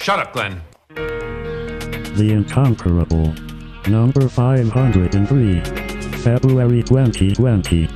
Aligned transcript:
Shut 0.00 0.20
up, 0.20 0.32
Glenn. 0.32 0.62
The 0.94 2.30
Incomparable. 2.32 3.34
Number 3.90 4.28
503. 4.28 5.60
February 6.20 6.82
2020. 6.84 7.88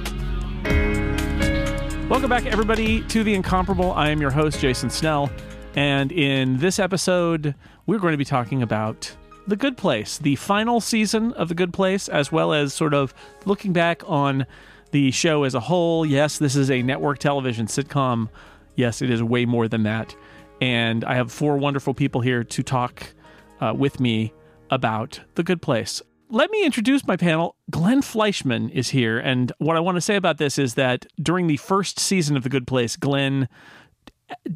Welcome 2.09 2.29
back, 2.29 2.45
everybody, 2.47 3.03
to 3.05 3.23
The 3.23 3.35
Incomparable. 3.35 3.93
I 3.93 4.11
am 4.11 4.21
your 4.21 4.33
host, 4.33 4.59
Jason 4.59 4.91
Snell. 4.91 5.31
And 5.77 6.11
in 6.11 6.59
this 6.59 6.81
episode, 6.81 7.55
we're 7.87 8.01
going 8.01 8.13
to 8.13 8.19
be 8.19 8.25
talking 8.25 8.63
about 8.63 9.17
The 9.47 9.57
Good 9.57 9.77
Place, 9.77 10.19
the 10.19 10.35
final 10.35 10.81
season 10.81 11.33
of 11.35 11.49
The 11.49 11.55
Good 11.55 11.73
Place, 11.73 12.09
as 12.09 12.33
well 12.33 12.53
as 12.53 12.75
sort 12.75 12.95
of 12.95 13.15
looking 13.45 13.73
back 13.73 14.03
on 14.07 14.45
the 14.91 15.13
show 15.13 15.45
as 15.45 15.55
a 15.55 15.61
whole. 15.61 16.05
Yes, 16.05 16.37
this 16.39 16.57
is 16.57 16.69
a 16.69 16.83
network 16.83 17.21
television 17.21 17.69
sitcom. 17.69 18.29
Yes, 18.75 19.03
it 19.03 19.09
is 19.09 19.23
way 19.23 19.45
more 19.45 19.69
than 19.69 19.85
that. 19.85 20.17
And 20.63 21.05
I 21.05 21.17
have 21.17 21.33
four 21.33 21.59
wonderful 21.59 21.93
people 21.93 22.21
here 22.21 22.45
to 22.45 22.63
talk 22.63 23.15
uh, 23.61 23.75
with 23.77 23.99
me 23.99 24.33
about 24.71 25.21
The 25.35 25.43
Good 25.43 25.61
Place. 25.61 26.01
Let 26.31 26.53
me 26.53 26.65
introduce 26.65 27.05
my 27.05 27.17
panel. 27.17 27.57
Glenn 27.69 28.01
Fleishman 28.01 28.71
is 28.71 28.91
here. 28.91 29.19
And 29.19 29.51
what 29.59 29.77
I 29.77 29.81
want 29.81 29.97
to 29.97 30.01
say 30.01 30.15
about 30.15 30.39
this 30.39 30.61
is 30.61 30.75
that 30.75 31.05
during 31.21 31.49
the 31.49 31.57
first 31.57 31.99
season 31.99 32.37
of 32.37 32.45
The 32.45 32.49
Good 32.49 32.69
Place, 32.69 32.95
Glenn 32.95 33.49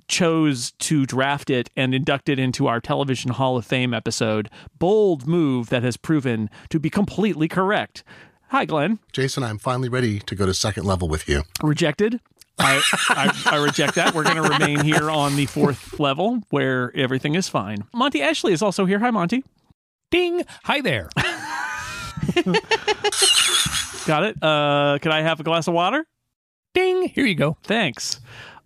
chose 0.06 0.70
to 0.78 1.06
draft 1.06 1.50
it 1.50 1.70
and 1.77 1.92
induct 1.92 2.28
it 2.28 2.38
into 2.38 2.69
our 2.69 2.80
television 2.80 3.33
Hall 3.33 3.56
of 3.56 3.66
Fame 3.66 3.92
episode. 3.92 4.48
Bold 4.78 5.27
move 5.27 5.70
that 5.70 5.83
has 5.83 5.97
proven 5.97 6.48
to 6.69 6.78
be 6.78 6.88
completely 6.88 7.48
correct. 7.48 8.05
Hi, 8.50 8.64
Glenn. 8.64 9.00
Jason, 9.12 9.42
I'm 9.42 9.59
finally 9.59 9.88
ready 9.88 10.20
to 10.20 10.36
go 10.36 10.47
to 10.47 10.55
second 10.55 10.84
level 10.84 11.09
with 11.09 11.28
you. 11.28 11.42
Rejected. 11.64 12.20
I, 12.59 12.83
I, 13.10 13.42
I 13.52 13.56
reject 13.56 13.95
that. 13.96 14.15
We're 14.15 14.24
going 14.24 14.37
to 14.37 14.42
remain 14.42 14.80
here 14.80 15.10
on 15.10 15.37
the 15.37 15.47
fourth 15.47 16.01
level 16.01 16.42
where 16.51 16.91
everything 16.97 17.34
is 17.34 17.48
fine. 17.48 17.84
Monty 17.92 18.23
Ashley 18.23 18.52
is 18.52 18.62
also 18.62 18.87
here. 18.87 18.98
Hi, 18.98 19.10
Monty. 19.10 19.45
Ding! 20.10 20.45
Hi 20.64 20.80
there. 20.80 21.08
Got 24.06 24.25
it. 24.25 24.42
Uh, 24.42 24.98
can 25.03 25.12
I 25.12 25.22
have 25.22 25.41
a 25.41 25.42
glass 25.42 25.67
of 25.69 25.75
water? 25.75 26.06
Ding! 26.75 27.08
Here 27.08 27.27
you 27.27 27.34
go. 27.34 27.56
Thanks. 27.64 28.20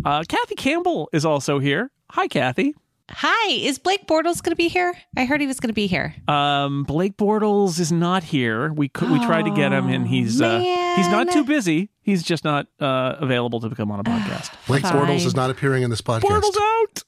Uh, 0.05 0.23
Kathy 0.29 0.55
Campbell 0.55 1.09
is 1.13 1.25
also 1.25 1.59
here. 1.59 1.91
Hi, 2.11 2.29
Kathy. 2.29 2.75
Hi, 3.13 3.51
is 3.53 3.79
Blake 3.79 4.07
Bortles 4.07 4.43
going 4.43 4.53
to 4.53 4.57
be 4.57 4.69
here? 4.69 4.95
I 5.17 5.25
heard 5.25 5.41
he 5.41 5.47
was 5.47 5.59
going 5.61 5.69
to 5.69 5.75
be 5.75 5.87
here. 5.87 6.15
Um, 6.29 6.85
Blake 6.85 7.17
Bortles 7.17 7.81
is 7.81 7.91
not 7.91 8.23
here. 8.23 8.73
We 8.73 8.89
could, 8.89 9.11
we 9.11 9.19
tried 9.25 9.43
to 9.43 9.55
get 9.55 9.73
him, 9.73 9.89
and 9.89 10.07
he's 10.07 10.41
uh, 10.41 10.59
he's 10.97 11.09
not 11.09 11.31
too 11.31 11.45
busy. 11.45 11.91
He's 12.03 12.23
just 12.23 12.45
not 12.45 12.67
uh, 12.79 13.17
available 13.19 13.61
to 13.61 13.71
come 13.75 13.91
on 13.91 14.01
a 14.01 14.05
podcast. 14.05 14.53
Blake 14.67 14.83
Fine. 14.83 14.93
Bortles 14.95 15.27
is 15.27 15.35
not 15.35 15.51
appearing 15.51 15.83
in 15.83 15.91
this 15.91 16.01
podcast. 16.01 16.23
Bortles 16.23 16.57
out. 16.61 17.03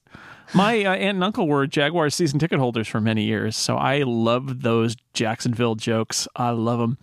My 0.53 0.83
uh, 0.83 0.91
aunt 0.93 1.15
and 1.15 1.23
uncle 1.23 1.47
were 1.47 1.65
Jaguars 1.65 2.13
season 2.13 2.37
ticket 2.37 2.59
holders 2.59 2.87
for 2.87 3.01
many 3.01 3.23
years, 3.23 3.55
so 3.55 3.77
I 3.77 4.03
love 4.03 4.61
those 4.61 4.95
Jacksonville 5.13 5.75
jokes. 5.75 6.27
I 6.35 6.51
love 6.51 6.79
them. 6.79 6.97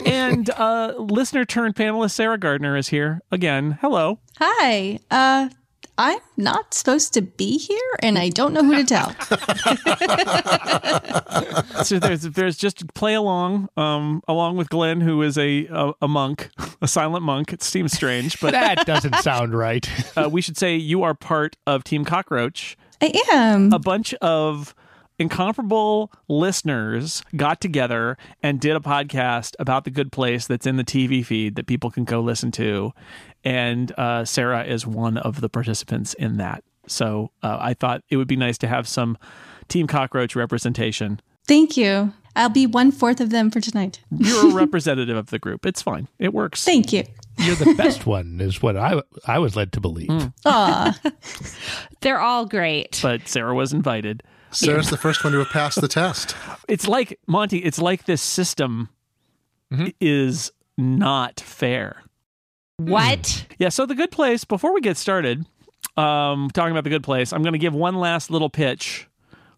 and 0.04 0.50
uh, 0.50 0.94
listener 0.98 1.44
turned 1.46 1.74
panelist 1.76 2.10
Sarah 2.10 2.38
Gardner 2.38 2.76
is 2.76 2.88
here 2.88 3.22
again. 3.30 3.78
Hello. 3.80 4.18
Hi. 4.38 4.98
Uh 5.10 5.48
I'm 6.00 6.20
not 6.36 6.74
supposed 6.74 7.12
to 7.14 7.22
be 7.22 7.58
here 7.58 7.90
and 8.02 8.16
I 8.18 8.28
don't 8.28 8.52
know 8.54 8.62
who 8.62 8.76
to 8.76 8.84
tell. 8.84 9.12
so 11.84 11.98
there's 11.98 12.22
there's 12.22 12.56
just 12.56 12.92
play 12.94 13.14
along 13.14 13.68
um 13.76 14.22
along 14.28 14.56
with 14.56 14.68
Glenn 14.70 15.00
who 15.00 15.22
is 15.22 15.36
a 15.36 15.66
a, 15.66 15.92
a 16.02 16.08
monk 16.08 16.50
a 16.80 16.88
silent 16.88 17.24
monk 17.24 17.52
it 17.52 17.62
seems 17.62 17.92
strange 17.92 18.40
but 18.40 18.52
That 18.52 18.86
doesn't 18.86 19.16
sound 19.16 19.54
right. 19.54 19.88
uh, 20.16 20.28
we 20.30 20.40
should 20.40 20.56
say 20.56 20.76
you 20.76 21.02
are 21.02 21.14
part 21.14 21.56
of 21.66 21.84
Team 21.84 22.04
Cockroach 22.04 22.76
I 23.00 23.12
am. 23.32 23.72
a 23.72 23.78
bunch 23.78 24.12
of 24.14 24.74
incomparable 25.20 26.12
listeners 26.28 27.22
got 27.34 27.60
together 27.60 28.16
and 28.40 28.60
did 28.60 28.76
a 28.76 28.80
podcast 28.80 29.56
about 29.58 29.82
the 29.84 29.90
good 29.90 30.12
place 30.12 30.46
that's 30.46 30.64
in 30.66 30.76
the 30.76 30.84
TV 30.84 31.24
feed 31.26 31.56
that 31.56 31.66
people 31.66 31.90
can 31.90 32.04
go 32.04 32.20
listen 32.20 32.52
to 32.52 32.92
and 33.44 33.92
uh, 33.98 34.24
Sarah 34.24 34.64
is 34.64 34.86
one 34.86 35.18
of 35.18 35.40
the 35.40 35.48
participants 35.48 36.14
in 36.14 36.36
that 36.38 36.64
so 36.86 37.30
uh, 37.42 37.58
I 37.60 37.74
thought 37.74 38.02
it 38.08 38.16
would 38.16 38.28
be 38.28 38.36
nice 38.36 38.58
to 38.58 38.68
have 38.68 38.88
some 38.88 39.18
Team 39.68 39.86
Cockroach 39.86 40.34
representation 40.34 41.20
Thank 41.48 41.78
you. 41.78 42.12
I'll 42.36 42.50
be 42.50 42.66
one 42.66 42.92
fourth 42.92 43.20
of 43.20 43.30
them 43.30 43.50
for 43.50 43.60
tonight. 43.60 44.00
You're 44.10 44.50
a 44.50 44.54
representative 44.54 45.16
of 45.16 45.30
the 45.30 45.38
group. 45.38 45.66
It's 45.66 45.82
fine. 45.82 46.06
It 46.18 46.32
works. 46.32 46.62
Thank 46.62 46.92
you. 46.92 47.04
You're 47.38 47.56
the 47.56 47.74
best 47.74 48.06
one, 48.06 48.40
is 48.40 48.62
what 48.62 48.76
I 48.76 49.00
I 49.26 49.38
was 49.38 49.56
led 49.56 49.72
to 49.72 49.80
believe. 49.80 50.30
Aw. 50.44 50.98
They're 52.00 52.20
all 52.20 52.46
great. 52.46 53.00
But 53.02 53.26
Sarah 53.26 53.54
was 53.54 53.72
invited. 53.72 54.22
Sarah's 54.50 54.90
the 54.90 54.96
first 54.96 55.24
one 55.24 55.32
to 55.32 55.38
have 55.40 55.48
passed 55.48 55.80
the 55.80 55.88
test. 55.88 56.36
It's 56.68 56.86
like 56.86 57.18
Monty. 57.26 57.58
It's 57.58 57.78
like 57.78 58.04
this 58.04 58.20
system 58.20 58.90
is 60.02 60.52
not 60.76 61.40
fair. 61.40 62.02
What? 62.78 63.46
Yeah. 63.58 63.70
So 63.70 63.86
the 63.86 63.94
Good 63.96 64.12
Place. 64.12 64.44
Before 64.44 64.72
we 64.72 64.80
get 64.80 64.96
started, 64.96 65.44
um, 65.96 66.48
talking 66.54 66.70
about 66.70 66.84
the 66.84 66.90
Good 66.90 67.02
Place, 67.02 67.32
I'm 67.32 67.42
going 67.42 67.52
to 67.52 67.58
give 67.58 67.74
one 67.74 67.96
last 67.96 68.30
little 68.30 68.48
pitch 68.48 69.08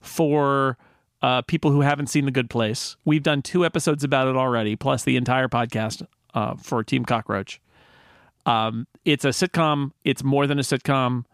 for 0.00 0.78
uh, 1.20 1.42
people 1.42 1.70
who 1.70 1.82
haven't 1.82 2.06
seen 2.06 2.24
the 2.24 2.30
Good 2.30 2.48
Place. 2.48 2.96
We've 3.04 3.22
done 3.22 3.42
two 3.42 3.64
episodes 3.64 4.04
about 4.04 4.28
it 4.28 4.36
already, 4.36 4.74
plus 4.74 5.04
the 5.04 5.16
entire 5.16 5.48
podcast 5.48 6.06
uh, 6.32 6.54
for 6.56 6.82
Team 6.82 7.04
Cockroach. 7.04 7.60
Um, 8.46 8.86
it's 9.04 9.26
a 9.26 9.28
sitcom. 9.28 9.92
It's 10.02 10.24
more 10.24 10.46
than 10.46 10.58
a 10.58 10.62
sitcom. 10.62 11.24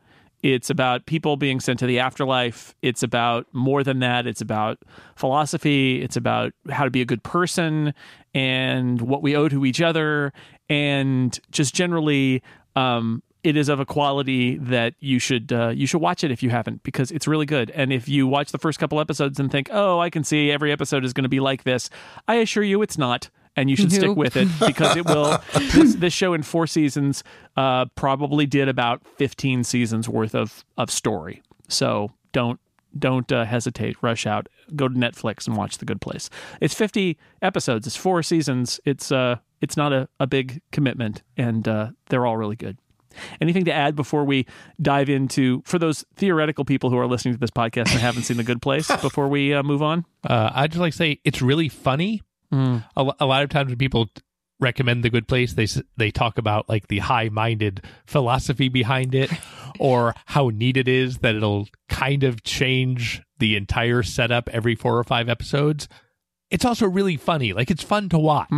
It's 0.42 0.70
about 0.70 1.06
people 1.06 1.36
being 1.36 1.60
sent 1.60 1.78
to 1.78 1.86
the 1.86 1.98
afterlife. 1.98 2.74
It's 2.82 3.02
about 3.02 3.46
more 3.52 3.82
than 3.82 4.00
that. 4.00 4.26
It's 4.26 4.40
about 4.40 4.78
philosophy. 5.14 6.02
It's 6.02 6.16
about 6.16 6.52
how 6.68 6.84
to 6.84 6.90
be 6.90 7.00
a 7.00 7.06
good 7.06 7.22
person 7.22 7.94
and 8.34 9.00
what 9.00 9.22
we 9.22 9.34
owe 9.34 9.48
to 9.48 9.64
each 9.64 9.80
other. 9.80 10.32
And 10.68 11.38
just 11.50 11.74
generally, 11.74 12.42
um, 12.74 13.22
it 13.46 13.56
is 13.56 13.68
of 13.68 13.78
a 13.78 13.86
quality 13.86 14.58
that 14.58 14.94
you 14.98 15.20
should 15.20 15.52
uh, 15.52 15.68
you 15.68 15.86
should 15.86 16.00
watch 16.00 16.24
it 16.24 16.32
if 16.32 16.42
you 16.42 16.50
haven't 16.50 16.82
because 16.82 17.12
it's 17.12 17.28
really 17.28 17.46
good. 17.46 17.70
And 17.70 17.92
if 17.92 18.08
you 18.08 18.26
watch 18.26 18.50
the 18.50 18.58
first 18.58 18.80
couple 18.80 19.00
episodes 19.00 19.38
and 19.38 19.52
think, 19.52 19.68
"Oh, 19.70 20.00
I 20.00 20.10
can 20.10 20.24
see 20.24 20.50
every 20.50 20.72
episode 20.72 21.04
is 21.04 21.12
going 21.12 21.22
to 21.22 21.28
be 21.28 21.38
like 21.38 21.62
this," 21.62 21.88
I 22.26 22.36
assure 22.36 22.64
you, 22.64 22.82
it's 22.82 22.98
not. 22.98 23.30
And 23.58 23.70
you 23.70 23.76
should 23.76 23.90
stick 23.90 24.14
with 24.14 24.36
it 24.36 24.48
because 24.66 24.96
it 24.96 25.06
will. 25.06 25.38
this, 25.54 25.94
this 25.94 26.12
show 26.12 26.34
in 26.34 26.42
four 26.42 26.66
seasons 26.66 27.24
uh, 27.56 27.86
probably 27.94 28.46
did 28.46 28.68
about 28.68 29.06
fifteen 29.16 29.62
seasons 29.62 30.08
worth 30.08 30.34
of 30.34 30.64
of 30.76 30.90
story. 30.90 31.40
So 31.68 32.10
don't 32.32 32.58
don't 32.98 33.30
uh, 33.30 33.44
hesitate. 33.44 33.96
Rush 34.02 34.26
out. 34.26 34.48
Go 34.74 34.88
to 34.88 34.94
Netflix 34.94 35.46
and 35.46 35.56
watch 35.56 35.78
The 35.78 35.84
Good 35.84 36.00
Place. 36.00 36.28
It's 36.60 36.74
fifty 36.74 37.16
episodes. 37.40 37.86
It's 37.86 37.96
four 37.96 38.24
seasons. 38.24 38.80
It's 38.84 39.12
uh 39.12 39.36
it's 39.66 39.76
not 39.76 39.92
a, 39.92 40.08
a 40.20 40.28
big 40.28 40.62
commitment, 40.70 41.24
and 41.36 41.66
uh, 41.66 41.88
they're 42.08 42.24
all 42.24 42.36
really 42.36 42.54
good. 42.54 42.78
Anything 43.40 43.64
to 43.64 43.72
add 43.72 43.96
before 43.96 44.24
we 44.24 44.46
dive 44.80 45.08
into 45.08 45.60
for 45.64 45.76
those 45.76 46.04
theoretical 46.14 46.64
people 46.64 46.88
who 46.88 46.98
are 46.98 47.06
listening 47.08 47.34
to 47.34 47.40
this 47.40 47.50
podcast 47.50 47.90
and 47.90 47.98
haven't 48.00 48.22
seen 48.22 48.36
The 48.36 48.44
Good 48.44 48.62
Place 48.62 48.86
before 49.02 49.26
we 49.26 49.52
uh, 49.52 49.64
move 49.64 49.82
on? 49.82 50.04
Uh, 50.24 50.50
I'd 50.54 50.70
just 50.70 50.80
like 50.80 50.92
to 50.92 50.96
say 50.96 51.20
it's 51.24 51.42
really 51.42 51.68
funny. 51.68 52.22
A, 52.96 53.12
a 53.18 53.26
lot 53.26 53.42
of 53.42 53.48
times 53.48 53.70
when 53.70 53.78
people 53.78 54.08
recommend 54.60 55.02
the 55.02 55.10
good 55.10 55.26
place, 55.26 55.54
they 55.54 55.66
they 55.96 56.12
talk 56.12 56.38
about 56.38 56.68
like 56.68 56.86
the 56.86 57.00
high 57.00 57.28
minded 57.28 57.82
philosophy 58.06 58.68
behind 58.68 59.16
it, 59.16 59.32
or 59.80 60.14
how 60.26 60.50
neat 60.50 60.76
it 60.76 60.86
is 60.86 61.18
that 61.18 61.34
it'll 61.34 61.66
kind 61.88 62.22
of 62.22 62.44
change 62.44 63.20
the 63.38 63.56
entire 63.56 64.04
setup 64.04 64.48
every 64.50 64.76
four 64.76 64.96
or 64.96 65.02
five 65.04 65.28
episodes. 65.28 65.88
It's 66.50 66.64
also 66.64 66.86
really 66.86 67.16
funny. 67.16 67.52
Like 67.52 67.70
it's 67.72 67.82
fun 67.82 68.08
to 68.10 68.18
watch. 68.18 68.48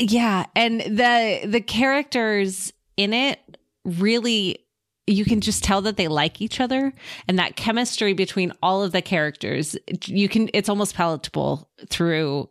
Yeah, 0.00 0.46
and 0.56 0.80
the 0.80 1.42
the 1.44 1.60
characters 1.60 2.72
in 2.96 3.12
it 3.12 3.38
really 3.84 4.58
you 5.06 5.24
can 5.24 5.40
just 5.40 5.64
tell 5.64 5.82
that 5.82 5.96
they 5.96 6.08
like 6.08 6.40
each 6.40 6.60
other 6.60 6.92
and 7.26 7.38
that 7.38 7.56
chemistry 7.56 8.12
between 8.12 8.52
all 8.62 8.82
of 8.82 8.92
the 8.92 9.02
characters 9.02 9.76
you 10.06 10.28
can 10.28 10.48
it's 10.54 10.68
almost 10.68 10.94
palatable 10.94 11.68
through 11.88 12.48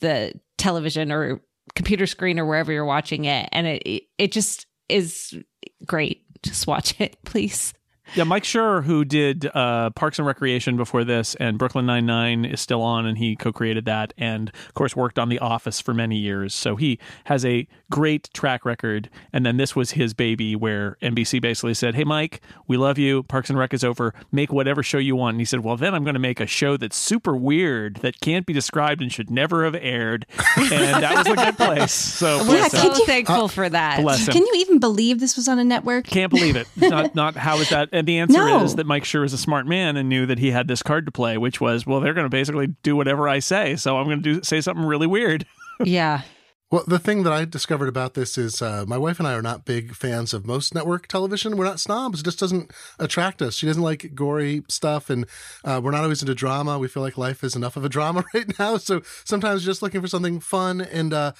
the 0.00 0.32
television 0.56 1.12
or 1.12 1.40
computer 1.74 2.06
screen 2.06 2.38
or 2.38 2.46
wherever 2.46 2.72
you're 2.72 2.84
watching 2.84 3.24
it 3.24 3.48
and 3.52 3.66
it 3.66 4.04
it 4.18 4.32
just 4.32 4.66
is 4.88 5.38
great. 5.86 6.24
Just 6.42 6.66
watch 6.66 6.98
it 7.00 7.16
please 7.24 7.72
Yeah, 8.14 8.24
Mike 8.24 8.44
Schur, 8.44 8.84
who 8.84 9.04
did 9.04 9.46
uh, 9.54 9.90
Parks 9.90 10.18
and 10.18 10.26
Recreation 10.26 10.76
before 10.76 11.04
this, 11.04 11.34
and 11.36 11.58
Brooklyn 11.58 11.86
Nine 11.86 12.06
Nine 12.06 12.44
is 12.44 12.60
still 12.60 12.82
on, 12.82 13.06
and 13.06 13.18
he 13.18 13.36
co-created 13.36 13.84
that, 13.84 14.12
and 14.18 14.48
of 14.48 14.74
course 14.74 14.96
worked 14.96 15.18
on 15.18 15.28
The 15.28 15.38
Office 15.38 15.80
for 15.80 15.94
many 15.94 16.16
years. 16.16 16.54
So 16.54 16.76
he 16.76 16.98
has 17.24 17.44
a 17.44 17.68
great 17.90 18.30
track 18.32 18.64
record. 18.64 19.10
And 19.32 19.44
then 19.44 19.56
this 19.56 19.76
was 19.76 19.92
his 19.92 20.14
baby, 20.14 20.56
where 20.56 20.96
NBC 21.02 21.40
basically 21.40 21.74
said, 21.74 21.94
"Hey, 21.94 22.04
Mike, 22.04 22.40
we 22.66 22.76
love 22.76 22.98
you. 22.98 23.22
Parks 23.24 23.50
and 23.50 23.58
Rec 23.58 23.74
is 23.74 23.84
over. 23.84 24.14
Make 24.32 24.52
whatever 24.52 24.82
show 24.82 24.98
you 24.98 25.16
want." 25.16 25.34
And 25.34 25.40
he 25.40 25.44
said, 25.44 25.60
"Well, 25.60 25.76
then 25.76 25.94
I'm 25.94 26.04
going 26.04 26.14
to 26.14 26.20
make 26.20 26.40
a 26.40 26.46
show 26.46 26.76
that's 26.76 26.96
super 26.96 27.36
weird, 27.36 27.96
that 27.96 28.20
can't 28.20 28.46
be 28.46 28.52
described, 28.52 29.02
and 29.02 29.12
should 29.12 29.30
never 29.30 29.64
have 29.64 29.74
aired." 29.74 30.26
And 30.56 31.02
that 31.02 31.16
was 31.16 31.26
a 31.26 31.36
good 31.36 31.56
place. 31.56 31.92
So 31.92 32.38
we're 32.38 32.44
bless 32.44 32.72
him. 32.72 32.94
so 32.94 33.04
thankful 33.06 33.48
for 33.48 33.68
that 33.68 34.00
Bless 34.00 34.26
him. 34.26 34.34
Can 34.34 34.46
you 34.46 34.54
even 34.56 34.78
believe 34.78 35.20
this 35.20 35.36
was 35.36 35.48
on 35.48 35.58
a 35.58 35.64
network? 35.64 36.06
Can't 36.06 36.30
believe 36.30 36.56
it. 36.56 36.66
Not 36.76 37.14
not 37.14 37.36
how 37.36 37.58
is 37.58 37.70
that? 37.70 37.88
And 38.00 38.08
the 38.08 38.18
answer 38.18 38.38
No. 38.38 38.64
is 38.64 38.76
that 38.76 38.86
Mike 38.86 39.04
Schur 39.04 39.24
is 39.26 39.32
a 39.34 39.38
smart 39.38 39.66
man 39.66 39.96
and 39.98 40.08
knew 40.08 40.24
that 40.24 40.38
he 40.38 40.50
had 40.50 40.68
this 40.68 40.82
card 40.82 41.04
to 41.04 41.12
play, 41.12 41.36
which 41.36 41.60
was, 41.60 41.86
well, 41.86 42.00
they're 42.00 42.14
going 42.14 42.24
to 42.24 42.30
basically 42.30 42.68
do 42.82 42.96
whatever 42.96 43.28
I 43.28 43.40
say, 43.40 43.76
so 43.76 43.98
I'm 43.98 44.06
going 44.06 44.22
to 44.22 44.34
do 44.36 44.40
say 44.42 44.60
something 44.62 44.84
really 44.84 45.06
weird. 45.06 45.46
Yeah. 45.84 46.22
Well, 46.70 46.84
the 46.86 46.98
thing 46.98 47.22
that 47.24 47.32
I 47.32 47.44
discovered 47.44 47.88
about 47.88 48.14
this 48.14 48.38
is 48.38 48.62
uh, 48.62 48.84
my 48.86 48.96
wife 48.98 49.18
and 49.18 49.26
I 49.26 49.32
are 49.34 49.42
not 49.42 49.64
big 49.64 49.94
fans 49.94 50.32
of 50.32 50.46
most 50.46 50.74
network 50.74 51.08
television. 51.08 51.56
We're 51.56 51.64
not 51.64 51.80
snobs. 51.80 52.20
It 52.20 52.24
just 52.24 52.38
doesn't 52.38 52.70
attract 52.98 53.42
us. 53.42 53.54
She 53.56 53.66
doesn't 53.66 53.82
like 53.82 54.14
gory 54.14 54.62
stuff, 54.68 55.10
and 55.10 55.26
uh, 55.64 55.80
we're 55.82 55.90
not 55.90 56.04
always 56.04 56.22
into 56.22 56.34
drama. 56.34 56.78
We 56.78 56.86
feel 56.86 57.02
like 57.02 57.18
life 57.18 57.42
is 57.42 57.56
enough 57.56 57.76
of 57.76 57.84
a 57.84 57.88
drama 57.88 58.24
right 58.34 58.56
now. 58.58 58.76
So 58.76 59.00
sometimes 59.24 59.64
just 59.64 59.82
looking 59.82 60.00
for 60.00 60.06
something 60.06 60.38
fun. 60.38 60.80
And 60.80 61.12
uh, 61.12 61.32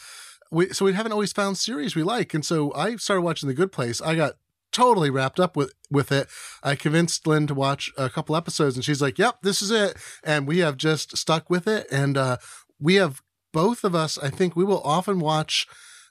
we, 0.51 0.71
so 0.71 0.85
we 0.87 0.95
haven't 0.95 1.13
always 1.13 1.33
found 1.33 1.59
series 1.59 1.95
we 1.95 2.03
like. 2.03 2.35
And 2.35 2.45
so 2.45 2.73
I 2.75 2.97
started 2.97 3.23
watching 3.23 3.47
The 3.49 3.55
Good 3.55 3.71
Place. 3.73 4.01
I 4.03 4.17
got 4.17 4.35
totally 4.73 5.11
wrapped 5.11 5.41
up 5.41 5.57
with 5.57 5.73
with 5.91 6.13
it. 6.13 6.29
I 6.63 6.75
convinced 6.75 7.27
Lynn 7.27 7.47
to 7.49 7.55
watch 7.55 7.91
a 7.97 8.09
couple 8.09 8.37
episodes, 8.37 8.77
and 8.77 8.85
she's 8.85 9.03
like, 9.03 9.19
"Yep, 9.19 9.43
this 9.43 9.63
is 9.63 9.71
it." 9.71 9.97
And 10.23 10.47
we 10.47 10.59
have 10.59 10.77
just 10.77 11.17
stuck 11.17 11.51
with 11.51 11.67
it, 11.67 11.87
and 11.91 12.17
uh, 12.17 12.37
we 12.79 12.95
have 12.97 13.23
both 13.53 13.85
of 13.85 13.95
us. 13.95 14.19
I 14.19 14.31
think 14.31 14.57
we 14.57 14.65
will 14.65 14.83
often 14.83 15.21
watch. 15.21 15.67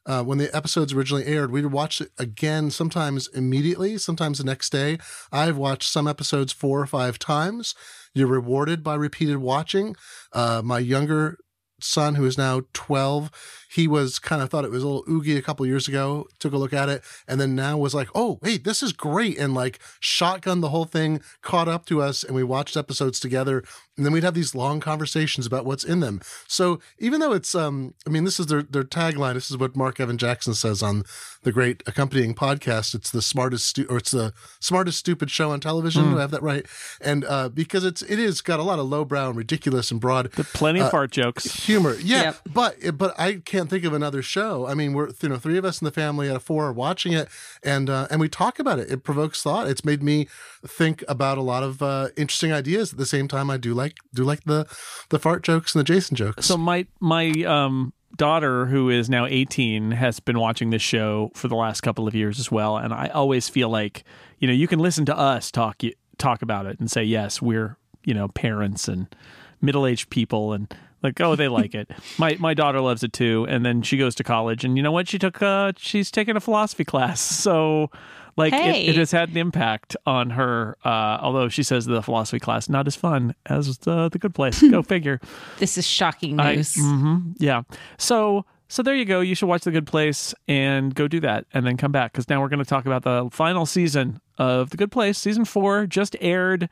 Uh, 0.06 0.24
when 0.24 0.38
the 0.40 0.56
episodes 0.56 0.94
originally 0.94 1.26
aired, 1.26 1.52
we 1.52 1.62
would 1.62 1.74
watch 1.74 2.02
it 2.02 2.10
again, 2.18 2.72
sometimes 2.72 3.28
immediately, 3.28 3.98
sometimes 3.98 4.40
the 4.40 4.44
next 4.44 4.72
day. 4.72 4.98
I've 5.32 5.58
watched 5.58 5.92
some 5.92 6.08
episodes 6.08 6.52
four 6.54 6.80
or 6.80 6.88
five 6.88 7.20
times. 7.20 7.76
You're 8.16 8.28
rewarded 8.28 8.82
by 8.82 8.96
repeated 8.96 9.38
watching. 9.38 9.96
Uh, 10.34 10.62
my 10.64 10.80
younger 10.80 11.38
son, 11.84 12.16
who 12.16 12.26
is 12.26 12.38
now 12.38 12.62
12, 12.74 13.32
he 13.72 13.88
was 13.88 14.20
kind 14.20 14.42
of 14.42 14.50
thought 14.50 14.66
it 14.66 14.72
was 14.72 14.84
a 14.84 14.88
little 14.88 15.06
oogie 15.10 15.38
a 15.38 15.42
couple 15.42 15.66
years 15.66 15.88
ago, 15.88 16.28
took 16.40 16.54
a 16.54 16.58
look 16.58 16.74
at 16.74 16.90
it, 16.90 17.04
and 17.28 17.40
then 17.40 17.56
now 17.56 17.78
was 17.78 17.94
like, 17.94 18.10
oh, 18.16 18.40
hey 18.44 18.58
this 18.58 18.82
is 18.82 18.94
great. 18.94 19.38
And 19.38 19.54
like 19.54 19.80
shotgun 20.00 20.62
the 20.62 20.70
whole 20.70 20.86
thing, 20.86 21.22
caught 21.42 21.68
up 21.68 21.86
to 21.88 22.02
us, 22.02 22.24
and 22.24 22.36
we 22.36 22.44
watched 22.44 22.78
episodes 22.78 23.20
together. 23.20 23.64
And 24.00 24.06
then 24.06 24.14
we'd 24.14 24.24
have 24.24 24.34
these 24.34 24.56
long 24.56 24.80
conversations 24.80 25.46
about 25.46 25.66
what's 25.66 25.84
in 25.84 26.00
them. 26.00 26.22
So 26.48 26.80
even 27.00 27.20
though 27.20 27.34
it's, 27.34 27.54
um, 27.54 27.94
I 28.08 28.10
mean, 28.10 28.24
this 28.24 28.40
is 28.40 28.46
their, 28.46 28.64
their 28.64 28.86
tagline. 28.86 29.34
This 29.34 29.52
is 29.52 29.58
what 29.58 29.76
Marc 29.76 30.00
Evan 30.00 30.18
Jackson 30.18 30.54
says 30.54 30.82
on 30.82 31.04
the 31.44 31.52
great 31.52 31.84
accompanying 31.86 32.34
podcast. 32.34 32.96
It's 32.96 33.12
the 33.12 33.22
smartest, 33.22 33.66
stu- 33.68 33.88
or 33.90 33.98
it's 33.98 34.12
the 34.12 34.32
smartest 34.62 35.00
stupid 35.00 35.30
show 35.30 35.52
on 35.52 35.60
television. 35.60 36.12
Do 36.12 36.18
I 36.18 36.22
have 36.22 36.32
that 36.32 36.42
right? 36.42 36.66
And 37.02 37.26
uh, 37.26 37.50
because 37.50 37.84
it's, 37.84 38.02
it 38.04 38.20
is 38.20 38.40
got 38.42 38.62
a 38.62 38.64
lot 38.64 38.80
of 38.80 38.86
lowbrow 38.88 39.28
and 39.28 39.38
ridiculous 39.38 39.92
and 39.92 40.00
broad 40.00 40.32
Plenty 40.32 40.80
of 40.80 40.92
fart 40.92 41.12
jokes. 41.12 41.66
humor. 41.66 41.96
Yeah, 42.02 42.22
Yep. 42.24 42.36
but 42.54 42.98
but 42.98 43.20
I 43.20 43.34
can't 43.44 43.70
think 43.70 43.84
of 43.84 43.92
another 43.92 44.22
show. 44.22 44.66
I 44.66 44.74
mean, 44.76 44.94
we're 44.94 45.10
you 45.22 45.28
know 45.30 45.38
three 45.38 45.58
of 45.58 45.66
us 45.66 45.82
in 45.82 45.86
the 45.86 45.92
family 45.92 46.30
out 46.30 46.38
of 46.38 46.44
four 46.44 46.68
are 46.68 46.74
watching 46.74 47.12
it, 47.12 47.28
and 47.64 47.90
uh, 47.90 48.08
and 48.10 48.22
we 48.22 48.30
talk 48.30 48.60
about 48.60 48.80
it. 48.80 48.90
It 48.90 49.04
provokes 49.04 49.44
thought. 49.44 49.68
It's 49.68 49.84
made 49.84 50.02
me 50.02 50.28
think 50.66 51.04
about 51.10 51.38
a 51.38 51.42
lot 51.42 51.64
of 51.64 51.82
uh, 51.82 52.10
interesting 52.16 52.52
ideas. 52.54 52.94
At 52.94 52.98
the 53.00 53.06
same 53.06 53.28
time, 53.28 53.50
I 53.50 53.58
do 53.58 53.74
like 53.74 53.89
do 54.14 54.24
like 54.24 54.44
the 54.44 54.68
the 55.10 55.20
fart 55.20 55.44
jokes 55.44 55.76
and 55.76 55.80
the 55.80 55.84
Jason 55.84 56.16
jokes. 56.16 56.46
So 56.46 56.58
my 56.58 56.86
my 57.00 57.30
um 57.46 57.94
daughter 58.16 58.66
who 58.66 58.90
is 58.90 59.10
now 59.10 59.26
18 59.26 59.92
has 59.92 60.20
been 60.20 60.40
watching 60.40 60.72
this 60.72 60.82
show 60.82 61.32
for 61.36 61.48
the 61.48 61.56
last 61.56 61.82
couple 61.82 62.08
of 62.08 62.16
years 62.16 62.40
as 62.40 62.52
well 62.52 62.76
and 62.76 62.92
I 62.92 63.08
always 63.10 63.48
feel 63.48 63.70
like 63.70 64.04
you 64.40 64.48
know 64.48 64.54
you 64.54 64.68
can 64.68 64.80
listen 64.80 65.06
to 65.06 65.18
us 65.18 65.52
talk 65.52 65.82
talk 66.18 66.42
about 66.42 66.66
it 66.66 66.80
and 66.80 66.90
say 66.90 67.04
yes 67.04 67.40
we're 67.40 67.78
you 68.04 68.16
know 68.16 68.28
parents 68.28 68.88
and 68.88 69.16
middle-aged 69.62 70.10
people 70.10 70.54
and 70.54 70.76
like 71.04 71.20
oh 71.22 71.36
they 71.36 71.48
like 71.60 71.74
it. 71.76 71.90
My 72.18 72.36
my 72.40 72.54
daughter 72.54 72.82
loves 72.82 73.04
it 73.04 73.14
too 73.14 73.46
and 73.50 73.66
then 73.66 73.82
she 73.82 73.98
goes 73.98 74.16
to 74.16 74.24
college 74.24 74.64
and 74.64 74.78
you 74.78 74.84
know 74.84 74.92
what? 74.92 75.08
She 75.08 75.20
took 75.20 75.42
uh 75.42 75.74
she's 75.78 76.12
taking 76.12 76.36
a 76.36 76.42
philosophy 76.42 76.84
class. 76.86 77.22
So 77.22 77.90
like 78.38 78.54
Hey. 78.54 78.86
it, 78.86 78.90
it 78.90 78.96
has 78.98 79.12
had 79.12 79.30
an 79.30 79.38
impact 79.38 79.96
on 80.06 80.30
her 80.32 80.78
uh 80.86 81.18
although 81.22 81.50
she 81.50 81.64
says 81.64 81.86
the 81.86 82.02
philosophy 82.02 82.40
class 82.40 82.70
not 82.70 82.88
as 82.88 82.96
fun 82.96 83.36
as 83.48 83.80
uh, 83.88 84.10
the 84.10 84.20
good 84.20 84.34
place 84.34 84.62
go 84.72 84.82
figure 84.82 85.20
This 85.58 85.78
is 85.78 85.86
shocking 85.88 86.40
I- 86.40 86.56
news. 86.56 86.74
mhm, 86.76 87.36
yeah. 87.40 87.64
So 87.98 88.46
so 88.72 88.84
there 88.84 88.94
you 88.96 89.06
go. 89.06 89.20
You 89.20 89.34
should 89.34 89.48
watch 89.48 89.64
The 89.64 89.72
Good 89.72 89.88
Place 89.88 90.36
and 90.48 90.94
go 90.94 91.08
do 91.08 91.20
that, 91.22 91.46
and 91.56 91.66
then 91.66 91.76
come 91.76 91.92
back 91.92 92.12
because 92.12 92.30
now 92.30 92.40
we're 92.40 92.50
going 92.50 92.60
to 92.64 92.70
talk 92.70 92.86
about 92.86 93.02
the 93.02 93.28
final 93.36 93.66
season 93.66 94.22
of 94.38 94.70
The 94.70 94.78
Good 94.78 94.92
Place. 94.92 95.18
Season 95.18 95.44
four 95.44 95.88
just 95.88 96.16
aired, 96.22 96.70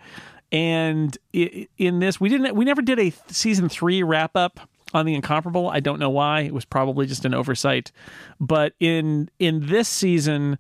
and 0.52 1.18
i- 1.36 1.68
in 1.80 2.00
this 2.00 2.20
we 2.22 2.30
didn't 2.30 2.56
we 2.56 2.66
never 2.66 2.82
did 2.82 3.00
a 3.00 3.12
season 3.30 3.68
three 3.68 4.04
wrap 4.04 4.36
up 4.36 4.60
on 4.94 5.06
the 5.06 5.14
incomparable 5.14 5.70
i 5.70 5.80
don't 5.82 6.00
know 6.00 6.10
why 6.10 6.42
it 6.42 6.54
was 6.54 6.64
probably 6.64 7.06
just 7.06 7.26
an 7.26 7.34
oversight 7.34 7.92
but 8.40 8.74
in 8.80 9.30
in 9.40 9.66
this 9.68 9.90
season 9.90 10.58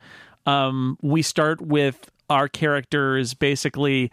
um 0.47 0.97
we 1.01 1.21
start 1.21 1.61
with 1.61 2.09
our 2.29 2.47
characters 2.47 3.33
basically 3.33 4.11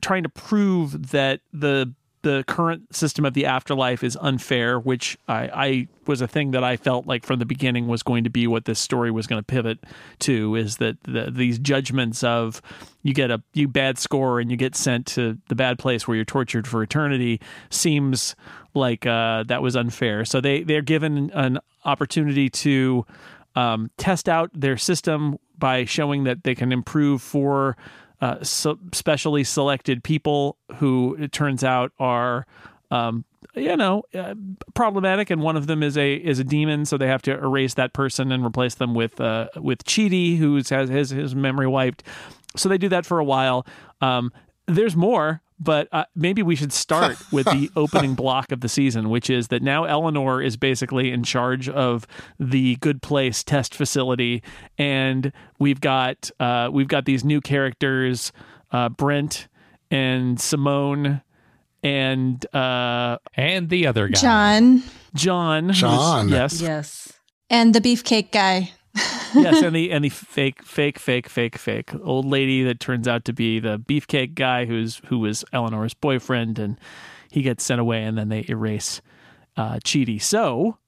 trying 0.00 0.22
to 0.22 0.28
prove 0.28 1.10
that 1.10 1.40
the 1.52 1.92
the 2.22 2.44
current 2.46 2.94
system 2.94 3.24
of 3.24 3.34
the 3.34 3.46
afterlife 3.46 4.04
is 4.04 4.16
unfair, 4.20 4.78
which 4.78 5.18
I, 5.28 5.50
I 5.52 5.88
was 6.06 6.20
a 6.20 6.28
thing 6.28 6.52
that 6.52 6.62
I 6.62 6.76
felt 6.76 7.06
like 7.06 7.26
from 7.26 7.40
the 7.40 7.44
beginning 7.44 7.88
was 7.88 8.04
going 8.04 8.24
to 8.24 8.30
be 8.30 8.46
what 8.46 8.64
this 8.64 8.78
story 8.78 9.10
was 9.10 9.26
going 9.26 9.40
to 9.40 9.44
pivot 9.44 9.78
to 10.20 10.54
is 10.54 10.76
that 10.76 11.02
the, 11.02 11.30
these 11.32 11.58
judgments 11.58 12.22
of 12.22 12.62
you 13.02 13.12
get 13.12 13.32
a 13.32 13.42
you 13.54 13.66
bad 13.66 13.98
score 13.98 14.38
and 14.38 14.50
you 14.52 14.56
get 14.56 14.76
sent 14.76 15.06
to 15.06 15.36
the 15.48 15.56
bad 15.56 15.78
place 15.78 16.06
where 16.06 16.14
you're 16.14 16.24
tortured 16.24 16.66
for 16.66 16.82
eternity 16.82 17.40
seems 17.70 18.36
like 18.74 19.04
uh, 19.04 19.42
that 19.44 19.60
was 19.60 19.74
unfair. 19.74 20.24
So 20.24 20.40
they 20.40 20.62
they're 20.62 20.80
given 20.80 21.30
an 21.32 21.58
opportunity 21.84 22.48
to 22.48 23.04
um, 23.54 23.90
test 23.96 24.28
out 24.28 24.50
their 24.54 24.76
system 24.76 25.38
by 25.58 25.84
showing 25.84 26.24
that 26.24 26.44
they 26.44 26.54
can 26.54 26.72
improve 26.72 27.22
for 27.22 27.76
uh, 28.20 28.42
so 28.42 28.78
specially 28.92 29.42
selected 29.44 30.04
people 30.04 30.56
who 30.76 31.16
it 31.18 31.32
turns 31.32 31.64
out 31.64 31.92
are 31.98 32.46
um, 32.90 33.24
you 33.54 33.76
know 33.76 34.04
uh, 34.14 34.34
problematic. 34.74 35.30
And 35.30 35.42
one 35.42 35.56
of 35.56 35.66
them 35.66 35.82
is 35.82 35.98
a 35.98 36.14
is 36.14 36.38
a 36.38 36.44
demon 36.44 36.84
so 36.84 36.96
they 36.96 37.08
have 37.08 37.22
to 37.22 37.32
erase 37.32 37.74
that 37.74 37.92
person 37.92 38.30
and 38.30 38.44
replace 38.44 38.76
them 38.76 38.94
with 38.94 39.20
uh, 39.20 39.48
with 39.56 39.84
Chidi 39.84 40.38
who 40.38 40.56
has 40.70 40.88
his 40.88 41.10
his 41.10 41.34
memory 41.34 41.66
wiped. 41.66 42.04
So 42.56 42.68
they 42.68 42.78
do 42.78 42.88
that 42.90 43.06
for 43.06 43.18
a 43.18 43.24
while. 43.24 43.66
Um, 44.00 44.32
there's 44.74 44.96
more 44.96 45.40
but 45.60 45.86
uh, 45.92 46.04
maybe 46.16 46.42
we 46.42 46.56
should 46.56 46.72
start 46.72 47.16
with 47.32 47.46
the 47.46 47.70
opening 47.76 48.14
block 48.14 48.50
of 48.50 48.62
the 48.62 48.68
season, 48.68 49.10
which 49.10 49.30
is 49.30 49.46
that 49.48 49.62
now 49.62 49.84
Eleanor 49.84 50.42
is 50.42 50.56
basically 50.56 51.12
in 51.12 51.22
charge 51.22 51.68
of 51.68 52.04
the 52.40 52.74
Good 52.76 53.00
Place 53.00 53.44
test 53.44 53.72
facility, 53.72 54.42
and 54.76 55.32
we've 55.60 55.80
got 55.80 56.32
uh, 56.40 56.68
we've 56.72 56.88
got 56.88 57.04
these 57.04 57.22
new 57.24 57.40
characters, 57.40 58.32
uh, 58.72 58.88
Brent 58.88 59.46
and 59.88 60.40
Simone 60.40 61.22
and 61.84 62.44
uh, 62.52 63.18
and 63.34 63.68
the 63.68 63.86
other 63.86 64.08
guy. 64.08 64.20
John 64.20 64.82
John. 65.14 65.72
John. 65.72 66.28
yes, 66.28 66.60
Yes. 66.60 67.12
and 67.50 67.72
the 67.72 67.80
beefcake 67.80 68.32
guy. 68.32 68.72
Yes, 68.94 69.62
and 69.62 69.74
the 69.74 69.90
and 69.90 70.04
the 70.04 70.08
fake, 70.10 70.62
fake, 70.62 70.98
fake, 70.98 71.28
fake, 71.28 71.56
fake 71.56 71.92
old 72.02 72.26
lady 72.26 72.62
that 72.64 72.80
turns 72.80 73.08
out 73.08 73.24
to 73.24 73.32
be 73.32 73.58
the 73.58 73.78
beefcake 73.78 74.34
guy 74.34 74.66
who's 74.66 75.00
who 75.06 75.18
was 75.18 75.44
Eleanor's 75.52 75.94
boyfriend, 75.94 76.58
and 76.58 76.78
he 77.30 77.42
gets 77.42 77.64
sent 77.64 77.80
away, 77.80 78.02
and 78.04 78.18
then 78.18 78.28
they 78.28 78.44
erase 78.48 79.00
uh. 79.56 79.78
So, 80.18 80.78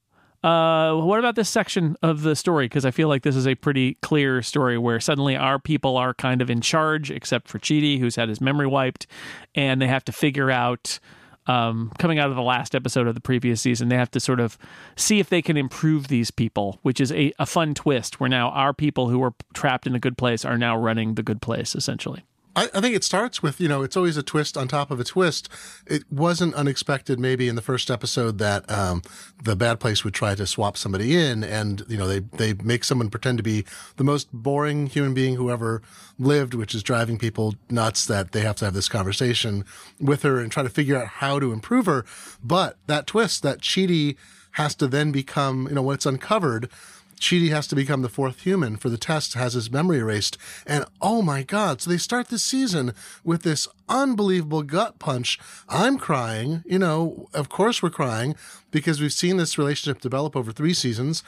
uh, 0.42 0.94
what 0.94 1.18
about 1.18 1.36
this 1.36 1.48
section 1.48 1.96
of 2.02 2.22
the 2.22 2.36
story? 2.36 2.66
Because 2.66 2.84
I 2.84 2.90
feel 2.90 3.08
like 3.08 3.22
this 3.22 3.36
is 3.36 3.46
a 3.46 3.54
pretty 3.54 3.94
clear 4.02 4.42
story 4.42 4.76
where 4.76 5.00
suddenly 5.00 5.36
our 5.36 5.58
people 5.58 5.96
are 5.96 6.12
kind 6.12 6.42
of 6.42 6.50
in 6.50 6.60
charge, 6.60 7.10
except 7.10 7.48
for 7.48 7.58
Chidi, 7.58 7.98
who's 7.98 8.16
had 8.16 8.28
his 8.28 8.40
memory 8.40 8.66
wiped, 8.66 9.06
and 9.54 9.80
they 9.80 9.86
have 9.86 10.04
to 10.04 10.12
figure 10.12 10.50
out 10.50 10.98
um, 11.46 11.92
coming 11.98 12.18
out 12.18 12.30
of 12.30 12.36
the 12.36 12.42
last 12.42 12.74
episode 12.74 13.06
of 13.06 13.14
the 13.14 13.20
previous 13.20 13.60
season, 13.60 13.88
they 13.88 13.96
have 13.96 14.10
to 14.12 14.20
sort 14.20 14.40
of 14.40 14.58
see 14.96 15.20
if 15.20 15.28
they 15.28 15.42
can 15.42 15.56
improve 15.56 16.08
these 16.08 16.30
people, 16.30 16.78
which 16.82 17.00
is 17.00 17.12
a, 17.12 17.32
a 17.38 17.46
fun 17.46 17.74
twist 17.74 18.20
where 18.20 18.28
now 18.28 18.50
our 18.50 18.72
people 18.72 19.08
who 19.08 19.18
were 19.18 19.34
trapped 19.52 19.86
in 19.86 19.92
the 19.92 19.98
good 19.98 20.16
place 20.16 20.44
are 20.44 20.58
now 20.58 20.76
running 20.76 21.14
the 21.14 21.22
good 21.22 21.42
place, 21.42 21.74
essentially. 21.74 22.24
I, 22.56 22.68
I 22.74 22.80
think 22.80 22.94
it 22.94 23.04
starts 23.04 23.42
with 23.42 23.60
you 23.60 23.68
know 23.68 23.82
it's 23.82 23.96
always 23.96 24.16
a 24.16 24.22
twist 24.22 24.56
on 24.56 24.68
top 24.68 24.90
of 24.90 25.00
a 25.00 25.04
twist. 25.04 25.48
It 25.86 26.04
wasn't 26.10 26.54
unexpected 26.54 27.18
maybe 27.18 27.48
in 27.48 27.56
the 27.56 27.62
first 27.62 27.90
episode 27.90 28.38
that 28.38 28.70
um, 28.70 29.02
the 29.42 29.56
bad 29.56 29.80
place 29.80 30.04
would 30.04 30.14
try 30.14 30.34
to 30.34 30.46
swap 30.46 30.76
somebody 30.76 31.16
in, 31.16 31.42
and 31.42 31.84
you 31.88 31.96
know 31.96 32.06
they 32.06 32.20
they 32.20 32.54
make 32.62 32.84
someone 32.84 33.10
pretend 33.10 33.38
to 33.38 33.44
be 33.44 33.64
the 33.96 34.04
most 34.04 34.32
boring 34.32 34.86
human 34.86 35.14
being 35.14 35.36
who 35.36 35.50
ever 35.50 35.82
lived, 36.18 36.54
which 36.54 36.74
is 36.74 36.82
driving 36.82 37.18
people 37.18 37.54
nuts. 37.70 38.06
That 38.06 38.32
they 38.32 38.40
have 38.40 38.56
to 38.56 38.66
have 38.66 38.74
this 38.74 38.88
conversation 38.88 39.64
with 40.00 40.22
her 40.22 40.38
and 40.40 40.50
try 40.50 40.62
to 40.62 40.70
figure 40.70 40.96
out 40.96 41.06
how 41.06 41.38
to 41.38 41.52
improve 41.52 41.86
her. 41.86 42.04
But 42.42 42.76
that 42.86 43.06
twist, 43.06 43.42
that 43.42 43.60
Chidi 43.60 44.16
has 44.52 44.74
to 44.76 44.86
then 44.86 45.10
become 45.10 45.66
you 45.68 45.74
know 45.74 45.82
when 45.82 45.94
it's 45.94 46.06
uncovered. 46.06 46.68
Chidi 47.16 47.50
has 47.50 47.66
to 47.68 47.76
become 47.76 48.02
the 48.02 48.08
fourth 48.08 48.40
human 48.40 48.76
for 48.76 48.88
the 48.88 48.98
test, 48.98 49.34
has 49.34 49.54
his 49.54 49.70
memory 49.70 49.98
erased. 49.98 50.38
And 50.66 50.84
oh 51.00 51.22
my 51.22 51.42
God. 51.42 51.80
So 51.80 51.90
they 51.90 51.98
start 51.98 52.28
the 52.28 52.38
season 52.38 52.94
with 53.22 53.42
this 53.42 53.68
unbelievable 53.88 54.62
gut 54.62 54.98
punch. 54.98 55.38
I'm 55.68 55.98
crying. 55.98 56.62
You 56.66 56.78
know, 56.78 57.28
of 57.34 57.48
course 57.48 57.82
we're 57.82 57.90
crying 57.90 58.34
because 58.70 59.00
we've 59.00 59.12
seen 59.12 59.36
this 59.36 59.58
relationship 59.58 60.00
develop 60.00 60.36
over 60.36 60.52
three 60.52 60.74
seasons. 60.74 61.22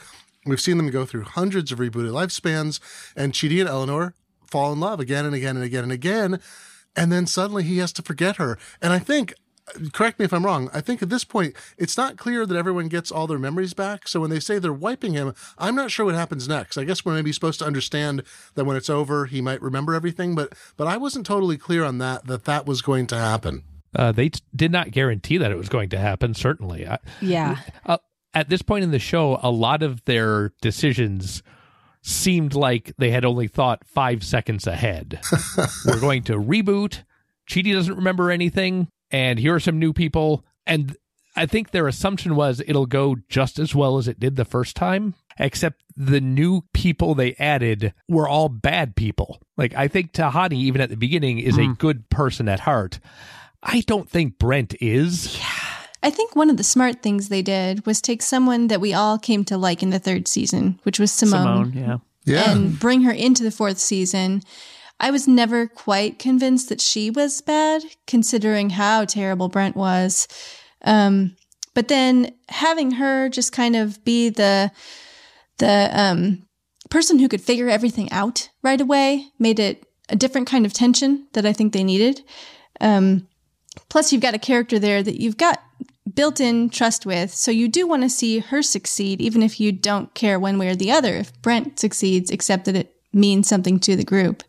We've 0.44 0.60
seen 0.60 0.76
them 0.76 0.90
go 0.90 1.04
through 1.04 1.24
hundreds 1.24 1.72
of 1.72 1.78
rebooted 1.78 2.12
lifespans, 2.12 2.78
and 3.16 3.32
Chidi 3.32 3.60
and 3.60 3.68
Eleanor 3.68 4.14
fall 4.46 4.72
in 4.72 4.78
love 4.78 5.00
again 5.00 5.26
and 5.26 5.34
again 5.34 5.56
and 5.56 5.64
again 5.64 5.82
and 5.82 5.92
again. 5.92 6.40
And 6.94 7.10
then 7.12 7.26
suddenly 7.26 7.64
he 7.64 7.78
has 7.78 7.92
to 7.94 8.02
forget 8.02 8.36
her. 8.36 8.56
And 8.80 8.92
I 8.92 8.98
think 8.98 9.34
correct 9.92 10.18
me 10.18 10.24
if 10.24 10.32
I'm 10.32 10.44
wrong. 10.44 10.70
I 10.72 10.80
think 10.80 11.02
at 11.02 11.08
this 11.10 11.24
point, 11.24 11.54
it's 11.76 11.96
not 11.96 12.16
clear 12.16 12.46
that 12.46 12.56
everyone 12.56 12.88
gets 12.88 13.10
all 13.10 13.26
their 13.26 13.38
memories 13.38 13.74
back. 13.74 14.08
So 14.08 14.20
when 14.20 14.30
they 14.30 14.40
say 14.40 14.58
they're 14.58 14.72
wiping 14.72 15.12
him, 15.14 15.34
I'm 15.58 15.74
not 15.74 15.90
sure 15.90 16.06
what 16.06 16.14
happens 16.14 16.48
next. 16.48 16.76
I 16.78 16.84
guess 16.84 17.04
we're 17.04 17.14
maybe 17.14 17.32
supposed 17.32 17.58
to 17.60 17.64
understand 17.66 18.22
that 18.54 18.64
when 18.64 18.76
it's 18.76 18.90
over, 18.90 19.26
he 19.26 19.40
might 19.40 19.60
remember 19.62 19.94
everything. 19.94 20.34
But 20.34 20.54
but 20.76 20.86
I 20.86 20.96
wasn't 20.96 21.26
totally 21.26 21.56
clear 21.56 21.84
on 21.84 21.98
that 21.98 22.26
that 22.26 22.44
that 22.44 22.66
was 22.66 22.82
going 22.82 23.06
to 23.08 23.16
happen. 23.16 23.62
Uh, 23.94 24.12
they 24.12 24.28
t- 24.28 24.40
did 24.54 24.70
not 24.70 24.90
guarantee 24.90 25.38
that 25.38 25.50
it 25.50 25.56
was 25.56 25.68
going 25.68 25.88
to 25.90 25.98
happen. 25.98 26.34
Certainly, 26.34 26.86
I, 26.86 26.98
Yeah. 27.20 27.56
uh, 27.86 27.98
at 28.34 28.50
this 28.50 28.60
point 28.60 28.84
in 28.84 28.90
the 28.90 28.98
show, 28.98 29.40
a 29.42 29.50
lot 29.50 29.82
of 29.82 30.04
their 30.04 30.52
decisions 30.60 31.42
seemed 32.02 32.54
like 32.54 32.92
they 32.98 33.10
had 33.10 33.24
only 33.24 33.48
thought 33.48 33.84
five 33.86 34.22
seconds 34.22 34.66
ahead. 34.66 35.18
We're 35.86 35.98
going 36.00 36.22
to 36.24 36.34
reboot. 36.34 37.02
Chidi 37.48 37.72
doesn't 37.72 37.94
remember 37.96 38.30
anything, 38.30 38.88
and 39.10 39.38
here 39.38 39.54
are 39.54 39.60
some 39.60 39.78
new 39.78 39.92
people. 39.92 40.44
And 40.66 40.96
I 41.36 41.46
think 41.46 41.70
their 41.70 41.86
assumption 41.86 42.34
was 42.34 42.62
it'll 42.66 42.86
go 42.86 43.16
just 43.28 43.58
as 43.58 43.74
well 43.74 43.98
as 43.98 44.08
it 44.08 44.18
did 44.18 44.36
the 44.36 44.44
first 44.44 44.74
time, 44.74 45.14
except 45.38 45.82
the 45.96 46.20
new 46.20 46.62
people 46.72 47.14
they 47.14 47.34
added 47.34 47.92
were 48.08 48.28
all 48.28 48.48
bad 48.48 48.96
people. 48.96 49.40
Like, 49.56 49.74
I 49.74 49.88
think 49.88 50.12
Tahani, 50.12 50.54
even 50.54 50.80
at 50.80 50.90
the 50.90 50.96
beginning, 50.96 51.38
is 51.38 51.58
a 51.58 51.66
hmm. 51.66 51.72
good 51.72 52.08
person 52.10 52.48
at 52.48 52.60
heart. 52.60 53.00
I 53.62 53.80
don't 53.86 54.08
think 54.08 54.38
Brent 54.38 54.74
is. 54.80 55.38
Yeah. 55.38 55.66
I 56.02 56.10
think 56.10 56.36
one 56.36 56.50
of 56.50 56.56
the 56.56 56.64
smart 56.64 57.02
things 57.02 57.28
they 57.28 57.42
did 57.42 57.84
was 57.84 58.00
take 58.00 58.22
someone 58.22 58.68
that 58.68 58.80
we 58.80 58.94
all 58.94 59.18
came 59.18 59.44
to 59.46 59.58
like 59.58 59.82
in 59.82 59.90
the 59.90 59.98
third 59.98 60.28
season, 60.28 60.78
which 60.84 61.00
was 61.00 61.10
Simone, 61.10 61.72
Simone, 61.72 61.72
yeah. 61.72 61.96
Yeah. 62.24 62.50
and 62.52 62.78
bring 62.78 63.02
her 63.02 63.12
into 63.12 63.42
the 63.42 63.50
fourth 63.50 63.78
season. 63.78 64.42
I 64.98 65.10
was 65.10 65.28
never 65.28 65.66
quite 65.66 66.18
convinced 66.18 66.68
that 66.68 66.80
she 66.80 67.10
was 67.10 67.40
bad, 67.40 67.82
considering 68.06 68.70
how 68.70 69.04
terrible 69.04 69.48
Brent 69.48 69.76
was. 69.76 70.26
Um, 70.82 71.36
but 71.74 71.88
then 71.88 72.34
having 72.48 72.92
her 72.92 73.28
just 73.28 73.52
kind 73.52 73.76
of 73.76 74.02
be 74.04 74.30
the 74.30 74.72
the 75.58 75.90
um, 75.92 76.46
person 76.90 77.18
who 77.18 77.28
could 77.28 77.40
figure 77.40 77.68
everything 77.68 78.10
out 78.12 78.48
right 78.62 78.80
away 78.80 79.28
made 79.38 79.58
it 79.58 79.86
a 80.08 80.16
different 80.16 80.46
kind 80.46 80.64
of 80.64 80.72
tension 80.72 81.26
that 81.32 81.46
I 81.46 81.52
think 81.52 81.72
they 81.72 81.84
needed. 81.84 82.22
Um, 82.80 83.26
plus, 83.88 84.12
you've 84.12 84.22
got 84.22 84.34
a 84.34 84.38
character 84.38 84.78
there 84.78 85.02
that 85.02 85.20
you've 85.20 85.36
got 85.36 85.62
built 86.14 86.40
in 86.40 86.70
trust 86.70 87.04
with. 87.04 87.32
So 87.34 87.50
you 87.50 87.68
do 87.68 87.86
want 87.86 88.02
to 88.02 88.08
see 88.08 88.38
her 88.38 88.62
succeed, 88.62 89.20
even 89.20 89.42
if 89.42 89.58
you 89.58 89.72
don't 89.72 90.12
care 90.14 90.38
one 90.38 90.58
way 90.58 90.68
or 90.68 90.76
the 90.76 90.92
other 90.92 91.14
if 91.16 91.32
Brent 91.42 91.80
succeeds, 91.80 92.30
except 92.30 92.64
that 92.66 92.76
it 92.76 92.94
means 93.12 93.48
something 93.48 93.80
to 93.80 93.96
the 93.96 94.04
group. 94.04 94.42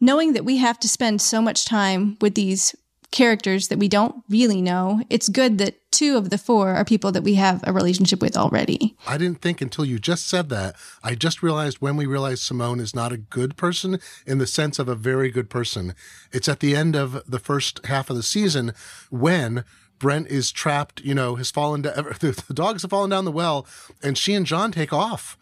Knowing 0.00 0.32
that 0.32 0.44
we 0.44 0.56
have 0.56 0.78
to 0.78 0.88
spend 0.88 1.20
so 1.20 1.42
much 1.42 1.64
time 1.64 2.16
with 2.20 2.34
these 2.34 2.74
characters 3.10 3.68
that 3.68 3.78
we 3.78 3.88
don't 3.88 4.22
really 4.28 4.62
know, 4.62 5.02
it's 5.10 5.28
good 5.28 5.58
that 5.58 5.74
two 5.90 6.16
of 6.16 6.30
the 6.30 6.38
four 6.38 6.70
are 6.70 6.84
people 6.84 7.12
that 7.12 7.24
we 7.24 7.34
have 7.34 7.60
a 7.66 7.72
relationship 7.72 8.22
with 8.22 8.36
already. 8.36 8.96
I 9.06 9.18
didn't 9.18 9.42
think 9.42 9.60
until 9.60 9.84
you 9.84 9.98
just 9.98 10.26
said 10.26 10.48
that. 10.48 10.76
I 11.02 11.14
just 11.14 11.42
realized 11.42 11.78
when 11.78 11.96
we 11.96 12.06
realized 12.06 12.42
Simone 12.42 12.80
is 12.80 12.94
not 12.94 13.12
a 13.12 13.18
good 13.18 13.56
person 13.56 13.98
in 14.26 14.38
the 14.38 14.46
sense 14.46 14.78
of 14.78 14.88
a 14.88 14.94
very 14.94 15.30
good 15.30 15.50
person. 15.50 15.94
It's 16.32 16.48
at 16.48 16.60
the 16.60 16.74
end 16.74 16.96
of 16.96 17.22
the 17.28 17.38
first 17.38 17.84
half 17.86 18.08
of 18.08 18.16
the 18.16 18.22
season 18.22 18.72
when 19.10 19.64
Brent 19.98 20.28
is 20.28 20.50
trapped, 20.50 21.02
you 21.02 21.14
know, 21.14 21.34
has 21.34 21.50
fallen 21.50 21.82
down, 21.82 21.94
the 22.20 22.54
dogs 22.54 22.82
have 22.82 22.90
fallen 22.90 23.10
down 23.10 23.26
the 23.26 23.32
well, 23.32 23.66
and 24.02 24.16
she 24.16 24.34
and 24.34 24.46
John 24.46 24.72
take 24.72 24.92
off. 24.92 25.36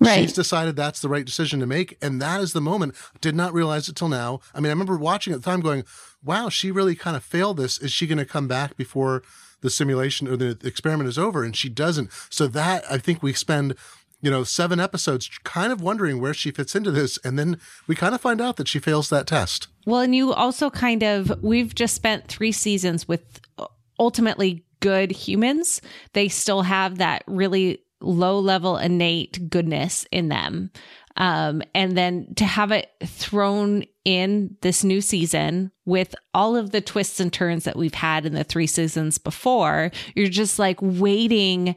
Right. 0.00 0.22
She's 0.22 0.32
decided 0.32 0.76
that's 0.76 1.00
the 1.00 1.08
right 1.08 1.24
decision 1.24 1.60
to 1.60 1.66
make. 1.66 1.96
And 2.02 2.20
that 2.20 2.40
is 2.40 2.52
the 2.52 2.60
moment. 2.60 2.94
Did 3.20 3.34
not 3.34 3.54
realize 3.54 3.88
it 3.88 3.96
till 3.96 4.08
now. 4.08 4.40
I 4.54 4.58
mean, 4.58 4.66
I 4.66 4.72
remember 4.72 4.96
watching 4.96 5.32
at 5.32 5.42
the 5.42 5.50
time 5.50 5.60
going, 5.60 5.84
wow, 6.22 6.48
she 6.48 6.70
really 6.70 6.94
kind 6.94 7.16
of 7.16 7.24
failed 7.24 7.56
this. 7.56 7.78
Is 7.78 7.92
she 7.92 8.06
going 8.06 8.18
to 8.18 8.24
come 8.26 8.48
back 8.48 8.76
before 8.76 9.22
the 9.60 9.70
simulation 9.70 10.28
or 10.28 10.36
the 10.36 10.58
experiment 10.64 11.08
is 11.08 11.18
over? 11.18 11.44
And 11.44 11.56
she 11.56 11.68
doesn't. 11.68 12.10
So 12.28 12.46
that, 12.48 12.84
I 12.90 12.98
think 12.98 13.22
we 13.22 13.32
spend, 13.32 13.76
you 14.20 14.30
know, 14.30 14.42
seven 14.42 14.80
episodes 14.80 15.30
kind 15.44 15.72
of 15.72 15.80
wondering 15.80 16.20
where 16.20 16.34
she 16.34 16.50
fits 16.50 16.74
into 16.74 16.90
this. 16.90 17.18
And 17.24 17.38
then 17.38 17.60
we 17.86 17.94
kind 17.94 18.14
of 18.14 18.20
find 18.20 18.40
out 18.40 18.56
that 18.56 18.68
she 18.68 18.78
fails 18.80 19.08
that 19.10 19.26
test. 19.26 19.68
Well, 19.86 20.00
and 20.00 20.14
you 20.14 20.32
also 20.32 20.70
kind 20.70 21.02
of, 21.02 21.42
we've 21.42 21.74
just 21.74 21.94
spent 21.94 22.28
three 22.28 22.52
seasons 22.52 23.06
with 23.06 23.40
uh, 23.58 23.66
ultimately 23.98 24.64
good 24.80 25.12
humans. 25.12 25.80
They 26.12 26.28
still 26.28 26.62
have 26.62 26.98
that 26.98 27.22
really 27.26 27.80
low 28.00 28.38
level 28.38 28.76
innate 28.76 29.50
goodness 29.50 30.06
in 30.10 30.28
them. 30.28 30.70
Um, 31.16 31.62
and 31.74 31.96
then 31.96 32.34
to 32.36 32.44
have 32.44 32.72
it 32.72 32.90
thrown 33.04 33.84
in 34.04 34.56
this 34.62 34.82
new 34.82 35.00
season 35.00 35.70
with 35.84 36.14
all 36.34 36.56
of 36.56 36.70
the 36.70 36.80
twists 36.80 37.20
and 37.20 37.32
turns 37.32 37.64
that 37.64 37.76
we've 37.76 37.94
had 37.94 38.26
in 38.26 38.34
the 38.34 38.44
three 38.44 38.66
seasons 38.66 39.18
before, 39.18 39.92
you're 40.14 40.28
just 40.28 40.58
like 40.58 40.78
waiting 40.80 41.76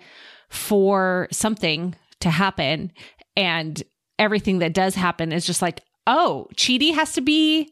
for 0.50 1.28
something 1.32 1.96
to 2.20 2.30
happen. 2.32 2.92
And 3.36 3.82
everything 4.18 4.60
that 4.60 4.74
does 4.74 4.96
happen 4.96 5.32
is 5.32 5.46
just 5.46 5.62
like, 5.62 5.82
oh, 6.08 6.48
Chidi 6.56 6.96
has 6.96 7.14
to 7.14 7.22
be, 7.22 7.72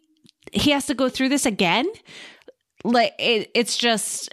he 0.52 0.70
has 0.72 0.86
to 0.86 0.94
go 0.94 1.10
through 1.10 1.30
this 1.30 1.48
again. 1.48 1.88
Like 2.84 3.14
it, 3.18 3.50
it's 3.56 3.76
just 3.76 4.30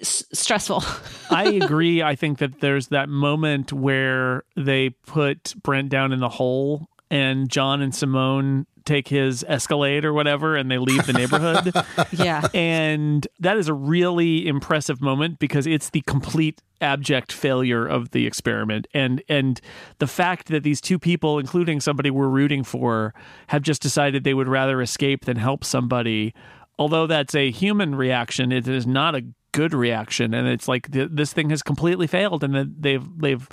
s- 0.00 0.24
stressful. 0.32 0.82
I 1.30 1.44
agree. 1.44 2.02
I 2.02 2.14
think 2.14 2.38
that 2.38 2.60
there's 2.60 2.88
that 2.88 3.08
moment 3.08 3.72
where 3.72 4.44
they 4.56 4.90
put 4.90 5.54
Brent 5.62 5.88
down 5.88 6.12
in 6.12 6.20
the 6.20 6.28
hole 6.28 6.88
and 7.10 7.48
John 7.48 7.82
and 7.82 7.94
Simone 7.94 8.66
take 8.84 9.08
his 9.08 9.44
Escalade 9.48 10.04
or 10.04 10.12
whatever 10.12 10.56
and 10.56 10.70
they 10.70 10.78
leave 10.78 11.06
the 11.06 11.12
neighborhood. 11.12 11.72
yeah. 12.12 12.46
and 12.52 13.26
that 13.40 13.56
is 13.56 13.68
a 13.68 13.74
really 13.74 14.46
impressive 14.46 15.00
moment 15.00 15.38
because 15.38 15.66
it's 15.66 15.90
the 15.90 16.02
complete 16.02 16.60
abject 16.80 17.32
failure 17.32 17.86
of 17.86 18.10
the 18.10 18.26
experiment 18.26 18.86
and 18.92 19.22
and 19.28 19.60
the 20.00 20.06
fact 20.06 20.48
that 20.48 20.64
these 20.64 20.82
two 20.82 20.98
people 20.98 21.38
including 21.38 21.80
somebody 21.80 22.10
we're 22.10 22.28
rooting 22.28 22.62
for 22.62 23.14
have 23.46 23.62
just 23.62 23.80
decided 23.80 24.22
they 24.22 24.34
would 24.34 24.48
rather 24.48 24.82
escape 24.82 25.24
than 25.24 25.36
help 25.36 25.64
somebody 25.64 26.34
although 26.78 27.06
that's 27.06 27.34
a 27.34 27.50
human 27.50 27.94
reaction 27.94 28.52
it 28.52 28.68
is 28.68 28.86
not 28.86 29.14
a 29.14 29.22
good 29.54 29.72
reaction 29.72 30.34
and 30.34 30.48
it's 30.48 30.66
like 30.68 30.90
th- 30.90 31.10
this 31.12 31.32
thing 31.32 31.48
has 31.50 31.62
completely 31.62 32.06
failed 32.08 32.42
and 32.44 32.54
they've 32.80 33.06
they've 33.18 33.48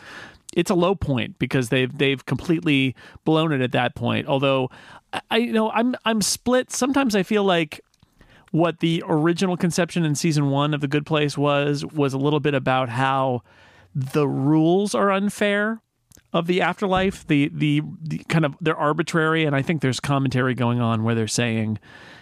it's 0.54 0.72
a 0.72 0.76
low 0.76 0.96
point 0.96 1.38
because 1.40 1.70
they've 1.70 1.96
they've 1.98 2.26
completely 2.26 2.96
blown 3.24 3.52
it 3.54 3.62
at 3.62 3.72
that 3.72 3.94
point 3.96 4.28
although 4.28 4.70
I- 5.14 5.22
I 5.30 5.38
you 5.38 5.54
know 5.54 5.70
I'm 5.72 5.96
I'm 6.04 6.22
split 6.22 6.72
sometimes 6.72 7.16
I 7.16 7.24
feel 7.24 7.44
like 7.44 7.80
what 8.52 8.80
the 8.80 9.04
original 9.08 9.56
conception 9.56 10.04
in 10.04 10.16
season 10.16 10.50
one 10.50 10.74
of 10.74 10.82
The 10.82 10.88
Good 10.88 11.06
Place 11.06 11.38
was 11.38 11.86
was 11.86 12.14
a 12.14 12.18
little 12.18 12.42
bit 12.42 12.54
about 12.54 12.90
how 12.90 13.44
the 13.96 14.28
rules 14.28 14.94
are 14.94 15.10
unfair 15.12 15.82
of 16.34 16.48
the 16.48 16.62
afterlife. 16.62 17.26
The, 17.28 17.50
the 17.54 17.82
the 18.02 18.18
kind 18.28 18.44
of 18.44 18.56
they're 18.60 18.76
arbitrary, 18.76 19.46
and 19.46 19.56
I 19.56 19.62
think 19.62 19.82
there's 19.82 20.02
commentary 20.02 20.54
going 20.54 20.82
on 20.82 21.04
where 21.04 21.16
they're 21.16 21.28
saying, 21.30 21.80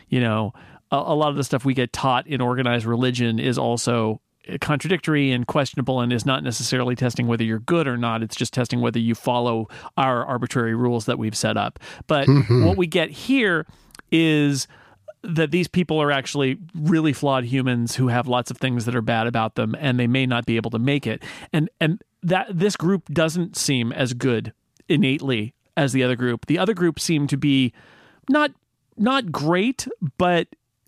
you 0.07 0.19
know, 0.19 0.53
a, 0.91 0.98
a 0.98 1.15
lot 1.15 1.29
of 1.29 1.36
the 1.36 1.43
stuff 1.43 1.65
we 1.65 1.74
get 1.74 1.93
taught 1.93 2.27
in 2.27 2.41
organized 2.41 2.86
religion 2.86 3.39
is 3.39 3.58
also 3.58 4.22
contradictory 4.62 5.31
and 5.31 5.46
questionable 5.48 6.01
and 6.01 6.12
is 6.12 6.25
not 6.25 6.43
necessarily 6.43 6.96
testing 6.96 7.27
whether 7.27 7.43
you're 7.43 7.60
good 7.60 7.88
or 7.88 7.98
not. 7.98 8.24
It's 8.24 8.36
just 8.36 8.53
testing 8.53 8.81
whether 8.81 9.00
you 9.00 9.13
follow 9.13 9.67
our 9.98 10.25
arbitrary 10.25 10.75
rules 10.75 11.05
that 11.05 11.19
we've 11.19 11.36
set 11.38 11.58
up. 11.58 11.79
But 12.08 12.27
mm-hmm. 12.27 12.65
what 12.65 12.77
we 12.77 12.88
get 12.88 13.12
here 13.12 13.67
is 14.12 14.67
that 15.22 15.51
these 15.51 15.67
people 15.67 16.01
are 16.01 16.12
actually 16.12 16.58
really 16.74 17.13
flawed 17.13 17.43
humans 17.43 17.96
who 17.96 18.08
have 18.08 18.27
lots 18.27 18.50
of 18.50 18.58
things 18.58 18.86
that 18.86 18.96
are 18.96 19.01
bad 19.01 19.27
about 19.27 19.55
them 19.55 19.75
and 19.77 20.00
they 20.00 20.08
may 20.08 20.25
not 20.25 20.46
be 20.46 20.55
able 20.55 20.72
to 20.72 20.79
make 20.79 21.05
it. 21.05 21.24
And 21.51 21.69
and 21.79 22.01
that 22.24 22.48
this 22.50 22.75
group 22.75 23.08
doesn't 23.10 23.55
seem 23.55 23.91
as 23.91 24.13
good 24.13 24.53
innately 24.88 25.53
as 25.77 25.93
the 25.93 26.03
other 26.03 26.15
group. 26.15 26.46
The 26.46 26.58
other 26.58 26.74
group 26.74 27.00
seem 27.00 27.27
to 27.27 27.38
be 27.38 27.74
not 28.29 28.51
not 28.98 29.31
great 29.31 29.88
but 30.17 30.48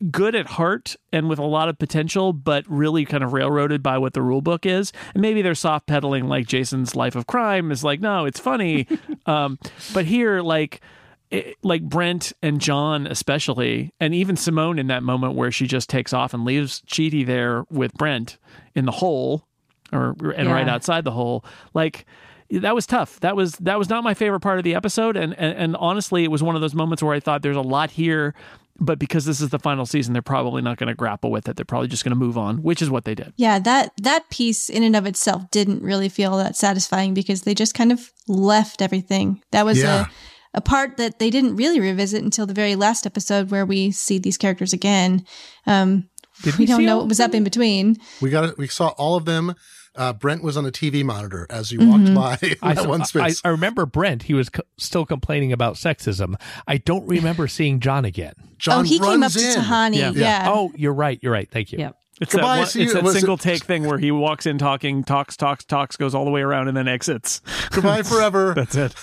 good 0.10 0.34
at 0.36 0.46
heart 0.48 0.96
and 1.13 1.29
with 1.29 1.38
a 1.38 1.43
lot 1.46 1.70
of 1.70 1.77
potential 1.77 2.34
but 2.34 2.63
really 2.67 3.05
kind 3.05 3.24
of 3.24 3.34
railroaded 3.34 3.84
by 3.84 3.98
what 3.98 4.13
the 4.13 4.22
rule 4.22 4.41
book 4.41 4.65
is 4.65 4.91
and 5.13 5.22
maybe 5.22 5.41
they're 5.41 5.53
soft 5.53 5.86
pedaling 5.86 6.27
like 6.27 6.48
jason's 6.48 6.96
life 6.96 7.15
of 7.15 7.27
crime 7.27 7.72
is 7.72 7.84
like 7.84 8.00
no 8.00 8.25
it's 8.25 8.39
funny 8.39 8.88
um, 9.25 9.60
but 9.93 10.05
here 10.05 10.41
like 10.41 10.81
it, 11.29 11.55
like 11.63 11.81
Brent 11.84 12.34
and 12.41 12.60
John 12.60 13.08
especially, 13.08 13.93
and 14.01 14.13
even 14.13 14.36
Simone 14.36 14.77
in 14.77 14.88
that 14.88 15.01
moment 15.01 15.36
where 15.36 15.50
she 15.50 15.65
just 15.65 15.89
takes 15.89 16.12
off 16.12 16.34
and 16.34 16.43
leaves 16.43 16.81
Chidi 16.81 17.25
there 17.25 17.63
with 17.70 17.93
Brent 17.93 18.38
in 18.75 18.84
the 18.84 18.91
hole, 18.91 19.48
or 19.93 20.13
and 20.36 20.50
Yeah. 20.50 20.53
right 20.53 20.67
outside 20.67 21.05
the 21.05 21.12
hole, 21.12 21.46
like 21.74 22.05
that 22.50 22.75
was 22.75 22.86
tough. 22.86 23.17
That 23.22 23.38
was 23.38 23.53
that 23.62 23.79
was 23.79 23.88
not 23.89 24.03
my 24.03 24.13
favorite 24.13 24.41
part 24.41 24.58
of 24.58 24.65
the 24.65 24.75
episode, 24.75 25.15
and 25.15 25.34
and, 25.39 25.58
and 25.58 25.75
honestly, 25.77 26.25
it 26.25 26.31
was 26.31 26.43
one 26.43 26.55
of 26.55 26.62
those 26.62 26.75
moments 26.75 27.01
where 27.01 27.13
I 27.13 27.22
thought 27.22 27.43
there's 27.43 27.55
a 27.55 27.62
lot 27.62 27.91
here. 27.91 28.34
But 28.80 28.98
because 29.00 29.25
this 29.25 29.42
is 29.42 29.50
the 29.50 29.60
final 29.60 29.86
season, 29.86 30.13
they're 30.13 30.22
probably 30.22 30.62
not 30.62 30.78
going 30.78 30.88
to 30.88 30.96
grapple 30.96 31.30
with 31.32 31.48
it. 31.48 31.56
They're 31.56 31.66
probably 31.66 31.88
just 31.88 32.04
going 32.04 32.12
to 32.12 32.16
move 32.20 32.38
on, 32.38 32.63
which 32.63 32.82
is 32.82 32.90
what 32.90 33.06
they 33.06 33.13
did. 33.13 33.34
Yeah, 33.38 33.60
that 33.60 33.92
that 34.01 34.30
piece 34.30 34.70
in 34.70 34.82
and 34.84 34.96
of 34.96 35.06
itself 35.06 35.50
didn't 35.51 35.84
really 35.84 36.10
feel 36.10 36.38
that 36.38 36.56
satisfying 36.56 37.13
because 37.13 37.44
they 37.44 37.54
just 37.54 37.74
kind 37.75 37.92
of 37.92 38.12
left 38.28 38.82
everything. 38.82 39.42
That 39.51 39.66
was 39.66 39.78
Yeah. 39.80 40.08
a 40.54 40.62
part 40.62 40.98
that 40.98 41.20
they 41.20 41.30
didn't 41.30 41.56
really 41.56 41.80
revisit 41.80 42.24
until 42.24 42.46
the 42.46 42.54
very 42.54 42.75
last 42.75 43.06
episode 43.06 43.51
where 43.51 43.66
we 43.66 43.92
see 43.92 44.18
these 44.18 44.38
characters 44.38 44.74
again. 44.74 45.25
Um, 45.68 46.10
Did 46.44 46.58
we 46.58 46.63
we 46.63 46.66
don't 46.66 46.86
know 46.86 46.98
what 46.98 47.08
was 47.08 47.20
up 47.20 47.36
in 47.36 47.44
between. 47.44 47.98
We 48.22 48.30
got 48.32 48.58
we 48.58 48.68
saw 48.68 48.90
all 48.98 49.16
of 49.16 49.25
them. 49.25 49.54
Uh, 49.95 50.13
Brent 50.13 50.41
was 50.43 50.55
on 50.55 50.65
a 50.65 50.71
TV 50.71 51.03
monitor 51.03 51.45
as 51.50 51.71
you 51.71 51.79
walked 51.88 52.13
by 52.13 52.38
I, 52.62 52.74
that 52.75 52.88
one 52.88 53.03
space. 53.05 53.41
I 53.43 53.50
remember 53.50 53.86
Brent. 53.86 54.24
He 54.24 54.33
was 54.33 54.50
co- 54.50 54.63
still 54.77 55.05
complaining 55.05 55.51
about 55.51 55.75
sexism. 55.75 56.36
I 56.67 56.77
don't 56.77 57.05
remember 57.07 57.48
seeing 57.48 57.79
John 57.81 58.05
again. 58.05 58.33
John 58.57 58.79
oh, 58.79 58.83
he 58.83 59.00
came 59.00 59.21
up 59.24 59.33
runs 59.33 59.33
to 59.36 59.41
in. 59.51 59.57
Tahani. 59.60 59.95
Yeah. 59.98 60.12
Yeah. 60.15 60.45
Oh, 60.50 60.71
you're 60.75 60.93
right. 60.93 61.19
You're 61.21 61.33
right. 61.33 61.50
Thank 61.51 61.71
you. 61.74 61.79
Yep. 61.79 61.98
It's 62.21 62.33
Goodbye, 62.33 62.48
that, 62.48 62.60
one, 62.60 62.63
it's 62.67 62.75
you- 62.75 62.93
that 62.93 63.03
was 63.03 63.15
it- 63.15 63.19
single 63.19 63.38
take 63.38 63.63
thing 63.65 63.83
where 63.86 63.98
he 63.98 64.12
walks 64.12 64.45
in 64.45 64.57
talking, 64.57 65.03
talks, 65.03 65.36
talks, 65.36 65.65
talks, 65.65 65.98
goes 65.98 66.13
all 66.15 66.24
the 66.24 66.31
way 66.31 66.41
around, 66.41 66.67
and 66.67 66.77
then 66.77 66.88
exits. 66.88 67.41
Goodbye 67.71 68.03
forever. 68.03 68.53
That's 68.55 68.75
it. 68.75 68.93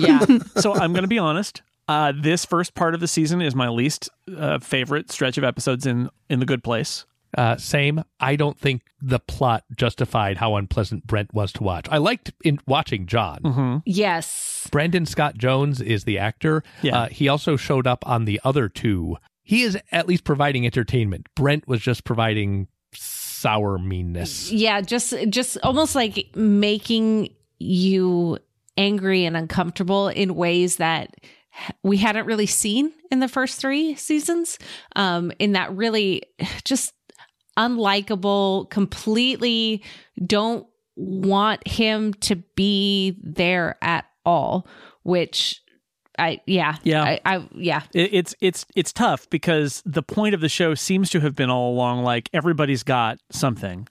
Yeah. 0.00 0.24
so 0.56 0.74
I'm 0.74 0.92
going 0.92 1.04
to 1.04 1.08
be 1.08 1.18
honest. 1.18 1.62
Uh, 1.86 2.12
this 2.18 2.44
first 2.44 2.74
part 2.74 2.94
of 2.94 3.00
the 3.00 3.06
season 3.08 3.40
is 3.40 3.54
my 3.54 3.68
least 3.68 4.10
uh, 4.36 4.58
favorite 4.58 5.10
stretch 5.12 5.38
of 5.38 5.44
episodes 5.44 5.86
in 5.86 6.10
in 6.28 6.40
the 6.40 6.46
Good 6.46 6.64
Place. 6.64 7.04
Uh, 7.36 7.56
same. 7.56 8.04
I 8.20 8.36
don't 8.36 8.58
think 8.58 8.82
the 9.00 9.18
plot 9.18 9.64
justified 9.76 10.38
how 10.38 10.56
unpleasant 10.56 11.06
Brent 11.06 11.34
was 11.34 11.52
to 11.54 11.62
watch. 11.62 11.86
I 11.90 11.98
liked 11.98 12.32
in 12.44 12.60
watching 12.66 13.06
John. 13.06 13.40
Mm-hmm. 13.42 13.76
yes. 13.86 14.68
Brandon 14.70 15.06
Scott 15.06 15.36
Jones 15.36 15.80
is 15.80 16.04
the 16.04 16.18
actor. 16.18 16.62
Yeah. 16.82 17.00
Uh, 17.02 17.08
he 17.08 17.28
also 17.28 17.56
showed 17.56 17.86
up 17.86 18.06
on 18.06 18.24
the 18.24 18.40
other 18.44 18.68
two. 18.68 19.16
He 19.42 19.62
is 19.62 19.76
at 19.92 20.08
least 20.08 20.24
providing 20.24 20.64
entertainment. 20.64 21.28
Brent 21.34 21.68
was 21.68 21.80
just 21.80 22.04
providing 22.04 22.68
sour 22.94 23.78
meanness. 23.78 24.50
Yeah, 24.50 24.80
just 24.80 25.14
just 25.28 25.58
almost 25.62 25.94
like 25.94 26.34
making 26.34 27.34
you 27.58 28.38
angry 28.76 29.24
and 29.26 29.36
uncomfortable 29.36 30.08
in 30.08 30.34
ways 30.34 30.76
that 30.76 31.14
we 31.82 31.98
hadn't 31.98 32.26
really 32.26 32.46
seen 32.46 32.92
in 33.10 33.20
the 33.20 33.28
first 33.28 33.60
three 33.60 33.94
seasons. 33.96 34.58
Um, 34.96 35.30
in 35.38 35.52
that 35.52 35.74
really 35.76 36.22
just 36.64 36.94
unlikable, 37.56 38.68
completely 38.70 39.82
don't 40.24 40.66
want 40.96 41.66
him 41.66 42.14
to 42.14 42.36
be 42.54 43.18
there 43.22 43.76
at 43.82 44.04
all, 44.24 44.66
which 45.02 45.62
I 46.18 46.40
yeah. 46.46 46.76
Yeah. 46.82 47.02
I, 47.02 47.20
I 47.24 47.48
yeah. 47.54 47.82
It, 47.92 48.14
it's 48.14 48.34
it's 48.40 48.66
it's 48.76 48.92
tough 48.92 49.28
because 49.30 49.82
the 49.84 50.02
point 50.02 50.34
of 50.34 50.40
the 50.40 50.48
show 50.48 50.74
seems 50.74 51.10
to 51.10 51.20
have 51.20 51.34
been 51.34 51.50
all 51.50 51.72
along 51.72 52.04
like 52.04 52.30
everybody's 52.32 52.82
got 52.82 53.18
something. 53.30 53.88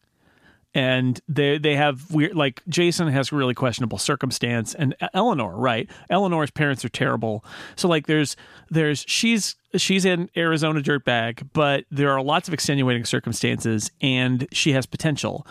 And 0.76 1.20
they 1.28 1.58
they 1.58 1.76
have 1.76 2.10
weird 2.12 2.36
like 2.36 2.62
Jason 2.68 3.08
has 3.10 3.32
really 3.32 3.54
questionable 3.54 3.98
circumstance 3.98 4.74
and 4.74 4.96
Eleanor 5.14 5.56
right? 5.56 5.90
Eleanor's 6.10 6.52
parents 6.52 6.84
are 6.84 6.90
terrible. 6.90 7.46
So 7.76 7.88
like 7.88 8.08
there's 8.08 8.36
there's 8.70 9.06
she's 9.08 9.56
she's 9.76 10.06
an 10.06 10.30
Arizona 10.36 10.82
dirtbag 10.82 11.50
but 11.54 11.86
there 11.92 12.12
are 12.12 12.22
lots 12.22 12.48
of 12.48 12.54
extenuating 12.54 13.06
circumstances 13.06 13.92
and 14.02 14.48
she 14.52 14.72
has 14.72 14.86
potential. 14.86 15.46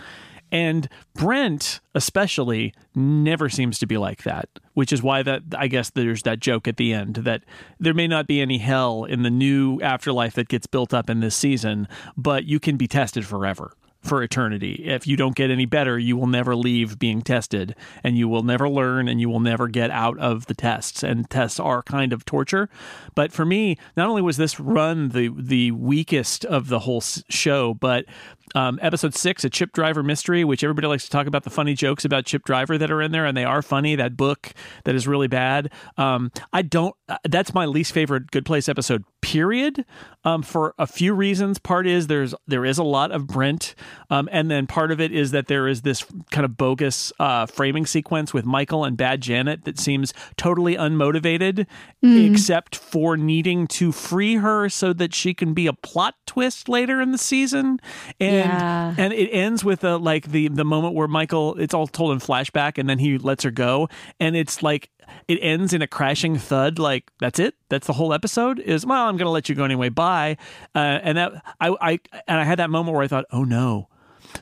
And 0.53 0.87
Brent, 1.15 1.81
especially, 1.95 2.75
never 2.95 3.49
seems 3.49 3.79
to 3.79 3.87
be 3.87 3.97
like 3.97 4.25
that, 4.25 4.51
which 4.75 4.93
is 4.93 5.03
why 5.03 5.23
that 5.23 5.43
I 5.57 5.67
guess 5.67 5.89
there's 5.89 6.25
that 6.25 6.41
joke 6.41 6.69
at 6.69 6.77
the 6.77 6.93
end 6.93 7.17
that 7.17 7.43
there 7.81 7.95
may 7.95 8.07
not 8.07 8.27
be 8.27 8.43
any 8.43 8.59
hell 8.59 9.05
in 9.05 9.23
the 9.23 9.31
new 9.31 9.81
afterlife 9.81 10.35
that 10.35 10.49
gets 10.49 10.67
built 10.67 10.93
up 10.93 11.09
in 11.09 11.21
this 11.21 11.35
season, 11.35 11.89
but 12.19 12.45
you 12.45 12.61
can 12.61 12.77
be 12.77 12.87
tested 12.87 13.25
forever. 13.25 13.73
For 14.03 14.23
eternity. 14.23 14.83
If 14.85 15.07
you 15.07 15.17
don't 15.17 15.37
get 15.37 15.51
any 15.51 15.65
better, 15.65 15.97
you 15.99 16.17
will 16.17 16.27
never 16.27 16.57
leave 16.57 16.99
being 16.99 17.23
tested 17.23 17.77
and 18.03 18.19
you 18.19 18.29
will 18.29 18.43
never 18.43 18.69
learn 18.69 19.07
and 19.07 19.21
you 19.21 19.29
will 19.29 19.41
never 19.41 19.69
get 19.69 19.91
out 19.91 20.19
of 20.19 20.47
the 20.47 20.55
tests. 20.55 21.05
And 21.05 21.31
tests 21.31 21.61
are 21.61 21.83
kind 21.85 22.13
of 22.13 22.25
torture. 22.25 22.69
But 23.15 23.33
for 23.33 23.45
me, 23.45 23.79
not 23.97 24.09
only 24.09 24.23
was 24.23 24.37
this 24.37 24.59
run 24.59 25.11
the 25.11 25.33
the 25.39 25.71
weakest 25.71 26.45
of 26.45 26.69
the 26.69 26.81
whole 26.81 27.01
show, 27.01 27.75
but 27.75 28.07
um, 28.55 28.79
episode 28.83 29.15
six, 29.15 29.45
a 29.45 29.51
Chip 29.51 29.73
Driver 29.73 30.03
mystery, 30.03 30.45
which 30.45 30.63
everybody 30.63 30.87
likes 30.87 31.05
to 31.05 31.11
talk 31.11 31.27
about 31.27 31.45
the 31.45 31.51
funny 31.51 31.75
jokes 31.75 32.05
about 32.05 32.27
Chip 32.27 32.45
Driver 32.45 32.77
that 32.77 32.91
are 32.91 33.01
in 33.01 33.13
there, 33.13 33.25
and 33.25 33.37
they 33.37 33.45
are 33.45 33.63
funny. 33.63 33.97
That 33.97 34.17
book 34.17 34.53
that 34.85 34.95
is 34.95 35.07
really 35.09 35.29
bad. 35.29 35.73
Um, 35.97 36.31
I 36.53 36.63
don't. 36.63 36.95
Uh, 37.09 37.17
that's 37.29 37.55
my 37.55 37.67
least 37.67 37.93
favorite 37.93 38.31
Good 38.31 38.45
Place 38.45 38.69
episode. 38.69 39.05
Period. 39.21 39.85
Um, 40.25 40.43
for 40.43 40.75
a 40.79 40.87
few 40.87 41.15
reasons. 41.15 41.59
Part 41.59 41.87
is 41.87 42.09
there's 42.09 42.35
there 42.47 42.65
is 42.65 42.79
a 42.79 42.85
lot 42.85 43.11
of 43.11 43.27
Brent, 43.27 43.75
um, 44.11 44.29
and 44.33 44.51
then 44.51 44.67
part 44.67 44.91
of 44.91 45.01
it 45.01 45.13
is 45.13 45.31
that 45.33 45.47
there 45.47 45.67
is 45.69 45.83
this 45.83 46.05
kind 46.31 46.45
of 46.45 46.57
bogus 46.57 47.13
uh, 47.19 47.47
framing 47.47 47.87
sequence 47.87 48.33
with 48.33 48.45
Michael 48.45 48.85
and 48.85 48.97
Bad 48.97 49.21
Janet 49.21 49.65
that 49.65 49.79
seems 49.79 50.13
totally 50.37 50.77
unmotivated, 50.77 51.67
except 52.03 52.77
for 52.77 53.17
needing 53.17 53.67
to 53.69 53.93
free 53.93 54.37
her 54.37 54.69
so 54.69 54.93
that 54.93 55.15
she 55.15 55.35
can 55.35 55.55
be 55.55 55.67
a 55.67 55.73
plot 55.73 56.15
twist 56.27 56.69
later 56.69 57.01
in 57.01 57.13
the 57.13 57.19
season. 57.19 57.81
And 58.21 58.35
Yeah. 58.53 58.95
and 58.99 59.13
it 59.13 59.29
ends 59.31 59.65
with 59.65 59.85
a 59.85 59.97
like 59.97 60.29
the 60.31 60.49
the 60.49 60.65
moment 60.65 60.95
where 60.95 61.09
Michael 61.09 61.55
it's 61.59 61.75
all 61.75 61.87
told 61.87 62.13
in 62.13 62.19
flashback 62.19 62.79
and 62.79 62.89
then 62.89 62.99
he 62.99 63.19
lets 63.19 63.45
her 63.45 63.51
go 63.51 63.89
and 64.21 64.37
it's 64.37 64.63
like 64.63 64.91
it 65.29 65.39
ends 65.43 65.73
in 65.73 65.83
a 65.83 65.87
crashing 65.87 66.37
thud 66.37 66.79
like 66.79 67.11
that's 67.21 67.39
it 67.39 67.55
that's 67.69 67.87
the 67.87 67.93
whole 67.93 68.13
episode 68.13 68.59
is 68.59 68.85
well 68.87 69.09
I'm 69.09 69.17
gonna 69.17 69.31
let 69.31 69.49
you 69.49 69.55
go 69.55 69.65
anyway 69.65 69.89
bye 69.89 70.37
uh, 70.75 70.79
and 70.79 71.19
that 71.19 71.33
I 71.61 71.69
I 71.81 72.01
and 72.29 72.41
I 72.41 72.45
had 72.45 72.59
that 72.59 72.71
moment 72.71 72.95
where 72.95 73.05
I 73.05 73.09
thought 73.09 73.25
oh 73.33 73.45
no 73.45 73.89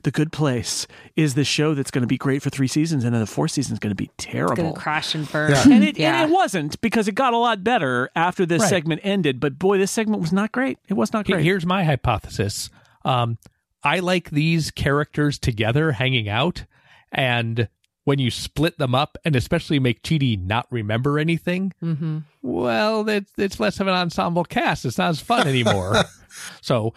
the 0.02 0.10
good 0.12 0.30
place 0.30 0.86
is 1.16 1.34
the 1.34 1.42
show 1.42 1.74
that's 1.74 1.90
going 1.90 2.02
to 2.02 2.06
be 2.06 2.16
great 2.16 2.42
for 2.42 2.50
three 2.50 2.68
seasons 2.68 3.02
and 3.02 3.12
then 3.12 3.20
the 3.20 3.26
fourth 3.26 3.50
season 3.50 3.72
is 3.72 3.80
going 3.80 3.90
to 3.90 3.96
be 3.96 4.08
terrible 4.18 4.54
Gonna 4.54 4.72
crash 4.72 5.16
and 5.16 5.30
burn. 5.32 5.50
Yeah. 5.50 5.64
and 5.68 5.82
it, 5.82 5.98
Yeah. 5.98 6.22
and 6.22 6.30
it 6.30 6.34
wasn't 6.34 6.80
because 6.80 7.08
it 7.08 7.16
got 7.16 7.32
a 7.32 7.36
lot 7.36 7.64
better 7.64 8.08
after 8.14 8.46
this 8.46 8.60
Right. 8.62 8.68
segment 8.68 9.00
ended 9.02 9.40
but 9.40 9.58
boy 9.58 9.78
this 9.78 9.90
segment 9.90 10.22
was 10.22 10.32
not 10.32 10.52
great 10.52 10.78
it 10.88 10.94
was 10.94 11.12
not 11.12 11.26
great 11.26 11.42
Here's 11.42 11.66
my 11.66 11.82
hypothesis. 11.82 12.70
Um, 13.04 13.38
I 13.82 13.98
like 13.98 14.30
these 14.30 14.70
characters 14.70 15.38
together 15.38 15.92
hanging 15.92 16.28
out, 16.28 16.66
and 17.10 17.68
when 18.04 18.18
you 18.18 18.30
split 18.30 18.78
them 18.78 18.94
up, 18.94 19.18
and 19.24 19.36
especially 19.36 19.78
make 19.78 20.02
Chidi 20.02 20.42
not 20.42 20.66
remember 20.70 21.18
anything, 21.18 21.72
Mm-hmm. 21.82 22.18
well, 22.42 23.08
it's, 23.08 23.32
it's 23.36 23.60
less 23.60 23.78
of 23.80 23.86
an 23.86 23.94
ensemble 23.94 24.44
cast. 24.44 24.84
It's 24.84 24.98
not 24.98 25.10
as 25.10 25.20
fun 25.20 25.46
anymore. 25.46 25.96
so 26.62 26.94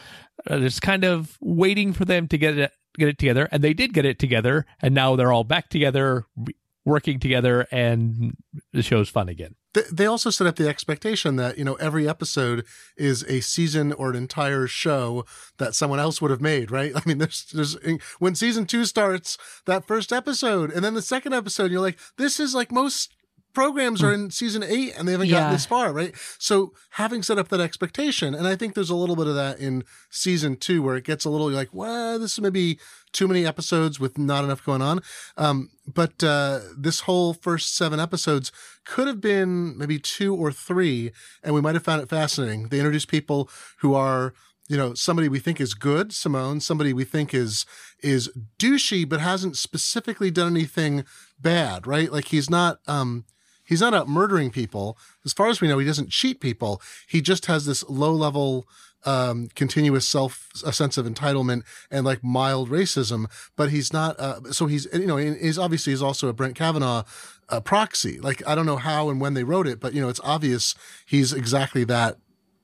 uh, 0.50 0.58
it's 0.60 0.80
kind 0.80 1.04
of 1.04 1.38
waiting 1.42 1.94
for 1.94 2.06
them 2.06 2.28
to 2.30 2.38
get 2.38 2.58
it 2.58 2.72
get 2.98 3.08
it 3.10 3.18
together, 3.18 3.50
and 3.52 3.64
they 3.64 3.74
did 3.74 3.92
get 3.94 4.06
it 4.06 4.20
together, 4.20 4.66
and 4.82 4.94
now 4.94 5.16
they're 5.16 5.32
all 5.32 5.44
back 5.44 5.68
together, 5.70 6.26
re- 6.38 6.54
working 6.86 7.20
together, 7.20 7.68
and 7.72 8.36
the 8.72 8.82
show's 8.82 9.10
fun 9.10 9.30
again. 9.30 9.56
They 9.92 10.06
also 10.06 10.30
set 10.30 10.46
up 10.46 10.56
the 10.56 10.68
expectation 10.70 11.36
that 11.38 11.58
you 11.58 11.64
know 11.64 11.76
every 11.76 12.08
episode 12.08 12.66
is 12.96 13.24
a 13.24 13.42
season 13.42 13.92
or 13.94 14.12
an 14.12 14.16
entire 14.16 14.68
show 14.68 15.26
that 15.58 15.74
someone 15.74 16.00
else 16.00 16.22
would 16.22 16.30
have 16.30 16.42
made 16.42 16.70
right 16.70 16.92
i 16.96 17.02
mean 17.06 17.18
there's 17.18 17.46
there's 17.54 17.76
when 18.20 18.36
season 18.36 18.66
two 18.66 18.86
starts 18.86 19.36
that 19.66 19.88
first 19.88 20.14
episode 20.14 20.72
and 20.72 20.86
then 20.86 20.94
the 20.94 21.02
second 21.02 21.34
episode 21.34 21.72
you're 21.72 21.82
like 21.82 21.98
this 22.18 22.40
is 22.40 22.54
like 22.54 22.72
most 22.72 23.16
programs 23.54 24.02
are 24.04 24.12
in 24.14 24.32
season 24.32 24.64
eight 24.64 24.94
and 24.98 25.08
they 25.08 25.12
haven't 25.14 25.30
gotten 25.30 25.48
Yeah. 25.50 25.52
this 25.52 25.66
far 25.66 25.94
right 25.94 26.14
so 26.40 26.74
having 26.92 27.22
set 27.24 27.38
up 27.38 27.50
that 27.50 27.60
expectation 27.60 28.34
and 28.34 28.48
i 28.48 28.56
think 28.56 28.74
there's 28.74 28.90
a 28.90 28.96
little 28.96 29.16
bit 29.16 29.28
of 29.28 29.36
that 29.36 29.60
in 29.60 29.84
season 30.10 30.56
two 30.56 30.82
where 30.82 30.96
it 30.96 31.04
gets 31.04 31.24
a 31.26 31.30
little 31.30 31.50
like 31.50 31.70
well 31.72 32.18
this 32.20 32.34
is 32.34 32.42
maybe 32.42 32.80
too 33.12 33.28
many 33.28 33.46
episodes 33.46 34.00
with 34.00 34.18
not 34.18 34.44
enough 34.44 34.66
going 34.66 34.82
on 34.82 35.00
um, 35.38 35.70
but 35.86 36.24
uh, 36.24 36.60
this 36.78 37.02
whole 37.02 37.34
first 37.34 37.76
seven 37.76 38.00
episodes 38.00 38.52
could 38.86 39.08
have 39.08 39.20
been 39.22 39.78
maybe 39.78 40.00
two 40.00 40.34
or 40.36 40.52
three, 40.52 41.12
and 41.44 41.54
we 41.54 41.62
might 41.62 41.76
have 41.76 41.84
found 41.84 42.02
it 42.02 42.10
fascinating. 42.10 42.70
They 42.70 42.80
introduce 42.80 43.06
people 43.06 43.50
who 43.80 43.94
are, 43.94 44.34
you 44.70 44.78
know, 44.78 44.94
somebody 44.94 45.28
we 45.30 45.40
think 45.40 45.60
is 45.62 45.74
good, 45.74 46.14
Simone, 46.14 46.60
somebody 46.62 46.94
we 46.94 47.04
think 47.04 47.34
is 47.34 47.66
is 48.02 48.30
douchey, 48.58 49.08
but 49.08 49.20
hasn't 49.20 49.58
specifically 49.58 50.32
done 50.32 50.56
anything 50.56 51.04
bad, 51.40 51.86
right? 51.86 52.12
Like 52.12 52.30
he's 52.30 52.50
not 52.50 52.80
um 52.88 53.26
he's 53.64 53.82
not 53.82 53.94
out 53.94 54.08
murdering 54.08 54.52
people. 54.52 54.98
As 55.26 55.34
far 55.34 55.48
as 55.48 55.62
we 55.62 55.68
know, 55.68 55.78
he 55.78 55.86
doesn't 55.86 56.10
cheat 56.10 56.40
people. 56.40 56.82
He 57.08 57.22
just 57.22 57.46
has 57.48 57.66
this 57.66 57.84
low 57.90 58.14
level 58.14 58.68
um, 59.06 59.50
continuous 59.56 60.08
self 60.08 60.50
a 60.66 60.72
sense 60.72 60.98
of 60.98 61.06
entitlement 61.06 61.64
and 61.92 62.06
like 62.06 62.24
mild 62.24 62.70
racism, 62.70 63.26
but 63.56 63.70
he's 63.70 63.92
not. 63.92 64.20
Uh, 64.20 64.52
so 64.52 64.66
he's 64.66 64.88
you 64.94 65.08
know 65.08 65.18
he's 65.18 65.58
obviously 65.58 65.94
is 65.94 66.02
also 66.02 66.28
a 66.30 66.34
Brent 66.34 66.56
Kavanaugh 66.56 67.04
uh, 67.50 67.60
proxy. 67.60 68.20
Like 68.20 68.46
I 68.48 68.56
don't 68.56 68.66
know 68.66 68.78
how 68.78 69.10
and 69.10 69.20
when 69.20 69.34
they 69.34 69.44
wrote 69.44 69.68
it, 69.68 69.80
but 69.80 69.94
you 69.94 70.02
know 70.02 70.10
it's 70.10 70.22
obvious 70.24 70.76
he's 71.06 71.34
exactly 71.34 71.84
that 71.86 72.18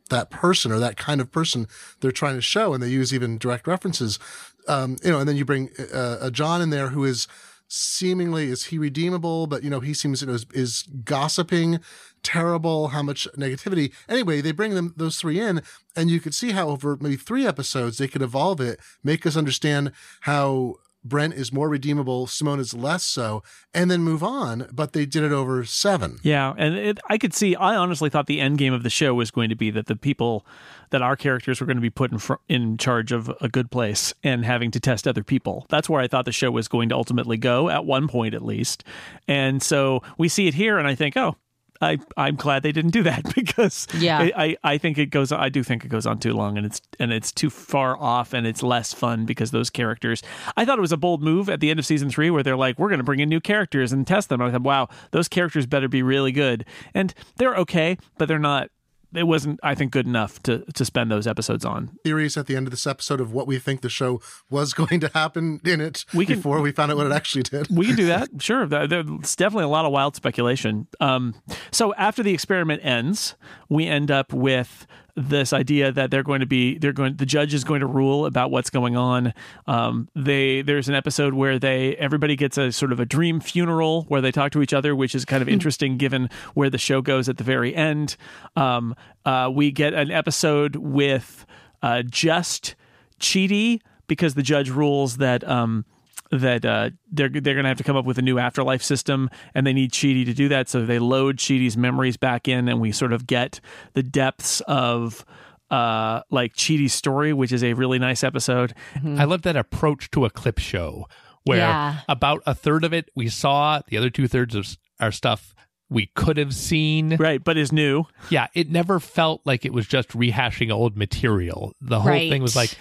that 0.09 0.31
person 0.31 0.71
or 0.71 0.79
that 0.79 0.97
kind 0.97 1.21
of 1.21 1.31
person 1.31 1.67
they're 1.99 2.11
trying 2.11 2.35
to 2.35 2.41
show, 2.41 2.73
and 2.73 2.81
they 2.81 2.89
use 2.89 3.13
even 3.13 3.37
direct 3.37 3.67
references. 3.67 4.19
Um, 4.67 4.97
you 5.03 5.11
know, 5.11 5.19
and 5.19 5.27
then 5.27 5.35
you 5.35 5.45
bring 5.45 5.69
uh, 5.93 6.17
a 6.21 6.31
John 6.31 6.61
in 6.61 6.69
there 6.69 6.89
who 6.89 7.03
is 7.03 7.27
seemingly 7.69 8.47
is 8.47 8.65
he 8.65 8.77
redeemable, 8.77 9.47
but 9.47 9.63
you 9.63 9.69
know 9.69 9.79
he 9.79 9.93
seems 9.93 10.21
you 10.21 10.27
know 10.27 10.33
is, 10.33 10.45
is 10.53 10.83
gossiping, 11.05 11.79
terrible, 12.23 12.89
how 12.89 13.01
much 13.01 13.27
negativity. 13.37 13.93
Anyway, 14.09 14.41
they 14.41 14.51
bring 14.51 14.73
them 14.73 14.93
those 14.97 15.17
three 15.17 15.39
in, 15.39 15.61
and 15.95 16.09
you 16.09 16.19
could 16.19 16.33
see 16.33 16.51
how 16.51 16.69
over 16.69 16.97
maybe 16.99 17.15
three 17.15 17.47
episodes 17.47 17.97
they 17.97 18.07
could 18.07 18.21
evolve 18.21 18.59
it, 18.59 18.79
make 19.03 19.25
us 19.25 19.37
understand 19.37 19.91
how 20.21 20.75
Brent 21.03 21.33
is 21.33 21.53
more 21.53 21.69
redeemable, 21.69 22.27
Simone 22.27 22.59
is 22.59 22.73
less 22.73 23.03
so, 23.03 23.41
and 23.73 23.89
then 23.89 24.01
move 24.01 24.21
on. 24.23 24.67
But 24.71 24.93
they 24.93 25.05
did 25.05 25.23
it 25.23 25.31
over 25.31 25.63
seven. 25.63 26.19
Yeah, 26.23 26.53
and 26.57 26.75
it, 26.75 26.99
I 27.09 27.17
could 27.17 27.33
see. 27.33 27.55
I 27.55 27.75
honestly 27.75 28.09
thought 28.09 28.27
the 28.27 28.41
end 28.41 28.57
game 28.57 28.73
of 28.73 28.83
the 28.83 28.89
show 28.89 29.13
was 29.13 29.31
going 29.31 29.49
to 29.49 29.55
be 29.55 29.71
that 29.71 29.87
the 29.87 29.95
people 29.95 30.45
that 30.91 31.01
our 31.01 31.15
characters 31.15 31.59
were 31.61 31.67
going 31.67 31.77
to 31.77 31.81
be 31.81 31.89
put 31.89 32.11
in 32.11 32.17
fr- 32.17 32.33
in 32.47 32.77
charge 32.77 33.11
of 33.11 33.31
a 33.41 33.47
good 33.47 33.71
place 33.71 34.13
and 34.23 34.43
having 34.43 34.71
to 34.71 34.79
test 34.79 35.07
other 35.07 35.23
people. 35.23 35.65
That's 35.69 35.89
where 35.89 36.01
I 36.01 36.07
thought 36.07 36.25
the 36.25 36.31
show 36.31 36.51
was 36.51 36.67
going 36.67 36.89
to 36.89 36.95
ultimately 36.95 37.37
go 37.37 37.69
at 37.69 37.85
one 37.85 38.07
point, 38.07 38.33
at 38.33 38.43
least. 38.43 38.83
And 39.27 39.61
so 39.61 40.01
we 40.17 40.27
see 40.27 40.47
it 40.47 40.53
here, 40.53 40.77
and 40.77 40.87
I 40.87 40.95
think, 40.95 41.15
oh, 41.15 41.35
I 41.81 41.99
I'm 42.17 42.35
glad 42.35 42.63
they 42.63 42.71
didn't 42.71 42.91
do 42.91 43.03
that 43.03 43.23
because 43.35 43.87
Yeah. 43.97 44.29
I, 44.35 44.57
I 44.63 44.77
think 44.77 44.97
it 44.97 45.07
goes 45.07 45.31
I 45.31 45.49
do 45.49 45.63
think 45.63 45.85
it 45.85 45.87
goes 45.89 46.05
on 46.05 46.19
too 46.19 46.33
long 46.33 46.57
and 46.57 46.65
it's 46.65 46.81
and 46.99 47.11
it's 47.13 47.31
too 47.31 47.49
far 47.49 47.97
off 47.97 48.33
and 48.33 48.45
it's 48.45 48.61
less 48.63 48.93
fun 48.93 49.25
because 49.25 49.51
those 49.51 49.69
characters 49.69 50.21
I 50.57 50.65
thought 50.65 50.77
it 50.77 50.81
was 50.81 50.91
a 50.91 50.97
bold 50.97 51.21
move 51.23 51.49
at 51.49 51.59
the 51.59 51.69
end 51.69 51.79
of 51.79 51.85
season 51.85 52.09
three 52.09 52.29
where 52.29 52.43
they're 52.43 52.57
like 52.57 52.77
we're 52.79 52.89
going 52.89 52.99
to 52.99 53.03
bring 53.03 53.19
in 53.19 53.29
new 53.29 53.39
characters 53.39 53.91
and 53.93 54.05
test 54.05 54.29
them 54.29 54.41
I 54.41 54.51
thought 54.51 54.61
wow 54.63 54.89
those 55.11 55.27
characters 55.27 55.65
better 55.65 55.87
be 55.87 56.03
really 56.03 56.31
good 56.31 56.65
and 56.93 57.13
they're 57.37 57.55
okay 57.55 57.97
but 58.17 58.27
they're 58.27 58.39
not 58.39 58.69
it 59.13 59.23
wasn't 59.23 59.59
I 59.63 59.75
think 59.75 59.91
good 59.91 60.05
enough 60.05 60.41
to 60.43 60.59
to 60.73 60.85
spend 60.85 61.11
those 61.11 61.25
episodes 61.27 61.65
on 61.65 61.97
Theories 62.03 62.37
at 62.37 62.47
the 62.47 62.55
end 62.55 62.67
of 62.67 62.71
this 62.71 62.85
episode 62.87 63.19
of 63.21 63.33
what 63.33 63.47
we 63.47 63.57
think 63.59 63.81
the 63.81 63.89
show 63.89 64.21
was 64.49 64.73
going 64.81 64.99
to 64.99 65.09
happen 65.13 65.59
in 65.65 65.81
it 65.81 66.05
We 66.13 66.25
can- 66.25 66.35
before 66.37 66.61
we 66.61 66.71
found 66.71 66.91
out 66.91 66.97
what 66.97 67.07
it 67.07 67.11
actually 67.11 67.43
did. 67.43 67.67
We 67.69 67.87
can 67.87 67.95
do 67.95 68.05
that. 68.07 68.29
Sure. 68.39 68.65
There's 68.65 69.35
definitely 69.35 69.65
a 69.65 69.69
lot 69.69 69.85
of 69.85 69.91
wild 69.91 70.15
speculation. 70.15 70.87
Um, 70.99 71.35
so 71.71 71.93
after 71.95 72.23
the 72.23 72.33
experiment 72.33 72.83
ends, 72.85 73.35
we 73.69 73.85
end 73.87 74.11
up 74.11 74.31
with 74.33 74.87
this 75.19 75.51
idea 75.51 75.91
that 75.91 76.11
they're 76.11 76.23
going 76.23 76.39
to 76.39 76.45
be 76.45 76.77
they're 76.77 76.93
going 76.93 77.15
the 77.17 77.25
judge 77.25 77.53
is 77.53 77.63
going 77.63 77.81
to 77.81 77.85
rule 77.85 78.25
about 78.25 78.51
what's 78.51 78.69
going 78.69 78.95
on. 78.95 79.33
Um 79.67 80.07
they 80.15 80.61
there's 80.61 80.87
an 80.87 80.95
episode 80.95 81.33
where 81.33 81.59
they 81.59 81.95
everybody 81.97 82.35
gets 82.35 82.57
a 82.57 82.71
sort 82.71 82.91
of 82.91 82.99
a 82.99 83.05
dream 83.05 83.39
funeral 83.39 84.03
where 84.03 84.21
they 84.21 84.31
talk 84.31 84.51
to 84.53 84.61
each 84.61 84.73
other 84.73 84.95
which 84.95 85.13
is 85.13 85.25
kind 85.25 85.41
of 85.41 85.49
interesting 85.49 85.97
given 85.97 86.29
where 86.53 86.69
the 86.69 86.77
show 86.77 87.01
goes 87.01 87.27
at 87.27 87.37
the 87.37 87.43
very 87.43 87.75
end. 87.75 88.15
Um 88.55 88.95
uh 89.25 89.49
we 89.53 89.71
get 89.71 89.93
an 89.93 90.09
episode 90.09 90.77
with 90.77 91.45
uh 91.83 92.01
just 92.03 92.75
Chidi 93.19 93.81
because 94.07 94.35
the 94.35 94.43
judge 94.43 94.69
rules 94.69 95.17
that 95.17 95.47
um 95.47 95.85
that 96.31 96.63
uh, 96.65 96.89
they're 97.11 97.29
they're 97.29 97.53
going 97.55 97.63
to 97.63 97.69
have 97.69 97.77
to 97.77 97.83
come 97.83 97.95
up 97.97 98.05
with 98.05 98.17
a 98.17 98.21
new 98.21 98.37
afterlife 98.39 98.83
system, 98.83 99.29
and 99.55 99.65
they 99.65 99.73
need 99.73 99.91
Chidi 99.91 100.25
to 100.25 100.33
do 100.33 100.47
that. 100.49 100.69
So 100.69 100.85
they 100.85 100.99
load 100.99 101.37
Chidi's 101.37 101.75
memories 101.77 102.17
back 102.17 102.47
in, 102.47 102.67
and 102.67 102.79
we 102.79 102.91
sort 102.91 103.13
of 103.13 103.25
get 103.27 103.59
the 103.93 104.03
depths 104.03 104.61
of 104.61 105.25
uh, 105.71 106.21
like 106.31 106.53
Chidi's 106.55 106.93
story, 106.93 107.33
which 107.33 107.51
is 107.51 107.63
a 107.63 107.73
really 107.73 107.99
nice 107.99 108.23
episode. 108.23 108.73
I 109.03 109.25
love 109.25 109.43
that 109.43 109.55
approach 109.55 110.09
to 110.11 110.25
a 110.25 110.29
clip 110.29 110.57
show 110.59 111.07
where 111.45 111.57
Yeah. 111.59 111.97
about 112.07 112.41
a 112.45 112.53
third 112.55 112.83
of 112.83 112.93
it 112.93 113.09
we 113.15 113.29
saw, 113.29 113.81
the 113.87 113.97
other 113.97 114.09
two 114.09 114.27
thirds 114.27 114.55
of 114.55 114.77
our 114.99 115.11
stuff 115.11 115.53
we 115.89 116.07
could 116.15 116.37
have 116.37 116.53
seen. 116.53 117.15
Right, 117.17 117.43
but 117.43 117.57
is 117.57 117.71
new. 117.71 118.05
Yeah, 118.29 118.47
it 118.53 118.69
never 118.69 118.99
felt 118.99 119.41
like 119.45 119.65
it 119.65 119.73
was 119.73 119.87
just 119.87 120.09
rehashing 120.09 120.71
old 120.71 120.95
material. 120.97 121.73
The 121.81 121.99
whole 121.99 122.11
Right. 122.11 122.29
thing 122.31 122.41
was 122.43 122.55
like, 122.55 122.77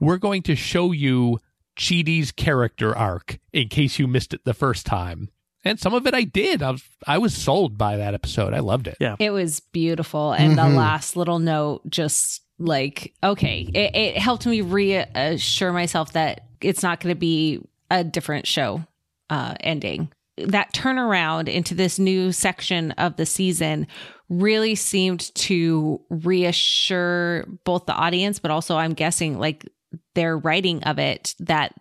we're 0.00 0.16
going 0.16 0.42
to 0.44 0.56
show 0.56 0.90
you 0.92 1.38
Chidi's 1.78 2.32
character 2.32 2.94
arc 2.96 3.38
in 3.52 3.68
case 3.68 3.98
you 3.98 4.06
missed 4.06 4.34
it 4.34 4.44
the 4.44 4.52
first 4.52 4.84
time. 4.84 5.30
And 5.64 5.80
some 5.80 5.94
of 5.94 6.06
it 6.06 6.14
I 6.14 6.24
did. 6.24 6.62
I 6.62 6.72
was 6.72 6.84
I 7.06 7.18
was 7.18 7.34
sold 7.34 7.78
by 7.78 7.96
that 7.96 8.14
episode. 8.14 8.54
I 8.54 8.60
loved 8.60 8.86
it. 8.86 8.96
Yeah. 9.00 9.16
It 9.18 9.30
was 9.30 9.60
beautiful. 9.60 10.32
And 10.32 10.58
the 10.58 10.68
last 10.68 11.16
little 11.16 11.38
note 11.38 11.82
just 11.88 12.42
like, 12.58 13.14
okay, 13.22 13.68
it, 13.72 13.94
it 13.96 14.18
helped 14.18 14.46
me 14.46 14.60
reassure 14.60 15.72
myself 15.72 16.12
that 16.12 16.46
it's 16.60 16.82
not 16.82 17.00
going 17.00 17.14
to 17.14 17.18
be 17.18 17.60
a 17.90 18.04
different 18.04 18.46
show 18.46 18.84
uh, 19.30 19.54
ending. 19.60 20.10
That 20.36 20.72
turnaround 20.72 21.48
into 21.48 21.74
this 21.74 21.98
new 21.98 22.32
section 22.32 22.92
of 22.92 23.16
the 23.16 23.26
season 23.26 23.86
really 24.28 24.74
seemed 24.74 25.34
to 25.34 26.00
reassure 26.10 27.44
both 27.64 27.86
the 27.86 27.94
audience, 27.94 28.38
but 28.38 28.50
also 28.50 28.76
I'm 28.76 28.92
guessing 28.92 29.38
like 29.38 29.66
their 30.14 30.36
writing 30.36 30.82
of 30.84 30.98
it 30.98 31.34
that 31.40 31.74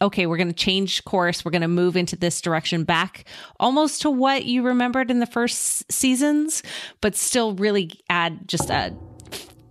okay, 0.00 0.26
we're 0.26 0.36
going 0.36 0.48
to 0.48 0.54
change 0.54 1.04
course. 1.04 1.44
We're 1.44 1.50
going 1.50 1.62
to 1.62 1.68
move 1.68 1.96
into 1.96 2.14
this 2.14 2.40
direction 2.40 2.84
back 2.84 3.24
almost 3.58 4.02
to 4.02 4.10
what 4.10 4.44
you 4.44 4.62
remembered 4.62 5.10
in 5.10 5.18
the 5.18 5.26
first 5.26 5.90
seasons, 5.90 6.62
but 7.00 7.16
still 7.16 7.54
really 7.54 7.90
add 8.08 8.46
just 8.46 8.70
a 8.70 8.94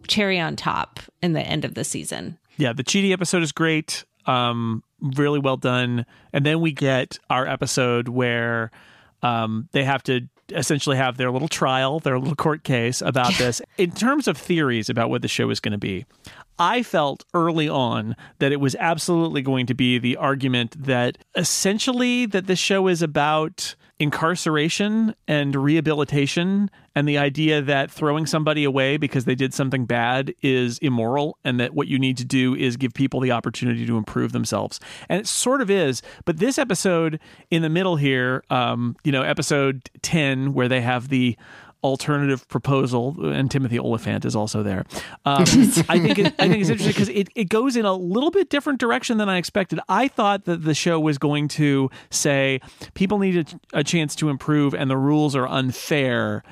cherry 0.07 0.39
on 0.39 0.55
top 0.55 0.99
in 1.21 1.33
the 1.33 1.41
end 1.41 1.65
of 1.65 1.75
the 1.75 1.83
season. 1.83 2.37
Yeah, 2.57 2.73
the 2.73 2.83
Chidi 2.83 3.13
episode 3.13 3.43
is 3.43 3.51
great. 3.51 4.03
Um, 4.25 4.83
really 5.01 5.39
well 5.39 5.57
done. 5.57 6.05
And 6.33 6.45
then 6.45 6.59
we 6.59 6.71
get 6.71 7.19
our 7.29 7.47
episode 7.47 8.09
where 8.09 8.71
um, 9.21 9.69
they 9.71 9.83
have 9.83 10.03
to 10.03 10.27
essentially 10.49 10.97
have 10.97 11.17
their 11.17 11.31
little 11.31 11.47
trial, 11.47 11.99
their 11.99 12.19
little 12.19 12.35
court 12.35 12.63
case 12.63 13.01
about 13.01 13.33
this. 13.37 13.61
In 13.77 13.91
terms 13.91 14.27
of 14.27 14.37
theories 14.37 14.89
about 14.89 15.09
what 15.09 15.21
the 15.21 15.27
show 15.27 15.49
is 15.49 15.59
going 15.59 15.73
to 15.73 15.77
be, 15.77 16.05
I 16.59 16.83
felt 16.83 17.25
early 17.33 17.69
on 17.69 18.15
that 18.39 18.51
it 18.51 18.59
was 18.59 18.75
absolutely 18.79 19.41
going 19.41 19.65
to 19.67 19.73
be 19.73 19.99
the 19.99 20.17
argument 20.17 20.85
that 20.85 21.17
essentially 21.35 22.25
that 22.25 22.47
the 22.47 22.55
show 22.55 22.87
is 22.87 23.01
about 23.01 23.75
incarceration 23.99 25.15
and 25.27 25.55
rehabilitation 25.55 26.69
and 26.95 27.07
the 27.07 27.17
idea 27.17 27.61
that 27.61 27.89
throwing 27.89 28.25
somebody 28.25 28.63
away 28.63 28.97
because 28.97 29.25
they 29.25 29.33
did 29.33 29.53
something 29.53 29.85
bad 29.85 30.33
is 30.41 30.77
immoral 30.79 31.37
and 31.43 31.59
that 31.59 31.73
what 31.73 31.87
you 31.87 31.97
need 31.97 32.15
to 32.17 32.25
do 32.25 32.55
is 32.55 32.77
give 32.77 32.93
people 32.93 33.19
the 33.19 33.31
opportunity 33.31 33.85
to 33.85 33.97
improve 33.97 34.33
themselves. 34.33 34.79
And 35.09 35.19
it 35.19 35.27
sort 35.27 35.61
of 35.61 35.71
is 35.71 36.01
but 36.25 36.37
this 36.37 36.57
episode 36.57 37.19
in 37.49 37.63
the 37.63 37.69
middle 37.69 37.95
here 37.95 38.43
um, 38.49 38.95
you 39.03 39.11
know 39.11 39.23
episode 39.23 39.89
10 40.03 40.53
where 40.53 40.67
they 40.67 40.81
have 40.81 41.09
the 41.09 41.35
alternative 41.83 42.47
proposal, 42.47 43.15
and 43.31 43.49
Timothy 43.49 43.79
Olyphant 43.79 44.25
is 44.25 44.35
also 44.35 44.63
there. 44.63 44.85
Um, 45.25 45.41
I 45.89 45.99
think 45.99 46.19
it, 46.19 46.35
I 46.39 46.47
think 46.47 46.61
it's 46.61 46.69
interesting 46.69 46.87
because 46.87 47.09
it, 47.09 47.29
it 47.35 47.49
goes 47.49 47.75
in 47.75 47.85
a 47.85 47.93
little 47.93 48.31
bit 48.31 48.49
different 48.49 48.79
direction 48.79 49.17
than 49.17 49.29
I 49.29 49.37
expected. 49.37 49.79
I 49.87 50.07
thought 50.07 50.45
that 50.45 50.63
the 50.63 50.73
show 50.73 50.99
was 50.99 51.17
going 51.17 51.47
to 51.49 51.89
say 52.09 52.61
people 52.93 53.19
need 53.19 53.37
a, 53.73 53.79
a 53.79 53.83
chance 53.83 54.15
to 54.15 54.29
improve 54.29 54.73
and 54.73 54.89
the 54.89 54.97
rules 54.97 55.35
are 55.35 55.47
unfair. 55.47 56.43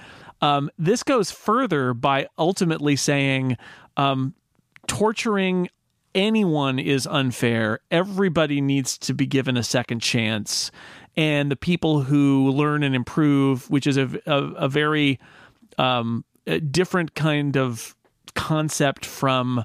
Um, 0.42 0.70
this 0.78 1.04
goes 1.04 1.32
further 1.32 1.94
by 1.94 2.28
ultimately 2.38 2.96
saying 2.96 3.58
um, 3.98 4.36
torturing 4.88 5.70
anyone 6.14 6.80
is 6.80 7.06
unfair. 7.06 7.80
Everybody 7.92 8.62
needs 8.62 8.98
to 9.00 9.14
be 9.14 9.26
given 9.26 9.58
a 9.58 9.64
second 9.64 10.00
chance. 10.00 10.72
And 11.18 11.50
the 11.50 11.56
people 11.56 12.02
who 12.02 12.52
learn 12.52 12.84
and 12.84 12.94
improve, 12.94 13.70
which 13.70 13.88
is 13.88 13.98
a, 13.98 14.10
a, 14.26 14.38
a 14.38 14.68
very 14.68 15.20
um, 15.78 16.26
a 16.48 16.60
different 16.60 17.16
kind 17.16 17.58
of 17.58 17.96
concept 18.36 19.06
from 19.06 19.64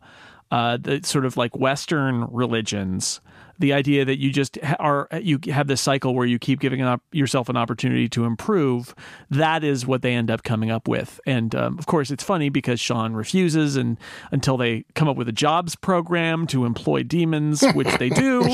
uh, 0.51 0.77
the 0.77 1.01
sort 1.05 1.25
of 1.25 1.37
like 1.37 1.57
Western 1.57 2.25
religions. 2.31 3.21
The 3.61 3.73
idea 3.73 4.05
that 4.05 4.19
you 4.19 4.33
just 4.33 4.59
are 4.79 5.09
you 5.21 5.39
have 5.53 5.69
this 5.69 5.81
cycle 5.81 6.15
where 6.15 6.27
you 6.27 6.39
keep 6.39 6.61
giving 6.61 6.83
up 6.83 7.03
yourself 7.13 7.49
an 7.49 7.57
opportunity 7.57 8.09
to 8.09 8.25
improve. 8.25 8.95
That 9.31 9.63
is 9.63 9.87
what 9.87 10.03
they 10.03 10.15
end 10.15 10.31
up 10.31 10.43
coming 10.43 10.71
up 10.71 10.89
with, 10.89 11.21
and 11.27 11.55
um, 11.55 11.79
of 11.79 11.87
course 11.87 12.11
it's 12.11 12.25
funny 12.25 12.49
because 12.49 12.81
Shawn 12.81 13.15
refuses, 13.15 13.77
and 13.77 13.99
until 14.33 14.57
they 14.57 14.85
come 14.95 15.09
up 15.09 15.17
with 15.17 15.29
a 15.29 15.33
jobs 15.33 15.77
program 15.77 16.47
to 16.49 16.65
employ 16.65 17.03
demons, 17.03 17.63
which 17.75 17.93
they 17.99 18.09
do 18.09 18.41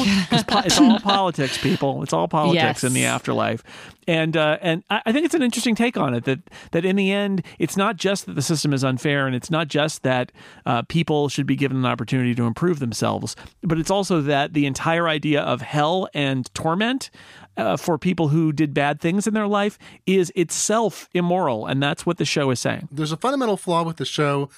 po- 0.47 0.63
it's 0.65 0.79
all 0.79 0.99
politics, 1.01 1.57
people. 1.57 2.03
It's 2.03 2.13
all 2.13 2.29
politics 2.29 2.83
in 2.85 2.93
the 2.93 3.05
afterlife, 3.05 3.63
and 4.07 4.37
uh, 4.37 4.59
and 4.61 4.85
I 4.91 5.13
think 5.13 5.25
it's 5.25 5.35
an 5.35 5.43
interesting 5.43 5.75
take 5.75 5.97
on 5.97 6.15
it 6.15 6.25
that 6.25 6.41
that 6.73 6.85
in 6.85 6.97
the 6.97 7.13
end 7.13 7.45
it's 7.59 7.77
not 7.77 7.97
just 7.97 8.27
that 8.27 8.35
the 8.35 8.43
system 8.43 8.73
is 8.73 8.85
unfair, 8.85 9.27
and 9.27 9.35
it's 9.35 9.51
not 9.51 9.69
just 9.69 10.03
that 10.03 10.33
uh, 10.65 10.83
people 10.83 11.29
should 11.29 11.47
be 11.47 11.57
given 11.57 11.77
an 11.77 11.87
opportunity 11.87 12.35
to 12.35 12.45
improve 12.45 12.79
themselves, 12.79 13.37
but 13.63 13.79
it's 13.79 13.91
also 13.91 14.21
that 14.23 14.55
the 14.55 14.67
entire 14.67 15.09
idea 15.09 15.43
of 15.43 15.63
hell 15.63 16.09
and 16.15 16.53
torment. 16.55 17.11
Uh, 17.59 17.75
for 17.75 17.97
people 17.97 18.29
who 18.29 18.53
did 18.53 18.75
bad 18.75 19.01
things 19.01 19.27
in 19.27 19.33
their 19.33 19.47
life 19.47 19.79
is 20.05 20.31
itself 20.37 21.09
immoral, 21.15 21.65
and 21.65 21.83
that's 21.83 22.05
what 22.05 22.19
the 22.19 22.25
show 22.27 22.51
is 22.51 22.61
saying. 22.61 22.87
There's 22.93 23.13
a 23.13 23.17
fundamental 23.17 23.57
flaw 23.57 23.83
with 23.83 23.97
the 23.97 24.05
show, 24.05 24.51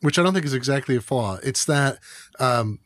which 0.00 0.16
I 0.16 0.22
don't 0.22 0.32
think 0.32 0.46
is 0.46 0.54
exactly 0.54 0.94
a 0.94 1.00
flaw. 1.00 1.38
It's 1.42 1.64
that 1.64 1.98
um, 2.38 2.78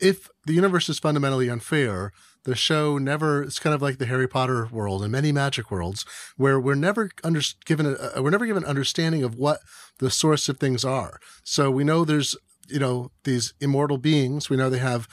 if 0.00 0.28
the 0.44 0.54
universe 0.54 0.88
is 0.88 0.98
fundamentally 0.98 1.48
unfair, 1.48 2.12
the 2.48 2.56
show 2.56 2.96
never 2.96 3.42
it's 3.42 3.58
kind 3.58 3.74
of 3.74 3.82
like 3.82 3.98
the 3.98 4.06
harry 4.06 4.26
potter 4.26 4.66
world 4.72 5.02
and 5.02 5.12
many 5.12 5.30
magic 5.30 5.70
worlds 5.70 6.06
where 6.38 6.58
we're 6.58 6.74
never 6.74 7.10
under, 7.22 7.42
given 7.66 7.94
a, 8.14 8.22
we're 8.22 8.30
never 8.30 8.46
given 8.46 8.64
understanding 8.64 9.22
of 9.22 9.34
what 9.34 9.60
the 9.98 10.10
source 10.10 10.48
of 10.48 10.58
things 10.58 10.82
are. 10.84 11.20
So 11.44 11.70
we 11.70 11.84
know 11.84 12.04
there's 12.04 12.36
you 12.68 12.78
know 12.78 13.10
these 13.24 13.52
immortal 13.60 13.98
beings. 13.98 14.48
We 14.48 14.56
know 14.56 14.70
they 14.70 14.78
have 14.78 15.06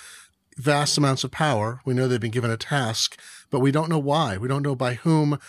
vast 0.58 0.98
amounts 0.98 1.26
of 1.26 1.32
power. 1.32 1.82
We 1.86 1.94
know 1.94 2.08
they've 2.08 2.20
been 2.22 2.32
given 2.32 2.52
a 2.52 2.58
task 2.58 3.20
but 3.50 3.60
we 3.60 3.72
don't 3.72 3.90
know 3.90 4.00
why. 4.00 4.38
We 4.38 4.48
don't 4.48 4.64
know 4.64 4.76
by 4.76 4.96
whom 4.96 5.40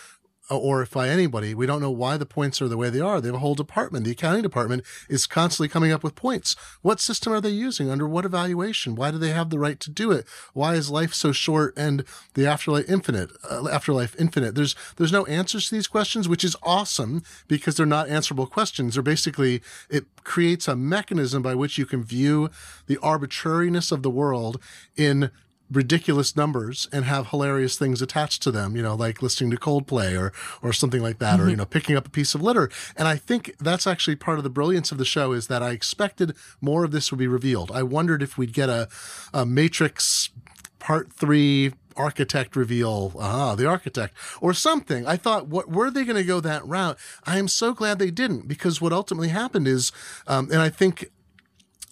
or 0.51 0.83
if 0.83 0.93
by 0.93 1.09
anybody. 1.09 1.55
We 1.55 1.67
don't 1.67 1.81
know 1.81 1.91
why 1.91 2.17
the 2.17 2.27
points 2.27 2.63
are 2.63 2.69
the 2.69 2.77
way 2.77 2.91
they 2.91 3.01
are. 3.01 3.21
They 3.21 3.29
have 3.29 3.37
a 3.37 3.41
whole 3.41 3.55
department. 3.55 4.05
The 4.05 4.13
accounting 4.13 4.43
department 4.43 4.85
is 5.09 5.27
constantly 5.27 5.69
coming 5.69 5.93
up 5.93 6.03
with 6.03 6.15
points. 6.15 6.57
What 6.83 7.01
system 7.01 7.33
are 7.33 7.41
they 7.41 7.51
using? 7.51 7.91
Under 7.91 8.07
what 8.07 8.25
evaluation? 8.25 8.95
Why 8.95 9.11
do 9.11 9.19
they 9.19 9.31
have 9.31 9.51
the 9.51 9.59
right 9.59 9.79
to 9.81 9.91
do 9.91 10.11
it? 10.13 10.27
Why 10.53 10.75
is 10.75 10.91
life 10.91 11.15
so 11.15 11.33
short 11.33 11.75
and 11.77 12.05
the 12.35 12.47
afterlife 12.47 12.89
infinite? 12.89 13.31
Uh, 13.49 13.69
afterlife 13.69 14.15
infinite. 14.19 14.55
There's 14.55 14.75
there's 14.97 15.13
no 15.13 15.27
answers 15.27 15.69
to 15.69 15.75
these 15.75 15.89
questions, 15.89 16.29
which 16.29 16.45
is 16.45 16.57
awesome 16.63 17.23
because 17.49 17.77
they're 17.77 17.87
not 17.87 18.09
answerable 18.09 18.47
questions. 18.47 18.95
They're 18.95 19.03
basically 19.03 19.63
it 19.91 20.07
creates 20.25 20.69
a 20.69 20.77
mechanism 20.77 21.43
by 21.43 21.55
which 21.55 21.79
you 21.79 21.87
can 21.87 22.03
view 22.03 22.51
the 22.87 22.99
arbitrariness 23.03 23.93
of 23.93 24.03
the 24.03 24.11
world 24.11 24.61
in 24.97 25.31
ridiculous 25.71 26.37
numbers 26.37 26.89
and 26.93 27.05
have 27.05 27.29
hilarious 27.29 27.77
things 27.77 28.01
attached 28.01 28.43
to 28.43 28.51
them, 28.51 28.77
you 28.77 28.83
know, 28.83 28.95
like 28.95 29.23
listening 29.23 29.51
to 29.51 29.57
Coldplay 29.57 30.19
or 30.19 30.33
or 30.63 30.73
something 30.73 31.03
like 31.03 31.19
that, 31.19 31.41
or 31.41 31.49
you 31.49 31.57
know, 31.57 31.65
picking 31.65 31.97
up 31.97 32.07
a 32.07 32.11
piece 32.11 32.35
of 32.35 32.43
litter. 32.43 32.71
And 32.97 33.09
I 33.09 33.17
think 33.17 33.55
that's 33.59 33.87
actually 33.87 34.17
part 34.17 34.39
of 34.39 34.45
the 34.45 34.51
brilliance 34.51 34.93
of 34.93 34.99
the 34.99 35.05
show 35.05 35.33
is 35.33 35.49
that 35.49 35.63
I 35.63 35.71
expected 35.71 36.35
more 36.61 36.85
of 36.85 36.91
this 36.91 37.11
would 37.11 37.19
be 37.19 37.27
revealed. 37.27 37.71
I 37.73 37.83
wondered 37.83 38.23
if 38.23 38.39
we'd 38.39 38.53
get 38.53 38.69
a, 38.69 38.89
a 39.33 39.45
Matrix 39.45 40.31
Part 40.79 41.13
Three 41.13 41.73
architect 41.97 42.55
reveal. 42.57 43.13
Ah 43.19 43.55
the 43.55 43.67
architect. 43.67 44.15
Or 44.41 44.53
something. 44.53 45.07
I 45.07 45.17
thought 45.17 45.49
what 45.49 45.71
were 45.71 45.91
they 45.91 46.05
going 46.05 46.17
to 46.17 46.25
go 46.25 46.41
that 46.41 46.67
route? 46.67 46.99
I 47.25 47.39
am 47.39 47.49
so 47.49 47.73
glad 47.73 47.99
they 47.99 48.11
didn't 48.11 48.47
because 48.47 48.81
what 48.81 48.93
ultimately 48.93 49.29
happened 49.29 49.67
is 49.67 49.93
um, 50.27 50.51
and 50.53 50.61
i 50.61 50.69
think 50.69 51.11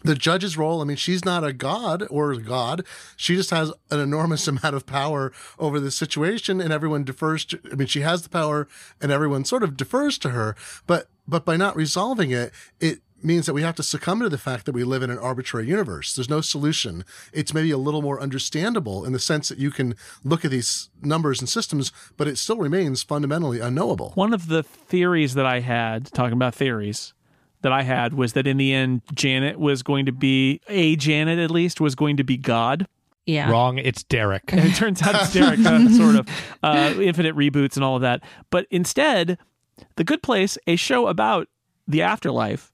the 0.05 0.15
judge's 0.15 0.57
role, 0.57 0.81
I 0.81 0.85
mean, 0.85 0.99
she's 0.99 1.25
not 1.25 1.43
a 1.43 1.53
god 1.53 2.07
or 2.11 2.35
god. 2.37 2.85
She 3.17 3.35
just 3.35 3.51
has 3.51 3.73
an 3.91 3.99
enormous 3.99 4.47
amount 4.55 4.77
of 4.77 4.87
power 4.87 5.33
over 5.59 5.81
the 5.81 5.91
situation 5.91 6.61
and 6.61 6.73
everyone 6.73 7.05
defers 7.05 7.45
to, 7.47 7.61
I 7.73 7.75
mean, 7.75 7.89
she 7.89 8.03
has 8.03 8.23
the 8.23 8.29
power 8.29 8.69
and 9.01 9.11
everyone 9.11 9.45
sort 9.45 9.63
of 9.63 9.77
defers 9.77 10.19
to 10.19 10.31
her, 10.31 10.55
but, 10.87 11.09
but 11.27 11.45
by 11.45 11.57
not 11.57 11.75
resolving 11.75 12.31
it, 12.31 12.53
it 12.81 13.01
means 13.23 13.47
that 13.47 13.55
we 13.55 13.63
have 13.63 13.75
to 13.77 13.83
succumb 13.83 14.21
to 14.21 14.29
the 14.29 14.37
fact 14.37 14.67
that 14.67 14.75
we 14.75 14.85
live 14.85 15.03
in 15.03 15.09
an 15.09 15.19
arbitrary 15.19 15.67
universe. 15.67 16.15
There's 16.15 16.29
no 16.29 16.43
solution. 16.43 17.07
It's 17.33 17.55
maybe 17.55 17.71
a 17.71 17.79
little 17.79 18.03
more 18.03 18.21
understandable 18.21 19.07
in 19.07 19.15
the 19.15 19.19
sense 19.19 19.49
that 19.49 19.57
you 19.57 19.71
can 19.71 19.97
look 20.23 20.45
at 20.45 20.51
these 20.51 20.91
numbers 21.01 21.41
and 21.41 21.49
systems, 21.49 21.91
but 22.19 22.29
it 22.29 22.37
still 22.37 22.59
remains 22.59 23.03
fundamentally 23.03 23.61
unknowable. 23.61 24.13
One 24.15 24.35
of 24.35 24.49
the 24.49 24.63
theories 24.63 25.33
that 25.35 25.47
I 25.47 25.61
had, 25.61 26.13
talking 26.13 26.35
about 26.35 26.55
theories, 26.55 27.15
that 27.65 27.73
I 27.73 27.83
had 27.83 28.15
was 28.15 28.35
that 28.35 28.47
in 28.47 28.57
the 28.57 28.73
end, 28.73 29.03
Janet 29.13 29.59
was 29.59 29.83
going 29.83 30.07
to 30.07 30.13
be 30.13 30.61
a 30.69 30.95
Janet 30.95 31.39
at 31.41 31.51
least 31.51 31.81
was 31.81 31.95
going 31.97 32.17
to 32.19 32.25
be 32.25 32.37
God. 32.37 32.87
Yeah. 33.27 33.51
Wrong. 33.51 33.79
It's 33.79 34.03
Derek. 34.05 34.53
And 34.53 34.61
it 34.61 34.75
turns 34.77 35.03
out 35.03 35.15
it's 35.17 35.33
Derek, 35.33 35.59
uh, 35.61 35.89
sort 35.97 36.15
of 36.17 36.29
uh, 36.63 36.95
infinite 37.01 37.35
reboots 37.35 37.75
and 37.77 37.83
all 37.85 37.97
of 37.97 38.03
that. 38.03 38.23
But 38.51 38.67
instead, 38.71 39.39
The 39.97 40.05
Good 40.05 40.23
Place, 40.23 40.57
a 40.67 40.77
show 40.77 41.07
about 41.09 41.49
the 41.89 42.03
afterlife, 42.03 42.71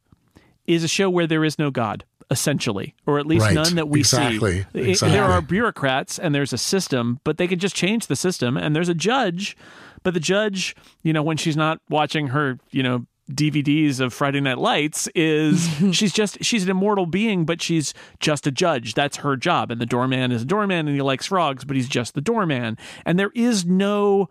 is 0.67 0.85
a 0.85 0.89
show 0.89 1.09
where 1.09 1.27
there 1.27 1.45
is 1.45 1.59
no 1.59 1.71
God. 1.71 2.05
Essentially, 2.33 2.95
or 3.07 3.19
at 3.19 3.27
least 3.27 3.45
Right. 3.47 3.55
none 3.57 3.75
that 3.75 3.89
we 3.89 3.99
Exactly. 4.01 4.61
see. 4.61 4.67
It- 4.75 4.89
Exactly. 4.91 5.17
There 5.19 5.25
are 5.25 5.41
bureaucrats 5.43 6.17
and 6.17 6.33
there's 6.33 6.53
a 6.53 6.59
system, 6.59 7.19
but 7.25 7.39
they 7.39 7.49
can 7.49 7.59
just 7.59 7.75
change 7.75 8.07
the 8.07 8.15
system. 8.15 8.57
And 8.57 8.75
there's 8.77 8.89
a 8.89 8.95
judge, 8.95 9.57
but 10.05 10.15
the 10.15 10.21
judge, 10.21 10.77
you 11.03 11.13
know, 11.13 11.25
when 11.25 11.37
she's 11.37 11.57
not 11.57 11.81
watching 11.89 12.29
her, 12.29 12.61
you 12.71 12.85
know, 12.85 13.05
DVDs 13.35 14.01
of 14.01 14.13
Friday 14.13 14.41
Night 14.41 14.59
Lights 14.59 15.09
is 15.15 15.69
she's 15.93 16.13
just 16.13 16.43
she's 16.45 16.65
an 16.65 16.71
immortal 16.71 17.07
being, 17.07 17.45
but 17.45 17.63
she's 17.63 17.95
just 18.19 18.47
a 18.47 18.51
judge. 18.51 18.95
That's 18.95 19.19
her 19.19 19.37
job. 19.37 19.71
And 19.71 19.81
the 19.81 19.87
doorman 19.87 20.33
is 20.33 20.43
a 20.43 20.47
doorman 20.47 20.87
and 20.87 20.95
he 20.95 21.03
likes 21.03 21.27
frogs, 21.27 21.65
but 21.65 21.77
he's 21.77 21.89
just 21.89 22.15
the 22.15 22.21
doorman. 22.21 22.77
And 23.05 23.19
there 23.19 23.33
is 23.35 23.65
no 23.65 24.29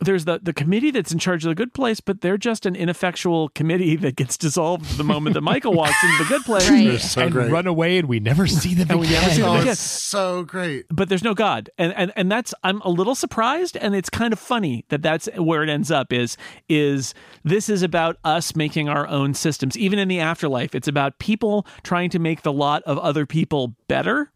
there's 0.00 0.24
the, 0.24 0.38
the 0.42 0.52
committee 0.52 0.90
that's 0.90 1.12
in 1.12 1.18
charge 1.18 1.44
of 1.44 1.48
the 1.48 1.54
good 1.54 1.74
place, 1.74 2.00
but 2.00 2.20
they're 2.20 2.38
just 2.38 2.66
an 2.66 2.76
ineffectual 2.76 3.48
committee 3.50 3.96
that 3.96 4.16
gets 4.16 4.36
dissolved 4.36 4.96
the 4.96 5.04
moment 5.04 5.34
that 5.34 5.40
Michael 5.40 5.72
walks 5.74 5.96
into 6.04 6.24
the 6.24 6.28
good 6.28 6.42
place. 6.42 6.70
Right. 6.70 7.00
So 7.00 7.22
and 7.22 7.32
great. 7.32 7.50
run 7.50 7.66
away, 7.66 7.98
and 7.98 8.08
we 8.08 8.20
never 8.20 8.46
see 8.46 8.74
them 8.74 8.88
And 8.90 9.00
never 9.00 9.04
again. 9.18 9.30
see 9.30 9.42
them 9.42 9.50
Oh, 9.50 9.54
again. 9.56 9.68
it's 9.68 9.80
so 9.80 10.44
great. 10.44 10.86
but 10.90 11.08
there's 11.08 11.24
no 11.24 11.34
god 11.34 11.68
and, 11.78 11.92
and 11.96 12.12
and 12.16 12.30
that's 12.30 12.54
i'm 12.64 12.80
a 12.82 12.88
little 12.90 13.14
surprised 13.14 13.76
and 13.76 13.94
it's 13.94 14.08
kind 14.10 14.32
of 14.32 14.38
funny 14.38 14.84
that 14.88 15.02
that's 15.02 15.28
where 15.36 15.62
it 15.62 15.68
ends 15.68 15.90
up 15.90 16.12
is 16.12 16.36
is 16.68 17.12
this 17.44 17.68
is 17.68 17.82
about 17.82 18.16
us 18.24 18.54
making 18.56 18.88
our 18.88 19.06
own 19.08 19.34
systems 19.34 19.76
even 19.76 19.98
in 19.98 20.08
the 20.08 20.18
afterlife 20.20 20.74
it's 20.74 20.88
about 20.88 21.18
people 21.18 21.66
trying 21.82 22.08
to 22.10 22.18
make 22.18 22.42
the 22.42 22.52
lot 22.52 22.82
of 22.84 22.98
other 22.98 23.26
people 23.26 23.74
better 23.88 24.30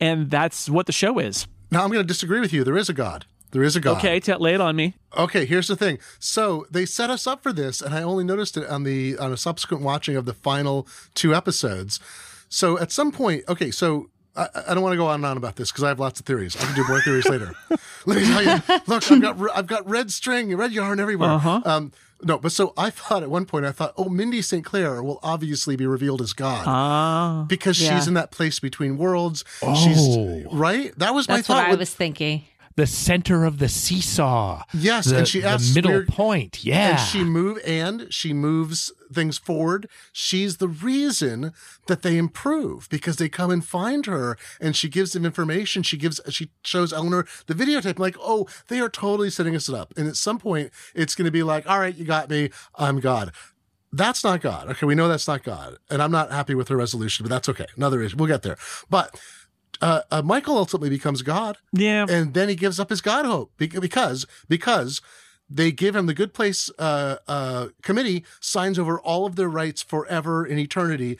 and 0.00 0.30
that's 0.30 0.68
what 0.70 0.86
the 0.86 0.92
show 0.92 1.18
is 1.18 1.46
Now 1.70 1.84
I'm 1.84 1.90
going 1.90 2.02
to 2.04 2.06
disagree 2.06 2.40
with 2.40 2.52
you. 2.52 2.64
There 2.64 2.76
is 2.76 2.88
a 2.88 2.92
God. 2.94 3.24
There 3.52 3.62
is 3.62 3.76
a 3.76 3.80
God. 3.80 3.98
okay 3.98 4.18
t- 4.20 4.34
lay 4.34 4.54
it 4.54 4.60
on 4.60 4.74
me 4.76 4.94
Okay, 5.16 5.44
here's 5.44 5.68
the 5.68 5.76
thing. 5.76 5.98
So 6.18 6.66
they 6.70 6.86
set 6.86 7.10
us 7.10 7.26
up 7.26 7.42
for 7.42 7.52
this, 7.52 7.80
and 7.82 7.94
I 7.94 8.02
only 8.02 8.24
noticed 8.24 8.56
it 8.56 8.66
on 8.68 8.82
the 8.84 9.16
on 9.18 9.30
a 9.32 9.36
subsequent 9.36 9.82
watching 9.84 10.16
of 10.16 10.24
the 10.24 10.32
final 10.34 10.86
two 11.14 11.34
episodes. 11.34 12.00
So 12.48 12.78
at 12.78 12.90
some 12.90 13.12
point, 13.12 13.44
okay, 13.48 13.70
so 13.70 14.08
I, 14.34 14.48
I 14.68 14.72
don't 14.74 14.82
want 14.82 14.94
to 14.94 14.96
go 14.96 15.06
on 15.08 15.16
and 15.16 15.26
on 15.26 15.36
about 15.36 15.56
this 15.56 15.70
because 15.70 15.84
I 15.84 15.88
have 15.88 16.00
lots 16.00 16.18
of 16.18 16.24
theories. 16.26 16.56
I 16.56 16.64
can 16.64 16.74
do 16.74 16.84
more 16.88 17.00
theories 17.02 17.26
later. 17.28 17.52
Let 18.06 18.16
me 18.18 18.24
tell 18.26 18.42
you. 18.42 18.62
Look, 18.86 19.10
I've 19.12 19.20
got 19.20 19.56
I've 19.56 19.66
got 19.66 19.86
red 19.88 20.10
string, 20.10 20.56
red 20.56 20.72
yarn 20.72 20.98
everywhere. 20.98 21.30
Uh-huh. 21.32 21.60
Um, 21.66 21.92
no, 22.24 22.38
but 22.38 22.52
so 22.52 22.72
I 22.78 22.88
thought 22.90 23.22
at 23.24 23.28
one 23.30 23.44
point 23.46 23.66
I 23.66 23.72
thought, 23.72 23.92
oh, 23.98 24.08
Mindy 24.08 24.42
St. 24.42 24.64
Claire 24.64 25.02
will 25.02 25.18
obviously 25.24 25.74
be 25.76 25.86
revealed 25.86 26.22
as 26.22 26.32
God 26.32 26.64
ah 26.68 27.44
because 27.48 27.82
Yeah. 27.82 27.98
she's 27.98 28.06
in 28.08 28.14
that 28.14 28.30
place 28.30 28.60
between 28.60 28.96
worlds. 28.96 29.44
Oh. 29.60 29.74
She's 29.74 30.46
right. 30.54 30.96
That 30.98 31.14
was 31.14 31.28
my 31.28 31.36
That's 31.36 31.48
thought. 31.48 31.66
what 31.68 31.72
I 31.72 31.74
was 31.74 31.92
thinking. 31.92 32.44
The 32.76 32.86
center 32.86 33.44
of 33.44 33.58
the 33.58 33.68
seesaw. 33.68 34.62
Yes, 34.72 35.06
the, 35.06 35.18
and 35.18 35.28
she 35.28 35.42
asks 35.42 35.68
the 35.70 35.74
middle 35.74 35.90
weird- 35.92 36.08
point. 36.08 36.64
Yeah, 36.64 36.90
And 36.92 37.00
she 37.00 37.24
move 37.24 37.58
and 37.66 38.06
she 38.10 38.32
moves 38.32 38.92
things 39.12 39.36
forward. 39.38 39.88
She's 40.12 40.56
the 40.56 40.68
reason 40.68 41.52
that 41.86 42.02
they 42.02 42.16
improve 42.16 42.88
because 42.88 43.16
they 43.16 43.28
come 43.28 43.50
and 43.50 43.64
find 43.64 44.06
her 44.06 44.38
and 44.60 44.74
she 44.74 44.88
gives 44.88 45.12
them 45.12 45.24
information. 45.26 45.82
She 45.82 45.96
gives 45.96 46.20
she 46.30 46.50
shows 46.64 46.92
Eleanor 46.92 47.26
the 47.46 47.54
videotape 47.54 47.98
like, 47.98 48.16
"Oh, 48.20 48.46
they 48.68 48.80
are 48.80 48.88
totally 48.88 49.28
setting 49.30 49.54
us 49.54 49.68
up." 49.68 49.92
And 49.96 50.08
at 50.08 50.16
some 50.16 50.38
point 50.38 50.70
it's 50.94 51.14
going 51.14 51.26
to 51.26 51.30
be 51.32 51.42
like, 51.42 51.68
"All 51.68 51.78
right, 51.78 51.94
you 51.94 52.04
got 52.04 52.30
me. 52.30 52.50
I'm 52.76 53.00
God." 53.00 53.32
That's 53.94 54.24
not 54.24 54.40
God. 54.40 54.70
Okay, 54.70 54.86
we 54.86 54.94
know 54.94 55.06
that's 55.06 55.28
not 55.28 55.42
God. 55.42 55.76
And 55.90 56.00
I'm 56.02 56.10
not 56.10 56.30
happy 56.32 56.54
with 56.54 56.68
her 56.68 56.76
resolution, 56.78 57.24
but 57.24 57.28
that's 57.28 57.46
okay. 57.50 57.66
Another 57.76 58.00
issue. 58.00 58.16
We'll 58.16 58.26
get 58.26 58.40
there. 58.40 58.56
But 58.88 59.20
uh, 59.82 60.02
uh, 60.10 60.22
Michael 60.22 60.56
ultimately 60.56 60.88
becomes 60.88 61.22
God. 61.22 61.58
Yeah. 61.72 62.06
And 62.08 62.32
then 62.32 62.48
he 62.48 62.54
gives 62.54 62.80
up 62.80 62.90
his 62.90 63.00
god 63.00 63.26
hope 63.26 63.52
because 63.58 64.26
because 64.48 65.02
they 65.50 65.72
give 65.72 65.94
him 65.94 66.06
the 66.06 66.14
good 66.14 66.32
place 66.32 66.70
uh, 66.78 67.16
uh, 67.28 67.68
committee 67.82 68.24
signs 68.40 68.78
over 68.78 68.98
all 69.00 69.26
of 69.26 69.36
their 69.36 69.48
rights 69.48 69.82
forever 69.82 70.46
in 70.46 70.58
eternity 70.58 71.18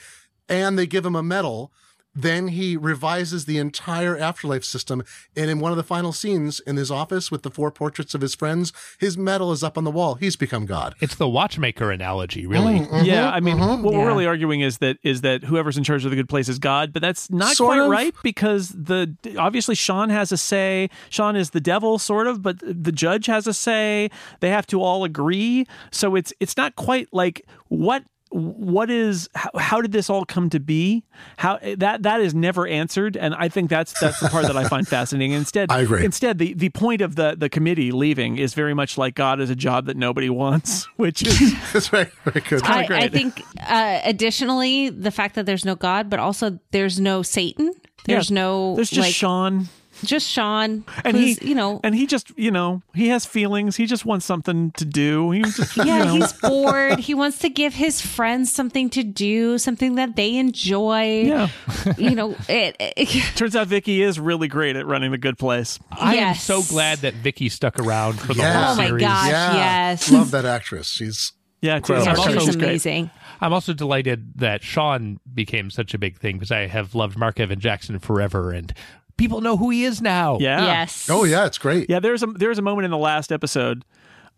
and 0.48 0.78
they 0.78 0.86
give 0.86 1.04
him 1.04 1.16
a 1.16 1.22
medal 1.22 1.72
then 2.14 2.48
he 2.48 2.76
revises 2.76 3.44
the 3.44 3.58
entire 3.58 4.16
afterlife 4.18 4.64
system 4.64 5.02
and 5.36 5.50
in 5.50 5.60
one 5.60 5.72
of 5.72 5.76
the 5.76 5.82
final 5.82 6.12
scenes 6.12 6.60
in 6.60 6.76
his 6.76 6.90
office 6.90 7.30
with 7.30 7.42
the 7.42 7.50
four 7.50 7.70
portraits 7.70 8.14
of 8.14 8.20
his 8.20 8.34
friends 8.34 8.72
his 8.98 9.16
medal 9.16 9.52
is 9.52 9.62
up 9.62 9.78
on 9.78 9.84
the 9.84 9.90
wall 9.90 10.14
he's 10.16 10.36
become 10.36 10.66
god 10.66 10.94
it's 11.00 11.16
the 11.16 11.28
watchmaker 11.28 11.90
analogy, 11.90 12.46
really. 12.46 12.80
Mm. 12.80 13.04
yeah, 13.04 13.30
I 13.30 13.40
mean, 13.40 13.58
what 13.58 13.82
we're 13.82 14.06
really 14.06 14.26
arguing 14.26 14.60
is 14.60 14.78
that 14.78 14.98
is 15.02 15.22
that 15.22 15.44
whoever's 15.44 15.76
in 15.76 15.84
charge 15.84 16.04
of 16.04 16.10
the 16.10 16.16
good 16.16 16.28
place 16.28 16.48
is 16.48 16.58
God, 16.58 16.92
but 16.92 17.02
that's 17.02 17.30
not 17.30 17.56
Sort 17.56 17.70
quite 17.70 17.80
of. 17.80 17.90
right 17.90 18.14
because 18.22 18.68
the 18.68 19.14
obviously 19.38 19.74
Shawn 19.74 20.10
has 20.10 20.32
a 20.32 20.36
say. 20.36 20.90
Shawn 21.10 21.36
is 21.36 21.50
the 21.50 21.60
devil, 21.60 21.98
sort 21.98 22.26
of, 22.26 22.42
but 22.42 22.58
the 22.60 22.92
judge 22.92 23.26
has 23.26 23.46
a 23.46 23.54
say. 23.54 24.10
They 24.40 24.50
have 24.50 24.66
to 24.68 24.80
all 24.82 25.04
agree, 25.04 25.66
so 25.90 26.14
it's 26.14 26.32
it's 26.40 26.56
not 26.56 26.76
quite 26.76 27.08
like 27.12 27.46
what 27.68 28.04
what 28.32 28.90
is 28.90 29.28
how, 29.34 29.50
how 29.58 29.80
did 29.80 29.92
this 29.92 30.08
all 30.08 30.24
come 30.24 30.48
to 30.50 30.58
be 30.58 31.04
how 31.36 31.58
that 31.76 32.02
that 32.02 32.20
is 32.20 32.34
never 32.34 32.66
answered 32.66 33.16
and 33.16 33.34
i 33.34 33.48
think 33.48 33.68
that's 33.68 33.98
that's 34.00 34.18
the 34.20 34.28
part 34.28 34.46
that 34.46 34.56
i 34.56 34.64
find 34.68 34.88
fascinating 34.96 35.32
instead 35.32 35.70
I 35.70 35.80
agree. 35.80 36.04
instead 36.04 36.38
the 36.38 36.54
the 36.54 36.70
point 36.70 37.00
of 37.02 37.16
the 37.16 37.34
the 37.36 37.48
committee 37.48 37.92
leaving 37.92 38.38
is 38.38 38.54
very 38.54 38.72
much 38.74 38.96
like 38.96 39.14
god 39.14 39.40
is 39.40 39.50
a 39.50 39.54
job 39.56 39.86
that 39.86 39.96
nobody 39.96 40.30
wants 40.30 40.84
which 40.96 41.22
is 41.26 41.52
that's 41.72 41.88
very 41.88 42.10
very 42.24 42.40
good 42.48 42.62
kinda 42.62 42.94
I, 42.94 43.02
I 43.02 43.08
think 43.08 43.42
uh, 43.60 44.00
additionally 44.04 44.88
the 44.88 45.10
fact 45.10 45.34
that 45.34 45.46
there's 45.46 45.64
no 45.64 45.74
God, 45.74 46.08
but 46.10 46.18
also 46.20 46.58
there's 46.70 46.98
no 47.00 47.22
Satan. 47.22 47.72
There's 48.06 48.30
Yeah. 48.30 48.34
no 48.34 48.74
There's 48.76 48.90
just 48.90 49.06
like 49.08 49.14
Shawn, 49.14 49.68
just 50.04 50.28
Shawn, 50.28 50.84
and 51.04 51.16
who's, 51.16 51.38
he, 51.38 51.48
you 51.50 51.54
know, 51.54 51.80
and 51.84 51.94
he 51.94 52.06
just, 52.06 52.36
you 52.38 52.50
know, 52.50 52.82
he 52.94 53.08
has 53.08 53.24
feelings. 53.24 53.76
He 53.76 53.86
just 53.86 54.04
wants 54.04 54.26
something 54.26 54.70
to 54.72 54.84
do. 54.84 55.30
He 55.30 55.42
just, 55.42 55.76
yeah, 55.76 55.98
you 55.98 56.04
know, 56.04 56.14
he's 56.14 56.32
bored. 56.34 56.98
he 56.98 57.14
wants 57.14 57.38
to 57.40 57.48
give 57.48 57.74
his 57.74 58.00
friends 58.00 58.52
something 58.52 58.90
to 58.90 59.02
do, 59.02 59.58
something 59.58 59.94
that 59.96 60.16
they 60.16 60.36
enjoy. 60.36 61.22
yeah. 61.22 61.48
You 61.96 62.14
know, 62.14 62.36
it, 62.48 62.76
it- 62.78 63.08
Turns 63.36 63.56
out 63.56 63.66
Vicky 63.68 64.02
is 64.02 64.18
really 64.20 64.48
great 64.48 64.76
at 64.76 64.86
running 64.86 65.10
the 65.12 65.18
good 65.18 65.38
place. 65.38 65.78
I 65.90 66.16
am 66.16 66.34
so 66.34 66.62
glad 66.62 66.98
that 66.98 67.14
Vicky 67.14 67.48
stuck 67.48 67.78
around 67.78 68.20
for 68.20 68.28
the 68.34 68.40
Yeah. 68.40 68.52
whole 68.64 68.72
Oh 68.74 68.76
my 68.76 68.86
series. 68.88 69.02
gosh. 69.02 69.28
yeah 69.30 69.54
yes. 69.90 70.10
love 70.10 70.30
that 70.32 70.44
actress 70.44 70.88
she's 70.88 71.32
Yeah, 71.60 71.76
Incredible. 71.76 72.06
Yeah, 72.06 72.16
Marcus 72.16 72.34
she's 72.40 72.48
is 72.50 72.56
great. 72.56 72.68
amazing. 72.68 73.10
I'm 73.40 73.52
also 73.52 73.72
delighted 73.72 74.38
that 74.38 74.62
Shawn 74.62 75.18
became 75.34 75.68
such 75.70 75.94
a 75.94 75.98
big 75.98 76.16
thing 76.18 76.36
because 76.36 76.52
I 76.52 76.66
have 76.68 76.94
loved 76.94 77.18
Marc 77.18 77.40
Evan 77.40 77.58
Jackson 77.58 77.98
forever, 77.98 78.52
and 78.52 78.72
people 79.16 79.40
know 79.40 79.56
who 79.56 79.70
he 79.70 79.84
is 79.84 80.00
now. 80.02 80.38
Yeah. 80.40 80.64
Yes. 80.64 81.08
oh 81.10 81.24
yeah 81.24 81.46
it's 81.46 81.58
great 81.58 81.88
Yeah, 81.90 82.00
there's 82.00 82.22
a 82.22 82.26
there's 82.26 82.58
a 82.58 82.62
moment 82.62 82.84
in 82.86 82.90
the 82.90 82.98
last 82.98 83.30
episode 83.32 83.84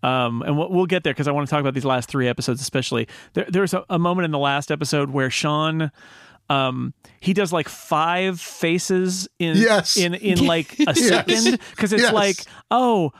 Um, 0.02 0.42
and 0.42 0.58
we'll, 0.58 0.70
we'll 0.70 0.86
get 0.86 1.02
there 1.04 1.12
because 1.14 1.28
I 1.28 1.32
want 1.32 1.46
to 1.48 1.50
talk 1.50 1.60
about 1.60 1.72
these 1.74 1.84
last 1.86 2.10
three 2.10 2.28
episodes, 2.28 2.60
especially. 2.60 3.08
There, 3.32 3.46
there's 3.48 3.72
a, 3.72 3.84
a 3.88 3.98
moment 3.98 4.26
in 4.26 4.32
the 4.32 4.38
last 4.38 4.70
episode 4.70 5.08
where 5.10 5.30
Shawn, 5.30 5.90
um, 6.50 6.92
he 7.20 7.32
does 7.32 7.52
like 7.54 7.68
five 7.70 8.38
faces 8.38 9.26
in 9.38 9.56
Yes. 9.56 9.96
in 9.96 10.12
in 10.14 10.44
like 10.44 10.78
a 10.86 10.94
second 11.12 11.58
because 11.70 11.94
it's 11.94 12.02
Yes. 12.02 12.12
like 12.12 12.36
oh, 12.70 13.12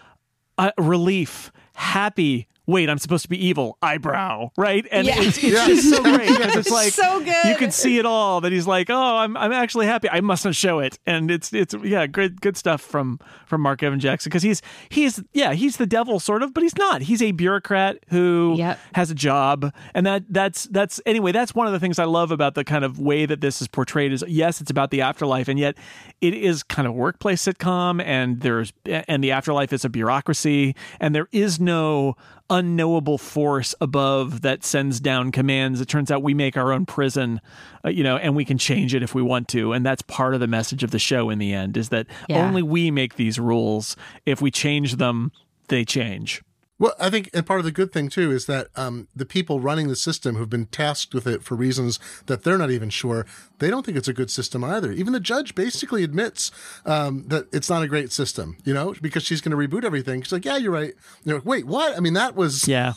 uh, 0.59 0.73
relief, 0.77 1.51
happy. 1.75 2.49
Wait, 2.66 2.88
I'm 2.88 2.98
supposed 2.98 3.22
to 3.24 3.29
be 3.29 3.46
evil. 3.46 3.77
Eyebrow, 3.83 4.50
right? 4.57 4.87
And 4.90 5.07
Yeah. 5.07 5.14
it's, 5.18 5.37
it's 5.37 5.42
Yes. 5.42 5.66
just 5.68 5.90
so 5.90 6.03
great 6.16 6.29
because 6.29 6.57
it's 6.57 6.70
like 6.70 6.92
So 6.92 7.18
good. 7.22 7.44
You 7.44 7.57
can 7.57 7.70
see 7.70 7.98
it 7.98 8.07
all. 8.07 8.40
That 8.40 8.53
he's 8.53 8.66
like, 8.66 8.88
oh, 8.90 9.16
I'm 9.16 9.37
I'm 9.37 9.53
actually 9.53 9.87
happy. 9.87 10.09
I 10.11 10.20
mustn't 10.20 10.55
show 10.57 10.79
it. 10.79 10.98
And 11.07 11.31
it's 11.31 11.53
it's 11.53 11.74
yeah, 11.83 12.07
good 12.07 12.40
good 12.40 12.57
stuff 12.57 12.81
from 12.81 13.20
from 13.46 13.61
Marc 13.61 13.83
Evan 13.83 14.00
Jackson 14.00 14.31
because 14.31 14.42
he's 14.42 14.62
he's 14.88 15.22
yeah 15.33 15.53
he's 15.53 15.77
the 15.77 15.87
devil 15.87 16.18
sort 16.20 16.42
of, 16.42 16.55
but 16.55 16.62
he's 16.62 16.77
not. 16.77 17.03
He's 17.03 17.20
a 17.22 17.33
bureaucrat 17.33 17.98
who 18.09 18.55
Yep. 18.57 18.79
has 18.94 19.11
a 19.11 19.14
job, 19.14 19.72
and 19.94 20.07
that 20.07 20.24
that's 20.31 20.64
that's 20.64 21.00
anyway. 21.05 21.33
That's 21.33 21.55
one 21.55 21.66
of 21.66 21.72
the 21.74 21.81
things 21.81 21.98
I 21.98 22.05
love 22.05 22.31
about 22.31 22.55
the 22.55 22.64
kind 22.64 22.85
of 22.85 22.98
way 22.98 23.27
that 23.27 23.40
this 23.42 23.61
is 23.61 23.68
portrayed. 23.68 24.12
Is 24.12 24.24
yes, 24.27 24.61
it's 24.61 24.70
about 24.70 24.90
the 24.90 25.03
afterlife, 25.03 25.48
and 25.48 25.59
yet 25.59 25.77
it 26.20 26.33
is 26.35 26.62
kind 26.62 26.87
of 26.88 26.94
a 26.94 26.96
workplace 26.96 27.44
sitcom, 27.44 28.03
and 28.03 28.40
there's 28.40 28.72
and 28.87 29.22
the 29.22 29.33
afterlife 29.33 29.72
is 29.72 29.85
a 29.85 29.88
bureaucracy, 29.90 30.74
and 31.00 31.14
there 31.14 31.29
is 31.33 31.61
no 31.61 32.16
unknowable 32.55 33.19
force 33.19 33.75
above 33.81 34.43
that 34.43 34.64
sends 34.64 35.01
down 35.01 35.33
commands. 35.33 35.81
It 35.81 35.88
turns 35.88 36.11
out 36.11 36.23
we 36.23 36.35
make 36.35 36.57
our 36.57 36.73
own 36.73 36.87
prison, 36.87 37.40
uh, 37.85 37.88
you 37.90 38.03
know, 38.05 38.17
and 38.17 38.37
we 38.37 38.45
can 38.45 38.59
change 38.59 38.95
it 38.95 39.03
if 39.03 39.14
we 39.14 39.23
want 39.23 39.49
to. 39.49 39.73
And 39.73 39.85
that's 39.85 40.03
part 40.03 40.35
of 40.35 40.40
the 40.40 40.47
message 40.47 40.83
of 40.85 40.90
the 40.93 40.99
show 40.99 41.31
in 41.31 41.38
the 41.38 41.53
end 41.53 41.77
is 41.77 41.88
that 41.88 42.07
Yeah. 42.29 42.47
only 42.47 42.62
we 42.62 42.90
make 42.90 43.17
these 43.17 43.38
rules. 43.38 43.97
If 44.25 44.40
we 44.40 44.51
change 44.51 44.97
them, 44.97 45.33
they 45.69 45.85
change. 45.85 46.43
Well, 46.85 46.92
I 47.01 47.09
think, 47.09 47.31
and 47.33 47.47
part 47.47 47.61
of 47.61 47.64
the 47.64 47.73
good 47.73 47.94
thing 47.94 48.11
too 48.11 48.31
is 48.31 48.44
that 48.44 48.68
um, 48.77 49.09
the 49.16 49.25
people 49.25 49.59
running 49.59 49.88
the 49.88 49.97
system 49.97 50.37
who've 50.37 50.51
been 50.51 50.66
tasked 50.66 51.14
with 51.14 51.27
it 51.27 51.42
for 51.42 51.55
reasons 51.55 51.99
that 52.27 52.44
they're 52.44 52.59
not 52.59 52.70
even 52.70 52.90
sure, 52.90 53.25
they 53.59 53.70
don't 53.70 53.87
think 53.87 53.97
it's 53.97 54.07
a 54.07 54.12
good 54.12 54.31
system 54.31 54.62
either. 54.62 54.92
Even 54.92 55.14
the 55.14 55.18
judge 55.18 55.55
basically 55.55 56.05
admits 56.05 56.51
um, 56.85 57.25
that 57.29 57.47
it's 57.55 57.70
not 57.70 57.83
a 57.83 57.88
great 57.88 58.12
system, 58.12 58.59
you 58.66 58.75
know, 58.75 58.94
because 59.01 59.23
she's 59.23 59.40
going 59.40 59.53
to 59.53 59.57
reboot 59.57 59.83
everything. 59.83 60.20
She's 60.20 60.33
like, 60.33 60.44
"Yeah, 60.44 60.59
you're 60.59 60.73
right." 60.73 60.92
They're 61.25 61.37
like, 61.37 61.47
"Wait, 61.47 61.66
what?" 61.66 61.97
I 61.97 62.01
mean, 62.01 62.12
that 62.12 62.37
was 62.37 62.68
Yeah. 62.68 62.92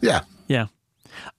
yeah. 0.00 0.20
Yeah. 0.46 0.66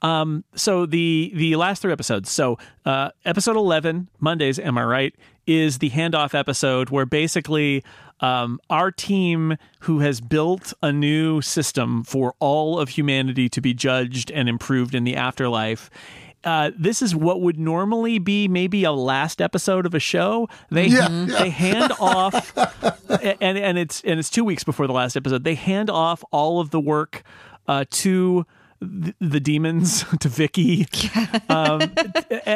Um, 0.02 0.44
so 0.54 0.86
the 0.86 1.32
the 1.34 1.56
last 1.56 1.82
three 1.82 1.94
episodes. 1.94 2.30
So 2.30 2.58
uh, 2.86 3.12
episode 3.24 3.56
eleven, 3.56 4.10
Mondays, 4.20 4.60
am 4.60 4.78
I 4.78 4.84
right? 4.84 5.16
Is 5.48 5.78
the 5.78 5.92
handoff 5.92 6.34
episode 6.34 6.90
where 6.90 7.06
basically 7.06 7.84
um, 8.20 8.60
our 8.70 8.92
team, 8.92 9.58
who 9.82 10.00
has 10.00 10.22
built 10.22 10.74
a 10.82 10.92
new 10.92 11.42
system 11.42 12.04
for 12.04 12.34
all 12.40 12.80
of 12.80 12.90
humanity 12.90 13.50
to 13.50 13.62
be 13.62 13.74
judged 13.74 14.32
and 14.32 14.48
improved 14.48 14.96
in 14.96 15.04
the 15.04 15.16
afterlife. 15.16 15.90
Uh, 16.44 16.70
this 16.78 17.02
is 17.02 17.16
what 17.16 17.42
would 17.42 17.58
normally 17.58 18.20
be 18.20 18.48
maybe 18.48 18.84
a 18.84 18.92
last 18.92 19.42
episode 19.42 19.86
of 19.86 19.96
a 19.96 20.00
show. 20.00 20.48
They 20.70 20.86
Yeah, 20.88 21.10
yeah. 21.10 21.40
they 21.40 21.50
hand 21.50 21.92
off, 22.00 22.56
and 23.10 23.58
and 23.58 23.78
it's 23.80 24.02
and 24.04 24.20
it's 24.20 24.30
two 24.30 24.44
weeks 24.44 24.64
before 24.64 24.86
the 24.86 24.94
last 24.94 25.18
episode. 25.18 25.44
They 25.44 25.56
hand 25.56 25.90
off 25.90 26.24
all 26.32 26.60
of 26.60 26.70
the 26.70 26.80
work 26.80 27.24
uh, 27.68 27.86
to 27.90 28.46
th- 28.80 29.16
the 29.20 29.40
demons 29.40 30.04
to 30.20 30.30
Vicky, 30.30 30.88
um, 31.50 31.82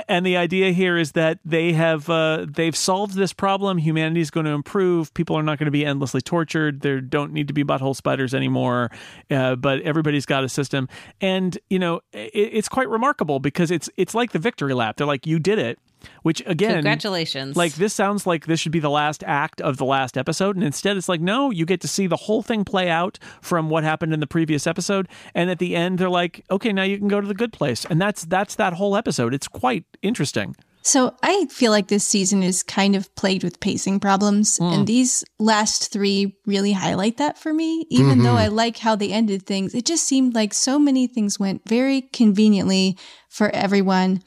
and 0.07 0.25
the 0.25 0.37
idea 0.37 0.71
here 0.71 0.97
is 0.97 1.13
that 1.13 1.39
they 1.45 1.73
have 1.73 2.09
uh, 2.09 2.45
they've 2.49 2.75
solved 2.75 3.15
this 3.15 3.33
problem. 3.33 3.77
Humanity 3.77 4.21
is 4.21 4.31
going 4.31 4.45
to 4.45 4.51
improve. 4.51 5.13
People 5.13 5.35
are 5.35 5.43
not 5.43 5.57
going 5.59 5.65
to 5.65 5.71
be 5.71 5.85
endlessly 5.85 6.21
tortured. 6.21 6.81
There 6.81 7.01
don't 7.01 7.33
need 7.33 7.47
to 7.47 7.53
be 7.53 7.63
butthole 7.63 7.95
spiders 7.95 8.33
anymore. 8.33 8.91
Uh, 9.29 9.55
but 9.55 9.81
everybody's 9.81 10.25
got 10.25 10.43
a 10.43 10.49
system, 10.49 10.87
and 11.21 11.57
you 11.69 11.79
know 11.79 12.01
it, 12.13 12.31
it's 12.33 12.69
quite 12.69 12.89
remarkable 12.89 13.39
because 13.39 13.71
it's 13.71 13.89
it's 13.97 14.13
like 14.13 14.31
the 14.31 14.39
victory 14.39 14.73
lap. 14.73 14.97
They're 14.97 15.07
like, 15.07 15.25
you 15.25 15.39
did 15.39 15.59
it. 15.59 15.79
Which 16.23 16.41
again, 16.45 16.75
Congratulations. 16.75 17.55
like 17.55 17.73
this 17.75 17.93
sounds 17.93 18.25
like 18.27 18.45
this 18.45 18.59
should 18.59 18.71
be 18.71 18.79
the 18.79 18.89
last 18.89 19.23
act 19.25 19.61
of 19.61 19.77
the 19.77 19.85
last 19.85 20.17
episode, 20.17 20.55
and 20.55 20.63
instead 20.63 20.97
it's 20.97 21.09
like 21.09 21.21
no, 21.21 21.51
you 21.51 21.65
get 21.65 21.81
to 21.81 21.87
see 21.87 22.07
the 22.07 22.15
whole 22.15 22.41
thing 22.41 22.65
play 22.65 22.89
out 22.89 23.19
from 23.41 23.69
what 23.69 23.83
happened 23.83 24.13
in 24.13 24.19
the 24.19 24.27
previous 24.27 24.67
episode, 24.67 25.07
and 25.33 25.49
at 25.49 25.59
the 25.59 25.75
end 25.75 25.97
they're 25.99 26.09
like, 26.09 26.45
okay, 26.51 26.73
now 26.73 26.83
you 26.83 26.97
can 26.97 27.07
go 27.07 27.21
to 27.21 27.27
the 27.27 27.33
good 27.33 27.53
place, 27.53 27.85
and 27.85 28.01
that's 28.01 28.25
that's 28.25 28.55
that 28.55 28.73
whole 28.73 28.95
episode. 28.95 29.33
It's 29.33 29.47
quite 29.47 29.85
interesting. 30.01 30.55
So 30.81 31.13
I 31.21 31.45
feel 31.47 31.71
like 31.71 31.87
this 31.87 32.05
season 32.05 32.41
is 32.41 32.63
kind 32.63 32.95
of 32.95 33.13
plagued 33.15 33.43
with 33.43 33.59
pacing 33.59 33.99
problems, 33.99 34.57
hmm. 34.57 34.65
and 34.65 34.87
these 34.87 35.23
last 35.37 35.91
three 35.91 36.37
really 36.45 36.71
highlight 36.71 37.17
that 37.17 37.37
for 37.37 37.53
me. 37.53 37.85
Even 37.89 38.23
though 38.23 38.29
mm-hmm. 38.29 38.37
I 38.37 38.47
like 38.47 38.77
how 38.77 38.95
they 38.95 39.11
ended 39.11 39.45
things, 39.45 39.75
it 39.75 39.85
just 39.85 40.05
seemed 40.05 40.35
like 40.35 40.53
so 40.53 40.79
many 40.79 41.07
things 41.07 41.39
went 41.39 41.67
very 41.67 42.01
conveniently 42.01 42.97
for 43.27 43.49
everyone, 43.53 44.23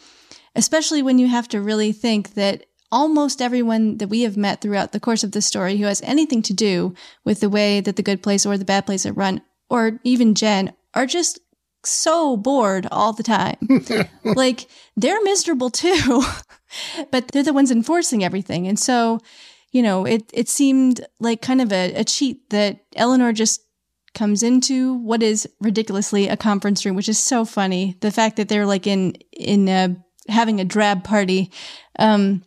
especially 0.54 1.02
when 1.02 1.18
you 1.18 1.28
have 1.28 1.48
to 1.48 1.60
really 1.60 1.92
think 1.92 2.34
that 2.34 2.66
almost 2.90 3.40
everyone 3.40 3.96
that 3.96 4.08
we 4.08 4.22
have 4.22 4.36
met 4.36 4.60
throughout 4.60 4.92
the 4.92 5.00
course 5.00 5.24
of 5.24 5.32
the 5.32 5.40
story 5.40 5.78
who 5.78 5.86
has 5.86 6.02
anything 6.02 6.42
to 6.42 6.52
do 6.52 6.94
with 7.24 7.40
the 7.40 7.48
way 7.48 7.80
that 7.80 7.96
the 7.96 8.02
good 8.02 8.22
place 8.22 8.44
or 8.44 8.58
the 8.58 8.64
bad 8.64 8.84
place 8.84 9.06
are 9.06 9.12
run, 9.12 9.40
or 9.70 9.98
even 10.04 10.34
Gen, 10.34 10.74
are 10.94 11.06
just 11.06 11.40
so 11.84 12.36
bored 12.36 12.86
all 12.92 13.12
the 13.12 13.22
time. 13.22 13.56
like 14.24 14.68
they're 14.96 15.22
miserable 15.22 15.70
too, 15.70 16.22
but 17.10 17.28
they're 17.28 17.42
the 17.42 17.52
ones 17.52 17.70
enforcing 17.70 18.22
everything. 18.22 18.68
And 18.68 18.78
so, 18.78 19.20
you 19.72 19.82
know, 19.82 20.04
it 20.04 20.30
it 20.32 20.48
seemed 20.48 21.06
like 21.18 21.40
kind 21.40 21.62
of 21.62 21.72
a, 21.72 21.94
a 21.94 22.04
cheat 22.04 22.50
that 22.50 22.84
Eleanor 22.94 23.32
just 23.32 23.62
comes 24.14 24.42
into 24.42 24.94
what 24.94 25.22
is 25.22 25.48
ridiculously 25.60 26.28
a 26.28 26.36
conference 26.36 26.84
room, 26.84 26.94
which 26.94 27.08
is 27.08 27.18
so 27.18 27.46
funny. 27.46 27.96
The 28.00 28.10
fact 28.10 28.36
that 28.36 28.48
they're 28.48 28.66
like 28.66 28.86
in 28.86 29.14
in 29.32 29.68
uh, 29.68 29.94
having 30.28 30.60
a 30.60 30.64
drab 30.64 31.04
party, 31.04 31.50
um, 31.98 32.42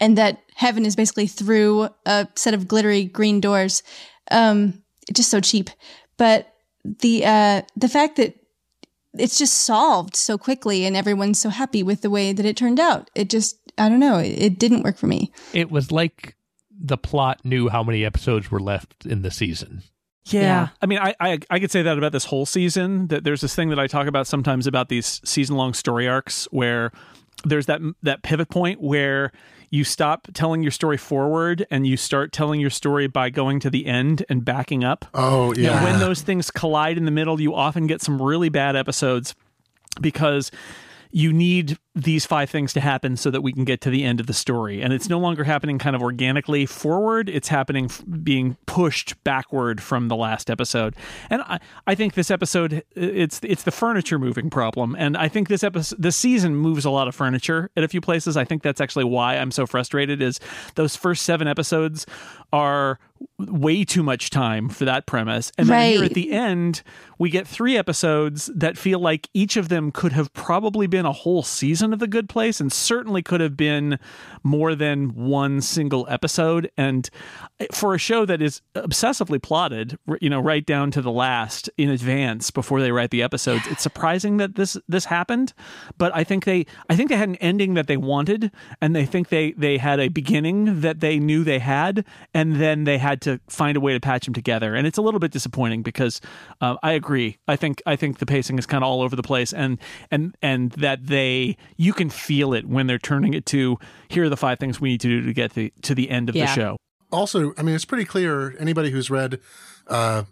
and 0.00 0.16
that 0.18 0.42
heaven 0.54 0.86
is 0.86 0.96
basically 0.96 1.26
through 1.26 1.88
a 2.06 2.28
set 2.34 2.54
of 2.54 2.68
glittery 2.68 3.04
green 3.04 3.40
doors. 3.40 3.82
Um, 4.30 4.82
just 5.12 5.30
so 5.30 5.40
cheap. 5.40 5.70
But 6.16 6.54
the 6.84 7.24
uh, 7.24 7.62
the 7.76 7.88
fact 7.88 8.16
that 8.16 8.34
it's 9.18 9.38
just 9.38 9.54
solved 9.54 10.14
so 10.14 10.38
quickly 10.38 10.84
and 10.84 10.96
everyone's 10.96 11.40
so 11.40 11.48
happy 11.48 11.82
with 11.82 12.02
the 12.02 12.10
way 12.10 12.32
that 12.32 12.46
it 12.46 12.56
turned 12.56 12.78
out. 12.78 13.10
It 13.14 13.28
just 13.30 13.58
I 13.78 13.88
don't 13.88 14.00
know, 14.00 14.18
it, 14.18 14.38
it 14.38 14.58
didn't 14.58 14.82
work 14.82 14.96
for 14.96 15.06
me. 15.06 15.32
It 15.52 15.70
was 15.70 15.90
like 15.90 16.36
the 16.70 16.98
plot 16.98 17.44
knew 17.44 17.68
how 17.68 17.82
many 17.82 18.04
episodes 18.04 18.50
were 18.50 18.60
left 18.60 19.04
in 19.04 19.22
the 19.22 19.30
season. 19.30 19.82
Yeah. 20.26 20.40
Yeah. 20.42 20.68
I 20.82 20.86
mean, 20.86 20.98
I, 20.98 21.14
I 21.20 21.38
I 21.50 21.58
could 21.58 21.70
say 21.70 21.82
that 21.82 21.98
about 21.98 22.12
this 22.12 22.26
whole 22.26 22.46
season. 22.46 23.08
That 23.08 23.24
there's 23.24 23.40
this 23.40 23.54
thing 23.54 23.70
that 23.70 23.78
I 23.78 23.86
talk 23.86 24.06
about 24.06 24.26
sometimes 24.26 24.66
about 24.66 24.88
these 24.88 25.20
season 25.24 25.56
long 25.56 25.74
story 25.74 26.08
arcs 26.08 26.46
where 26.50 26.92
there's 27.44 27.66
that 27.66 27.80
that 28.02 28.22
pivot 28.22 28.48
point 28.50 28.80
where 28.80 29.32
you 29.70 29.84
stop 29.84 30.26
telling 30.34 30.62
your 30.62 30.72
story 30.72 30.96
forward 30.96 31.64
and 31.70 31.86
you 31.86 31.96
start 31.96 32.32
telling 32.32 32.60
your 32.60 32.70
story 32.70 33.06
by 33.06 33.30
going 33.30 33.60
to 33.60 33.70
the 33.70 33.86
end 33.86 34.24
and 34.28 34.44
backing 34.44 34.82
up. 34.84 35.06
Oh 35.14 35.54
yeah. 35.54 35.76
And 35.76 35.84
when 35.84 36.00
those 36.00 36.22
things 36.22 36.50
collide 36.50 36.98
in 36.98 37.04
the 37.04 37.12
middle, 37.12 37.40
you 37.40 37.54
often 37.54 37.86
get 37.86 38.02
some 38.02 38.20
really 38.20 38.48
bad 38.48 38.76
episodes 38.76 39.34
because 40.00 40.50
you 41.12 41.32
need 41.32 41.78
these 41.96 42.24
five 42.24 42.48
things 42.48 42.72
to 42.72 42.80
happen 42.80 43.16
so 43.16 43.30
that 43.30 43.40
we 43.40 43.52
can 43.52 43.64
get 43.64 43.80
to 43.80 43.90
the 43.90 44.04
end 44.04 44.20
of 44.20 44.28
the 44.28 44.32
story. 44.32 44.80
And 44.80 44.92
it's 44.92 45.08
no 45.08 45.18
longer 45.18 45.42
happening 45.42 45.78
kind 45.78 45.96
of 45.96 46.02
organically 46.02 46.64
forward, 46.64 47.28
it's 47.28 47.48
happening 47.48 47.86
f- 47.86 48.04
being 48.22 48.56
pushed 48.66 49.22
backward 49.24 49.82
from 49.82 50.06
the 50.06 50.14
last 50.14 50.50
episode. 50.50 50.94
And 51.30 51.42
I, 51.42 51.58
I 51.88 51.96
think 51.96 52.14
this 52.14 52.30
episode 52.30 52.84
it's 52.94 53.40
it's 53.42 53.64
the 53.64 53.72
furniture 53.72 54.20
moving 54.20 54.50
problem. 54.50 54.94
And 54.96 55.16
I 55.16 55.26
think 55.26 55.48
this 55.48 55.64
episode 55.64 56.00
this 56.00 56.16
season 56.16 56.54
moves 56.54 56.84
a 56.84 56.90
lot 56.90 57.08
of 57.08 57.14
furniture 57.14 57.70
at 57.76 57.82
a 57.82 57.88
few 57.88 58.00
places. 58.00 58.36
I 58.36 58.44
think 58.44 58.62
that's 58.62 58.80
actually 58.80 59.04
why 59.04 59.36
I'm 59.36 59.50
so 59.50 59.66
frustrated 59.66 60.22
is 60.22 60.38
those 60.76 60.94
first 60.94 61.24
7 61.24 61.48
episodes 61.48 62.06
are 62.52 63.00
way 63.38 63.84
too 63.84 64.02
much 64.02 64.30
time 64.30 64.68
for 64.68 64.84
that 64.84 65.06
premise. 65.06 65.52
And 65.58 65.68
then 65.68 65.92
here 65.92 66.04
at 66.04 66.14
the 66.14 66.32
end, 66.32 66.82
we 67.18 67.30
get 67.30 67.46
three 67.46 67.76
episodes 67.76 68.50
that 68.54 68.78
feel 68.78 68.98
like 68.98 69.28
each 69.34 69.56
of 69.56 69.68
them 69.68 69.92
could 69.92 70.12
have 70.12 70.32
probably 70.32 70.86
been 70.86 71.04
a 71.04 71.12
whole 71.12 71.42
season 71.42 71.79
of 71.82 71.98
The 71.98 72.06
Good 72.06 72.28
Place 72.28 72.60
and 72.60 72.72
certainly 72.72 73.22
could 73.22 73.40
have 73.40 73.56
been 73.56 73.98
more 74.42 74.74
than 74.74 75.14
one 75.14 75.60
single 75.60 76.06
episode. 76.08 76.70
And 76.76 77.08
for 77.72 77.94
a 77.94 77.98
show 77.98 78.24
that 78.26 78.40
is 78.40 78.62
obsessively 78.74 79.42
plotted, 79.42 79.98
you 80.20 80.30
know, 80.30 80.40
right 80.40 80.64
down 80.64 80.90
to 80.92 81.02
the 81.02 81.10
last 81.10 81.70
in 81.76 81.90
advance 81.90 82.50
before 82.50 82.80
they 82.80 82.92
write 82.92 83.10
the 83.10 83.22
episodes, 83.22 83.66
it's 83.66 83.82
surprising 83.82 84.36
that 84.38 84.54
this 84.54 84.76
this 84.88 85.06
happened. 85.06 85.52
But 85.98 86.14
I 86.14 86.24
think 86.24 86.44
they 86.44 86.66
I 86.88 86.96
think 86.96 87.08
they 87.08 87.16
had 87.16 87.28
an 87.28 87.36
ending 87.36 87.74
that 87.74 87.86
they 87.86 87.96
wanted 87.96 88.52
and 88.80 88.94
they 88.94 89.06
think 89.06 89.28
they 89.28 89.52
they 89.52 89.78
had 89.78 90.00
a 90.00 90.08
beginning 90.08 90.80
that 90.80 91.00
they 91.00 91.18
knew 91.18 91.44
they 91.44 91.58
had 91.58 92.04
and 92.34 92.56
then 92.56 92.84
they 92.84 92.98
had 92.98 93.20
to 93.22 93.40
find 93.48 93.76
a 93.76 93.80
way 93.80 93.92
to 93.92 94.00
patch 94.00 94.24
them 94.24 94.34
together. 94.34 94.74
And 94.74 94.86
it's 94.86 94.98
a 94.98 95.02
little 95.02 95.20
bit 95.20 95.32
disappointing 95.32 95.82
because 95.82 96.20
uh, 96.60 96.76
I 96.82 96.92
agree. 96.92 97.38
I 97.48 97.56
think 97.56 97.82
I 97.86 97.96
think 97.96 98.18
the 98.18 98.26
pacing 98.26 98.58
is 98.58 98.66
kind 98.66 98.82
of 98.84 98.88
all 98.88 99.02
over 99.02 99.16
the 99.16 99.22
place, 99.22 99.52
and 99.52 99.78
and 100.10 100.34
and 100.42 100.72
that 100.72 101.06
they 101.06 101.56
you 101.80 101.94
can 101.94 102.10
feel 102.10 102.52
it 102.52 102.66
when 102.66 102.86
they're 102.86 102.98
turning 102.98 103.32
it 103.32 103.46
to 103.46 103.78
here 104.08 104.24
are 104.24 104.28
the 104.28 104.36
five 104.36 104.58
things 104.58 104.82
we 104.82 104.90
need 104.90 105.00
to 105.00 105.08
do 105.08 105.22
to 105.22 105.32
get 105.32 105.54
the, 105.54 105.72
to 105.80 105.94
the 105.94 106.10
end 106.10 106.28
of 106.28 106.34
the 106.34 106.46
show. 106.46 106.76
also, 107.10 107.54
I 107.56 107.62
mean, 107.62 107.74
it's 107.74 107.86
pretty 107.86 108.04
clear. 108.04 108.54
Anybody 108.58 108.90
who's 108.90 109.08
read 109.08 109.40
uh, 109.86 110.24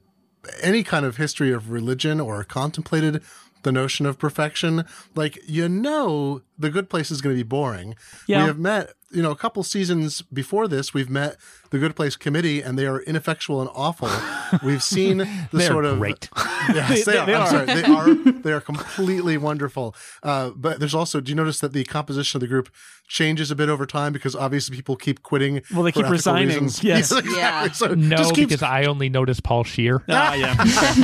any 0.63 0.83
kind 0.83 1.07
of 1.07 1.17
history 1.17 1.51
of 1.51 1.71
religion 1.71 2.21
or 2.21 2.45
contemplated 2.45 3.23
the 3.63 3.73
notion 3.73 4.05
of 4.05 4.19
perfection, 4.19 4.85
like 5.15 5.39
you 5.47 5.71
know, 5.71 6.43
the 6.59 6.69
good 6.69 6.91
place 6.91 7.11
is 7.11 7.23
going 7.23 7.35
to 7.35 7.43
be 7.43 7.49
boring. 7.49 7.95
Yeah. 8.27 8.43
We 8.43 8.47
have 8.49 8.59
met, 8.59 8.93
you 9.11 9.23
know, 9.23 9.31
a 9.31 9.37
couple 9.37 9.63
seasons 9.63 10.23
before 10.23 10.69
this, 10.69 10.93
we've 10.93 11.09
met 11.11 11.37
the 11.71 11.79
Good 11.79 11.97
Place 11.97 12.17
Committee, 12.17 12.61
and 12.63 12.79
they 12.79 12.87
are 12.87 13.01
ineffectual 13.03 13.61
and 13.61 13.71
awful. 13.75 14.09
We've 14.67 14.83
seen 14.83 15.19
the 15.53 15.61
sort 15.61 15.85
of 15.85 15.99
great. 15.99 16.29
Yes, 16.75 17.07
they, 17.07 17.13
They- 17.13 17.19
are. 17.19 17.27
they 17.27 17.35
I'm 17.35 17.43
are. 17.43 17.47
sorry, 17.47 17.67
they 17.67 17.83
are. 18.31 18.33
They 18.43 18.53
are 18.53 18.61
completely 18.61 19.39
wonderful. 19.39 19.95
Uh, 20.23 20.51
but 20.55 20.79
there's 20.81 20.95
also, 20.95 21.21
do 21.21 21.31
you 21.31 21.35
notice 21.37 21.61
that 21.61 21.73
the 21.73 21.85
composition 21.85 22.37
of 22.37 22.41
the 22.43 22.47
group 22.47 22.69
changes 23.07 23.51
a 23.51 23.57
bit 23.57 23.71
over 23.71 23.87
time 23.87 24.13
because 24.13 24.37
obviously 24.37 24.77
people 24.77 24.95
keep 24.95 25.23
quitting. 25.23 25.63
Well, 25.73 25.83
they 25.83 25.93
for 25.93 26.03
keep 26.03 26.11
resigning. 26.11 26.49
reasons. 26.49 26.85
Yes. 26.85 27.11
exactly. 27.11 27.37
Yeah. 27.37 27.71
So 27.73 27.95
No, 27.95 28.17
just 28.17 28.35
keeps 28.35 28.49
because 28.49 28.63
I 28.63 28.85
only 28.85 29.09
noticed 29.09 29.43
Paul 29.45 29.65
Scheer. 29.65 30.03
Ah, 30.11 30.35
yeah. 30.35 30.55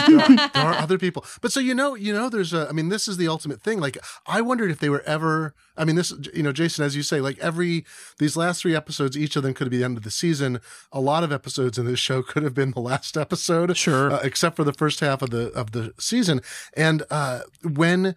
there, 0.07 0.21
are, 0.21 0.49
there 0.53 0.63
are 0.63 0.75
other 0.75 0.99
people. 0.99 1.25
But 1.41 1.51
so 1.53 1.61
you 1.61 1.75
know, 1.75 1.95
you 1.95 2.13
know, 2.13 2.29
there's 2.29 2.53
a. 2.53 2.69
I 2.69 2.73
mean, 2.73 2.91
this 2.91 3.09
is 3.09 3.17
the 3.17 3.29
ultimate 3.29 3.63
thing. 3.63 3.81
Like, 3.81 3.97
I 4.27 4.43
wondered 4.43 4.71
if 4.71 4.81
they 4.81 4.91
were 4.91 5.03
ever. 5.07 5.55
I 5.77 5.85
mean, 5.85 5.97
this, 5.97 6.13
you 6.33 6.43
know, 6.43 6.53
Jason, 6.53 6.85
as 6.85 6.95
you 6.95 7.03
say, 7.03 7.21
like 7.21 7.39
every 7.39 7.85
these 8.19 8.37
last 8.37 8.63
three 8.63 8.77
episodes, 8.77 9.17
each 9.17 9.37
of 9.37 9.43
them 9.43 9.55
could 9.55 9.71
be 9.71 9.79
the 9.79 9.85
end 9.85 9.97
of 9.97 10.05
the 10.05 10.11
season. 10.11 10.61
A 10.93 11.01
lot 11.01 11.25
of 11.25 11.33
episodes 11.33 11.79
in 11.79 11.87
this 11.87 11.99
show 11.99 12.23
could 12.31 12.43
have 12.43 12.55
been 12.55 12.71
the 12.73 12.81
last 12.81 13.17
episode, 13.17 13.77
Sure. 13.77 14.13
uh, 14.13 14.21
except 14.23 14.57
for 14.57 14.65
the 14.65 14.73
first 14.73 15.01
half 15.01 15.23
of 15.23 15.31
the 15.31 15.49
of 15.53 15.73
the 15.73 15.93
season. 15.99 16.41
And 16.77 17.03
uh, 17.11 17.41
when 17.63 18.15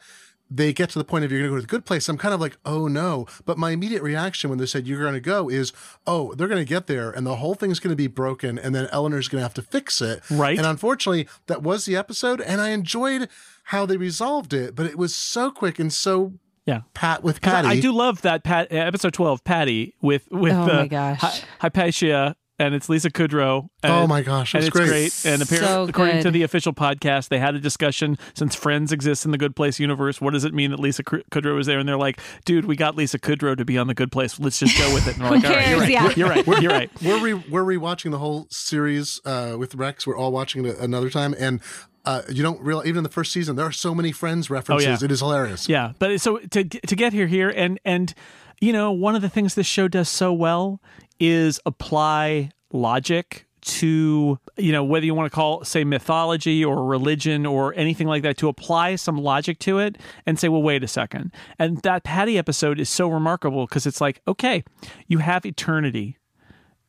they 0.50 0.72
get 0.72 0.90
to 0.90 0.98
the 0.98 1.04
point 1.04 1.26
of 1.26 1.32
you're 1.32 1.42
going 1.42 1.50
to 1.50 1.56
go 1.56 1.58
to 1.58 1.62
the 1.62 1.68
good 1.68 1.84
place, 1.86 2.08
I'm 2.08 2.18
kind 2.18 2.34
of 2.34 2.40
like, 2.40 2.58
oh 2.64 2.88
no. 2.88 3.26
But 3.46 3.58
my 3.58 3.72
immediate 3.72 4.02
reaction 4.02 4.50
when 4.50 4.60
they 4.60 4.66
said 4.66 4.88
you're 4.88 5.02
going 5.02 5.14
to 5.14 5.20
go 5.20 5.50
is, 5.50 5.74
oh, 6.06 6.34
they're 6.36 6.48
going 6.48 6.64
to 6.64 6.70
get 6.70 6.88
there 6.88 7.12
and 7.12 7.28
the 7.28 7.36
whole 7.36 7.54
thing's 7.54 7.82
going 7.82 7.92
to 7.92 7.98
be 7.98 8.08
broken 8.08 8.58
and 8.58 8.74
then 8.74 8.88
Eleanor's 8.94 9.28
going 9.28 9.40
to 9.40 9.44
have 9.44 9.54
to 9.56 9.62
fix 9.62 10.00
it. 10.02 10.22
Right. 10.32 10.58
And 10.58 10.66
unfortunately, 10.66 11.28
that 11.48 11.64
was 11.64 11.84
the 11.84 11.98
episode. 11.98 12.40
And 12.40 12.62
I 12.62 12.70
enjoyed 12.70 13.28
how 13.66 13.86
they 13.86 13.98
resolved 13.98 14.54
it, 14.54 14.74
but 14.74 14.86
it 14.86 14.98
was 14.98 15.14
so 15.14 15.52
quick 15.52 15.80
and 15.80 15.92
so 15.92 16.36
Yeah. 16.68 16.82
pat 16.94 17.24
with 17.24 17.42
Patty. 17.42 17.68
I, 17.68 17.72
I 17.72 17.80
do 17.80 17.92
love 17.94 18.22
that 18.24 18.44
Pat 18.44 18.68
episode 18.72 19.14
twelve, 19.14 19.44
Patty 19.44 19.96
with 20.02 20.28
with 20.32 20.54
Oh 20.54 20.64
uh, 20.64 20.68
my 20.82 20.88
gosh. 20.88 21.20
Hy- 21.22 21.40
Hypatia, 21.62 22.36
and 22.60 22.74
it's 22.76 22.90
Lisa 22.90 23.10
Kudrow. 23.10 23.70
And, 23.84 23.94
Oh 23.94 24.08
my 24.08 24.22
gosh, 24.22 24.54
and 24.54 24.64
it's 24.64 24.76
great. 24.76 24.88
great. 24.90 25.26
And 25.26 25.42
apparently, 25.42 25.68
So 25.68 25.84
according 25.88 26.24
to 26.24 26.32
the 26.32 26.44
official 26.44 26.74
podcast, 26.74 27.30
they 27.30 27.40
had 27.40 27.56
a 27.56 27.60
discussion 27.60 28.18
since 28.34 28.54
Friends 28.56 28.92
exists 28.92 29.24
in 29.26 29.32
the 29.32 29.38
Good 29.38 29.56
Place 29.56 29.80
universe. 29.80 30.20
What 30.20 30.34
does 30.34 30.44
it 30.44 30.54
mean 30.54 30.72
that 30.72 30.80
Lisa 30.80 31.04
Kudrow 31.04 31.24
Kudrow 31.32 31.60
is 31.60 31.68
there? 31.68 31.80
And 31.80 31.88
they're 31.88 31.98
like, 31.98 32.20
"Dude, 32.46 32.66
we 32.66 32.76
got 32.76 32.96
Lisa 32.98 33.18
Kudrow 33.20 33.56
to 33.56 33.64
be 33.64 33.78
on 33.78 33.88
the 33.88 33.94
Good 33.94 34.12
Place. 34.12 34.38
Let's 34.40 34.60
just 34.60 34.78
go 34.78 34.94
with 34.94 35.08
it." 35.08 35.16
And 35.18 35.24
we're 35.24 35.30
like, 35.38 35.46
"All 35.46 35.52
right, 35.52 35.70
you're 35.70 35.80
right. 35.80 35.90
cares? 35.94 36.18
You're 36.18 36.30
right. 36.30 36.48
You're 36.62 36.72
right." 36.72 36.92
we're 37.02 37.20
re- 37.24 37.44
we're 37.50 37.64
rewatching 37.64 38.12
the 38.12 38.18
whole 38.20 38.48
series 38.50 39.22
uh, 39.24 39.56
with 39.58 39.76
Rex. 39.76 40.06
We're 40.06 40.18
all 40.18 40.32
watching 40.32 40.66
it 40.66 40.78
another 40.80 41.10
time, 41.10 41.34
and 41.40 41.62
uh, 42.08 42.22
you 42.30 42.42
don't 42.42 42.62
realize 42.62 42.88
even 42.88 43.00
in 43.00 43.04
the 43.04 43.10
first 43.10 43.34
season 43.34 43.58
there 43.58 43.66
are 43.66 43.72
so 43.72 43.94
many 43.94 44.14
Friends 44.14 44.50
references. 44.50 44.88
Oh, 44.88 44.90
yeah. 44.92 44.98
It 45.02 45.12
is 45.12 45.20
hilarious. 45.20 45.68
Yeah, 45.68 45.92
but 46.00 46.22
so 46.22 46.38
to 46.38 46.64
to 46.64 46.96
get 46.96 47.12
here 47.12 47.28
here 47.28 47.50
and 47.50 47.80
and 47.84 48.14
you 48.62 48.72
know 48.72 48.92
one 48.92 49.16
of 49.16 49.22
the 49.22 49.30
things 49.30 49.56
this 49.56 49.68
show 49.68 49.88
does 49.88 50.08
so 50.08 50.32
well 50.32 50.82
is 51.20 51.60
apply 51.66 52.52
logic 52.72 53.46
to 53.62 54.40
you 54.56 54.72
know 54.72 54.84
whether 54.84 55.06
you 55.06 55.14
want 55.14 55.30
to 55.30 55.36
call 55.36 55.64
say 55.66 55.84
mythology 55.84 56.64
or 56.64 56.86
religion 56.86 57.46
or 57.46 57.74
anything 57.76 58.08
like 58.08 58.24
that 58.24 58.38
to 58.38 58.48
apply 58.48 58.96
some 58.96 59.18
logic 59.18 59.60
to 59.60 59.80
it 59.80 59.98
and 60.26 60.40
say 60.40 60.48
well 60.48 60.62
wait 60.62 60.84
a 60.84 60.88
second 60.88 61.32
and 61.60 61.82
that 61.82 62.04
patty 62.04 62.38
episode 62.38 62.80
is 62.80 62.88
so 62.88 63.10
remarkable 63.10 63.66
because 63.66 63.86
it's 63.86 64.00
like 64.00 64.22
okay 64.28 64.64
you 65.08 65.18
have 65.18 65.46
eternity 65.46 66.17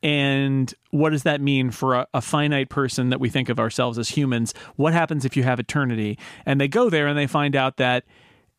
and 0.01 0.73
what 0.91 1.09
does 1.09 1.23
that 1.23 1.41
mean 1.41 1.71
for 1.71 1.95
a, 1.95 2.07
a 2.13 2.21
finite 2.21 2.69
person 2.69 3.09
that 3.09 3.19
we 3.19 3.29
think 3.29 3.49
of 3.49 3.59
ourselves 3.59 3.97
as 3.97 4.09
humans? 4.09 4.53
What 4.75 4.93
happens 4.93 5.25
if 5.25 5.35
you 5.35 5.43
have 5.43 5.59
eternity? 5.59 6.17
And 6.45 6.59
they 6.59 6.67
go 6.67 6.89
there 6.89 7.07
and 7.07 7.17
they 7.17 7.27
find 7.27 7.55
out 7.55 7.77
that 7.77 8.05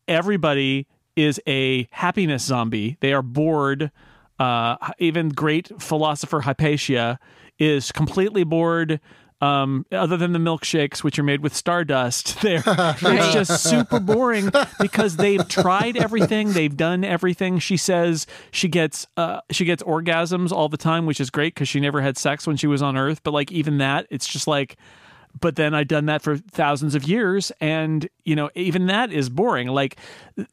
everybody 0.07 0.87
is 1.15 1.39
a 1.47 1.87
happiness 1.91 2.43
zombie. 2.43 2.97
They 2.99 3.13
are 3.13 3.21
bored. 3.21 3.91
Uh, 4.39 4.77
even 4.99 5.29
great 5.29 5.71
philosopher 5.81 6.41
Hypatia 6.41 7.19
is 7.59 7.91
completely 7.91 8.43
bored. 8.43 8.99
Um, 9.41 9.87
other 9.91 10.17
than 10.17 10.33
the 10.33 10.39
milkshakes, 10.39 11.03
which 11.03 11.17
are 11.17 11.23
made 11.23 11.41
with 11.41 11.55
stardust, 11.55 12.39
they're 12.43 12.61
it's 12.65 13.33
just 13.33 13.63
super 13.63 13.99
boring 13.99 14.51
because 14.79 15.17
they've 15.17 15.47
tried 15.47 15.97
everything, 15.97 16.53
they've 16.53 16.75
done 16.77 17.03
everything. 17.03 17.57
She 17.57 17.75
says 17.75 18.27
she 18.51 18.67
gets 18.67 19.07
uh, 19.17 19.41
she 19.49 19.65
gets 19.65 19.81
orgasms 19.81 20.51
all 20.51 20.69
the 20.69 20.77
time, 20.77 21.07
which 21.07 21.19
is 21.19 21.31
great 21.31 21.55
because 21.55 21.67
she 21.67 21.79
never 21.79 22.01
had 22.01 22.17
sex 22.17 22.45
when 22.45 22.55
she 22.55 22.67
was 22.67 22.83
on 22.83 22.95
Earth. 22.95 23.21
But 23.23 23.33
like 23.33 23.51
even 23.51 23.79
that, 23.79 24.05
it's 24.11 24.27
just 24.27 24.45
like 24.45 24.77
but 25.39 25.55
then 25.55 25.73
I've 25.73 25.87
done 25.87 26.07
that 26.07 26.21
for 26.21 26.37
thousands 26.37 26.95
of 26.95 27.03
years, 27.03 27.51
and 27.61 28.07
you 28.25 28.35
know, 28.35 28.49
even 28.55 28.87
that 28.87 29.11
is 29.11 29.29
boring. 29.29 29.67
Like 29.67 29.97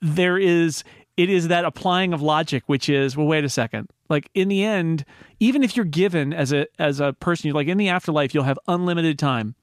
there 0.01 0.39
is, 0.39 0.85
it 1.19 1.29
is 1.29 1.49
that 1.49 1.65
applying 1.67 2.15
of 2.15 2.23
logic, 2.23 2.63
which 2.67 2.89
is, 2.89 3.17
well, 3.17 3.27
wait 3.27 3.45
a 3.45 3.49
second. 3.49 3.91
Like 4.09 4.31
in 4.35 4.49
the 4.49 4.63
end, 4.65 5.05
even 5.41 5.63
if 5.65 5.77
you're 5.77 5.85
given 5.85 6.33
as 6.33 6.53
a 6.53 6.67
as 6.79 7.01
a 7.01 7.13
person, 7.13 7.49
you're 7.49 7.55
like 7.57 7.69
in 7.69 7.77
the 7.77 7.89
afterlife, 7.89 8.33
you'll 8.35 8.45
have 8.45 8.59
unlimited 8.69 9.19
time 9.19 9.55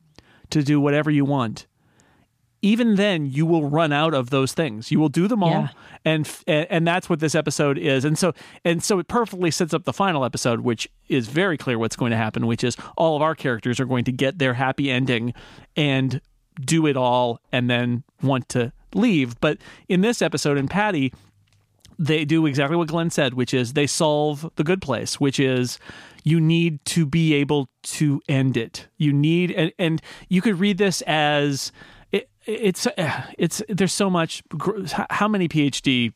to 0.51 0.62
do 0.62 0.80
whatever 0.80 1.10
you 1.10 1.26
want. 1.26 1.66
Even 2.62 2.95
then, 2.95 3.28
you 3.28 3.45
will 3.45 3.70
run 3.70 3.93
out 3.93 4.14
of 4.16 4.32
those 4.32 4.53
things. 4.53 4.89
You 4.89 4.99
will 4.99 5.10
do 5.10 5.28
them 5.28 5.43
all, 5.43 5.51
Yeah. 5.51 5.68
and 6.03 6.30
and 6.47 6.68
and 6.70 6.88
that's 6.88 7.08
what 7.10 7.20
this 7.20 7.36
episode 7.36 7.78
is. 7.78 8.03
And 8.03 8.18
so 8.18 8.34
and 8.64 8.84
so 8.84 8.99
it 8.99 9.08
perfectly 9.08 9.51
sets 9.51 9.74
up 9.74 9.84
the 9.86 9.93
final 9.93 10.26
episode, 10.26 10.62
which 10.62 10.89
is 11.08 11.28
very 11.28 11.58
clear 11.58 11.78
what's 11.78 11.95
going 11.95 12.12
to 12.12 12.18
happen, 12.18 12.47
which 12.47 12.64
is 12.64 12.76
all 12.97 13.16
of 13.16 13.22
our 13.22 13.36
characters 13.36 13.80
are 13.80 13.86
going 13.86 14.03
to 14.06 14.12
get 14.12 14.39
their 14.39 14.56
happy 14.56 14.89
ending 14.89 15.34
and 15.76 16.22
do 16.60 16.88
it 16.88 16.97
all, 16.97 17.39
and 17.51 17.70
then 17.70 18.03
want 18.24 18.49
to 18.49 18.72
leave. 18.93 19.39
But 19.41 19.58
in 19.88 20.01
this 20.01 20.22
episode, 20.22 20.58
in 20.58 20.68
Patty, 20.68 21.14
they 21.98 22.26
do 22.26 22.46
exactly 22.46 22.78
what 22.78 22.88
Glenn 22.88 23.10
said, 23.10 23.34
which 23.34 23.54
is 23.54 23.74
they 23.74 23.88
solve 23.88 24.50
the 24.56 24.64
good 24.64 24.82
place, 24.82 25.20
which 25.20 25.39
is 25.39 25.80
you 26.24 26.39
need 26.39 26.84
to 26.86 27.06
be 27.06 27.34
able 27.34 27.70
to 27.84 28.22
end 28.28 28.58
it. 28.58 28.88
You 28.98 29.14
need, 29.14 29.52
and, 29.52 29.72
and 29.78 30.02
you 30.28 30.41
could 30.41 30.60
read 30.60 30.78
this 30.78 31.02
as 31.02 31.72
it, 32.12 32.30
it's 32.46 32.88
it's 33.38 33.62
there's 33.70 33.93
so 33.93 34.10
much. 34.10 34.43
How 35.10 35.28
many 35.28 35.48
PhD 35.48 36.14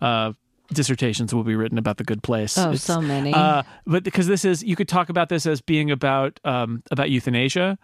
uh, 0.00 0.32
dissertations 0.72 1.34
will 1.34 1.44
be 1.44 1.54
written 1.54 1.78
about 1.78 1.96
the 1.98 2.04
good 2.04 2.22
place? 2.22 2.56
Oh, 2.58 2.62
It's- 2.68 2.82
so 2.82 3.00
many. 3.00 3.32
uh, 3.34 3.62
but 3.86 4.02
because 4.04 4.26
this 4.26 4.44
is, 4.44 4.62
you 4.62 4.76
could 4.76 4.88
talk 4.88 5.08
about 5.08 5.28
this 5.28 5.46
as 5.46 5.60
being 5.60 5.90
about 5.90 6.40
um, 6.44 6.82
about 6.90 7.10
euthanasia. 7.10 7.78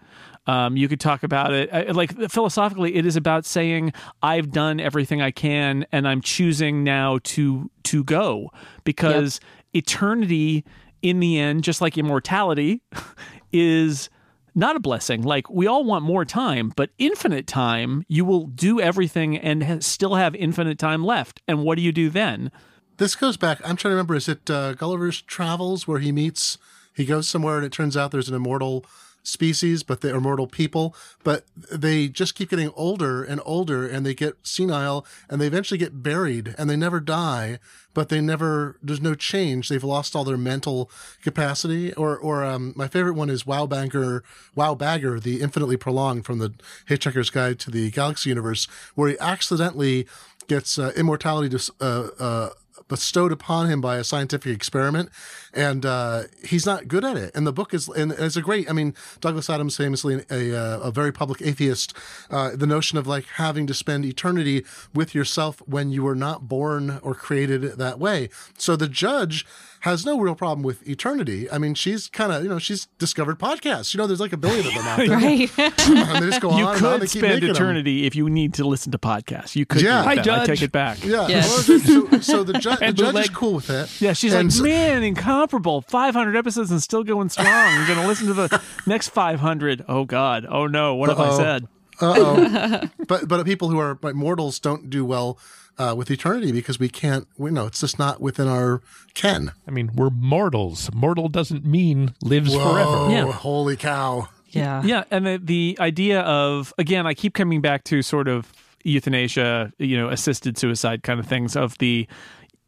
Um, 0.48 0.76
you 0.76 0.86
could 0.88 1.00
talk 1.00 1.24
about 1.24 1.52
it 1.52 1.68
uh, 1.72 1.92
like 1.92 2.16
philosophically. 2.30 2.94
It 2.94 3.04
is 3.04 3.16
about 3.16 3.44
saying 3.44 3.92
I've 4.22 4.50
done 4.52 4.78
everything 4.78 5.20
I 5.20 5.32
can, 5.32 5.84
and 5.90 6.06
I'm 6.06 6.20
choosing 6.20 6.84
now 6.84 7.18
to 7.24 7.68
to 7.84 8.04
go 8.04 8.50
because 8.84 9.40
eternity, 9.74 10.64
in 11.02 11.18
the 11.20 11.38
end, 11.38 11.64
just 11.64 11.80
like 11.80 11.98
immortality, 11.98 12.80
is 13.52 14.08
not 14.54 14.76
a 14.76 14.80
blessing. 14.80 15.22
Like 15.22 15.50
we 15.50 15.66
all 15.66 15.84
want 15.84 16.04
more 16.04 16.24
time, 16.24 16.72
but 16.76 16.90
infinite 16.98 17.46
time, 17.46 18.04
you 18.08 18.24
will 18.24 18.46
do 18.46 18.80
everything 18.80 19.36
and 19.36 19.62
ha- 19.62 19.78
still 19.80 20.14
have 20.14 20.34
infinite 20.34 20.78
time 20.78 21.04
left. 21.04 21.42
And 21.48 21.62
what 21.62 21.76
do 21.76 21.82
you 21.82 21.92
do 21.92 22.08
then? 22.08 22.50
This 22.98 23.14
goes 23.14 23.36
back. 23.36 23.58
I'm 23.58 23.76
trying 23.76 23.90
to 23.90 23.96
remember. 23.96 24.14
Is 24.14 24.28
it 24.28 24.48
uh, 24.48 24.72
Gulliver's 24.72 25.20
Travels 25.20 25.86
where 25.86 25.98
he 25.98 26.12
meets? 26.12 26.56
He 26.94 27.04
goes 27.04 27.28
somewhere 27.28 27.56
and 27.56 27.66
it 27.66 27.72
turns 27.72 27.96
out 27.96 28.10
there's 28.10 28.30
an 28.30 28.34
immortal 28.34 28.86
species, 29.22 29.82
but 29.82 30.00
they're 30.00 30.14
immortal 30.14 30.46
people. 30.46 30.94
But 31.22 31.44
they 31.70 32.08
just 32.08 32.34
keep 32.34 32.48
getting 32.48 32.70
older 32.74 33.22
and 33.22 33.40
older, 33.44 33.86
and 33.86 34.06
they 34.06 34.14
get 34.14 34.36
senile, 34.46 35.04
and 35.28 35.40
they 35.40 35.46
eventually 35.46 35.78
get 35.78 36.02
buried, 36.02 36.54
and 36.56 36.70
they 36.70 36.76
never 36.76 37.00
die. 37.00 37.58
But 37.92 38.08
they 38.08 38.20
never. 38.20 38.78
There's 38.82 39.00
no 39.00 39.14
change. 39.14 39.68
They've 39.68 39.84
lost 39.84 40.16
all 40.16 40.24
their 40.24 40.38
mental 40.38 40.90
capacity. 41.22 41.92
Or, 41.94 42.16
or 42.16 42.44
um, 42.44 42.72
my 42.76 42.88
favorite 42.88 43.14
one 43.14 43.28
is 43.28 43.44
Wowbagger, 43.44 44.22
Wow 44.54 44.74
Bagger, 44.74 45.20
the 45.20 45.42
infinitely 45.42 45.76
prolonged 45.76 46.24
from 46.24 46.38
the 46.38 46.54
Hitchhiker's 46.88 47.30
Guide 47.30 47.58
to 47.60 47.70
the 47.70 47.90
Galaxy 47.90 48.30
Universe, 48.30 48.66
where 48.94 49.10
he 49.10 49.18
accidentally 49.18 50.06
gets 50.46 50.78
uh, 50.78 50.92
immortality 50.96 51.54
uh, 51.80 52.08
uh, 52.18 52.50
bestowed 52.88 53.32
upon 53.32 53.68
him 53.68 53.80
by 53.80 53.96
a 53.96 54.04
scientific 54.04 54.54
experiment, 54.54 55.10
and 55.52 55.84
uh, 55.84 56.24
he's 56.44 56.66
not 56.66 56.88
good 56.88 57.04
at 57.04 57.16
it. 57.16 57.34
And 57.34 57.46
the 57.46 57.52
book 57.52 57.74
is, 57.74 57.88
and 57.88 58.12
it's 58.12 58.36
a 58.36 58.42
great. 58.42 58.68
I 58.70 58.72
mean, 58.72 58.94
Douglas 59.20 59.50
Adams, 59.50 59.76
famously 59.76 60.24
a 60.30 60.56
uh, 60.56 60.80
a 60.80 60.90
very 60.90 61.12
public 61.12 61.42
atheist, 61.42 61.94
uh, 62.30 62.50
the 62.54 62.66
notion 62.66 62.98
of 62.98 63.06
like 63.06 63.26
having 63.34 63.66
to 63.66 63.74
spend 63.74 64.04
eternity 64.04 64.64
with 64.94 65.14
yourself 65.14 65.62
when 65.66 65.90
you 65.90 66.02
were 66.02 66.14
not 66.14 66.48
born 66.48 66.98
or 67.02 67.14
created 67.14 67.62
that 67.62 67.98
way. 67.98 68.28
So 68.58 68.76
the 68.76 68.88
judge 68.88 69.46
has 69.86 70.04
no 70.04 70.18
real 70.18 70.34
problem 70.34 70.62
with 70.62 70.86
eternity. 70.88 71.50
I 71.50 71.58
mean, 71.58 71.74
she's 71.74 72.08
kind 72.08 72.32
of, 72.32 72.42
you 72.42 72.48
know, 72.48 72.58
she's 72.58 72.86
discovered 72.98 73.38
podcasts. 73.38 73.94
You 73.94 73.98
know, 73.98 74.06
there's 74.06 74.20
like 74.20 74.32
a 74.32 74.36
billion 74.36 74.66
of 74.66 74.74
them 74.74 74.84
out 74.86 74.98
there. 74.98 75.08
right. 75.10 75.50
and 75.88 76.22
they 76.24 76.28
just 76.28 76.40
go 76.42 76.56
You 76.58 76.66
on 76.66 76.76
and 76.76 76.84
on. 76.86 76.92
They 77.00 77.06
could 77.06 77.10
keep 77.12 77.20
spend 77.20 77.34
making 77.34 77.46
them. 77.48 77.56
eternity 77.56 78.04
if 78.04 78.14
you 78.16 78.28
need 78.28 78.54
to 78.54 78.66
listen 78.66 78.92
to 78.92 78.98
podcasts. 78.98 79.54
You 79.56 79.64
could. 79.64 79.82
Yeah. 79.82 80.02
do 80.02 80.08
Hi, 80.08 80.14
that. 80.16 80.28
I 80.28 80.46
take 80.46 80.62
it 80.62 80.72
back. 80.72 81.02
Yeah. 81.04 81.28
Yes. 81.28 81.68
Well, 81.68 81.78
so, 81.80 82.20
so 82.20 82.42
the 82.44 82.54
judge 82.54 82.62
judge, 82.64 82.78
the 82.80 82.84
And 82.84 82.96
judge 82.96 83.14
is 83.16 83.30
cool 83.30 83.54
with 83.54 83.70
it. 83.70 84.00
Yeah, 84.00 84.12
she's 84.12 84.34
And 84.34 84.48
like, 84.48 84.56
so- 84.58 84.64
man, 84.64 85.02
incomparable. 85.04 85.82
500 85.82 86.36
episodes 86.36 86.70
and 86.70 86.82
still 86.82 87.04
going 87.04 87.28
strong. 87.28 87.74
You're 87.76 87.86
going 87.86 88.00
to 88.00 88.06
listen 88.06 88.26
to 88.26 88.34
the 88.34 88.62
next 88.86 89.10
500. 89.10 89.84
Oh, 89.88 90.04
God. 90.04 90.46
Oh, 90.48 90.66
no. 90.66 90.96
What 90.96 91.08
have 91.10 91.20
I 91.20 91.36
said? 91.36 91.68
Uh-oh. 91.98 92.90
but 93.06 93.26
but 93.26 93.46
people 93.46 93.70
who 93.70 93.78
are 93.78 93.98
like, 94.02 94.14
mortals 94.14 94.58
don't 94.58 94.90
do 94.90 95.02
well 95.04 95.38
uh, 95.78 95.94
with 95.96 96.10
eternity 96.10 96.52
because 96.52 96.78
we 96.78 96.88
can't. 96.88 97.26
We 97.36 97.50
know 97.50 97.66
it's 97.66 97.80
just 97.80 97.98
not 97.98 98.20
within 98.20 98.48
our 98.48 98.82
ken. 99.14 99.52
I 99.66 99.70
mean, 99.70 99.90
we're 99.94 100.10
mortals. 100.10 100.90
Mortal 100.94 101.28
doesn't 101.28 101.64
mean 101.64 102.14
lives 102.22 102.54
forever. 102.54 103.10
Yeah. 103.10 103.30
holy 103.32 103.76
cow! 103.76 104.28
Yeah. 104.48 104.82
Yeah, 104.84 105.04
and 105.10 105.26
the, 105.26 105.36
the 105.42 105.76
idea 105.80 106.20
of 106.20 106.72
again, 106.78 107.06
I 107.06 107.14
keep 107.14 107.34
coming 107.34 107.60
back 107.60 107.84
to 107.84 108.02
sort 108.02 108.28
of 108.28 108.52
euthanasia, 108.84 109.72
you 109.78 109.96
know, 109.96 110.08
assisted 110.08 110.56
suicide 110.56 111.02
kind 111.02 111.20
of 111.20 111.26
things. 111.26 111.56
Of 111.56 111.78
the, 111.78 112.06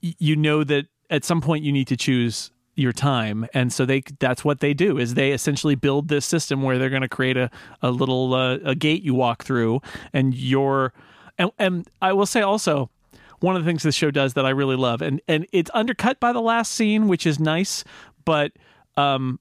you 0.00 0.36
know 0.36 0.64
that 0.64 0.86
at 1.10 1.24
some 1.24 1.40
point 1.40 1.64
you 1.64 1.72
need 1.72 1.88
to 1.88 1.96
choose 1.96 2.50
your 2.74 2.92
time, 2.92 3.46
and 3.54 3.72
so 3.72 3.84
they 3.84 4.02
that's 4.18 4.44
what 4.44 4.60
they 4.60 4.74
do 4.74 4.98
is 4.98 5.14
they 5.14 5.32
essentially 5.32 5.74
build 5.74 6.08
this 6.08 6.26
system 6.26 6.62
where 6.62 6.78
they're 6.78 6.90
going 6.90 7.02
to 7.02 7.08
create 7.08 7.36
a 7.36 7.50
a 7.82 7.90
little 7.90 8.34
uh, 8.34 8.58
a 8.64 8.74
gate 8.74 9.02
you 9.02 9.14
walk 9.14 9.44
through, 9.44 9.80
and 10.12 10.34
you're, 10.34 10.92
and 11.38 11.50
and 11.58 11.88
I 12.02 12.12
will 12.12 12.26
say 12.26 12.42
also. 12.42 12.90
One 13.40 13.56
of 13.56 13.64
the 13.64 13.68
things 13.68 13.82
this 13.82 13.94
show 13.94 14.10
does 14.10 14.34
that 14.34 14.44
I 14.44 14.50
really 14.50 14.76
love, 14.76 15.00
and, 15.02 15.20
and 15.28 15.46
it's 15.52 15.70
undercut 15.74 16.20
by 16.20 16.32
the 16.32 16.40
last 16.40 16.72
scene, 16.72 17.08
which 17.08 17.26
is 17.26 17.38
nice, 17.38 17.84
but 18.24 18.52
um, 18.96 19.38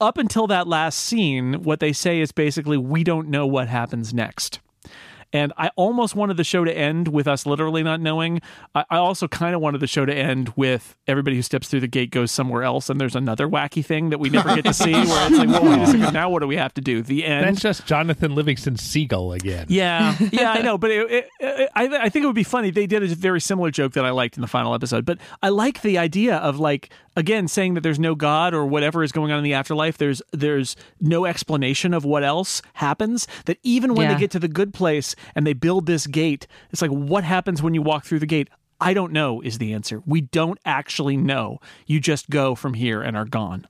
up 0.00 0.18
until 0.18 0.46
that 0.46 0.66
last 0.66 0.98
scene, 0.98 1.62
what 1.62 1.80
they 1.80 1.92
say 1.92 2.20
is 2.20 2.32
basically, 2.32 2.78
we 2.78 3.04
don't 3.04 3.28
know 3.28 3.46
what 3.46 3.68
happens 3.68 4.14
next. 4.14 4.60
And 5.32 5.52
I 5.56 5.70
almost 5.76 6.14
wanted 6.14 6.36
the 6.36 6.44
show 6.44 6.64
to 6.64 6.76
end 6.76 7.08
with 7.08 7.26
us 7.26 7.46
literally 7.46 7.82
not 7.82 8.00
knowing. 8.00 8.40
I, 8.74 8.84
I 8.90 8.96
also 8.98 9.28
kind 9.28 9.54
of 9.54 9.60
wanted 9.60 9.78
the 9.80 9.86
show 9.86 10.04
to 10.04 10.14
end 10.14 10.52
with 10.56 10.96
everybody 11.06 11.36
who 11.36 11.42
steps 11.42 11.68
through 11.68 11.80
the 11.80 11.86
gate 11.88 12.10
goes 12.10 12.30
somewhere 12.30 12.62
else, 12.62 12.90
and 12.90 13.00
there's 13.00 13.16
another 13.16 13.48
wacky 13.48 13.84
thing 13.84 14.10
that 14.10 14.18
we 14.18 14.28
never 14.30 14.54
get 14.54 14.64
to 14.66 14.74
see. 14.74 14.92
Where 14.92 15.28
it's 15.28 15.38
like, 15.38 15.48
well, 15.48 15.64
wait 15.64 15.80
a 15.80 15.86
second, 15.86 16.12
now 16.12 16.28
what 16.30 16.40
do 16.40 16.46
we 16.46 16.56
have 16.56 16.74
to 16.74 16.80
do? 16.80 17.02
The 17.02 17.24
end. 17.24 17.46
That's 17.46 17.60
just 17.60 17.86
Jonathan 17.86 18.34
Livingston 18.34 18.76
Seagull 18.76 19.32
again. 19.32 19.66
Yeah, 19.68 20.16
yeah, 20.32 20.50
I 20.52 20.60
know, 20.62 20.76
but 20.78 20.90
it, 20.90 21.10
it, 21.10 21.28
it, 21.40 21.70
I, 21.74 21.84
I 22.04 22.08
think 22.08 22.24
it 22.24 22.26
would 22.26 22.34
be 22.34 22.42
funny. 22.44 22.70
They 22.70 22.86
did 22.86 23.02
a 23.02 23.06
very 23.14 23.40
similar 23.40 23.70
joke 23.70 23.92
that 23.94 24.04
I 24.04 24.10
liked 24.10 24.36
in 24.36 24.40
the 24.42 24.46
final 24.48 24.74
episode, 24.74 25.04
but 25.04 25.18
I 25.42 25.48
like 25.48 25.82
the 25.82 25.98
idea 25.98 26.36
of 26.36 26.58
like 26.60 26.90
again 27.16 27.46
saying 27.48 27.74
that 27.74 27.82
there's 27.82 27.98
no 27.98 28.14
God 28.14 28.54
or 28.54 28.64
whatever 28.66 29.02
is 29.02 29.12
going 29.12 29.32
on 29.32 29.38
in 29.38 29.44
the 29.44 29.54
afterlife. 29.54 29.98
There's 29.98 30.20
there's 30.32 30.76
no 31.00 31.24
explanation 31.24 31.94
of 31.94 32.04
what 32.04 32.22
else 32.24 32.62
happens. 32.74 33.26
That 33.46 33.58
even 33.62 33.94
when 33.94 34.08
Yeah. 34.08 34.14
they 34.14 34.20
get 34.20 34.30
to 34.32 34.38
the 34.38 34.48
good 34.48 34.72
place 34.74 35.14
and 35.34 35.46
they 35.46 35.52
build 35.52 35.86
this 35.86 36.06
gate, 36.06 36.46
it's 36.70 36.82
like 36.82 36.90
what 36.90 37.24
happens 37.24 37.62
when 37.62 37.74
you 37.74 37.82
walk 37.82 38.04
through 38.04 38.20
the 38.20 38.26
gate. 38.26 38.48
I 38.80 38.94
don't 38.94 39.12
know 39.12 39.40
is 39.40 39.58
the 39.58 39.72
answer. 39.74 40.02
We 40.06 40.22
don't 40.22 40.58
actually 40.64 41.16
know. 41.16 41.58
You 41.86 42.00
just 42.00 42.28
go 42.30 42.54
from 42.54 42.74
here 42.74 43.00
and 43.00 43.16
are 43.16 43.24
gone. 43.24 43.68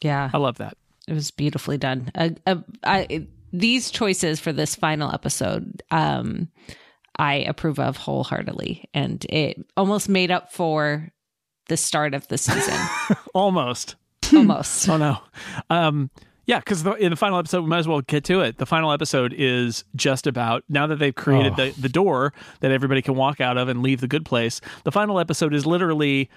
Yeah. 0.00 0.30
I 0.32 0.38
love 0.38 0.58
that. 0.58 0.76
It 1.08 1.12
was 1.14 1.30
beautifully 1.30 1.76
done. 1.76 2.10
Uh, 2.14 2.30
uh, 2.46 2.56
I, 2.84 3.26
these 3.52 3.90
choices 3.90 4.40
for 4.40 4.52
this 4.52 4.74
final 4.74 5.12
episode, 5.12 5.82
um, 5.90 6.48
I 7.18 7.34
approve 7.36 7.78
of 7.78 7.96
wholeheartedly, 7.96 8.88
and 8.94 9.24
it 9.28 9.64
almost 9.76 10.08
made 10.08 10.30
up 10.30 10.52
for 10.52 11.12
the 11.68 11.76
start 11.76 12.14
of 12.14 12.26
the 12.28 12.38
season. 12.38 12.78
Almost. 13.34 13.96
almost. 14.32 14.88
Oh 14.88 14.96
no. 14.96 15.18
Um, 15.70 16.10
yeah, 16.46 16.58
because 16.58 16.84
in 16.98 17.10
the 17.10 17.16
final 17.16 17.38
episode, 17.38 17.62
we 17.62 17.68
might 17.68 17.78
as 17.78 17.88
well 17.88 18.02
get 18.02 18.24
to 18.24 18.40
it. 18.40 18.58
The 18.58 18.66
final 18.66 18.92
episode 18.92 19.34
is 19.36 19.84
just 19.96 20.26
about 20.26 20.62
now 20.68 20.86
that 20.86 20.98
they've 20.98 21.14
created 21.14 21.56
the, 21.56 21.74
the 21.80 21.88
door 21.88 22.32
that 22.60 22.70
everybody 22.70 23.00
can 23.02 23.14
walk 23.14 23.40
out 23.40 23.56
of 23.56 23.68
and 23.68 23.82
leave 23.82 24.00
the 24.00 24.08
good 24.08 24.24
place. 24.24 24.60
The 24.84 24.92
final 24.92 25.18
episode 25.18 25.54
is 25.54 25.64
literally 25.64 26.28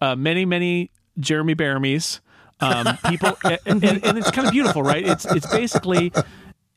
uh, 0.00 0.16
many, 0.16 0.44
many 0.46 0.90
Jeremy 1.18 1.54
Bearimies. 1.54 2.20
Um, 2.60 2.98
people, 3.08 3.36
and, 3.44 3.84
and, 3.84 4.04
and 4.04 4.18
it's 4.18 4.30
kind 4.30 4.46
of 4.46 4.52
beautiful, 4.52 4.82
right? 4.82 5.06
It's 5.06 5.24
it's 5.26 5.50
basically 5.50 6.12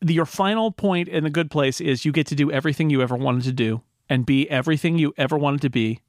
the, 0.01 0.13
your 0.13 0.25
final 0.25 0.71
point 0.71 1.07
in 1.07 1.23
the 1.23 1.29
good 1.29 1.49
place 1.49 1.79
is 1.79 2.05
you 2.05 2.11
get 2.11 2.27
to 2.27 2.35
do 2.35 2.51
everything 2.51 2.89
you 2.89 3.01
ever 3.01 3.15
wanted 3.15 3.43
to 3.43 3.53
do 3.53 3.81
and 4.09 4.25
be 4.25 4.49
everything 4.49 4.97
you 4.97 5.13
ever 5.17 5.37
wanted 5.37 5.61
to 5.61 5.69
be. 5.69 6.01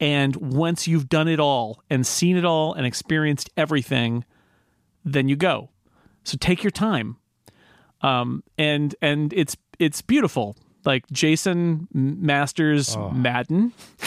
And 0.00 0.34
once 0.36 0.88
you've 0.88 1.08
done 1.08 1.28
it 1.28 1.38
all 1.38 1.82
and 1.88 2.04
seen 2.04 2.36
it 2.36 2.44
all 2.44 2.74
and 2.74 2.84
experienced 2.84 3.50
everything, 3.56 4.24
then 5.04 5.28
you 5.28 5.36
go. 5.36 5.70
So 6.24 6.36
take 6.38 6.62
your 6.64 6.70
time. 6.70 7.16
Um, 8.02 8.42
and 8.58 8.94
and 9.00 9.32
it's 9.32 9.56
it's 9.78 10.02
beautiful. 10.02 10.56
Like 10.84 11.06
Jason 11.10 11.88
Masters 11.94 12.94
Madden, 13.12 13.72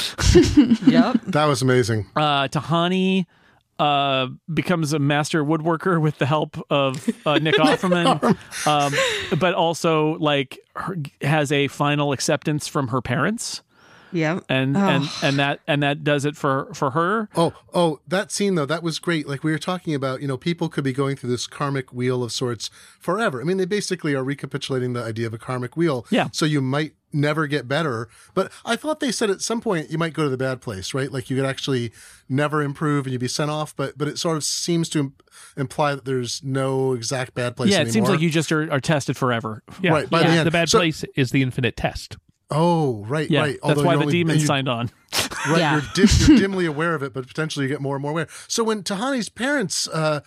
yep. 0.86 1.20
That 1.26 1.45
was 1.47 1.63
amazing. 1.63 2.05
uh, 2.15 2.47
Tahani 2.49 3.26
uh, 3.80 4.28
becomes 4.53 4.93
a 4.93 4.99
master 4.99 5.43
woodworker 5.43 5.99
with 5.99 6.20
the 6.20 6.28
help 6.28 6.55
of 6.70 7.09
uh, 7.26 7.39
Nick 7.39 7.55
Offerman, 7.59 8.38
um, 8.68 8.93
but 9.39 9.55
also 9.55 10.18
like 10.20 10.59
her, 10.76 10.97
has 11.22 11.51
a 11.51 11.68
final 11.68 12.11
acceptance 12.11 12.68
from 12.68 12.89
her 12.89 13.01
parents, 13.01 13.63
Yep. 14.11 14.45
and 14.49 14.75
Oh. 14.77 14.79
and 14.79 15.09
and 15.21 15.37
that 15.39 15.59
and 15.67 15.83
that 15.83 16.03
does 16.03 16.25
it 16.25 16.35
for 16.37 16.73
for 16.73 16.91
her. 16.91 17.29
Oh, 17.35 17.53
oh, 17.73 17.99
that 18.07 18.31
scene 18.31 18.55
though, 18.55 18.65
that 18.65 18.83
was 18.83 18.99
great. 18.99 19.27
Like 19.27 19.43
we 19.43 19.51
were 19.51 19.57
talking 19.59 19.93
about, 19.95 20.21
you 20.21 20.27
know, 20.27 20.37
people 20.37 20.69
could 20.69 20.83
be 20.83 20.93
going 20.93 21.15
through 21.15 21.29
this 21.29 21.47
karmic 21.47 21.91
wheel 21.93 22.23
of 22.23 22.31
sorts 22.31 22.69
forever. 22.99 23.41
I 23.41 23.43
mean, 23.43 23.57
they 23.57 23.65
basically 23.65 24.13
are 24.15 24.23
recapitulating 24.23 24.93
the 24.93 25.03
idea 25.03 25.27
of 25.27 25.33
a 25.33 25.37
karmic 25.37 25.75
wheel. 25.75 26.05
Yeah. 26.09 26.29
So 26.31 26.45
you 26.45 26.61
might 26.61 26.93
never 27.13 27.47
get 27.47 27.67
better. 27.67 28.09
But 28.33 28.51
I 28.65 28.75
thought 28.75 28.99
they 28.99 29.11
said 29.11 29.29
at 29.29 29.41
some 29.41 29.61
point 29.61 29.89
you 29.89 29.97
might 29.97 30.13
go 30.13 30.23
to 30.23 30.29
the 30.29 30.37
bad 30.37 30.61
place, 30.61 30.93
right? 30.93 31.11
Like 31.11 31.29
you 31.29 31.35
could 31.37 31.45
actually 31.45 31.91
never 32.29 32.61
improve 32.61 33.05
and 33.05 33.13
you'd 33.13 33.19
be 33.19 33.27
sent 33.27 33.49
off. 33.51 33.75
But 33.75 33.97
but 33.97 34.07
it 34.07 34.17
sort 34.17 34.37
of 34.37 34.43
seems 34.43 34.89
to 34.89 34.99
im- 34.99 35.13
imply 35.55 35.95
that 35.95 36.05
there's 36.05 36.43
no 36.43 36.93
exact 36.93 37.33
bad 37.33 37.55
place 37.55 37.69
yeah, 37.71 37.77
it 37.77 37.81
anymore. 37.87 37.93
seems 37.93 38.09
like 38.09 38.19
you 38.21 38.29
just 38.29 38.51
are, 38.51 38.71
are 38.71 38.79
tested 38.81 39.15
forever. 39.17 39.63
Yeah. 39.81 39.91
Right, 39.91 40.09
by 40.09 40.23
the 40.23 40.29
the, 40.29 40.33
end. 40.35 40.51
bad 40.51 40.69
So- 40.69 40.79
place 40.79 41.03
is 41.15 41.31
the 41.31 41.41
infinite 41.41 41.75
test. 41.77 42.17
Oh, 42.49 43.03
right, 43.07 43.29
Yeah, 43.29 43.41
right. 43.41 43.47
that's 43.61 43.63
Although 43.63 43.83
why 43.83 43.95
the 43.97 44.01
only- 44.03 44.13
demons 44.13 44.41
you- 44.41 44.47
signed 44.47 44.69
on. 44.69 44.89
Right, 45.47 45.59
Yeah. 45.59 45.73
you're, 45.73 45.83
dim, 45.93 46.07
you're 46.27 46.37
dimly 46.39 46.65
aware 46.65 46.93
of 46.93 47.01
it, 47.03 47.13
but 47.13 47.25
potentially 47.25 47.65
you 47.65 47.69
get 47.69 47.79
more 47.79 47.95
and 47.95 48.01
more 48.01 48.11
aware. 48.11 48.27
So 48.49 48.65
when 48.65 48.83
Tahani's 48.83 49.29
parents 49.29 49.87
uh, 49.87 50.19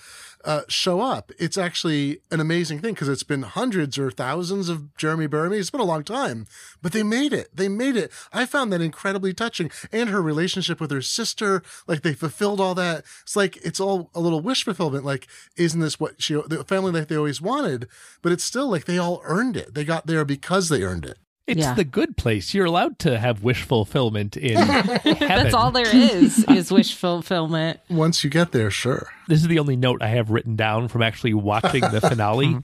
uh, 0.47 0.63
show 0.69 1.01
up, 1.03 1.31
it's 1.39 1.59
actually 1.59 2.21
an 2.31 2.41
amazing 2.41 2.79
thing 2.79 2.95
because 2.95 3.09
it's 3.09 3.23
been 3.25 3.43
hundreds 3.43 3.99
or 3.99 4.11
thousands 4.11 4.71
of 4.71 4.97
Jeremy 4.97 5.27
Bearimy. 5.27 5.59
It's 5.59 5.69
been 5.69 5.81
a 5.83 5.85
long 5.85 6.05
time, 6.05 6.47
but 6.81 6.93
they 6.93 7.03
made 7.03 7.35
it. 7.35 7.55
They 7.55 7.69
made 7.69 7.97
it. 7.97 8.11
I 8.33 8.47
found 8.47 8.73
that 8.73 8.81
incredibly 8.81 9.35
touching, 9.35 9.71
and 9.93 10.09
her 10.09 10.23
relationship 10.23 10.81
with 10.81 10.91
her 10.91 11.03
sister, 11.03 11.63
like 11.87 12.01
they 12.01 12.15
fulfilled 12.15 12.61
all 12.61 12.75
that. 12.77 13.05
It's 13.23 13.37
like 13.37 13.59
it's 13.59 13.81
all 13.81 14.11
a 14.15 14.21
little 14.21 14.41
wish 14.41 14.65
fulfillment. 14.65 15.05
Like, 15.05 15.27
isn't 15.57 15.81
this 15.81 16.01
what 16.01 16.23
she, 16.23 16.41
the 16.47 16.65
family 16.65 16.93
that 16.93 17.09
they 17.09 17.17
always 17.17 17.43
wanted? 17.43 17.89
But 18.23 18.33
it's 18.33 18.45
still 18.45 18.69
like 18.71 18.87
they 18.87 18.97
all 18.97 19.21
earned 19.25 19.57
it. 19.59 19.75
They 19.75 19.85
got 19.85 20.07
there 20.07 20.25
because 20.25 20.71
they 20.71 20.83
earned 20.83 21.05
it. 21.05 21.19
It's 21.51 21.61
Yeah. 21.61 21.75
the 21.75 21.85
good 21.85 22.17
place. 22.17 22.55
You're 22.55 22.67
allowed 22.67 22.99
to 23.01 23.19
have 23.19 23.43
wish 23.43 23.63
fulfillment 23.63 24.37
in 24.37 24.57
heaven. 24.59 25.17
That's 25.19 25.53
all 25.55 25.71
there 25.71 25.87
is 25.95 26.45
is 26.49 26.71
wish 26.71 26.95
fulfillment. 26.95 27.81
Once 27.91 28.23
you 28.25 28.31
get 28.31 28.53
there, 28.53 28.71
sure. 28.71 29.09
This 29.29 29.41
is 29.43 29.49
the 29.49 29.59
only 29.59 29.77
note 29.77 30.03
I 30.03 30.09
have 30.09 30.31
written 30.31 30.57
down 30.57 30.89
from 30.89 31.03
actually 31.03 31.35
watching 31.35 31.81
the 31.83 32.01
finale. 32.09 32.59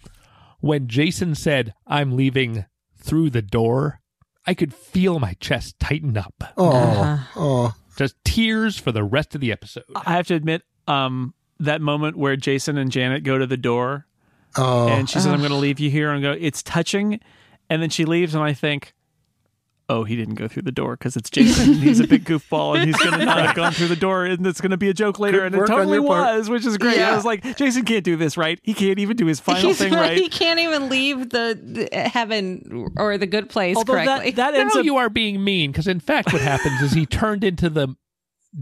when 0.61 0.89
Jason 0.89 1.35
said, 1.35 1.75
I'm 1.87 2.17
leaving 2.17 2.65
through 2.97 3.31
the 3.31 3.43
door, 3.43 4.01
I 4.47 4.55
could 4.55 4.73
feel 4.73 5.19
my 5.19 5.35
chest 5.41 5.79
tighten 5.81 6.17
up. 6.17 6.35
Oh, 6.57 6.71
Uh-huh. 6.71 7.25
oh. 7.37 7.75
Just 7.99 8.15
tears 8.25 8.79
for 8.79 8.93
the 8.93 9.03
rest 9.05 9.35
of 9.35 9.41
the 9.41 9.51
episode. 9.53 9.85
I 9.95 10.13
have 10.13 10.27
to 10.29 10.35
admit, 10.35 10.63
um, 10.87 11.35
that 11.59 11.81
moment 11.81 12.17
where 12.17 12.37
Jason 12.37 12.77
and 12.79 12.93
Janet 12.93 13.25
go 13.25 13.39
to 13.39 13.47
the 13.47 13.57
door 13.57 14.07
Oh, 14.59 14.89
and 14.89 15.09
she 15.09 15.15
says, 15.19 15.27
"I'm 15.27 15.39
going 15.41 15.51
to 15.51 15.57
leave 15.57 15.81
you 15.81 15.91
here," 15.91 16.11
and 16.13 16.23
go, 16.23 16.33
"It's 16.33 16.63
touching," 16.63 17.21
and 17.71 17.83
then 17.83 17.91
she 17.91 18.05
leaves, 18.05 18.35
and 18.35 18.43
I 18.43 18.53
think. 18.53 18.93
Oh, 19.89 20.03
he 20.03 20.17
didn't 20.17 20.35
go 20.35 20.49
through 20.49 20.63
the 20.63 20.73
door 20.73 20.97
because 20.97 21.17
it's 21.17 21.31
Jason. 21.31 21.75
He's 21.75 22.01
a 22.01 22.09
big 22.09 22.25
goofball, 22.25 22.75
and 22.77 22.87
he's 22.87 22.97
going 22.97 23.21
to 23.21 23.25
not 23.25 23.39
have 23.47 23.55
gone 23.55 23.71
through 23.73 23.87
the 23.87 23.95
door, 23.95 24.25
and 24.25 24.45
it's 24.45 24.61
going 24.61 24.73
to 24.73 24.77
be 24.77 24.89
a 24.89 24.93
joke 24.93 25.21
later. 25.21 25.39
Good 25.39 25.55
and 25.55 25.63
it 25.63 25.67
totally 25.69 25.99
your 25.99 26.07
part. 26.09 26.39
was, 26.39 26.51
which 26.51 26.67
is 26.67 26.77
great. 26.77 26.97
Yeah. 26.97 27.13
I 27.13 27.15
was 27.15 27.25
like, 27.25 27.57
Jason 27.57 27.85
can't 27.85 28.03
do 28.03 28.17
this 28.17 28.37
right. 28.37 28.59
He 28.65 28.75
can't 28.75 28.99
even 28.99 29.17
do 29.17 29.27
his 29.27 29.39
final 29.39 29.63
He's 29.63 29.79
thing 29.79 29.93
not- 29.93 30.01
right. 30.01 30.19
He 30.19 30.29
can't 30.29 30.59
even 30.59 30.89
leave 30.89 31.31
the, 31.31 31.89
the 31.93 32.09
heaven 32.09 32.89
or 32.97 33.17
the 33.17 33.29
good 33.29 33.49
place 33.49 33.77
Although 33.77 33.93
correctly. 33.93 34.33
that, 34.33 34.53
that 34.55 34.59
ends 34.61 34.75
Now 34.75 34.81
up 34.81 34.85
you 34.87 34.97
are 34.97 35.09
being 35.09 35.45
mean 35.45 35.71
because, 35.71 35.87
in 35.87 36.01
fact, 36.01 36.33
what 36.33 36.43
happens 36.43 36.83
is 36.83 36.91
he 36.91 37.07
turned 37.07 37.45
into 37.45 37.71
the 37.71 37.95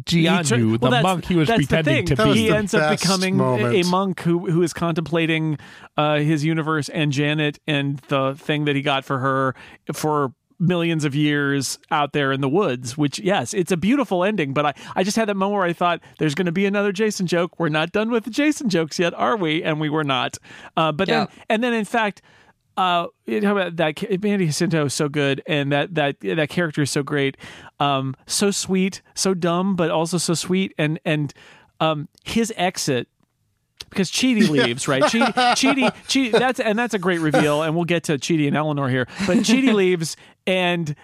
Jianyu, 0.03 0.49
tur- 0.49 0.57
the 0.59 0.67
well, 0.81 0.91
that's- 0.91 1.03
monk 1.03 1.25
he 1.27 1.37
was 1.37 1.49
that's 1.49 1.61
the 1.61 1.67
pretending 1.67 1.95
thing. 1.97 2.07
to 2.07 2.15
That 2.17 2.27
was 2.27 2.35
be. 2.37 2.43
He 2.43 2.49
the 2.49 2.57
ends 2.57 2.75
up 2.75 2.99
becoming 2.99 3.37
moment. 3.37 3.87
a 3.87 3.89
monk 3.91 4.21
who 4.23 4.51
who 4.51 4.63
is 4.63 4.73
contemplating 4.73 5.59
uh, 5.97 6.17
his 6.19 6.45
universe 6.45 6.89
and 6.89 7.13
Janet 7.13 7.61
and 7.67 7.99
the 8.09 8.35
thing 8.35 8.65
that 8.65 8.75
he 8.75 8.83
got 8.83 9.05
for 9.05 9.19
her 9.21 9.55
for 9.93 10.33
millions 10.61 11.05
of 11.05 11.15
years 11.15 11.79
out 11.91 12.13
there 12.13 12.31
in 12.33 12.41
the 12.41 12.49
woods 12.49 12.97
which 12.97 13.19
yes 13.19 13.53
it's 13.53 13.73
a 13.73 13.77
beautiful 13.77 14.23
ending 14.23 14.55
but 14.55 14.65
i 14.65 14.73
i 14.95 15.03
just 15.03 15.17
had 15.17 15.29
that 15.29 15.35
moment 15.35 15.59
where 15.59 15.67
i 15.67 15.73
thought 15.73 16.01
there's 16.21 16.35
going 16.37 16.47
to 16.47 16.53
be 16.53 16.65
another 16.65 16.93
jason 16.93 17.27
joke 17.27 17.59
we're 17.59 17.69
not 17.69 17.91
done 17.91 18.09
with 18.09 18.23
the 18.23 18.31
jason 18.31 18.69
jokes 18.69 18.97
yet 18.97 19.13
are 19.15 19.37
we 19.37 19.65
and 19.65 19.81
we 19.81 19.91
were 19.91 20.05
not 20.05 20.39
uh, 20.77 20.93
but 20.93 21.09
then 21.09 21.27
and 21.51 21.63
then 21.63 21.73
in 21.75 21.85
fact 21.85 22.23
uh, 22.77 23.07
you 23.27 23.41
know, 23.41 23.57
about 23.57 23.77
that 23.77 24.23
Manny 24.23 24.47
Jacinto 24.47 24.87
is 24.87 24.95
so 24.95 25.09
good, 25.09 25.43
and 25.47 25.71
that 25.73 25.95
that 25.95 26.21
that 26.21 26.49
character 26.49 26.83
is 26.83 26.91
so 26.91 27.03
great, 27.03 27.37
um, 27.81 28.15
so 28.27 28.51
sweet, 28.51 29.03
so 29.15 29.35
dumb, 29.35 29.77
but 29.77 29.91
also 29.91 30.19
so 30.19 30.35
sweet, 30.35 30.75
and 30.79 30.99
and 31.05 31.33
um, 31.81 32.09
his 32.25 32.53
exit 32.57 33.09
because 33.91 34.11
Chidi 34.11 34.49
leaves, 34.49 34.89
right? 34.89 35.03
Chidi, 35.03 35.33
Chidi, 35.55 35.95
Chidi, 36.09 36.33
that's 36.33 36.61
and 36.61 36.79
that's 36.79 36.95
a 36.95 36.99
great 36.99 37.21
reveal, 37.21 37.63
and 37.63 37.75
we'll 37.75 37.85
get 37.85 38.05
to 38.05 38.19
Chidi 38.19 38.47
and 38.49 38.57
Eleanor 38.57 38.89
here. 38.89 39.07
But 39.27 39.39
Chidi 39.39 39.73
leaves, 39.75 40.17
and 40.47 40.95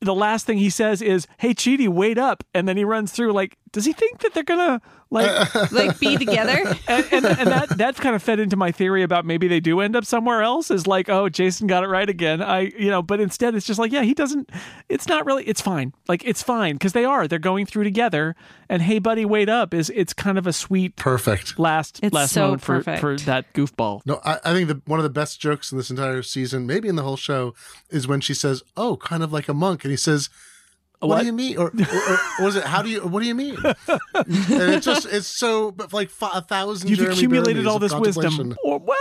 the 0.00 0.14
last 0.14 0.46
thing 0.46 0.58
he 0.58 0.70
says 0.70 1.00
is, 1.00 1.26
"Hey, 1.38 1.54
Chidi, 1.54 1.88
wait 1.88 2.18
up!" 2.18 2.44
And 2.52 2.68
then 2.68 2.76
he 2.76 2.84
runs 2.84 3.12
through. 3.12 3.32
Like, 3.32 3.56
does 3.74 3.84
he 3.84 3.92
think 3.92 4.20
that 4.20 4.32
they're 4.34 4.42
gonna 4.44 4.80
like 5.10 5.54
like 5.72 5.98
be 5.98 6.16
together. 6.16 6.56
and, 6.88 7.06
and, 7.12 7.26
and 7.26 7.46
that 7.48 7.68
that's 7.76 8.00
kind 8.00 8.16
of 8.16 8.22
fed 8.22 8.40
into 8.40 8.56
my 8.56 8.72
theory 8.72 9.02
about 9.02 9.26
maybe 9.26 9.48
they 9.48 9.60
do 9.60 9.80
end 9.80 9.94
up 9.96 10.04
somewhere 10.04 10.42
else 10.42 10.70
is 10.70 10.86
like 10.86 11.08
oh 11.08 11.28
jason 11.28 11.66
got 11.66 11.84
it 11.84 11.88
right 11.88 12.08
again 12.08 12.42
i 12.42 12.60
you 12.78 12.88
know 12.88 13.02
but 13.02 13.20
instead 13.20 13.54
it's 13.54 13.66
just 13.66 13.78
like 13.78 13.92
yeah 13.92 14.02
he 14.02 14.14
doesn't 14.14 14.50
it's 14.88 15.06
not 15.06 15.26
really 15.26 15.44
it's 15.44 15.60
fine 15.60 15.92
like 16.08 16.24
it's 16.24 16.42
fine 16.42 16.74
because 16.76 16.92
they 16.94 17.04
are 17.04 17.28
they're 17.28 17.38
going 17.38 17.66
through 17.66 17.84
together 17.84 18.34
and 18.68 18.82
hey 18.82 18.98
buddy 18.98 19.24
wait 19.24 19.48
up 19.48 19.74
is 19.74 19.90
it's 19.94 20.12
kind 20.12 20.38
of 20.38 20.46
a 20.46 20.52
sweet 20.52 20.96
Perfect. 20.96 21.58
last 21.58 22.00
It's 22.02 22.14
last 22.14 22.32
so 22.32 22.42
moment 22.42 22.62
for, 22.62 22.76
perfect. 22.82 23.00
for 23.00 23.16
that 23.26 23.52
goofball 23.52 24.00
No, 24.06 24.20
I, 24.24 24.38
I 24.44 24.52
think 24.52 24.68
the, 24.68 24.80
one 24.86 24.98
of 24.98 25.04
the 25.04 25.10
best 25.10 25.40
jokes 25.40 25.70
in 25.70 25.78
this 25.78 25.90
entire 25.90 26.22
season, 26.22 26.66
maybe 26.66 26.88
in 26.88 26.96
the 26.96 27.02
whole 27.02 27.16
show, 27.16 27.54
is 27.90 28.08
when 28.08 28.20
she 28.20 28.34
says, 28.34 28.62
"Oh, 28.76 28.96
kind 28.96 29.22
of 29.22 29.32
like 29.32 29.48
a 29.48 29.54
monk," 29.54 29.84
and 29.84 29.90
he 29.90 29.96
says, 29.96 30.28
"What, 31.06 31.16
What? 31.16 31.20
do 31.20 31.26
you 31.26 31.32
mean?" 31.32 31.56
Or, 31.58 31.66
or, 31.68 32.18
or 32.40 32.44
was 32.44 32.56
it, 32.56 32.64
"How 32.64 32.82
do 32.82 32.88
you? 32.88 33.00
What 33.06 33.20
do 33.22 33.26
you 33.28 33.34
mean?" 33.34 33.56
and 33.64 34.74
it's 34.74 34.84
just, 34.86 35.06
it's 35.06 35.26
so, 35.26 35.70
but 35.70 35.92
like 35.92 36.10
fi- 36.10 36.30
a 36.34 36.40
thousand. 36.42 36.88
you've 36.90 36.98
Jeremy 36.98 37.14
accumulated 37.16 37.64
Burmese 37.64 37.66
all 37.72 37.78
this 37.78 37.94
wisdom 37.94 38.54
or 38.64 38.78
well 38.78 38.98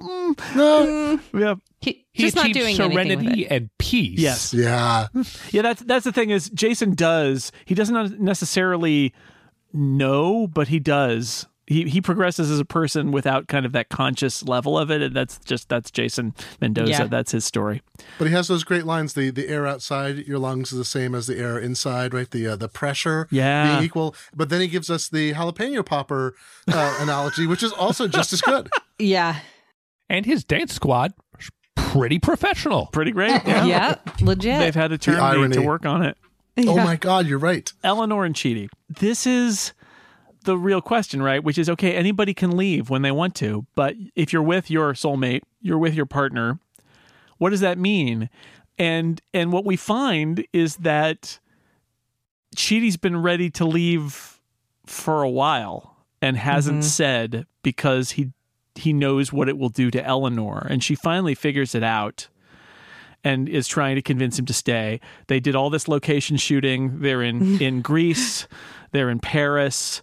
mm, 0.00 0.56
No, 0.56 1.20
yeah 1.38 1.54
He, 1.80 2.06
He 2.12 2.22
just 2.24 2.36
not 2.36 2.44
achieved 2.46 2.58
doing 2.58 2.80
anything 2.80 2.94
with 2.94 3.08
serenity 3.24 3.44
it. 3.44 3.52
and 3.52 3.70
peace. 3.78 4.18
yes 4.18 4.52
yeah, 4.54 5.08
Yeah, 5.50 5.62
that's 5.62 5.82
that's 5.82 6.04
the 6.04 6.12
thing 6.12 6.30
is 6.30 6.50
Jason 6.50 6.94
does 6.94 7.52
he 7.64 7.74
doesn't 7.74 8.20
necessarily 8.20 9.12
know, 9.72 10.46
but 10.46 10.68
he 10.68 10.78
does. 10.78 11.46
He 11.68 11.84
he 11.88 12.00
progresses 12.00 12.48
as 12.50 12.60
a 12.60 12.64
person 12.64 13.10
without 13.10 13.48
kind 13.48 13.66
of 13.66 13.72
that 13.72 13.88
conscious 13.88 14.44
level 14.44 14.78
of 14.78 14.90
it, 14.90 15.02
and 15.02 15.16
that's 15.16 15.38
just 15.40 15.68
that's 15.68 15.90
Jason 15.90 16.32
Mendoza. 16.60 16.90
Yeah. 16.90 17.04
That's 17.06 17.32
his 17.32 17.44
story. 17.44 17.82
but 18.18 18.28
he 18.28 18.32
has 18.34 18.46
those 18.46 18.62
great 18.62 18.84
lines. 18.84 19.14
The 19.14 19.30
the 19.30 19.48
air 19.48 19.66
outside 19.66 20.18
your 20.28 20.38
lungs 20.38 20.70
is 20.70 20.78
the 20.78 20.84
same 20.84 21.14
as 21.14 21.26
the 21.26 21.36
air 21.38 21.58
inside, 21.58 22.14
right? 22.14 22.30
The 22.30 22.46
uh, 22.48 22.56
the 22.56 22.68
pressure 22.68 23.26
Yeah. 23.32 23.72
being 23.74 23.84
equal. 23.84 24.14
But 24.34 24.48
then 24.48 24.60
he 24.60 24.68
gives 24.68 24.88
us 24.90 25.08
the 25.08 25.32
jalapeno 25.32 25.84
popper 25.84 26.36
uh, 26.72 26.98
analogy, 27.00 27.46
which 27.48 27.62
is 27.64 27.72
also 27.72 28.06
just 28.06 28.32
as 28.32 28.40
good. 28.40 28.68
Yeah. 28.98 29.40
And 30.08 30.24
his 30.24 30.44
dance 30.44 30.72
squad, 30.72 31.12
pretty 31.74 32.18
professional. 32.18 32.86
Pretty 32.86 33.10
great. 33.10 33.42
Yeah. 33.44 33.64
Yeah. 33.66 33.94
Legit. 34.20 34.58
They've 34.60 34.74
had 34.74 34.92
a 34.92 34.98
turn 34.98 35.16
irony. 35.20 35.54
to 35.56 35.62
work 35.62 35.84
on 35.84 36.02
it. 36.02 36.16
Oh 36.58 36.76
my 36.76 36.96
God, 36.96 37.26
you're 37.26 37.38
right. 37.38 37.70
Eleanor 37.84 38.24
and 38.24 38.34
Chidi. 38.34 38.68
This 38.88 39.26
is 39.26 39.72
the 40.46 40.56
real 40.56 40.80
question, 40.80 41.22
right? 41.22 41.44
Which 41.44 41.58
is 41.58 41.68
okay, 41.68 41.94
anybody 41.94 42.32
can 42.32 42.56
leave 42.56 42.88
when 42.88 43.02
they 43.02 43.10
want 43.10 43.34
to, 43.36 43.66
but 43.74 43.94
if 44.14 44.32
you're 44.32 44.42
with 44.42 44.70
your 44.70 44.94
soulmate, 44.94 45.42
you're 45.60 45.78
with 45.78 45.94
your 45.94 46.06
partner, 46.06 46.58
what 47.38 47.50
does 47.50 47.60
that 47.60 47.78
mean? 47.78 48.30
And 48.78 49.20
and 49.34 49.52
what 49.52 49.64
we 49.64 49.76
find 49.76 50.46
is 50.52 50.76
that 50.76 51.38
Chidi's 52.56 52.96
been 52.96 53.20
ready 53.20 53.50
to 53.50 53.66
leave 53.66 54.40
for 54.86 55.22
a 55.22 55.30
while 55.30 55.96
and 56.22 56.36
hasn't 56.36 56.80
mm-hmm. 56.80 56.88
said 56.88 57.46
because 57.62 58.12
he 58.12 58.32
he 58.74 58.92
knows 58.92 59.32
what 59.32 59.48
it 59.48 59.58
will 59.58 59.68
do 59.68 59.90
to 59.90 60.04
Eleanor 60.04 60.66
and 60.68 60.82
she 60.82 60.94
finally 60.94 61.34
figures 61.34 61.74
it 61.74 61.82
out 61.82 62.28
and 63.24 63.48
is 63.48 63.66
trying 63.66 63.96
to 63.96 64.02
convince 64.02 64.38
him 64.38 64.46
to 64.46 64.52
stay. 64.52 65.00
They 65.26 65.40
did 65.40 65.56
all 65.56 65.68
this 65.68 65.88
location 65.88 66.36
shooting. 66.36 67.00
They're 67.00 67.22
in 67.22 67.60
in 67.60 67.82
Greece. 67.82 68.46
They're 68.92 69.10
in 69.10 69.18
Paris. 69.20 70.02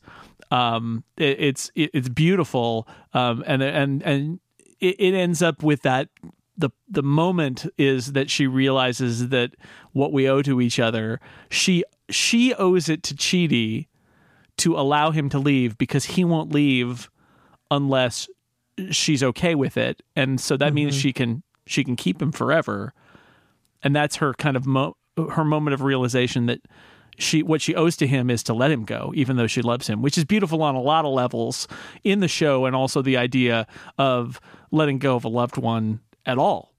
Um, 0.53 1.03
it, 1.17 1.39
it's 1.39 1.71
it, 1.75 1.89
it's 1.93 2.09
beautiful. 2.09 2.87
Um, 3.13 3.43
and 3.47 3.63
and 3.63 4.03
and 4.03 4.39
it, 4.79 4.95
it 4.99 5.13
ends 5.13 5.41
up 5.41 5.63
with 5.63 5.81
that. 5.81 6.09
The 6.55 6.69
the 6.87 7.01
moment 7.01 7.65
is 7.77 8.13
that 8.13 8.29
she 8.29 8.45
realizes 8.45 9.29
that 9.29 9.55
what 9.93 10.13
we 10.13 10.29
owe 10.29 10.43
to 10.43 10.61
each 10.61 10.79
other. 10.79 11.19
She 11.49 11.83
she 12.09 12.53
owes 12.53 12.87
it 12.87 13.01
to 13.03 13.15
Chidi 13.15 13.87
to 14.57 14.77
allow 14.77 15.09
him 15.09 15.29
to 15.29 15.39
leave 15.39 15.77
because 15.77 16.05
he 16.05 16.23
won't 16.23 16.53
leave 16.53 17.09
unless 17.71 18.29
she's 18.91 19.23
okay 19.23 19.55
with 19.55 19.77
it 19.77 20.01
and 20.15 20.39
so 20.39 20.57
that 20.57 20.73
means 20.73 20.95
she 20.95 21.13
can 21.13 21.43
she 21.65 21.83
can 21.83 21.95
keep 21.95 22.21
him 22.21 22.31
forever 22.31 22.93
and 23.83 23.95
that's 23.95 24.15
her 24.17 24.33
kind 24.33 24.57
of 24.57 24.65
mo- 24.65 24.97
her 25.31 25.43
moment 25.43 25.73
of 25.73 25.81
realization 25.81 26.47
that 26.47 26.59
she 27.17 27.43
what 27.43 27.61
she 27.61 27.75
owes 27.75 27.95
to 27.97 28.07
him 28.07 28.29
is 28.29 28.43
to 28.43 28.53
let 28.53 28.71
him 28.71 28.85
go 28.85 29.11
even 29.15 29.35
though 29.37 29.47
she 29.47 29.61
loves 29.61 29.87
him 29.87 30.01
which 30.01 30.17
is 30.17 30.25
beautiful 30.25 30.61
on 30.63 30.75
a 30.75 30.81
lot 30.81 31.05
of 31.05 31.13
levels 31.13 31.67
in 32.03 32.19
the 32.19 32.27
show 32.27 32.65
and 32.65 32.75
also 32.75 33.01
the 33.01 33.17
idea 33.17 33.67
of 33.97 34.39
letting 34.71 34.97
go 34.99 35.15
of 35.15 35.23
a 35.25 35.29
loved 35.29 35.57
one 35.57 35.99
at 36.25 36.37
all 36.37 36.71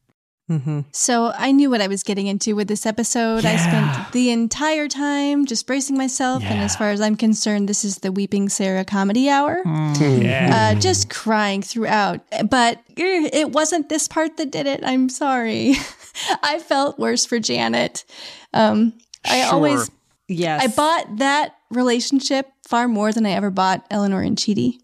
So 0.93 1.33
I 1.39 1.53
knew 1.53 1.71
what 1.71 1.81
I 1.81 1.87
was 1.87 2.03
getting 2.03 2.27
into 2.27 2.55
with 2.55 2.69
this 2.69 2.85
episode. 2.85 3.47
I 3.47 3.57
spent 3.57 4.13
the 4.13 4.29
entire 4.31 4.89
time 4.89 5.47
just 5.47 5.67
bracing 5.67 5.97
myself. 5.97 6.43
And 6.45 6.61
as 6.61 6.77
far 6.77 6.91
as 6.91 7.01
I'm 7.01 7.17
concerned, 7.17 7.67
this 7.67 7.83
is 7.83 7.97
the 8.01 8.13
Weeping 8.13 8.51
Sarah 8.51 8.85
comedy 8.85 9.31
hour. 9.31 9.63
Yeah. 9.65 10.75
Uh, 10.77 10.81
just 10.81 11.09
crying 11.09 11.63
throughout. 11.63 12.21
But 12.51 12.77
eh, 12.99 13.31
it 13.33 13.53
wasn't 13.53 13.89
this 13.89 14.07
part 14.07 14.37
that 14.37 14.51
did 14.51 14.67
it. 14.67 14.81
I'm 14.85 15.09
sorry. 15.09 15.77
I 16.43 16.59
felt 16.59 16.99
worse 16.99 17.25
for 17.25 17.39
Janet. 17.41 18.05
Um, 18.53 18.93
I 19.25 19.45
Sure. 19.45 19.55
always 19.55 19.91
yes. 20.29 20.63
I 20.63 20.67
bought 20.75 21.19
that 21.19 21.55
relationship 21.71 22.51
far 22.69 22.89
more 22.89 23.13
than 23.13 23.27
I 23.27 23.31
ever 23.33 23.51
bought 23.51 23.85
Eleanor 23.91 24.23
and 24.23 24.37
Chidi. 24.37 24.75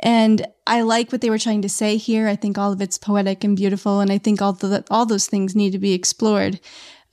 And 0.00 0.46
I 0.66 0.82
like 0.82 1.10
what 1.10 1.20
they 1.22 1.30
were 1.30 1.38
trying 1.38 1.62
to 1.62 1.68
say 1.68 1.96
here. 1.96 2.28
I 2.28 2.36
think 2.36 2.56
all 2.56 2.72
of 2.72 2.80
it's 2.80 2.98
poetic 2.98 3.42
and 3.42 3.56
beautiful, 3.56 4.00
and 4.00 4.12
I 4.12 4.18
think 4.18 4.40
all 4.40 4.52
the 4.52 4.84
all 4.90 5.06
those 5.06 5.26
things 5.26 5.56
need 5.56 5.72
to 5.72 5.78
be 5.78 5.92
explored. 5.92 6.60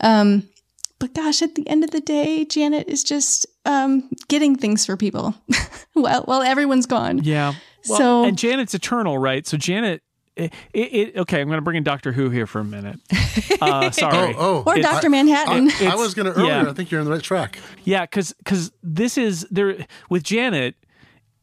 Um, 0.02 0.48
but 1.00 1.14
gosh, 1.14 1.42
at 1.42 1.56
the 1.56 1.68
end 1.68 1.84
of 1.84 1.92
the 1.92 2.00
day, 2.02 2.46
Janet 2.46 2.88
is 2.88 3.04
just 3.04 3.48
um, 3.66 4.10
getting 4.28 4.56
things 4.56 4.86
for 4.86 4.96
people. 4.98 5.34
well, 5.96 6.24
while 6.26 6.42
everyone's 6.44 6.86
gone. 6.86 7.20
yeah 7.24 7.54
well, 7.88 7.98
So- 7.98 8.24
and 8.26 8.38
janet's 8.38 8.74
eternal 8.74 9.18
right 9.18 9.46
so 9.46 9.58
janet 9.58 10.02
it, 10.36 10.54
it, 10.74 10.94
it- 10.94 11.18
okay 11.18 11.42
i'm 11.42 11.48
going 11.48 11.58
to 11.58 11.62
bring 11.62 11.78
in 11.78 11.84
doctor 11.84 12.12
who 12.12 12.30
here 12.30 12.46
for 12.48 12.60
a 12.60 12.64
minute 12.66 13.00
uh, 13.62 13.90
sorry 13.92 14.34
Oh, 14.38 14.64
oh. 14.66 14.72
Or 14.72 14.76
Dr. 14.78 15.10
Manhattan. 15.10 15.70
I, 15.82 15.92
I 15.94 15.96
was 15.96 16.14
going 16.14 16.26
to 16.26 16.34
earlier. 16.34 16.48
yeah. 16.64 16.70
I 16.70 16.74
think 16.74 16.92
you're 16.92 17.00
on 17.00 17.06
the 17.06 17.12
right 17.12 17.22
track. 17.22 17.60
Yeah, 17.84 18.02
because 18.02 18.34
because 18.34 18.72
this 18.84 19.18
is 19.18 19.46
there 19.52 19.86
with 20.10 20.24
Janet 20.24 20.76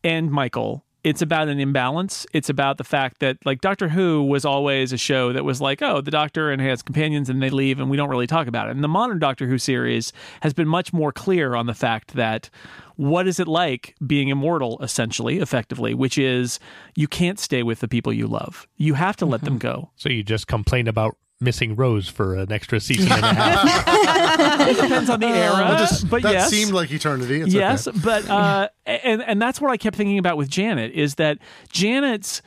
and 0.05 0.31
Michael. 0.31 0.85
It's 1.05 1.21
about 1.21 1.49
an 1.49 1.59
imbalance. 1.59 2.27
It's 2.33 2.49
about 2.49 2.79
the 2.79 2.85
fact 2.85 3.19
that 3.21 3.39
like 3.45 3.61
Doctor 3.61 3.89
Who 3.89 4.23
was 4.23 4.45
always 4.45 4.93
a 4.93 4.97
show 4.97 5.33
that 5.33 5.45
was 5.45 5.61
like, 5.61 5.83
oh, 5.83 6.01
the 6.01 6.11
Doctor 6.11 6.51
and 6.51 6.63
his 6.63 6.83
companions, 6.83 7.29
and 7.29 7.43
they 7.43 7.51
leave, 7.51 7.81
and 7.81 7.91
we 7.91 7.97
don't 7.97 8.09
really 8.09 8.27
talk 8.27 8.47
about 8.47 8.69
it. 8.69 8.73
And 8.73 8.85
the 8.85 8.89
modern 8.89 9.19
Doctor 9.19 9.47
Who 9.47 9.59
series 9.59 10.13
has 10.43 10.55
been 10.55 10.69
much 10.69 10.93
more 10.93 11.13
clear 11.13 11.55
on 11.55 11.67
the 11.67 11.75
fact 11.75 12.15
that 12.15 12.51
what 12.97 13.27
is 13.27 13.41
it 13.41 13.49
like 13.49 13.97
being 14.07 14.29
immortal, 14.29 14.79
essentially, 14.81 15.39
effectively, 15.39 15.95
which 15.95 16.19
is 16.19 16.61
you 16.95 17.09
can't 17.09 17.39
stay 17.39 17.63
with 17.63 17.81
the 17.81 17.89
people 17.89 18.13
you 18.13 18.27
love. 18.27 18.69
You 18.77 18.95
have 18.95 19.17
to 19.17 19.27
let 19.27 19.41
mm-hmm. 19.41 19.47
them 19.47 19.59
go. 19.59 19.91
So 19.97 20.09
you 20.09 20.23
just 20.23 20.47
complain 20.47 20.87
about 20.87 21.17
missing 21.43 21.75
Rose 21.77 22.09
for 22.09 22.35
an 22.37 22.51
extra 22.53 22.81
season 22.81 23.11
and 23.13 23.25
a 23.25 23.35
half. 23.35 24.69
It 24.69 24.81
depends 24.81 25.11
on 25.11 25.21
the 25.21 25.27
era, 25.27 25.53
Well, 25.53 25.79
just- 25.79 26.09
but 26.09 26.23
that 26.23 26.33
yes. 26.33 26.51
seemed 26.51 26.73
like 26.73 26.91
eternity. 26.91 27.41
It's 27.43 27.53
yes, 27.53 27.87
okay. 27.89 27.99
but 28.03 28.29
uh, 28.31 28.69
and 28.87 29.23
and 29.23 29.43
that's 29.43 29.61
what 29.61 29.71
I 29.71 29.77
kept 29.77 29.97
thinking 29.97 30.19
about 30.19 30.37
with 30.37 30.49
Janet 30.49 30.93
is 30.93 31.17
that 31.17 31.39
Janet's 31.71 32.41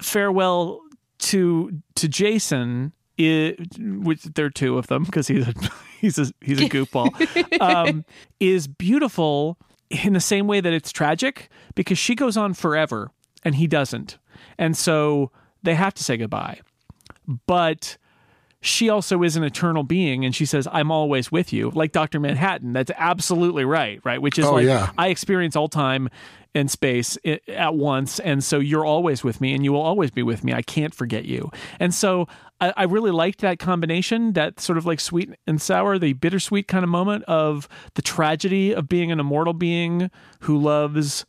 farewell 0.00 0.80
to 1.18 1.72
to 1.96 2.08
Jason, 2.08 2.92
i 3.18 3.56
which 3.78 4.22
there 4.22 4.46
are 4.46 4.50
two 4.50 4.78
of 4.78 4.86
them 4.86 5.04
because 5.04 5.28
he's 5.28 5.46
a 5.46 5.54
he's 6.00 6.18
a 6.18 6.26
he's 6.40 6.60
a 6.60 6.68
goofball, 6.68 7.10
um, 7.60 8.04
is 8.40 8.66
beautiful 8.68 9.58
in 9.90 10.12
the 10.12 10.20
same 10.20 10.46
way 10.46 10.60
that 10.60 10.72
it's 10.72 10.92
tragic 10.92 11.48
because 11.74 11.98
she 11.98 12.14
goes 12.14 12.36
on 12.36 12.54
forever 12.54 13.10
and 13.44 13.54
he 13.56 13.66
doesn't, 13.66 14.18
and 14.58 14.76
so 14.76 15.30
they 15.62 15.74
have 15.74 15.94
to 15.94 16.04
say 16.04 16.16
goodbye, 16.16 16.60
but 17.46 17.96
she 18.60 18.88
also 18.88 19.22
is 19.22 19.36
an 19.36 19.44
eternal 19.44 19.84
being 19.84 20.24
and 20.24 20.34
she 20.34 20.44
says 20.44 20.66
i'm 20.72 20.90
always 20.90 21.30
with 21.30 21.52
you 21.52 21.70
like 21.76 21.92
dr 21.92 22.18
manhattan 22.18 22.72
that's 22.72 22.90
absolutely 22.96 23.64
right 23.64 24.00
right 24.04 24.20
which 24.20 24.36
is 24.38 24.44
Oh, 24.44 24.54
like 24.54 24.66
yeah. 24.66 24.90
i 24.98 25.08
experience 25.08 25.54
all 25.54 25.68
time 25.68 26.08
and 26.56 26.68
space 26.68 27.16
at 27.46 27.74
once 27.76 28.18
and 28.18 28.42
so 28.42 28.58
you're 28.58 28.84
always 28.84 29.22
with 29.22 29.40
me 29.40 29.54
and 29.54 29.62
you 29.62 29.72
will 29.72 29.82
always 29.82 30.10
be 30.10 30.24
with 30.24 30.42
me 30.42 30.52
i 30.52 30.62
can't 30.62 30.92
forget 30.94 31.24
you 31.24 31.50
and 31.78 31.94
so 31.94 32.26
I, 32.60 32.72
I 32.78 32.82
really 32.84 33.12
liked 33.12 33.42
that 33.42 33.60
combination 33.60 34.32
that 34.32 34.58
sort 34.58 34.76
of 34.78 34.84
like 34.86 34.98
sweet 34.98 35.30
and 35.46 35.62
sour 35.62 35.96
the 35.96 36.14
bittersweet 36.14 36.66
kind 36.66 36.82
of 36.82 36.88
moment 36.88 37.22
of 37.24 37.68
the 37.94 38.02
tragedy 38.02 38.74
of 38.74 38.88
being 38.88 39.12
an 39.12 39.20
immortal 39.20 39.52
being 39.52 40.10
who 40.40 40.58
loves 40.58 41.24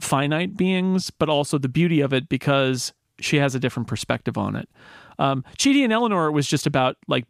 finite 0.00 0.56
beings, 0.56 1.10
but 1.10 1.28
also 1.28 1.58
the 1.58 1.68
beauty 1.68 2.00
of 2.00 2.12
it 2.12 2.28
because 2.28 2.92
she 3.20 3.36
has 3.38 3.54
a 3.54 3.60
different 3.60 3.88
perspective 3.88 4.38
on 4.38 4.54
it. 4.56 4.68
Um, 5.18 5.44
Chidi 5.58 5.84
and 5.84 5.92
Eleanor 5.92 6.30
was 6.30 6.46
just 6.46 6.66
about 6.66 6.96
like 7.08 7.24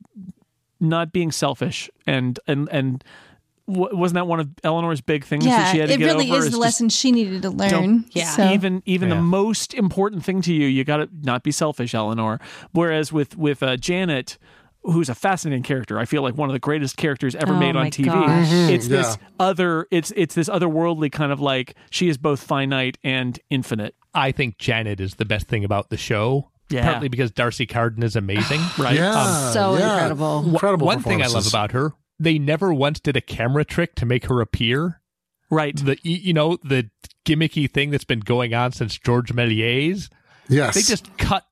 not 0.80 1.12
being 1.12 1.30
selfish 1.32 1.88
and 2.06 2.38
and 2.46 2.68
and 2.72 3.04
w- 3.68 3.96
wasn't 3.96 4.16
that 4.16 4.26
one 4.26 4.40
of 4.40 4.48
Eleanor's 4.64 5.00
big 5.00 5.24
things 5.24 5.44
that 5.44 5.70
she 5.72 5.78
had 5.78 5.88
to 5.88 5.94
it 5.94 5.98
get 5.98 6.06
really 6.06 6.30
over? 6.30 6.38
is 6.44 6.50
the 6.50 6.58
lesson 6.58 6.88
she 6.88 7.12
needed 7.12 7.42
to 7.42 7.50
learn. 7.50 8.04
Yeah. 8.12 8.30
So, 8.30 8.50
even 8.52 8.82
even 8.84 9.08
Yeah. 9.08 9.16
the 9.16 9.22
most 9.22 9.74
important 9.74 10.24
thing 10.24 10.42
to 10.42 10.52
you, 10.52 10.66
you 10.66 10.84
got 10.84 10.96
to 10.98 11.08
not 11.22 11.42
be 11.42 11.52
selfish, 11.52 11.94
Eleanor. 11.94 12.40
Whereas 12.72 13.12
with 13.12 13.36
with 13.36 13.62
uh, 13.62 13.76
Janet, 13.76 14.38
who's 14.82 15.08
a 15.08 15.14
fascinating 15.14 15.62
character, 15.62 16.00
I 16.00 16.04
feel 16.04 16.22
like 16.22 16.36
one 16.36 16.48
of 16.48 16.52
the 16.52 16.58
greatest 16.58 16.96
characters 16.96 17.36
ever 17.36 17.52
Oh 17.52 17.58
made 17.58 17.76
on 17.76 17.84
my 17.84 17.90
TV. 17.90 18.06
gosh. 18.06 18.48
It's 18.70 18.88
this 18.88 19.16
other, 19.38 19.86
it's 19.92 20.12
it's 20.16 20.34
this 20.34 20.48
otherworldly 20.48 21.12
kind 21.12 21.30
of 21.30 21.40
like 21.40 21.76
she 21.90 22.08
is 22.08 22.18
both 22.18 22.42
finite 22.42 22.98
and 23.04 23.38
infinite. 23.50 23.94
I 24.14 24.32
think 24.32 24.58
Janet 24.58 24.98
is 25.00 25.14
the 25.14 25.24
best 25.24 25.46
thing 25.46 25.64
about 25.64 25.88
the 25.90 25.96
show. 25.96 26.50
Yeah. 26.72 26.90
Partly 26.90 27.08
because 27.08 27.30
D'Arcy 27.30 27.66
Carden 27.66 28.02
is 28.02 28.16
amazing. 28.16 28.60
Right? 28.78 28.96
Yeah, 28.96 29.12
um, 29.12 29.52
So 29.52 29.76
yeah. 29.78 29.92
incredible. 29.94 30.44
Incredible. 30.52 30.86
One 30.86 31.02
thing 31.02 31.22
I 31.22 31.26
love 31.26 31.46
about 31.46 31.72
her, 31.72 31.92
they 32.18 32.38
never 32.38 32.72
once 32.72 32.98
did 33.00 33.16
a 33.16 33.20
camera 33.20 33.64
trick 33.64 33.94
to 33.96 34.06
make 34.06 34.26
her 34.26 34.40
appear. 34.40 35.00
Right. 35.50 35.76
The 35.76 35.98
you 36.02 36.32
know 36.32 36.56
the 36.64 36.90
gimmicky 37.26 37.70
thing 37.70 37.90
that's 37.90 38.04
been 38.04 38.20
going 38.20 38.54
on 38.54 38.72
since 38.72 38.96
George 38.98 39.32
Méliès. 39.34 40.08
yes, 40.48 40.74
They 40.74 40.82
just 40.82 41.16
cut 41.18 41.44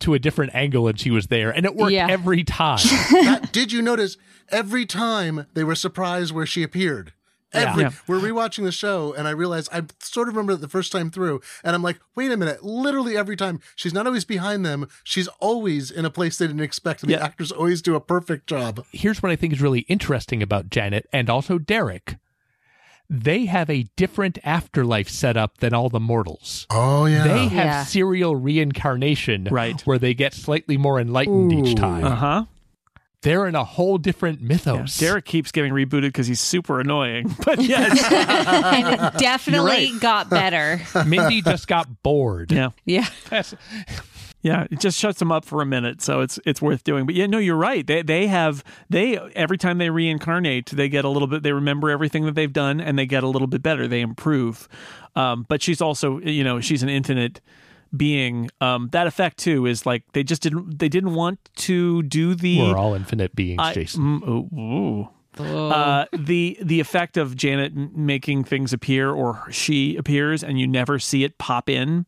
to 0.00 0.14
a 0.14 0.18
different 0.18 0.54
angle 0.54 0.86
and 0.86 1.00
she 1.00 1.10
was 1.10 1.26
there, 1.26 1.50
and 1.50 1.64
it 1.66 1.74
worked 1.74 1.92
Yeah. 1.92 2.06
every 2.10 2.44
time. 2.44 2.78
That- 3.10 3.48
did 3.50 3.72
you 3.72 3.80
notice 3.82 4.16
every 4.50 4.86
time 4.86 5.46
they 5.54 5.64
were 5.64 5.74
surprised 5.74 6.32
where 6.32 6.46
she 6.46 6.62
appeared? 6.62 7.14
Every 7.52 7.84
Yeah. 7.84 7.90
we're 8.06 8.18
rewatching 8.20 8.64
the 8.64 8.72
show, 8.72 9.14
and 9.14 9.26
I 9.26 9.30
realized 9.30 9.68
I 9.72 9.82
sort 10.00 10.28
of 10.28 10.34
remember 10.34 10.52
it 10.52 10.60
the 10.60 10.68
first 10.68 10.92
time 10.92 11.10
through, 11.10 11.40
and 11.64 11.74
I'm 11.74 11.82
like, 11.82 11.98
wait 12.14 12.30
a 12.30 12.36
minute! 12.36 12.62
Literally 12.62 13.16
every 13.16 13.36
time, 13.36 13.60
she's 13.74 13.94
not 13.94 14.06
always 14.06 14.24
behind 14.26 14.66
them; 14.66 14.86
she's 15.02 15.28
always 15.40 15.90
in 15.90 16.04
a 16.04 16.10
place 16.10 16.36
they 16.36 16.46
didn't 16.46 16.60
expect, 16.62 17.02
and 17.02 17.10
Yeah. 17.10 17.18
the 17.18 17.24
actors 17.24 17.50
always 17.50 17.80
do 17.80 17.94
a 17.94 18.00
perfect 18.00 18.46
job. 18.48 18.84
Here's 18.92 19.22
what 19.22 19.32
I 19.32 19.36
think 19.36 19.54
is 19.54 19.62
really 19.62 19.80
interesting 19.88 20.42
about 20.42 20.68
Janet 20.68 21.08
and 21.12 21.30
also 21.30 21.56
Derek. 21.58 22.16
They 23.10 23.46
have 23.46 23.70
a 23.70 23.84
different 23.96 24.36
afterlife 24.44 25.08
setup 25.08 25.58
than 25.58 25.72
all 25.72 25.88
the 25.88 25.98
mortals. 26.00 26.66
Oh 26.68 27.06
yeah, 27.06 27.24
They 27.24 27.46
have 27.48 27.64
Yeah. 27.66 27.84
serial 27.84 28.36
reincarnation, 28.36 29.48
Right. 29.50 29.80
Where 29.86 29.98
they 29.98 30.12
get 30.12 30.34
slightly 30.34 30.76
more 30.76 31.00
enlightened 31.00 31.50
each 31.52 31.74
time. 31.74 32.04
Uh 32.04 32.14
huh. 32.16 32.44
They're 33.22 33.46
in 33.48 33.54
a 33.56 33.64
whole 33.64 33.98
different 33.98 34.40
mythos. 34.40 34.96
Derek 34.98 35.24
keeps 35.24 35.50
getting 35.50 35.72
rebooted 35.72 36.02
because 36.02 36.26
he's 36.28 36.40
super 36.40 36.80
annoying. 36.80 37.34
But 37.44 37.60
yes, 37.60 38.00
and 38.12 38.94
it 38.94 39.18
definitely 39.18 39.86
You're 39.86 39.98
got 40.00 40.30
better. 40.30 40.80
Mindy 41.06 41.42
just 41.42 41.66
got 41.66 42.02
bored. 42.02 42.52
yeah. 42.52 42.70
Yeah. 42.84 43.06
That's- 43.30 43.54
Yeah, 44.40 44.68
it 44.70 44.78
just 44.78 44.96
shuts 45.00 45.18
them 45.18 45.32
up 45.32 45.44
for 45.44 45.62
a 45.62 45.66
minute, 45.66 46.00
so 46.00 46.20
it's 46.20 46.38
it's 46.46 46.62
worth 46.62 46.84
doing. 46.84 47.06
But 47.06 47.16
yeah, 47.16 47.26
no, 47.26 47.38
you're 47.38 47.56
right. 47.56 47.84
They 47.84 48.02
they 48.02 48.28
have 48.28 48.62
they 48.88 49.18
every 49.34 49.58
time 49.58 49.78
they 49.78 49.90
reincarnate, 49.90 50.66
they 50.66 50.88
get 50.88 51.04
a 51.04 51.08
little 51.08 51.26
bit. 51.26 51.42
They 51.42 51.50
remember 51.52 51.90
everything 51.90 52.24
that 52.26 52.36
they've 52.36 52.52
done, 52.52 52.80
and 52.80 52.96
they 52.96 53.04
get 53.04 53.24
a 53.24 53.26
little 53.26 53.48
bit 53.48 53.64
better. 53.64 53.88
They 53.88 54.00
improve. 54.00 54.68
Um, 55.16 55.44
but 55.48 55.60
she's 55.60 55.80
also, 55.80 56.20
you 56.20 56.44
know, 56.44 56.60
she's 56.60 56.84
an 56.84 56.88
infinite 56.88 57.40
being. 57.96 58.50
Um, 58.60 58.88
that 58.92 59.06
effect 59.06 59.38
too 59.38 59.66
is 59.66 59.86
like 59.86 60.02
they 60.12 60.22
just 60.22 60.42
didn't 60.42 60.78
they 60.78 60.88
didn't 60.88 61.14
want 61.14 61.38
to 61.56 62.02
do 62.02 62.34
the 62.34 62.58
We're 62.60 62.76
all 62.76 62.94
infinite 62.94 63.34
beings, 63.34 63.60
I- 63.60 63.72
Jason. 63.74 64.20
mm, 64.20 64.28
ooh, 64.28 64.58
ooh. 64.58 65.08
Uh, 65.38 66.04
the 66.12 66.58
the 66.60 66.80
effect 66.80 67.16
of 67.16 67.36
Janet 67.36 67.72
making 67.96 68.42
things 68.42 68.72
appear 68.72 69.10
or 69.10 69.46
she 69.52 69.94
appears 69.96 70.42
and 70.42 70.58
you 70.58 70.66
never 70.66 70.98
see 70.98 71.22
it 71.22 71.38
pop 71.38 71.68
in 71.70 72.06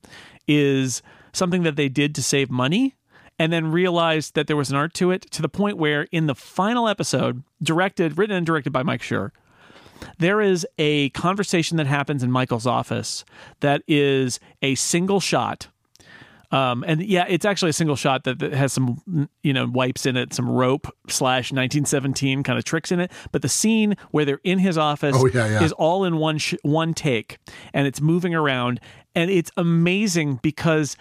is 0.48 1.00
something 1.32 1.62
that 1.62 1.76
they 1.76 1.88
did 1.88 2.12
to 2.16 2.22
save 2.24 2.50
money 2.50 2.96
and 3.38 3.52
then 3.52 3.70
realized 3.70 4.34
that 4.34 4.48
there 4.48 4.56
was 4.56 4.70
an 4.70 4.76
art 4.76 4.94
to 4.94 5.12
it 5.12 5.22
to 5.30 5.42
the 5.42 5.48
point 5.48 5.76
where 5.78 6.08
in 6.10 6.26
the 6.26 6.34
final 6.34 6.88
episode 6.88 7.44
directed 7.62 8.18
written 8.18 8.36
and 8.36 8.44
directed 8.46 8.72
by 8.72 8.82
Mike 8.82 9.00
Schur 9.02 9.30
there 10.18 10.40
is 10.40 10.66
a 10.78 11.10
conversation 11.10 11.76
that 11.76 11.86
happens 11.86 12.22
in 12.24 12.30
Michael's 12.32 12.66
office 12.66 13.24
that 13.60 13.82
is 13.86 14.40
a 14.62 14.74
single 14.74 15.20
shot. 15.20 15.68
Um, 16.52 16.84
and 16.86 17.00
yeah, 17.02 17.26
it's 17.28 17.44
actually 17.44 17.70
a 17.70 17.74
single 17.74 17.94
shot 17.96 18.24
that, 18.24 18.40
that 18.40 18.52
has 18.52 18.72
some, 18.72 19.28
you 19.42 19.52
know, 19.52 19.66
wipes 19.68 20.04
in 20.04 20.16
it, 20.16 20.34
some 20.34 20.48
rope 20.48 20.86
slash 21.08 21.52
1917 21.52 22.42
kind 22.42 22.58
of 22.58 22.64
tricks 22.64 22.90
in 22.90 22.98
it. 22.98 23.12
But 23.30 23.42
the 23.42 23.48
scene 23.48 23.96
where 24.10 24.24
they're 24.24 24.40
in 24.42 24.58
his 24.58 24.76
office 24.76 25.14
Oh, 25.16 25.26
yeah, 25.26 25.46
yeah. 25.46 25.62
is 25.62 25.70
all 25.72 26.04
in 26.04 26.16
one 26.16 26.38
sh- 26.38 26.54
one 26.62 26.92
take, 26.92 27.38
and 27.72 27.86
it's 27.86 28.00
moving 28.00 28.34
around, 28.34 28.80
and 29.14 29.30
it's 29.30 29.50
amazing 29.56 30.40
because 30.42 30.96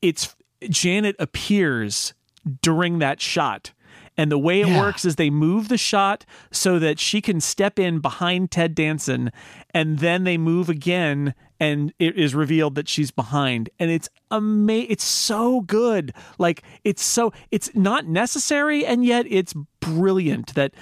it's 0.00 0.34
Janet 0.68 1.16
appears 1.18 2.14
during 2.60 2.98
that 2.98 3.20
shot. 3.20 3.72
And 4.16 4.30
the 4.30 4.38
way 4.38 4.60
it 4.60 4.68
Yeah. 4.68 4.80
works 4.80 5.04
is 5.04 5.16
they 5.16 5.30
move 5.30 5.68
the 5.68 5.78
shot 5.78 6.26
so 6.50 6.78
that 6.78 6.98
she 6.98 7.20
can 7.22 7.40
step 7.40 7.78
in 7.78 8.00
behind 8.00 8.50
Ted 8.50 8.74
Danson, 8.74 9.30
and 9.72 10.00
then 10.00 10.24
they 10.24 10.36
move 10.36 10.68
again, 10.68 11.34
and 11.62 11.92
it 12.00 12.18
is 12.18 12.34
revealed 12.34 12.74
that 12.74 12.88
she's 12.88 13.10
behind. 13.12 13.70
And 13.78 13.90
it's 13.90 14.08
ama- 14.32 14.72
It's 14.88 15.04
so 15.04 15.60
good. 15.60 16.12
Like 16.38 16.62
it's 16.82 17.04
so 17.04 17.32
it's 17.52 17.70
not 17.74 18.06
necessary, 18.06 18.84
and 18.84 19.04
yet 19.04 19.26
it's 19.28 19.54
brilliant 19.80 20.54
that 20.54 20.74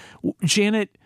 Janet. 0.45 0.97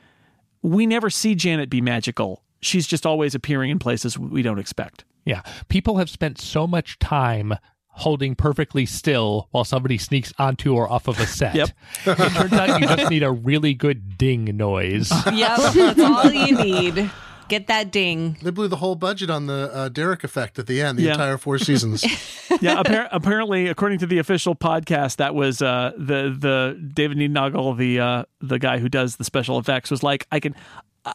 We 0.62 0.86
never 0.86 1.10
see 1.10 1.34
Janet 1.34 1.68
be 1.68 1.82
magical. 1.82 2.42
She's 2.62 2.86
just 2.86 3.04
always 3.04 3.34
appearing 3.34 3.70
in 3.70 3.78
places 3.78 4.18
we 4.18 4.40
don't 4.40 4.58
expect. 4.58 5.04
Yeah. 5.26 5.42
People 5.68 5.98
have 5.98 6.08
spent 6.08 6.40
so 6.40 6.66
much 6.66 6.98
time 6.98 7.54
holding 7.88 8.34
perfectly 8.34 8.86
still 8.86 9.48
while 9.50 9.64
somebody 9.64 9.98
sneaks 9.98 10.32
onto 10.38 10.74
or 10.74 10.90
off 10.90 11.06
of 11.06 11.20
a 11.20 11.26
set. 11.26 11.54
Yep. 11.54 11.68
it 12.06 12.32
turns 12.32 12.52
out 12.54 12.80
you 12.80 12.86
just 12.86 13.10
need 13.10 13.22
a 13.22 13.30
really 13.30 13.74
good 13.74 14.16
ding 14.16 14.56
noise. 14.56 15.12
Yep. 15.32 15.72
That's 15.74 16.00
all 16.00 16.32
you 16.32 16.56
need. 16.56 17.10
Get 17.48 17.66
that 17.66 17.90
ding. 17.92 18.36
they 18.42 18.50
blew 18.50 18.68
the 18.68 18.76
whole 18.76 18.94
budget 18.94 19.30
on 19.30 19.46
the 19.46 19.70
uh, 19.72 19.88
Derek 19.88 20.24
effect 20.24 20.58
at 20.58 20.66
the 20.66 20.80
end, 20.80 20.98
the 20.98 21.02
Yeah. 21.04 21.12
entire 21.12 21.36
four 21.38 21.58
seasons. 21.58 22.02
yeah, 22.60 22.82
appar- 22.82 23.08
apparently, 23.12 23.68
according 23.68 23.98
to 24.00 24.06
the 24.06 24.18
official 24.18 24.54
podcast, 24.54 25.16
that 25.16 25.34
was 25.34 25.60
uh, 25.62 25.92
the 25.96 26.34
the 26.38 26.80
David 26.94 27.18
Niednagel, 27.18 27.76
the 27.76 28.00
uh, 28.00 28.24
the 28.40 28.58
guy 28.58 28.78
who 28.78 28.88
does 28.88 29.16
the 29.16 29.24
special 29.24 29.58
effects, 29.58 29.90
was 29.90 30.02
like, 30.02 30.26
I 30.32 30.40
can. 30.40 30.54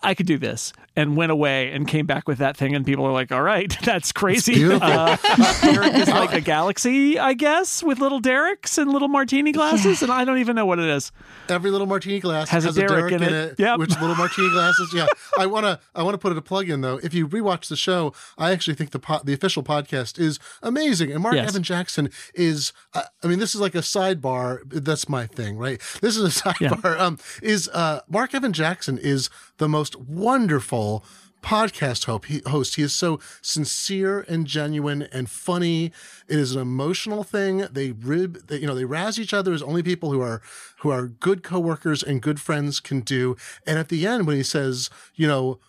I 0.03 0.13
could 0.13 0.25
do 0.27 0.37
this, 0.37 0.71
and 0.95 1.17
went 1.17 1.31
away 1.31 1.71
and 1.71 1.87
came 1.87 2.05
back 2.05 2.27
with 2.27 2.37
that 2.39 2.55
thing, 2.55 2.75
and 2.75 2.85
people 2.85 3.05
are 3.05 3.11
like, 3.11 3.31
"All 3.31 3.41
right, 3.41 3.75
that's 3.83 4.11
crazy." 4.11 4.53
beautiful. 4.53 4.87
Uh, 4.87 5.17
Derek 5.61 5.95
is 5.95 6.07
like 6.09 6.33
a 6.33 6.41
galaxy, 6.53 7.17
I 7.17 7.33
guess, 7.33 7.81
with 7.81 7.99
little 7.99 8.19
Derek's 8.19 8.77
and 8.77 8.91
little 8.91 9.07
martini 9.07 9.51
glasses, 9.51 10.01
and 10.03 10.11
I 10.11 10.25
don't 10.25 10.37
even 10.37 10.55
know 10.55 10.65
what 10.65 10.79
it 10.79 10.85
is. 10.89 11.11
Every 11.49 11.71
little 11.71 11.87
martini 11.87 12.19
glass 12.19 12.49
Has 12.49 12.63
has, 12.65 12.77
a 12.77 12.85
a 12.85 12.87
Derek 12.87 13.09
Derek 13.09 13.13
in 13.13 13.23
in, 13.27 13.33
it. 13.33 13.51
it. 13.53 13.59
Yep. 13.59 13.79
Which 13.79 13.91
little 13.99 14.15
martini 14.15 14.49
glasses? 14.51 14.91
Yeah. 14.93 15.07
I 15.37 15.45
wanna 15.47 15.79
I 15.95 16.03
wanna 16.03 16.17
put 16.19 16.31
it 16.31 16.37
a 16.37 16.41
plug 16.41 16.69
in 16.69 16.81
though. 16.81 16.99
If 17.01 17.13
you 17.13 17.27
rewatch 17.27 17.67
the 17.69 17.75
show, 17.75 18.13
I 18.37 18.51
actually 18.51 18.75
think 18.75 18.91
the 18.91 18.99
po- 18.99 19.21
the 19.23 19.33
official 19.33 19.63
podcast 19.63 20.19
is 20.19 20.39
amazing. 20.61 21.11
And 21.11 21.21
Marc 21.23 21.35
Yes. 21.35 21.49
Evan 21.49 21.63
Jackson 21.63 22.09
is. 22.35 22.73
Uh, 22.93 23.03
I 23.23 23.27
mean, 23.27 23.39
this 23.39 23.55
is 23.55 23.61
like 23.61 23.75
a 23.75 23.79
sidebar. 23.79 24.59
That's 24.65 25.07
my 25.09 25.25
thing, 25.25 25.57
right? 25.57 25.79
This 26.01 26.15
is 26.17 26.23
a 26.37 26.41
sidebar. 26.41 26.99
Um, 26.99 27.17
is 27.41 27.69
uh, 27.69 28.01
Marc 28.09 28.33
Evan 28.35 28.53
Jackson 28.53 28.97
is 28.97 29.29
the 29.59 29.69
most 29.69 29.95
wonderful 29.95 31.05
podcast 31.41 32.05
host. 32.49 32.75
He 32.75 32.83
is 32.83 32.93
so 32.93 33.19
sincere 33.41 34.25
and 34.27 34.45
genuine 34.45 35.03
and 35.03 35.29
funny. 35.29 35.85
It 36.27 36.37
is 36.37 36.53
an 36.53 36.61
emotional 36.61 37.23
thing. 37.23 37.67
They 37.71 37.91
rib, 37.91 38.47
they, 38.47 38.57
you 38.57 38.67
know, 38.67 38.75
they 38.75 38.85
razz 38.85 39.19
each 39.19 39.33
other 39.33 39.53
as 39.53 39.61
only 39.61 39.83
people 39.83 40.11
who 40.11 40.21
are 40.21 40.41
who 40.79 40.89
are 40.89 41.07
good 41.07 41.43
coworkers 41.43 42.03
and 42.03 42.21
good 42.21 42.41
friends 42.41 42.79
can 42.79 43.01
do. 43.01 43.37
And 43.65 43.79
at 43.79 43.89
the 43.89 44.05
end, 44.05 44.27
when 44.27 44.35
he 44.35 44.43
says, 44.43 44.89
you 45.15 45.27
know, 45.27 45.59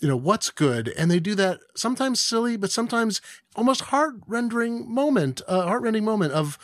you 0.00 0.08
know 0.08 0.16
what's 0.16 0.50
good, 0.50 0.88
and 0.88 1.10
they 1.10 1.20
do 1.20 1.34
that 1.36 1.58
sometimes 1.74 2.20
silly, 2.20 2.56
but 2.56 2.70
sometimes 2.70 3.20
almost 3.54 3.80
heart 3.82 4.14
rendering 4.26 4.92
moment, 4.92 5.40
uh, 5.48 5.62
heart 5.62 5.82
rending 5.82 6.04
moment 6.04 6.32
of 6.32 6.58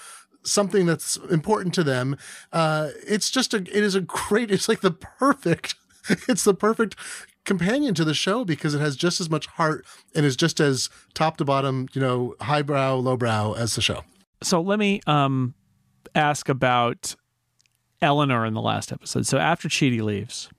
something 0.44 0.86
that's 0.86 1.16
important 1.30 1.74
to 1.74 1.84
them. 1.84 2.16
Uh, 2.52 2.90
it's 3.06 3.30
just 3.30 3.54
a, 3.54 3.58
it 3.58 3.68
is 3.68 3.94
a 3.94 4.00
great, 4.00 4.50
it's 4.50 4.68
like 4.68 4.80
the 4.80 4.90
perfect, 4.90 5.76
it's 6.28 6.44
the 6.44 6.54
perfect 6.54 6.96
companion 7.44 7.94
to 7.94 8.04
the 8.04 8.14
show 8.14 8.44
because 8.44 8.74
it 8.74 8.80
has 8.80 8.96
just 8.96 9.20
as 9.20 9.28
much 9.28 9.46
heart 9.46 9.84
and 10.14 10.24
is 10.24 10.36
just 10.36 10.60
as 10.60 10.88
top 11.14 11.36
to 11.38 11.44
bottom, 11.44 11.88
you 11.92 12.00
know, 12.00 12.34
highbrow, 12.40 12.96
lowbrow 12.96 13.54
as 13.54 13.74
the 13.74 13.82
show. 13.82 14.02
so 14.42 14.60
let 14.60 14.78
me 14.78 15.00
um 15.06 15.54
ask 16.14 16.48
about 16.48 17.16
Eleanor 18.00 18.44
in 18.44 18.54
the 18.54 18.60
last 18.60 18.92
episode. 18.92 19.26
So 19.26 19.38
after 19.38 19.68
Chidi 19.68 20.02
leaves, 20.02 20.50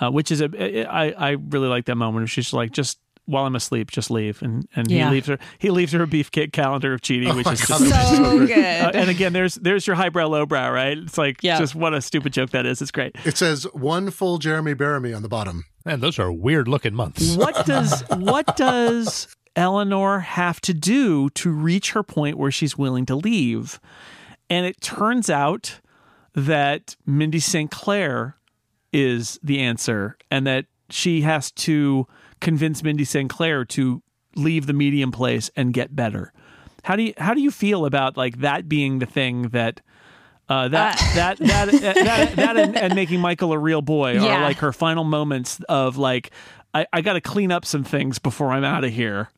uh, 0.00 0.10
which 0.10 0.30
is 0.30 0.40
a 0.40 0.86
I 0.86 1.10
I 1.10 1.30
really 1.30 1.68
like 1.68 1.86
that 1.86 1.96
moment 1.96 2.22
where 2.22 2.26
she's 2.26 2.52
like 2.52 2.72
just 2.72 2.98
while 3.26 3.46
I'm 3.46 3.54
asleep, 3.54 3.90
just 3.90 4.10
leave, 4.10 4.42
and 4.42 4.66
and 4.74 4.90
Yeah. 4.90 5.06
he 5.08 5.14
leaves 5.14 5.26
her 5.28 5.38
he 5.58 5.70
leaves 5.70 5.92
her 5.92 6.02
a 6.02 6.06
beefcake 6.06 6.52
calendar 6.52 6.92
of 6.94 7.00
Chidi, 7.00 7.26
which 7.36 7.46
is 7.46 7.64
God, 7.64 7.78
just 7.78 7.90
that 7.90 8.16
So 8.16 8.24
Uh, 8.42 8.46
good. 8.46 8.96
and 8.96 9.08
again, 9.10 9.32
there's 9.32 9.54
there's 9.56 9.86
your 9.86 9.96
highbrow, 9.96 10.26
lowbrow, 10.28 10.70
right? 10.70 10.98
It's 10.98 11.16
like 11.18 11.42
Yeah. 11.42 11.58
just 11.58 11.74
what 11.74 11.94
a 11.94 12.00
stupid 12.00 12.32
joke 12.32 12.50
that 12.50 12.66
is. 12.66 12.82
It's 12.82 12.90
great. 12.90 13.14
It 13.24 13.36
says 13.38 13.64
one 13.72 14.10
full 14.10 14.38
Jeremy 14.38 14.74
Bearimy 14.74 15.14
on 15.14 15.22
the 15.22 15.28
bottom. 15.28 15.64
Man, 15.84 16.00
those 16.00 16.18
are 16.18 16.30
weird 16.32 16.68
looking 16.68 16.94
months. 16.94 17.36
What 17.36 17.64
does 17.66 18.02
what 18.10 18.56
does 18.56 19.28
Eleanor 19.56 20.20
have 20.20 20.60
to 20.62 20.72
do 20.74 21.28
to 21.30 21.50
reach 21.50 21.92
her 21.92 22.02
point 22.02 22.38
where 22.38 22.50
she's 22.50 22.76
willing 22.78 23.06
to 23.06 23.14
leave? 23.14 23.78
And 24.50 24.66
it 24.66 24.80
turns 24.80 25.30
out 25.30 25.80
that 26.34 26.96
Mindy 27.06 27.38
St. 27.40 27.70
Claire 27.70 28.36
is 28.92 29.38
the 29.42 29.60
answer 29.60 30.16
and 30.30 30.46
that 30.46 30.66
she 30.90 31.22
has 31.22 31.50
to 31.52 32.06
convince 32.42 32.82
Mindy 32.82 33.04
St. 33.04 33.30
Claire 33.30 33.64
to 33.66 34.02
leave 34.36 34.66
the 34.66 34.72
medium 34.72 35.12
place 35.12 35.50
and 35.56 35.72
get 35.72 35.96
better. 35.96 36.32
How 36.82 36.96
do 36.96 37.04
you 37.04 37.14
how 37.16 37.32
do 37.32 37.40
you 37.40 37.50
feel 37.50 37.86
about 37.86 38.16
like 38.16 38.38
that 38.38 38.68
being 38.68 38.98
the 38.98 39.06
thing 39.06 39.48
that 39.50 39.80
uh, 40.48 40.68
that, 40.68 40.98
that 41.14 41.38
that 41.38 41.70
that 41.70 41.94
that 41.94 42.36
that 42.36 42.56
and, 42.56 42.76
and 42.76 42.94
making 42.94 43.20
Michael 43.20 43.52
a 43.52 43.58
real 43.58 43.80
boy 43.80 44.18
are 44.18 44.42
like 44.42 44.58
her 44.58 44.72
final 44.72 45.04
moments 45.04 45.60
of 45.68 45.96
like 45.96 46.30
I, 46.74 46.86
I 46.92 47.00
got 47.00 47.14
to 47.14 47.20
clean 47.20 47.52
up 47.52 47.64
some 47.64 47.84
things 47.84 48.18
before 48.18 48.50
I'm 48.50 48.64
out 48.64 48.84
of 48.84 48.92
here. 48.92 49.30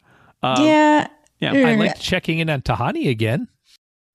Um, 0.42 0.64
yeah. 0.64 1.08
yeah, 1.40 1.52
I 1.52 1.74
like 1.74 1.98
checking 1.98 2.38
in 2.38 2.48
on 2.48 2.62
Tahani 2.62 3.08
again. 3.10 3.48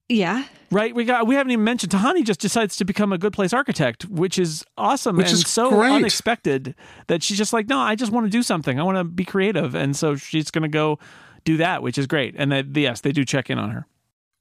Yeah. 0.10 0.46
Right, 0.72 0.94
we 0.94 1.06
got 1.06 1.26
we 1.28 1.36
haven't 1.36 1.52
even 1.52 1.64
mentioned 1.64 1.92
Tahani 1.92 2.24
just 2.24 2.40
decides 2.40 2.76
to 2.78 2.86
become 2.86 3.12
a 3.14 3.18
good 3.18 3.34
place 3.34 3.54
architect, 3.54 4.04
which 4.06 4.38
is 4.38 4.64
awesome 4.78 5.18
Which 5.18 5.28
and 5.30 5.34
is 5.36 5.48
so 5.48 5.70
great. 5.70 5.92
unexpected 5.92 6.76
that 7.08 7.24
she's 7.24 7.38
just 7.38 7.54
like, 7.54 7.68
no, 7.68 7.80
I 7.80 7.96
just 7.96 8.12
want 8.12 8.26
to 8.26 8.30
do 8.30 8.44
something. 8.44 8.80
I 8.80 8.84
want 8.84 8.98
to 8.98 9.04
be 9.04 9.26
creative, 9.26 9.74
and 9.76 9.96
so 9.96 10.16
she's 10.16 10.52
going 10.52 10.62
to 10.64 10.68
go 10.68 11.00
do 11.44 11.58
that, 11.58 11.82
which 11.82 11.98
is 11.98 12.06
great. 12.06 12.36
And 12.38 12.52
that 12.52 12.76
yes, 12.76 13.02
they 13.02 13.12
do 13.12 13.26
check 13.26 13.50
in 13.50 13.58
on 13.58 13.72
her. 13.72 13.88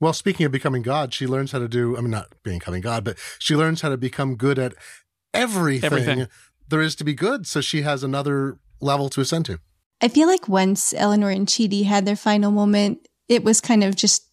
Well, 0.01 0.13
speaking 0.13 0.45
of 0.47 0.53
becoming 0.53 0.83
God, 0.83 1.13
she 1.15 1.27
learns 1.27 1.53
how 1.53 1.59
to 1.61 1.69
do, 1.69 1.97
I 1.97 2.03
mean, 2.03 2.11
not 2.11 2.29
becoming 2.43 2.81
God, 2.83 3.03
but 3.05 3.17
she 3.39 3.57
learns 3.57 3.81
how 3.81 3.89
to 3.89 3.97
become 3.97 4.37
good 4.37 4.59
at 4.59 4.75
everything, 5.35 5.87
Everything. 5.87 6.29
there 6.69 6.81
is 6.81 6.95
to 6.97 7.05
be 7.05 7.15
good. 7.15 7.47
So 7.47 7.61
she 7.61 7.83
has 7.83 8.03
another 8.05 8.59
level 8.81 9.09
to 9.11 9.21
ascend 9.21 9.47
to. 9.47 9.61
I 10.01 10.09
feel 10.09 10.29
like 10.29 10.47
once 10.49 10.95
Eleanor 10.95 11.31
and 11.31 11.49
Chidi 11.49 11.85
had 11.87 12.07
their 12.07 12.15
final 12.17 12.53
moment, 12.53 13.09
it 13.29 13.43
was 13.43 13.61
kind 13.61 13.83
of 13.83 13.97
just 13.97 14.28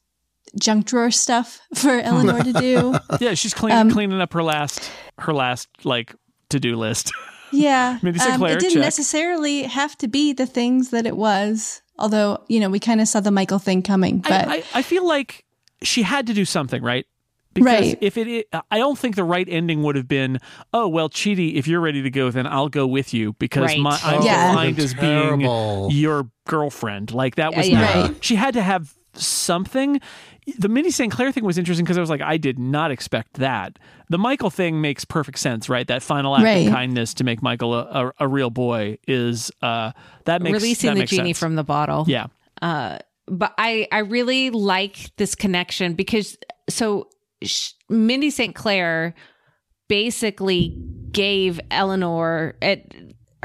junk 0.59 0.85
drawer 0.85 1.11
stuff 1.11 1.59
for 1.75 1.99
Eleanor 1.99 2.43
to 2.43 2.53
do. 2.53 2.95
Yeah, 3.19 3.33
she's 3.33 3.53
clean, 3.53 3.73
Um, 3.75 3.91
cleaning 3.91 4.21
up 4.21 4.33
her 4.33 4.43
last 4.43 4.89
her 5.19 5.33
last 5.33 5.67
like 5.83 6.13
to 6.49 6.59
do 6.59 6.75
list. 6.75 7.11
Yeah. 7.51 7.99
Mindy 8.01 8.19
St. 8.19 8.33
um, 8.33 8.39
Claire, 8.39 8.53
it 8.57 8.59
didn't 8.59 8.73
check. 8.73 8.81
necessarily 8.83 9.63
have 9.63 9.95
to 9.99 10.09
be 10.09 10.33
the 10.33 10.45
things 10.45 10.89
that 10.89 11.05
it 11.05 11.15
was. 11.15 11.81
Although, 11.97 12.43
you 12.49 12.59
know, 12.59 12.69
we 12.69 12.79
kind 12.79 12.99
of 12.99 13.07
saw 13.07 13.21
the 13.21 13.31
Michael 13.31 13.59
thing 13.59 13.81
coming, 13.81 14.17
but 14.17 14.31
I, 14.49 14.55
I, 14.55 14.63
I 14.73 14.81
feel 14.81 15.07
like 15.07 15.45
she 15.81 16.01
had 16.01 16.27
to 16.27 16.33
do 16.33 16.43
something, 16.43 16.83
right? 16.83 17.05
Because 17.53 17.65
Right. 17.93 17.97
if 18.01 18.17
it, 18.17 18.47
I 18.71 18.77
don't 18.77 18.97
think 18.99 19.15
the 19.15 19.23
right 19.23 19.47
ending 19.47 19.83
would 19.83 19.95
have 19.95 20.07
been, 20.07 20.39
oh 20.73 20.89
well, 20.89 21.07
Chidi, 21.07 21.53
if 21.55 21.65
you're 21.67 21.79
ready 21.79 22.01
to 22.01 22.09
go, 22.09 22.29
then 22.29 22.45
I'll 22.45 22.67
go 22.67 22.85
with 22.87 23.13
you 23.13 23.33
because 23.33 23.67
Right. 23.67 23.79
my 23.79 23.97
I'm 24.03 24.23
Yeah. 24.23 24.49
defined 24.49 24.79
as 24.79 24.93
being 24.93 25.39
your 25.91 26.29
girlfriend. 26.47 27.13
Like 27.13 27.35
that 27.35 27.55
was 27.55 27.69
Yeah, 27.69 27.79
not. 27.79 27.95
yeah. 27.95 28.09
She 28.19 28.35
had 28.35 28.55
to 28.55 28.63
have 28.63 28.93
something. 29.13 30.01
The 30.59 30.69
Minnie 30.69 30.91
St. 30.91 31.11
Claire 31.11 31.31
thing 31.31 31.43
was 31.43 31.57
interesting 31.57 31.85
because 31.85 31.97
I 31.97 32.01
was 32.01 32.09
like, 32.09 32.21
I 32.21 32.37
did 32.37 32.59
not 32.59 32.91
expect 32.91 33.33
that. 33.35 33.79
The 34.09 34.17
Michael 34.19 34.49
thing 34.51 34.79
makes 34.79 35.03
perfect 35.03 35.39
sense, 35.39 35.69
right? 35.69 35.87
That 35.87 36.03
final 36.03 36.35
act 36.35 36.43
Right. 36.45 36.67
of 36.67 36.73
kindness 36.73 37.15
to 37.15 37.23
make 37.23 37.41
Michael 37.41 37.73
a, 37.73 38.07
a, 38.07 38.11
a 38.19 38.27
real 38.27 38.49
boy 38.51 38.97
is 39.07 39.51
uh 39.63 39.91
that 40.25 40.41
makes 40.43 40.53
Releasing 40.53 40.89
that 40.89 40.93
the 40.93 40.99
makes 40.99 41.11
genie 41.11 41.29
sense. 41.33 41.39
from 41.39 41.55
the 41.55 41.63
bottle. 41.63 42.05
yeah. 42.07 42.27
Uh, 42.61 42.99
but 43.27 43.53
I 43.57 43.87
I 43.91 43.99
really 43.99 44.51
like 44.51 45.11
this 45.17 45.33
connection 45.33 45.95
because 45.95 46.37
so 46.69 47.09
sh- 47.41 47.71
Mindy 47.89 48.29
St. 48.29 48.53
Claire 48.53 49.15
basically 49.87 50.77
gave 51.11 51.59
Eleanor 51.71 52.55
at 52.61 52.81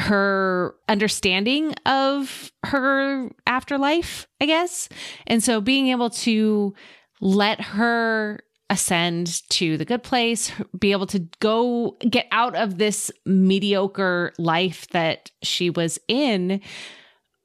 her 0.01 0.75
understanding 0.89 1.75
of 1.87 2.51
her 2.65 3.31
afterlife, 3.47 4.27
I 4.41 4.47
guess. 4.47 4.89
And 5.27 5.43
so 5.43 5.61
being 5.61 5.89
able 5.89 6.11
to 6.11 6.75
let 7.21 7.61
her 7.61 8.41
ascend 8.71 9.43
to 9.51 9.77
the 9.77 9.85
good 9.85 10.03
place, 10.03 10.53
be 10.79 10.93
able 10.93 11.07
to 11.09 11.19
go 11.41 11.97
get 12.09 12.27
out 12.31 12.55
of 12.55 12.79
this 12.79 13.11
mediocre 13.27 14.33
life 14.39 14.87
that 14.89 15.31
she 15.43 15.69
was 15.69 15.99
in 16.09 16.61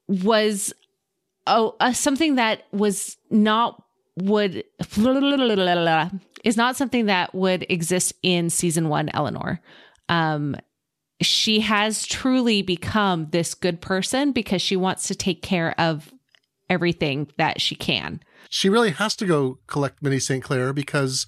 was 0.08 0.72
oh 1.48 1.76
uh, 1.80 1.92
something 1.92 2.36
that 2.36 2.64
was 2.72 3.18
not 3.32 3.84
would 4.18 4.64
is 6.44 6.58
not 6.58 6.76
something 6.76 7.08
that 7.08 7.34
would 7.34 7.66
exist 7.70 8.14
in 8.22 8.52
season 8.52 8.88
1 8.88 9.10
Eleanor. 9.14 9.60
Um 10.08 10.56
she 11.22 11.62
has 11.62 12.06
truly 12.06 12.62
become 12.62 13.30
this 13.32 13.54
good 13.54 13.82
person 13.82 14.32
because 14.32 14.62
she 14.62 14.76
wants 14.76 15.08
to 15.08 15.16
take 15.16 15.42
care 15.42 15.74
of 15.80 16.14
everything 16.70 17.30
that 17.38 17.62
she 17.62 17.76
can. 17.76 18.20
She 18.50 18.70
really 18.70 18.92
has 18.92 19.16
to 19.18 19.26
go 19.26 19.60
collect 19.68 20.02
Minnie 20.02 20.20
St. 20.20 20.44
Claire 20.44 20.74
because 20.74 21.26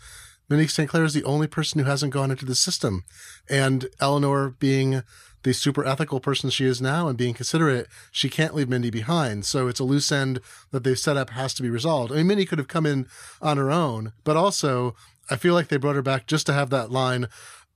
Minnie 0.50 0.68
St. 0.68 0.90
Claire 0.90 1.04
is 1.04 1.14
the 1.14 1.24
only 1.24 1.48
person 1.48 1.80
who 1.80 1.86
hasn't 1.86 2.14
gone 2.14 2.32
into 2.32 2.46
the 2.46 2.56
system. 2.56 3.04
And 3.50 3.88
Eleanor, 4.00 4.50
being 4.50 5.04
the 5.44 5.54
super 5.54 5.86
ethical 5.86 6.20
person 6.20 6.50
she 6.50 6.66
is 6.66 6.82
now 6.82 7.08
and 7.08 7.18
being 7.18 7.34
considerate, 7.34 7.88
she 8.12 8.30
can't 8.30 8.56
leave 8.56 8.70
Mindy 8.70 8.90
behind. 8.90 9.46
So 9.46 9.68
it's 9.68 9.80
a 9.80 9.86
loose 9.86 10.12
end 10.12 10.40
that 10.72 10.84
they've 10.84 10.98
set 10.98 11.18
up 11.18 11.32
has 11.32 11.54
to 11.56 11.64
be 11.64 11.70
resolved. 11.70 12.12
I 12.12 12.16
mean, 12.16 12.28
Minnie 12.28 12.46
could 12.46 12.60
have 12.60 12.68
come 12.68 12.86
in 12.86 13.08
on 13.42 13.58
her 13.58 13.72
own, 13.72 14.14
but 14.24 14.38
also 14.38 14.96
I 15.30 15.36
feel 15.36 15.54
like 15.54 15.68
they 15.68 15.78
brought 15.78 15.96
her 15.96 16.02
back 16.02 16.28
just 16.28 16.46
to 16.48 16.54
have 16.54 16.70
that 16.70 16.92
line. 16.92 17.28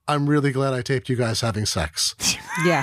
I'm 0.08 0.28
really 0.28 0.50
glad 0.52 0.74
I 0.74 0.82
taped 0.82 1.08
you 1.08 1.16
guys 1.16 1.40
having 1.40 1.66
sex. 1.66 2.14
Yeah. 2.66 2.82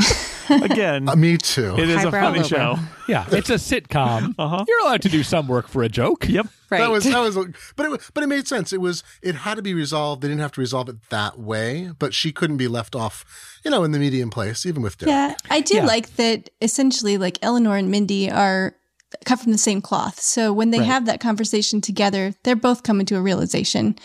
Again, 0.49 1.07
Uh, 1.07 1.15
me 1.15 1.37
too. 1.37 1.77
it 1.77 1.89
is 1.89 2.03
a 2.03 2.09
funny 2.09 2.39
lowbrow. 2.39 2.43
show. 2.75 2.79
Yeah, 3.07 3.27
it's 3.29 3.51
a 3.51 3.53
sitcom. 3.53 4.33
Uh-huh. 4.39 4.65
You're 4.67 4.79
allowed 4.81 5.03
to 5.03 5.09
do 5.09 5.21
some 5.21 5.47
work 5.47 5.67
for 5.67 5.83
a 5.83 5.89
joke. 5.89 6.27
Yep. 6.27 6.47
Right. 6.71 6.79
That 6.79 6.89
was 6.89 7.03
that 7.03 7.19
was, 7.19 7.35
but 7.75 7.85
it 7.85 8.01
but 8.15 8.23
it 8.23 8.27
made 8.27 8.47
sense. 8.47 8.73
It 8.73 8.81
was 8.81 9.03
it 9.21 9.35
had 9.35 9.57
to 9.57 9.61
be 9.61 9.75
resolved. 9.75 10.23
They 10.23 10.27
didn't 10.27 10.41
have 10.41 10.53
to 10.53 10.59
resolve 10.61 10.89
it 10.89 10.95
that 11.11 11.37
way, 11.39 11.91
but 11.99 12.15
she 12.15 12.31
couldn't 12.31 12.57
be 12.57 12.67
left 12.67 12.95
off, 12.95 13.23
you 13.63 13.69
know, 13.69 13.83
in 13.83 13.91
the 13.91 13.99
medium 13.99 14.31
place, 14.31 14.65
even 14.65 14.81
with 14.81 14.97
Derek. 14.97 15.11
yeah, 15.11 15.35
I 15.51 15.61
do 15.61 15.75
Yeah. 15.75 15.85
like 15.85 16.15
that 16.15 16.49
essentially 16.61 17.19
like 17.19 17.37
Eleanor 17.43 17.77
and 17.77 17.91
Mindy 17.91 18.31
are 18.31 18.73
cut 19.25 19.39
from 19.39 19.51
the 19.51 19.59
same 19.59 19.81
cloth. 19.81 20.19
So 20.19 20.51
when 20.51 20.71
they 20.71 20.79
Right. 20.79 20.87
have 20.87 21.05
that 21.05 21.19
conversation 21.19 21.79
together, 21.79 22.33
they're 22.43 22.55
both 22.55 22.81
coming 22.81 23.05
to 23.05 23.17
a 23.17 23.21
realization. 23.21 23.97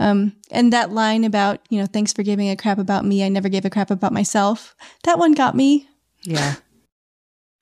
Um, 0.00 0.34
and 0.50 0.72
that 0.72 0.90
line 0.90 1.22
about, 1.24 1.60
you 1.68 1.78
know, 1.78 1.86
thanks 1.86 2.12
for 2.12 2.22
giving 2.24 2.48
a 2.50 2.56
crap 2.56 2.78
about 2.78 3.04
me. 3.04 3.22
I 3.22 3.28
never 3.28 3.48
gave 3.48 3.64
a 3.64 3.70
crap 3.70 3.90
about 3.92 4.12
myself. 4.12 4.74
That 5.04 5.18
one 5.18 5.32
got 5.32 5.54
me. 5.54 5.88
yeah. 6.22 6.54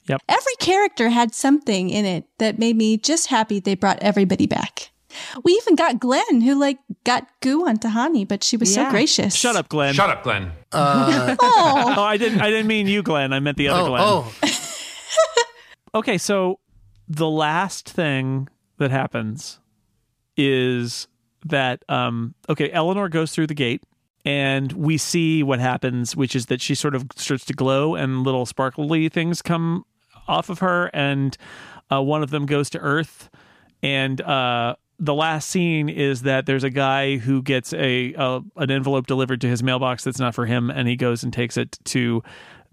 Yep. 0.09 0.22
Every 0.26 0.55
character 0.59 1.11
had 1.11 1.34
something 1.34 1.91
in 1.91 2.07
it 2.07 2.24
that 2.39 2.59
made 2.59 2.76
me 2.78 2.97
just 2.97 3.26
happy 3.26 3.61
they 3.61 3.74
brought 3.74 3.99
everybody 4.01 4.47
back. 4.47 4.91
We 5.45 5.53
even 5.53 5.74
got 5.74 6.01
Glenn, 6.01 6.41
who 6.41 6.59
like 6.59 6.78
got 7.05 7.26
goo 7.43 7.68
on 7.68 7.76
Tahani, 7.76 8.26
but 8.26 8.43
she 8.43 8.57
was 8.57 8.74
Yeah. 8.74 8.86
so 8.86 8.91
gracious. 8.91 9.34
Shut 9.36 9.55
up, 9.55 9.68
Glenn. 9.68 9.93
Shut 9.93 10.09
up, 10.09 10.22
Glenn. 10.22 10.53
Uh, 10.72 11.36
Oh, 11.39 11.95
Oh, 11.99 12.03
I 12.03 12.16
didn't. 12.16 12.41
I 12.41 12.49
didn't 12.49 12.68
mean 12.68 12.86
you, 12.86 13.03
Glenn. 13.03 13.34
I 13.34 13.41
meant 13.41 13.59
the 13.59 13.68
other 13.68 13.82
oh, 13.82 13.86
Glenn. 13.89 14.03
oh, 14.03 14.32
Okay, 15.95 16.16
so 16.16 16.59
the 17.07 17.28
last 17.28 17.86
thing 17.86 18.49
that 18.78 18.91
happens 18.91 19.61
is 20.39 21.07
that 21.49 21.82
um 21.88 22.34
okay, 22.49 22.70
Eleanor 22.70 23.09
goes 23.09 23.32
through 23.32 23.46
the 23.46 23.55
gate 23.55 23.82
and 24.24 24.72
we 24.72 24.99
see 24.99 25.42
what 25.42 25.61
happens, 25.61 26.14
which 26.16 26.36
is 26.36 26.46
that 26.46 26.61
she 26.61 26.74
sort 26.74 26.94
of 26.94 27.07
starts 27.16 27.44
to 27.46 27.53
glow 27.53 27.94
and 27.94 28.24
little 28.24 28.46
sparkly 28.46 29.09
things 29.09 29.42
come 29.42 29.84
off 30.26 30.51
of 30.51 30.59
her. 30.59 30.90
And 30.92 31.36
uh, 31.90 32.03
one 32.03 32.22
of 32.22 32.30
them 32.30 32.44
goes 32.44 32.68
to 32.70 32.78
earth. 32.78 33.30
And 33.82 34.20
uh 34.20 34.76
the 35.01 35.14
last 35.14 35.49
scene 35.49 35.88
is 35.88 36.22
that 36.22 36.46
there's 36.46 36.64
a 36.64 36.70
guy 36.70 37.18
who 37.18 37.40
gets 37.40 37.72
a, 37.72 38.14
a 38.14 38.40
an 38.57 38.70
envelope 38.70 39.07
delivered 39.07 39.40
to 39.42 39.49
his 39.49 39.62
mailbox 39.62 40.03
that's 40.05 40.18
not 40.18 40.34
for 40.34 40.44
him. 40.46 40.70
And 40.70 40.88
he 40.88 40.96
goes 40.96 41.22
and 41.22 41.32
takes 41.32 41.57
it 41.57 41.78
to 41.84 42.22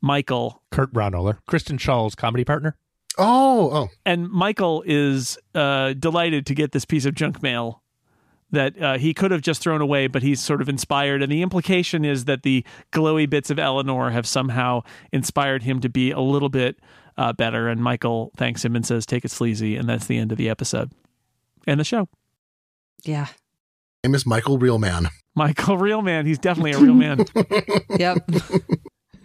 Michael. 0.02 0.62
Kurt 0.72 0.92
Braunohler, 0.92 1.38
Kristen 1.48 1.78
Schaal's 1.78 2.16
comedy 2.16 2.44
partner. 2.44 2.76
oh, 3.18 3.70
oh. 3.72 3.88
and 4.06 4.30
Michael 4.30 4.84
is 4.86 5.38
uh, 5.54 5.94
delighted 5.94 6.46
to 6.48 6.56
get 6.56 6.72
this 6.72 6.84
piece 6.84 7.06
of 7.06 7.16
junk 7.16 7.42
mail 7.42 7.82
that 8.52 8.82
uh, 8.82 8.98
he 8.98 9.14
could 9.14 9.32
have 9.32 9.42
just 9.42 9.62
thrown 9.62 9.82
away, 9.82 10.08
but 10.08 10.24
he's 10.24 10.42
sort 10.42 10.62
of 10.62 10.70
inspired. 10.70 11.22
And 11.22 11.32
the 11.32 11.42
implication 11.42 12.06
is 12.06 12.26
that 12.26 12.44
the 12.44 12.66
glowy 12.92 13.30
bits 13.30 13.50
of 13.50 13.60
Eleanor 13.60 14.12
have 14.12 14.28
somehow 14.28 14.82
inspired 15.12 15.64
him 15.64 15.80
to 15.82 15.90
be 15.90 16.12
a 16.12 16.20
little 16.20 16.50
bit 16.50 16.80
uh, 17.18 17.34
better. 17.34 17.68
And 17.68 17.82
Michael 17.82 18.32
thanks 18.38 18.64
him 18.64 18.76
and 18.76 18.86
says, 18.86 19.06
"Take 19.06 19.26
it 19.26 19.32
sleazy," 19.32 19.76
and 19.76 19.90
that's 19.90 20.08
the 20.08 20.18
end 20.18 20.32
of 20.32 20.38
the 20.38 20.50
episode 20.50 20.92
and 21.68 21.80
the 21.80 21.84
show. 21.84 22.08
Yeah. 23.04 23.28
Name 24.04 24.16
is 24.16 24.26
Michael 24.26 24.60
Realman. 24.60 25.08
Michael, 25.36 25.78
real 25.78 26.02
man, 26.02 26.26
he's 26.26 26.40
definitely 26.40 26.72
a 26.72 26.80
real 26.80 26.94
man. 26.94 27.26
Yep. 27.98 28.30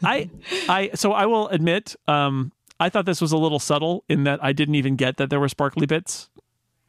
I, 0.03 0.31
I, 0.68 0.91
so 0.95 1.12
I 1.12 1.27
will 1.27 1.49
admit, 1.49 1.95
um, 2.09 2.53
I 2.79 2.89
thought 2.89 3.05
this 3.05 3.21
was 3.21 3.33
a 3.33 3.37
little 3.37 3.59
subtle 3.59 4.05
in 4.09 4.25
that 4.25 4.43
I 4.43 4.53
didn't 4.53 4.77
even 4.77 4.97
get 4.97 5.18
that 5.18 5.29
there 5.29 5.39
were 5.39 5.49
sparkly 5.49 5.87
bits 5.87 6.31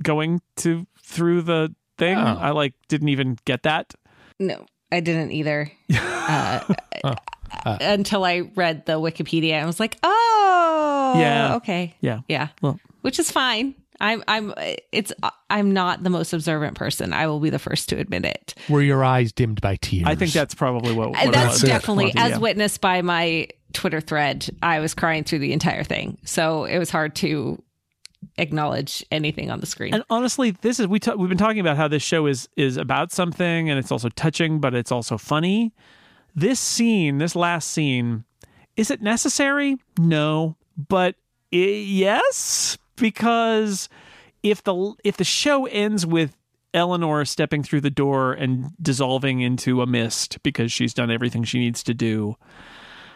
going 0.02 0.42
to 0.58 0.88
through 1.04 1.42
the 1.42 1.76
thing. 2.02 2.18
Oh. 2.18 2.38
I 2.42 2.50
like 2.52 2.74
didn't 2.90 3.10
even 3.10 3.38
get 3.46 3.64
that. 3.64 3.94
No, 4.40 4.66
I 4.92 5.00
didn't 5.00 5.32
either. 5.32 5.72
Uh, 6.22 6.60
Oh. 7.04 7.16
Uh. 7.66 7.78
until 7.82 8.24
I 8.24 8.42
read 8.56 8.86
the 8.86 8.94
Wikipedia, 8.94 9.62
I 9.62 9.66
was 9.66 9.80
like, 9.80 9.98
"Oh, 10.04 11.16
Yeah. 11.18 11.56
okay, 11.56 11.96
Yeah. 12.00 12.20
yeah," 12.30 12.50
Well- 12.62 12.80
which 13.02 13.20
is 13.20 13.30
fine. 13.32 13.74
I'm 14.00 14.24
I'm 14.28 14.54
it's 14.92 15.12
I'm 15.50 15.74
not 15.74 16.04
the 16.04 16.10
most 16.10 16.32
observant 16.34 16.76
person. 16.76 17.12
I 17.14 17.28
will 17.28 17.40
be 17.40 17.50
the 17.50 17.60
first 17.60 17.90
to 17.90 17.98
admit 17.98 18.26
it. 18.26 18.54
Were 18.70 18.82
your 18.82 19.04
eyes 19.04 19.32
dimmed 19.34 19.62
by 19.62 19.76
tears? 19.82 20.06
I 20.08 20.16
think 20.16 20.32
that's 20.32 20.56
probably 20.56 20.94
what. 20.94 21.10
what 21.12 21.28
Uh, 21.28 21.32
That's 21.32 21.64
it. 21.64 21.68
definitely 21.68 22.12
Monty, 22.16 22.34
as 22.34 22.40
witnessed 22.40 22.82
by 22.82 23.02
my 23.02 23.48
Twitter 23.74 24.00
thread. 24.02 24.48
I 24.64 24.80
was 24.80 24.94
crying 24.94 25.24
through 25.24 25.40
the 25.40 25.54
entire 25.54 25.84
thing, 25.84 26.18
so 26.24 26.66
it 26.66 26.78
was 26.80 26.90
hard 26.90 27.16
to 27.18 27.62
acknowledge 28.38 29.06
anything 29.12 29.52
on 29.52 29.60
the 29.60 29.66
screen. 29.66 29.94
And 29.94 30.04
honestly, 30.10 30.52
this 30.52 30.80
is 30.80 30.88
we 30.88 31.00
ta- 31.00 31.16
we've 31.16 31.30
been 31.30 31.38
talking 31.38 31.60
about 31.60 31.78
how 31.78 31.88
this 31.88 32.04
show 32.04 32.26
is 32.26 32.50
is 32.56 32.78
about 32.78 33.12
something, 33.12 33.70
and 33.70 33.78
it's 33.78 33.92
also 33.92 34.10
touching, 34.10 34.60
but 34.60 34.74
it's 34.74 34.92
also 34.92 35.18
funny. 35.18 35.74
This 36.36 36.60
scene, 36.60 37.18
this 37.18 37.36
last 37.36 37.70
scene, 37.72 38.24
is 38.78 38.90
it 38.90 39.02
necessary? 39.02 39.78
No, 40.00 40.56
but 40.78 41.16
i 41.54 41.58
yes, 41.58 42.78
because 42.96 43.90
if 44.44 44.64
the 44.64 44.94
if 45.04 45.18
the 45.18 45.24
show 45.24 45.66
ends 45.66 46.06
with 46.06 46.38
Eleanor 46.74 47.26
stepping 47.26 47.64
through 47.64 47.82
the 47.82 47.90
door 47.90 48.34
and 48.34 48.72
dissolving 48.82 49.42
into 49.42 49.82
a 49.82 49.86
mist 49.86 50.42
because 50.44 50.72
she's 50.72 50.94
done 50.94 51.12
everything 51.12 51.44
she 51.44 51.60
needs 51.60 51.84
to 51.84 51.94
do. 51.94 52.36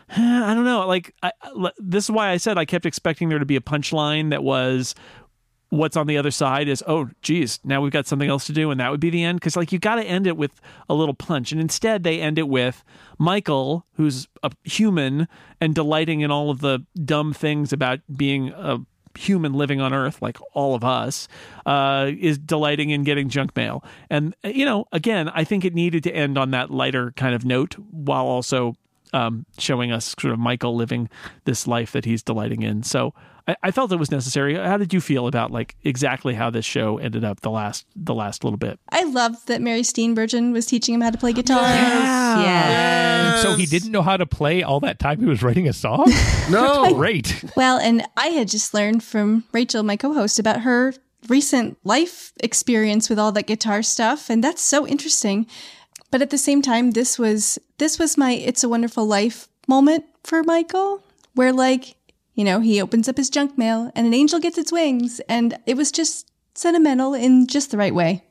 I 0.10 0.54
don't 0.54 0.66
know. 0.66 0.88
Like 0.88 1.14
I, 1.24 1.32
this 1.78 2.06
is 2.06 2.12
why 2.12 2.30
I 2.30 2.38
said 2.38 2.58
I 2.58 2.66
kept 2.66 2.86
expecting 2.86 3.30
there 3.30 3.40
to 3.40 3.46
be 3.46 3.56
a 3.56 3.62
punchline 3.62 4.30
that 4.30 4.44
was 4.44 4.96
what's 5.70 5.98
on 5.98 6.08
the 6.08 6.18
other 6.18 6.32
side 6.32 6.68
is 6.68 6.84
oh 6.88 7.10
geez 7.24 7.60
now 7.64 7.82
we've 7.82 7.92
got 7.92 8.06
something 8.06 8.30
else 8.30 8.46
to 8.46 8.54
do 8.54 8.70
and 8.72 8.80
that 8.80 8.92
would 8.92 9.00
be 9.00 9.10
the 9.10 9.24
end. 9.24 9.40
Because 9.40 9.56
like 9.56 9.72
you 9.72 9.80
got 9.80 9.96
to 9.96 10.04
end 10.04 10.28
it 10.28 10.38
with 10.38 10.62
a 10.90 10.94
little 10.94 11.16
punch. 11.16 11.52
And 11.52 11.60
instead 11.60 12.04
they 12.04 12.22
end 12.22 12.38
it 12.38 12.48
with 12.48 12.84
michael 13.18 13.86
who's 13.94 14.28
a 14.44 14.52
human 14.64 15.28
and 15.60 15.74
delighting 15.74 16.22
in 16.22 16.30
all 16.30 16.50
of 16.50 16.60
the 16.60 16.86
dumb 17.04 17.34
things 17.34 17.74
about 17.74 18.00
being 18.16 18.50
a 18.50 18.80
human 19.18 19.54
living 19.54 19.80
on 19.80 19.94
earth 19.94 20.22
like 20.22 20.38
all 20.54 20.76
of 20.76 20.84
us 20.84 21.30
uh, 21.66 22.12
is 22.20 22.38
delighting 22.38 22.90
in 22.90 23.06
getting 23.06 23.30
junk 23.30 23.56
mail. 23.56 23.84
And 24.10 24.36
you 24.44 24.66
know 24.66 24.86
again 24.92 25.30
i 25.30 25.44
think 25.44 25.66
it 25.66 25.74
needed 25.74 26.04
to 26.04 26.12
end 26.12 26.38
on 26.38 26.52
that 26.52 26.70
lighter 26.70 27.12
kind 27.12 27.34
of 27.34 27.44
note 27.44 27.76
while 27.90 28.26
also 28.26 28.76
um, 29.16 29.46
showing 29.58 29.94
us 29.94 30.14
sort 30.20 30.34
of 30.34 30.40
Michael 30.40 30.76
living 30.76 31.10
this 31.46 31.66
life 31.68 31.94
that 31.94 32.04
he's 32.04 32.22
delighting 32.22 32.64
in. 32.64 32.84
So 32.84 33.14
I, 33.48 33.56
I 33.64 33.72
felt 33.72 33.92
it 33.94 33.96
was 33.96 34.12
necessary. 34.12 34.56
How 34.56 34.76
did 34.78 34.94
you 34.94 35.00
feel 35.00 35.28
about 35.28 35.52
like 35.52 35.76
exactly 35.84 36.34
how 36.34 36.50
this 36.50 36.66
show 36.66 36.98
ended 36.98 37.24
up 37.24 37.40
the 37.40 37.50
last 37.50 37.86
the 37.96 38.14
last 38.14 38.44
little 38.44 38.58
bit? 38.58 38.78
I 38.90 39.04
loved 39.06 39.48
that 39.48 39.62
Mary 39.62 39.82
Steenburgen 39.82 40.52
was 40.52 40.66
teaching 40.66 40.94
him 40.94 41.02
how 41.02 41.12
to 41.12 41.18
play 41.18 41.32
guitar. 41.32 41.62
yeah. 41.62 43.42
So 43.42 43.56
he 43.56 43.66
didn't 43.66 43.92
know 43.92 44.02
how 44.02 44.18
to 44.18 44.26
play 44.26 44.64
all 44.64 44.82
that 44.82 45.00
time 45.00 45.20
he 45.20 45.26
was 45.26 45.42
writing 45.42 45.68
a 45.68 45.74
song? 45.74 46.12
No, 46.50 46.94
Great. 46.94 47.44
Well, 47.56 47.80
and 47.80 48.06
I 48.18 48.28
had 48.28 48.50
just 48.50 48.74
learned 48.74 49.04
from 49.04 49.46
Rachel, 49.52 49.82
my 49.82 49.98
co-host, 49.98 50.38
about 50.38 50.62
her 50.62 50.94
recent 51.28 51.78
life 51.84 52.34
experience 52.44 53.10
with 53.10 53.18
all 53.18 53.32
that 53.32 53.48
guitar 53.48 53.82
stuff, 53.82 54.30
and 54.30 54.44
that's 54.44 54.62
so 54.62 54.86
interesting. 54.86 55.48
But 56.12 56.22
at 56.22 56.30
the 56.30 56.38
same 56.38 56.62
time, 56.62 56.92
this 56.92 57.20
was 57.20 57.60
this 57.78 58.00
was 58.00 58.18
my 58.18 58.32
"It's 58.32 58.64
a 58.64 58.70
Wonderful 58.70 59.06
Life" 59.06 59.48
moment 59.68 60.06
for 60.24 60.44
Michael, 60.44 61.04
where 61.34 61.52
like 61.52 61.96
you 62.34 62.44
know 62.44 62.60
he 62.60 62.82
opens 62.82 63.10
up 63.10 63.18
his 63.18 63.30
junk 63.30 63.58
mail 63.58 63.92
and 63.96 64.08
an 64.08 64.14
angel 64.14 64.40
gets 64.40 64.58
its 64.58 64.72
wings, 64.72 65.20
and 65.28 65.58
it 65.66 65.76
was 65.76 65.92
just 65.92 66.30
sentimental 66.54 67.14
in 67.14 67.48
just 67.48 67.72
the 67.72 67.78
right 67.78 67.94
way. 67.94 68.24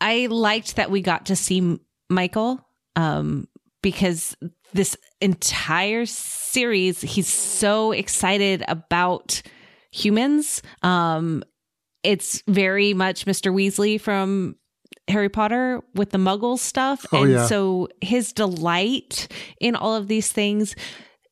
I 0.00 0.26
liked 0.26 0.76
that 0.76 0.90
we 0.90 1.00
got 1.00 1.26
to 1.26 1.36
see 1.36 1.78
Michael 2.10 2.66
um, 2.96 3.46
because 3.82 4.36
this 4.72 4.96
entire 5.20 6.06
series, 6.06 7.00
he's 7.00 7.28
so 7.28 7.92
excited 7.92 8.64
about 8.66 9.42
humans. 9.92 10.62
Um, 10.82 11.44
it's 12.02 12.42
very 12.48 12.94
much 12.94 13.26
Mr. 13.26 13.54
Weasley 13.54 14.00
from 14.00 14.56
Harry 15.12 15.28
Potter 15.28 15.80
with 15.94 16.10
the 16.10 16.18
Muggle 16.18 16.58
stuff. 16.58 17.06
Oh, 17.12 17.22
and 17.22 17.32
yeah. 17.32 17.46
so 17.46 17.88
his 18.00 18.32
delight 18.32 19.28
in 19.60 19.76
all 19.76 19.94
of 19.94 20.08
these 20.08 20.32
things 20.32 20.74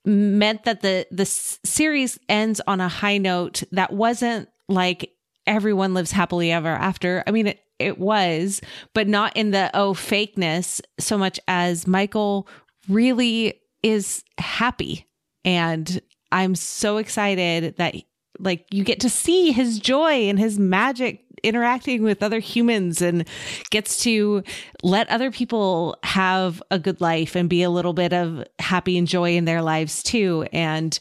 meant 0.05 0.65
that 0.65 0.81
the 0.81 1.07
the 1.11 1.27
series 1.27 2.19
ends 2.29 2.61
on 2.67 2.81
a 2.81 2.89
high 2.89 3.19
note 3.19 3.63
that 3.73 3.93
wasn't 3.93 4.49
like 4.69 5.11
everyone 5.47 5.95
lives 5.95 6.13
happily 6.13 6.53
ever 6.53 6.69
after. 6.69 7.25
I 7.27 7.33
mean, 7.33 7.49
it, 7.49 7.61
it 7.79 7.99
was, 7.99 8.61
but 8.95 9.09
not 9.09 9.37
in 9.37 9.51
the 9.51 9.71
oh 9.75 9.95
fakeness 9.95 10.81
so 10.99 11.19
much 11.19 11.41
as 11.49 11.87
Michael 11.87 12.49
really 12.89 13.61
is 13.83 14.25
happy. 14.39 15.07
And 15.45 16.01
I'm 16.33 16.55
so 16.55 16.99
excited 16.99 17.77
that 17.77 17.95
like 18.39 18.67
you 18.71 18.85
get 18.85 19.01
to 19.01 19.11
see 19.11 19.53
his 19.53 19.79
joy 19.79 20.29
and 20.29 20.39
his 20.39 20.59
magic 20.59 21.25
interacting 21.43 22.03
with 22.03 22.23
other 22.23 22.39
humans 22.39 23.03
and 23.03 23.27
gets 23.71 24.03
to 24.05 24.43
let 24.83 25.09
other 25.09 25.31
people 25.31 25.97
have 26.03 26.63
a 26.71 26.79
good 26.79 27.01
life 27.01 27.37
and 27.37 27.49
be 27.49 27.63
a 27.63 27.71
little 27.71 27.93
bit 27.93 28.13
of 28.13 28.45
happy 28.59 28.97
and 28.99 29.07
joy 29.07 29.37
in 29.37 29.45
their 29.45 29.63
lives 29.63 30.03
too. 30.03 30.47
And 30.53 30.99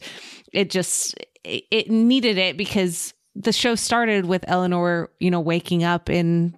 it 0.51 0.69
just 0.69 1.15
it 1.43 1.89
needed 1.89 2.37
it 2.37 2.57
because 2.57 3.13
the 3.35 3.53
show 3.53 3.75
started 3.75 4.25
with 4.25 4.43
Eleanor, 4.47 5.09
you 5.19 5.31
know, 5.31 5.39
waking 5.39 5.83
up 5.83 6.09
in 6.09 6.57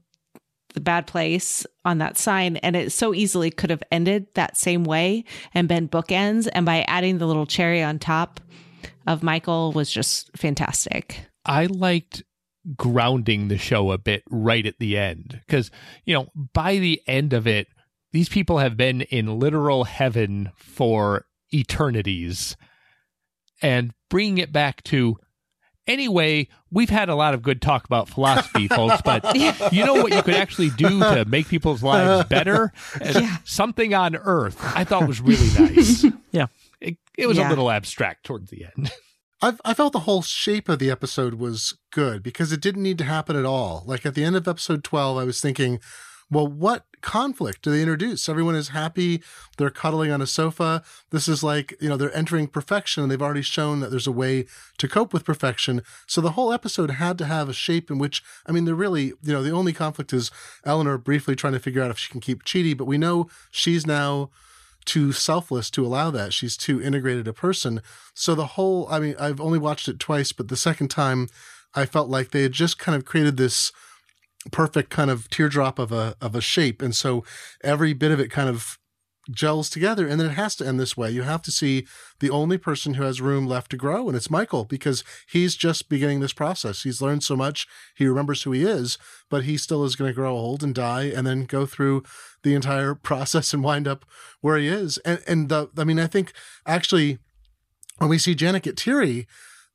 the 0.73 0.81
bad 0.81 1.05
place 1.05 1.65
on 1.85 1.99
that 1.99 2.17
sign. 2.17 2.57
And 2.57 2.75
it 2.75 2.91
so 2.91 3.13
easily 3.13 3.51
could 3.51 3.69
have 3.69 3.83
ended 3.91 4.27
that 4.33 4.57
same 4.57 4.83
way 4.83 5.25
and 5.53 5.67
been 5.67 5.89
bookends. 5.89 6.47
And 6.51 6.65
by 6.65 6.81
adding 6.87 7.17
the 7.17 7.27
little 7.27 7.45
cherry 7.45 7.83
on 7.83 7.99
top 7.99 8.39
of 9.07 9.23
Michael 9.23 9.71
was 9.73 9.91
just 9.91 10.35
fantastic. 10.37 11.25
I 11.45 11.65
liked 11.65 12.23
grounding 12.75 13.47
the 13.47 13.57
show 13.57 13.91
a 13.91 13.97
bit 13.97 14.23
right 14.29 14.65
at 14.65 14.77
the 14.79 14.97
end 14.97 15.41
because, 15.45 15.71
you 16.05 16.13
know, 16.13 16.27
by 16.53 16.77
the 16.77 17.01
end 17.07 17.33
of 17.33 17.47
it, 17.47 17.67
these 18.11 18.29
people 18.29 18.57
have 18.59 18.75
been 18.77 19.01
in 19.01 19.39
literal 19.39 19.85
heaven 19.85 20.51
for 20.55 21.25
eternities. 21.53 22.55
And 23.61 23.93
bringing 24.09 24.39
it 24.39 24.51
back 24.51 24.83
to, 24.85 25.17
anyway, 25.87 26.47
we've 26.71 26.89
had 26.89 27.09
a 27.09 27.15
lot 27.15 27.33
of 27.33 27.41
good 27.43 27.61
talk 27.61 27.85
about 27.85 28.09
philosophy, 28.09 28.67
folks, 28.69 29.01
but 29.03 29.35
you 29.35 29.85
know 29.85 29.93
what 29.95 30.13
you 30.13 30.21
could 30.23 30.33
actually 30.35 30.71
do 30.71 30.99
to 30.99 31.25
make 31.27 31.47
people's 31.47 31.83
lives 31.83 32.27
better? 32.27 32.73
Yeah. 33.01 33.37
Something 33.43 33.93
on 33.93 34.15
earth 34.15 34.57
I 34.75 34.83
thought 34.83 35.07
was 35.07 35.21
really 35.21 35.49
nice. 35.59 36.05
Yeah. 36.31 36.47
It, 36.79 36.97
it 37.17 37.27
was 37.27 37.37
Yeah. 37.37 37.47
a 37.47 37.49
little 37.49 37.69
abstract 37.69 38.25
towards 38.25 38.49
the 38.49 38.65
end. 38.65 38.91
I, 39.41 39.55
I 39.65 39.73
felt 39.73 39.93
the 39.93 39.99
whole 39.99 40.21
shape 40.21 40.69
of 40.69 40.79
the 40.79 40.91
episode 40.91 41.35
was 41.35 41.77
good 41.91 42.21
because 42.21 42.51
it 42.51 42.61
didn't 42.61 42.83
need 42.83 42.99
to 42.99 43.03
happen 43.03 43.35
at 43.35 43.45
all. 43.45 43.83
Like 43.87 44.05
at 44.05 44.13
the 44.13 44.23
end 44.23 44.35
of 44.35 44.47
episode 44.47 44.83
12, 44.83 45.17
I 45.17 45.23
was 45.23 45.41
thinking, 45.41 45.79
well, 46.29 46.47
what 46.47 46.85
conflict 47.01 47.63
do 47.63 47.71
they 47.71 47.81
introduce? 47.81 48.29
Everyone 48.29 48.55
is 48.55 48.69
happy. 48.69 49.21
They're 49.57 49.71
cuddling 49.71 50.11
on 50.11 50.21
a 50.21 50.27
sofa. 50.27 50.83
This 51.09 51.27
is 51.27 51.43
like, 51.43 51.75
you 51.81 51.89
know, 51.89 51.97
they're 51.97 52.15
entering 52.15 52.47
perfection 52.47 53.01
and 53.01 53.11
they've 53.11 53.21
already 53.21 53.41
shown 53.41 53.79
that 53.79 53.89
there's 53.89 54.07
a 54.07 54.13
way 54.13 54.45
to 54.77 54.87
cope 54.87 55.11
with 55.11 55.25
perfection. 55.25 55.81
So 56.07 56.21
the 56.21 56.31
whole 56.31 56.53
episode 56.53 56.91
had 56.91 57.17
to 57.17 57.25
have 57.25 57.49
a 57.49 57.53
shape 57.53 57.89
in 57.89 57.97
which, 57.97 58.23
I 58.45 58.51
mean, 58.51 58.65
they're 58.65 58.75
really, 58.75 59.07
you 59.23 59.33
know, 59.33 59.43
the 59.43 59.51
only 59.51 59.73
conflict 59.73 60.13
is 60.13 60.31
Eleanor 60.63 60.97
briefly 60.97 61.35
trying 61.35 61.53
to 61.53 61.59
figure 61.59 61.81
out 61.81 61.91
if 61.91 61.97
she 61.97 62.11
can 62.11 62.21
keep 62.21 62.43
Chidi, 62.43 62.77
but 62.77 62.85
we 62.85 62.97
know 62.97 63.27
she's 63.49 63.85
now 63.85 64.29
too 64.85 65.11
selfless 65.11 65.69
to 65.71 65.85
allow 65.85 66.11
that. 66.11 66.33
She's 66.33 66.57
too 66.57 66.81
integrated 66.81 67.27
a 67.27 67.33
person. 67.33 67.81
So 68.13 68.35
the 68.35 68.47
whole, 68.47 68.87
I 68.89 68.99
mean, 68.99 69.15
I've 69.19 69.41
only 69.41 69.59
watched 69.59 69.87
it 69.87 69.99
twice, 69.99 70.31
but 70.31 70.47
the 70.47 70.57
second 70.57 70.89
time 70.89 71.27
I 71.73 71.85
felt 71.85 72.09
like 72.09 72.31
they 72.31 72.43
had 72.43 72.51
just 72.51 72.77
kind 72.77 72.95
of 72.95 73.05
created 73.05 73.37
this 73.37 73.71
perfect 74.51 74.89
kind 74.89 75.11
of 75.11 75.29
teardrop 75.29 75.77
of 75.77 75.91
a 75.91 76.15
of 76.19 76.35
a 76.35 76.41
shape. 76.41 76.81
And 76.81 76.95
so 76.95 77.23
every 77.63 77.93
bit 77.93 78.11
of 78.11 78.19
it 78.19 78.31
kind 78.31 78.49
of 78.49 78.79
gels 79.31 79.69
together 79.69 80.07
and 80.07 80.19
then 80.19 80.31
it 80.31 80.33
has 80.33 80.55
to 80.55 80.67
end 80.67 80.79
this 80.79 80.95
way. 80.95 81.09
You 81.11 81.23
have 81.23 81.41
to 81.43 81.51
see 81.51 81.85
the 82.19 82.29
only 82.29 82.57
person 82.57 82.95
who 82.95 83.03
has 83.03 83.21
room 83.21 83.47
left 83.47 83.71
to 83.71 83.77
grow 83.77 84.07
and 84.07 84.15
it's 84.15 84.29
Michael 84.29 84.65
because 84.65 85.03
he's 85.27 85.55
just 85.55 85.89
beginning 85.89 86.19
this 86.19 86.33
process. 86.33 86.83
He's 86.83 87.01
learned 87.01 87.23
so 87.23 87.35
much. 87.35 87.67
He 87.95 88.07
remembers 88.07 88.43
who 88.43 88.51
he 88.51 88.63
is, 88.63 88.97
but 89.29 89.43
he 89.43 89.57
still 89.57 89.83
is 89.83 89.95
going 89.95 90.09
to 90.09 90.15
grow 90.15 90.35
old 90.35 90.63
and 90.63 90.75
die 90.75 91.05
and 91.05 91.25
then 91.25 91.45
go 91.45 91.65
through 91.65 92.03
the 92.43 92.53
entire 92.53 92.95
process 93.09 93.53
and 93.53 93.63
wind 93.63 93.87
up 93.87 94.05
where 94.41 94.57
he 94.57 94.67
is. 94.67 94.97
And 94.99 95.21
and 95.27 95.49
the 95.49 95.69
I 95.77 95.83
mean 95.83 95.99
I 95.99 96.07
think 96.07 96.33
actually 96.65 97.19
when 97.97 98.09
we 98.09 98.17
see 98.17 98.35
Janet 98.35 98.63
get 98.63 98.77
teary 98.77 99.27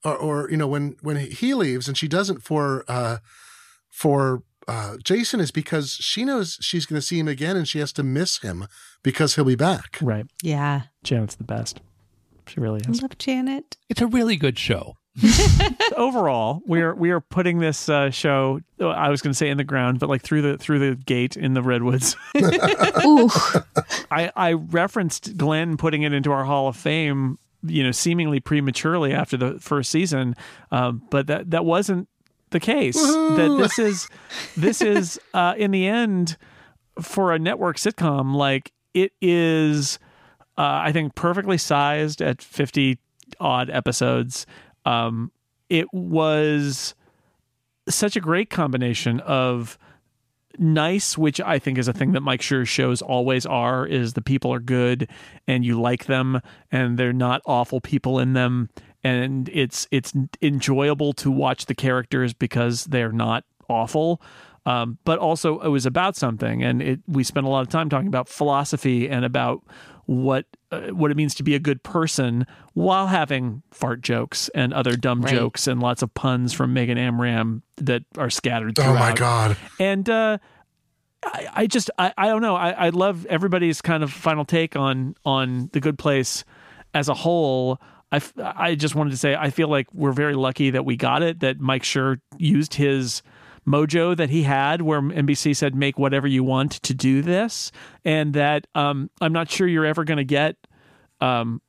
or, 0.04 0.16
or 0.16 0.50
you 0.50 0.56
know 0.56 0.68
when 0.68 0.96
when 1.00 1.16
he 1.16 1.54
leaves 1.54 1.88
and 1.88 1.96
she 1.96 2.08
doesn't 2.08 2.42
for 2.42 2.84
uh 2.88 3.18
for 3.88 4.42
uh, 4.68 4.96
Jason 5.02 5.40
is 5.40 5.50
because 5.50 5.92
she 5.92 6.24
knows 6.24 6.58
she's 6.60 6.86
going 6.86 7.00
to 7.00 7.06
see 7.06 7.18
him 7.18 7.28
again 7.28 7.56
and 7.56 7.68
she 7.68 7.78
has 7.78 7.92
to 7.94 8.02
miss 8.02 8.38
him 8.40 8.66
because 9.02 9.34
he'll 9.34 9.44
be 9.44 9.54
back. 9.54 9.98
Right. 10.00 10.26
Yeah. 10.42 10.82
Janet's 11.04 11.36
the 11.36 11.44
best. 11.44 11.80
She 12.48 12.60
really 12.60 12.80
is. 12.88 13.00
I 13.00 13.02
love 13.02 13.18
Janet. 13.18 13.76
It's 13.88 14.00
a 14.00 14.06
really 14.06 14.36
good 14.36 14.58
show. 14.58 14.96
Overall, 15.96 16.60
we 16.66 16.82
are 16.82 16.94
we 16.94 17.10
are 17.10 17.20
putting 17.20 17.58
this 17.58 17.88
uh, 17.88 18.10
show. 18.10 18.60
oh, 18.80 18.88
I 18.88 19.08
was 19.08 19.22
going 19.22 19.32
to 19.32 19.36
say 19.36 19.48
in 19.48 19.56
the 19.56 19.64
ground, 19.64 19.98
but 19.98 20.10
like 20.10 20.22
through 20.22 20.42
the 20.42 20.58
through 20.58 20.78
the 20.78 20.94
gate 20.94 21.36
in 21.36 21.54
the 21.54 21.62
redwoods. 21.62 22.16
Ooh, 22.36 23.30
I 24.10 24.30
I 24.36 24.52
referenced 24.52 25.36
Glenn 25.38 25.78
putting 25.78 26.02
it 26.02 26.12
into 26.12 26.32
our 26.32 26.44
Hall 26.44 26.68
of 26.68 26.76
Fame. 26.76 27.38
You 27.62 27.82
know, 27.82 27.92
seemingly 27.92 28.40
prematurely 28.40 29.12
after 29.12 29.36
the 29.36 29.58
first 29.58 29.90
season, 29.90 30.36
um, 30.70 31.02
but 31.10 31.26
that 31.28 31.50
that 31.50 31.64
wasn't 31.64 32.08
the 32.50 32.60
case 32.60 32.96
that 32.96 33.56
this 33.58 33.78
is 33.78 34.08
this 34.56 34.80
is 34.80 35.20
uh, 35.34 35.54
in 35.56 35.70
the 35.70 35.86
end 35.86 36.36
for 37.00 37.32
a 37.32 37.38
network 37.38 37.76
sitcom 37.76 38.34
like 38.34 38.72
it 38.94 39.12
is 39.20 39.98
uh, 40.58 40.80
I 40.84 40.92
think 40.92 41.14
perfectly 41.14 41.58
sized 41.58 42.22
at 42.22 42.40
50 42.40 42.98
odd 43.38 43.68
episodes. 43.70 44.46
Um, 44.84 45.30
it 45.68 45.92
was 45.92 46.94
such 47.88 48.16
a 48.16 48.20
great 48.20 48.50
combination 48.50 49.20
of 49.20 49.78
nice, 50.58 51.18
which 51.18 51.40
I 51.40 51.58
think 51.58 51.76
is 51.76 51.88
a 51.88 51.92
thing 51.92 52.12
that 52.12 52.22
Mike 52.22 52.40
Schur's 52.40 52.68
shows 52.68 53.02
always 53.02 53.44
are, 53.44 53.86
is 53.86 54.14
the 54.14 54.22
people 54.22 54.52
are 54.52 54.60
good 54.60 55.08
and 55.46 55.64
you 55.64 55.78
like 55.80 56.06
them 56.06 56.40
and 56.72 56.98
they're 56.98 57.12
not 57.12 57.42
awful 57.44 57.80
people 57.80 58.18
in 58.18 58.32
them. 58.32 58.70
And 59.06 59.48
it's 59.52 59.86
it's 59.90 60.12
enjoyable 60.42 61.12
to 61.14 61.30
watch 61.30 61.66
the 61.66 61.74
characters 61.74 62.34
because 62.34 62.84
they're 62.84 63.12
not 63.12 63.44
awful. 63.68 64.20
Um, 64.64 64.98
but 65.04 65.18
also 65.20 65.60
it 65.60 65.68
was 65.68 65.86
about 65.86 66.16
something, 66.16 66.64
and 66.64 66.82
it, 66.82 67.00
we 67.06 67.22
spent 67.22 67.46
a 67.46 67.48
lot 67.48 67.60
of 67.60 67.68
time 67.68 67.88
talking 67.88 68.08
about 68.08 68.28
philosophy 68.28 69.08
and 69.08 69.24
about 69.24 69.62
what 70.06 70.46
uh, 70.72 70.88
what 70.88 71.10
it 71.12 71.16
means 71.16 71.34
to 71.36 71.44
be 71.44 71.54
a 71.54 71.60
good 71.60 71.82
person 71.84 72.46
while 72.74 73.06
having 73.06 73.62
fart 73.70 74.00
jokes 74.00 74.48
and 74.56 74.72
other 74.74 74.96
dumb 74.96 75.20
Right. 75.22 75.32
jokes 75.34 75.68
and 75.68 75.80
lots 75.80 76.02
of 76.02 76.12
puns 76.14 76.52
from 76.52 76.72
Megan 76.72 76.98
Amram 76.98 77.62
that 77.76 78.02
are 78.18 78.30
scattered 78.30 78.74
throughout. 78.74 78.90
Oh 78.96 78.98
my 78.98 79.12
god. 79.14 79.56
And 79.78 80.08
uh, 80.10 80.38
I, 81.24 81.46
I 81.54 81.66
just 81.68 81.90
I, 81.96 82.12
I 82.18 82.26
don't 82.26 82.42
know. 82.42 82.56
I, 82.56 82.70
I 82.70 82.88
love 82.88 83.24
everybody's 83.26 83.80
kind 83.80 84.02
of 84.02 84.12
final 84.12 84.44
take 84.44 84.74
on 84.74 85.14
on 85.24 85.70
the 85.74 85.80
Good 85.80 85.98
Place 85.98 86.44
as 86.92 87.08
a 87.08 87.14
whole. 87.14 87.80
I, 88.12 88.20
I 88.38 88.74
just 88.74 88.94
wanted 88.94 89.10
to 89.10 89.16
say 89.16 89.34
I 89.34 89.50
feel 89.50 89.68
like 89.68 89.92
we're 89.92 90.12
very 90.12 90.34
lucky 90.34 90.70
that 90.70 90.84
we 90.84 90.96
got 90.96 91.22
it. 91.22 91.40
That 91.40 91.60
Mike 91.60 91.82
Schur 91.82 92.20
used 92.38 92.74
his 92.74 93.22
mojo 93.66 94.16
that 94.16 94.30
he 94.30 94.44
had, 94.44 94.82
where 94.82 95.00
NBC 95.00 95.56
said 95.56 95.74
make 95.74 95.98
whatever 95.98 96.26
you 96.26 96.44
want 96.44 96.72
to 96.82 96.94
do 96.94 97.20
this, 97.22 97.72
and 98.04 98.32
that 98.34 98.66
um, 98.74 99.10
I'm 99.20 99.32
not 99.32 99.50
sure 99.50 99.66
you're 99.66 99.86
ever 99.86 100.04
going 100.04 100.18
to 100.18 100.24
get 100.24 100.56
um, 101.20 101.60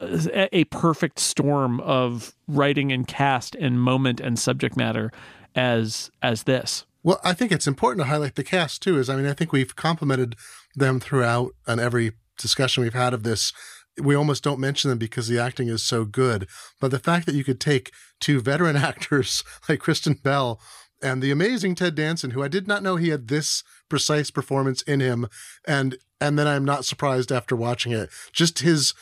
a, 0.00 0.48
a 0.58 0.64
perfect 0.64 1.18
storm 1.18 1.80
of 1.80 2.34
writing 2.46 2.92
and 2.92 3.06
cast 3.06 3.54
and 3.54 3.80
moment 3.80 4.20
and 4.20 4.38
subject 4.38 4.76
matter 4.76 5.10
as 5.54 6.10
as 6.22 6.44
this. 6.44 6.84
Well, 7.02 7.20
I 7.24 7.32
think 7.32 7.50
it's 7.50 7.66
important 7.66 8.04
to 8.04 8.10
highlight 8.10 8.34
the 8.34 8.44
cast 8.44 8.82
too. 8.82 8.98
Is 8.98 9.08
I 9.08 9.16
mean, 9.16 9.26
I 9.26 9.32
think 9.32 9.52
we've 9.52 9.74
complimented 9.74 10.36
them 10.74 11.00
throughout 11.00 11.52
on 11.66 11.80
every 11.80 12.12
discussion 12.38 12.82
we've 12.82 12.94
had 12.94 13.14
of 13.14 13.22
this. 13.22 13.52
We 14.00 14.14
almost 14.14 14.42
don't 14.42 14.60
mention 14.60 14.90
them 14.90 14.98
because 14.98 15.28
the 15.28 15.38
acting 15.38 15.68
is 15.68 15.82
so 15.82 16.04
good. 16.04 16.48
But 16.80 16.90
the 16.90 16.98
fact 16.98 17.26
that 17.26 17.34
you 17.34 17.44
could 17.44 17.60
take 17.60 17.92
two 18.20 18.40
veteran 18.40 18.76
actors 18.90 19.44
like 19.68 19.80
Kristen 19.80 20.14
Bell 20.14 20.60
and 21.02 21.22
the 21.22 21.30
amazing 21.30 21.74
Ted 21.74 21.94
Danson, 21.94 22.32
who 22.32 22.42
I 22.42 22.48
did 22.48 22.68
not 22.68 22.82
know 22.82 22.96
he 22.96 23.08
had 23.08 23.28
this 23.28 23.62
precise 23.88 24.30
performance 24.30 24.82
in 24.82 25.00
him, 25.00 25.28
and 25.66 25.96
and 26.20 26.38
then 26.38 26.46
I'm 26.46 26.64
not 26.64 26.84
surprised 26.84 27.32
after 27.32 27.56
watching 27.56 27.92
it. 27.92 28.10
Just 28.32 28.60
his 28.60 28.94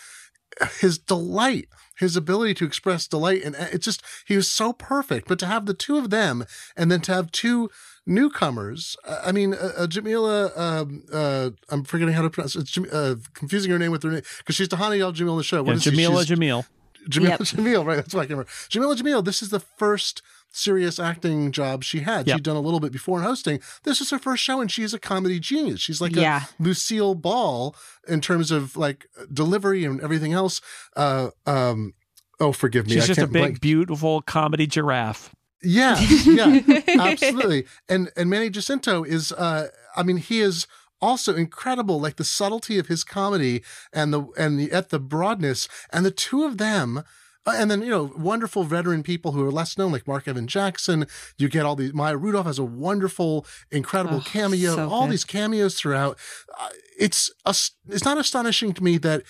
his 0.80 0.98
delight, 0.98 1.68
his 1.98 2.16
ability 2.16 2.54
to 2.54 2.64
express 2.64 3.06
delight, 3.06 3.42
and 3.44 3.54
it's 3.56 3.84
just 3.84 4.02
he 4.26 4.36
was 4.36 4.48
so 4.50 4.72
perfect. 4.72 5.28
But 5.28 5.38
to 5.40 5.46
have 5.46 5.66
the 5.66 5.74
two 5.74 5.98
of 5.98 6.10
them, 6.10 6.44
and 6.76 6.90
then 6.90 7.00
to 7.02 7.12
have 7.14 7.30
two 7.32 7.70
newcomers, 8.06 8.96
uh, 9.06 9.18
I 9.24 9.32
mean, 9.32 9.54
uh, 9.54 9.72
uh, 9.76 9.86
Jameela, 9.86 10.56
um, 10.58 11.04
uh, 11.12 11.50
I'm 11.68 11.84
forgetting 11.84 12.14
how 12.14 12.22
to 12.22 12.30
pronounce 12.30 12.56
it. 12.56 12.68
Uh, 12.92 13.16
confusing 13.34 13.70
her 13.70 13.78
name 13.78 13.90
with 13.92 14.02
her 14.02 14.10
name 14.10 14.22
because 14.38 14.56
she's 14.56 14.68
Tahani 14.68 15.00
Al 15.02 15.12
Jamil 15.12 15.32
on 15.32 15.38
the 15.38 15.44
show. 15.44 15.62
What 15.62 15.72
And 15.76 15.86
is? 15.86 15.92
Jameela 15.92 16.24
She's- 16.26 16.38
Jamil. 16.38 16.64
Jameela 17.08 17.28
Yep. 17.30 17.40
Jamil, 17.40 17.86
right? 17.86 17.96
That's 17.96 18.12
why 18.12 18.20
I 18.20 18.24
can't 18.24 18.30
remember. 18.38 18.50
Jameela 18.68 18.96
Jamil, 18.96 19.24
this 19.24 19.40
is 19.40 19.48
the 19.48 19.60
first 19.60 20.20
serious 20.50 20.98
acting 20.98 21.52
job 21.52 21.84
she 21.84 22.00
had. 22.00 22.26
Yep. 22.26 22.36
She'd 22.38 22.42
done 22.44 22.56
a 22.56 22.60
little 22.60 22.80
bit 22.80 22.92
before 22.92 23.18
in 23.18 23.24
hosting. 23.24 23.60
This 23.84 24.00
is 24.00 24.10
her 24.10 24.18
first 24.18 24.42
show, 24.42 24.60
and 24.60 24.70
she's 24.70 24.92
a 24.94 24.98
comedy 24.98 25.38
genius. 25.40 25.80
She's 25.80 26.00
like 26.00 26.14
Yeah. 26.16 26.44
a 26.58 26.62
Lucille 26.62 27.14
Ball 27.14 27.74
in 28.08 28.20
terms 28.20 28.50
of 28.50 28.76
like 28.76 29.06
delivery 29.32 29.84
and 29.84 30.00
everything 30.00 30.32
else. 30.32 30.60
Uh, 30.96 31.30
um, 31.46 31.94
oh, 32.40 32.52
forgive 32.52 32.86
me. 32.86 32.94
She's 32.94 33.04
I 33.04 33.06
just 33.08 33.18
a 33.18 33.22
can't 33.22 33.32
big, 33.32 33.42
blank- 33.42 33.60
beautiful 33.60 34.22
comedy 34.22 34.66
giraffe. 34.66 35.30
yeah, 35.62 35.98
yeah, 36.24 36.60
absolutely. 37.00 37.66
And 37.88 38.10
and 38.16 38.30
Manny 38.30 38.48
Jacinto 38.50 39.02
is, 39.04 39.32
uh, 39.32 39.68
I 39.96 40.02
mean, 40.04 40.16
he 40.18 40.40
is 40.40 40.66
also 41.00 41.34
incredible. 41.34 42.00
Like 42.00 42.16
the 42.16 42.24
subtlety 42.24 42.78
of 42.78 42.86
his 42.88 43.02
comedy 43.04 43.62
and 43.92 44.12
the 44.12 44.26
and 44.38 44.58
the 44.58 44.70
at 44.72 44.90
the 44.90 44.98
broadness 45.00 45.68
and 45.92 46.04
the 46.06 46.10
two 46.10 46.44
of 46.44 46.58
them. 46.58 47.02
Uh, 47.48 47.54
And 47.56 47.70
then 47.70 47.82
you 47.82 47.90
know, 47.90 48.12
wonderful 48.16 48.64
veteran 48.64 49.02
people 49.02 49.32
who 49.32 49.44
are 49.44 49.50
less 49.50 49.78
known, 49.78 49.92
like 49.92 50.06
Marc 50.06 50.28
Evan 50.28 50.46
Jackson. 50.46 51.06
You 51.36 51.48
get 51.48 51.64
all 51.64 51.76
these. 51.76 51.92
Maya 51.94 52.16
Rudolph 52.16 52.46
has 52.46 52.58
a 52.58 52.64
wonderful, 52.64 53.46
incredible 53.70 54.18
Oh, 54.18 54.20
cameo. 54.24 54.74
so 54.74 54.88
all 54.88 55.06
these 55.06 55.24
cameos 55.24 55.74
throughout. 55.74 56.18
Uh, 56.58 56.68
it's 56.98 57.30
a, 57.46 57.54
it's 57.88 58.04
not 58.04 58.18
astonishing 58.18 58.72
to 58.74 58.82
me 58.84 58.98
that 58.98 59.22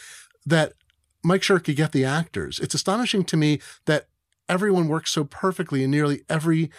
that 0.47 0.73
Mike 1.23 1.43
Schur 1.43 1.63
could 1.63 1.77
get 1.77 1.93
the 1.93 2.05
actors. 2.05 2.59
It's 2.59 2.75
astonishing 2.75 3.25
to 3.25 3.37
me 3.37 3.61
that 3.87 4.07
everyone 4.49 4.89
works 4.89 5.11
so 5.11 5.25
perfectly 5.25 5.85
in 5.85 5.91
nearly 5.91 6.23
every 6.29 6.71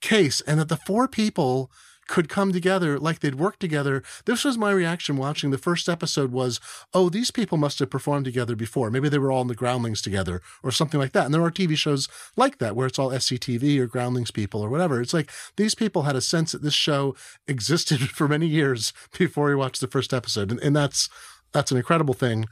case 0.00 0.40
and 0.40 0.58
that 0.58 0.68
the 0.68 0.76
four 0.76 1.06
people 1.06 1.70
could 2.08 2.28
come 2.28 2.52
together 2.52 2.98
like 2.98 3.20
they'd 3.20 3.36
worked 3.36 3.60
together. 3.60 4.02
This 4.24 4.44
was 4.44 4.58
my 4.58 4.70
reaction 4.70 5.16
watching 5.16 5.50
the 5.50 5.58
first 5.58 5.88
episode 5.88 6.32
was, 6.32 6.60
oh, 6.92 7.08
these 7.08 7.30
people 7.30 7.58
must 7.58 7.78
have 7.78 7.90
performed 7.90 8.24
together 8.24 8.56
before. 8.56 8.90
Maybe 8.90 9.08
they 9.08 9.18
were 9.18 9.32
all 9.32 9.42
in 9.42 9.48
the 9.48 9.54
Groundlings 9.54 10.02
together 10.02 10.42
or 10.62 10.70
something 10.70 11.00
like 11.00 11.12
that. 11.12 11.24
And 11.24 11.34
there 11.34 11.42
are 11.42 11.50
TV 11.50 11.76
shows 11.76 12.08
like 12.36 12.58
that 12.58 12.76
where 12.76 12.86
it's 12.86 12.98
all 12.98 13.10
SCTV 13.10 13.78
or 13.78 13.86
Groundlings 13.86 14.30
people 14.30 14.60
or 14.60 14.68
whatever. 14.68 15.00
It's 15.00 15.14
like 15.14 15.30
these 15.56 15.74
people 15.74 16.02
had 16.02 16.16
a 16.16 16.20
sense 16.20 16.52
that 16.52 16.62
this 16.62 16.74
show 16.74 17.14
existed 17.46 18.00
for 18.10 18.28
many 18.28 18.46
years 18.46 18.92
before 19.18 19.46
we 19.46 19.54
watched 19.54 19.80
the 19.80 19.88
first 19.88 20.12
episode. 20.12 20.50
And, 20.50 20.60
and 20.60 20.74
that's 20.76 21.08
that's 21.52 21.70
an 21.70 21.76
incredible 21.76 22.14
thing. 22.14 22.46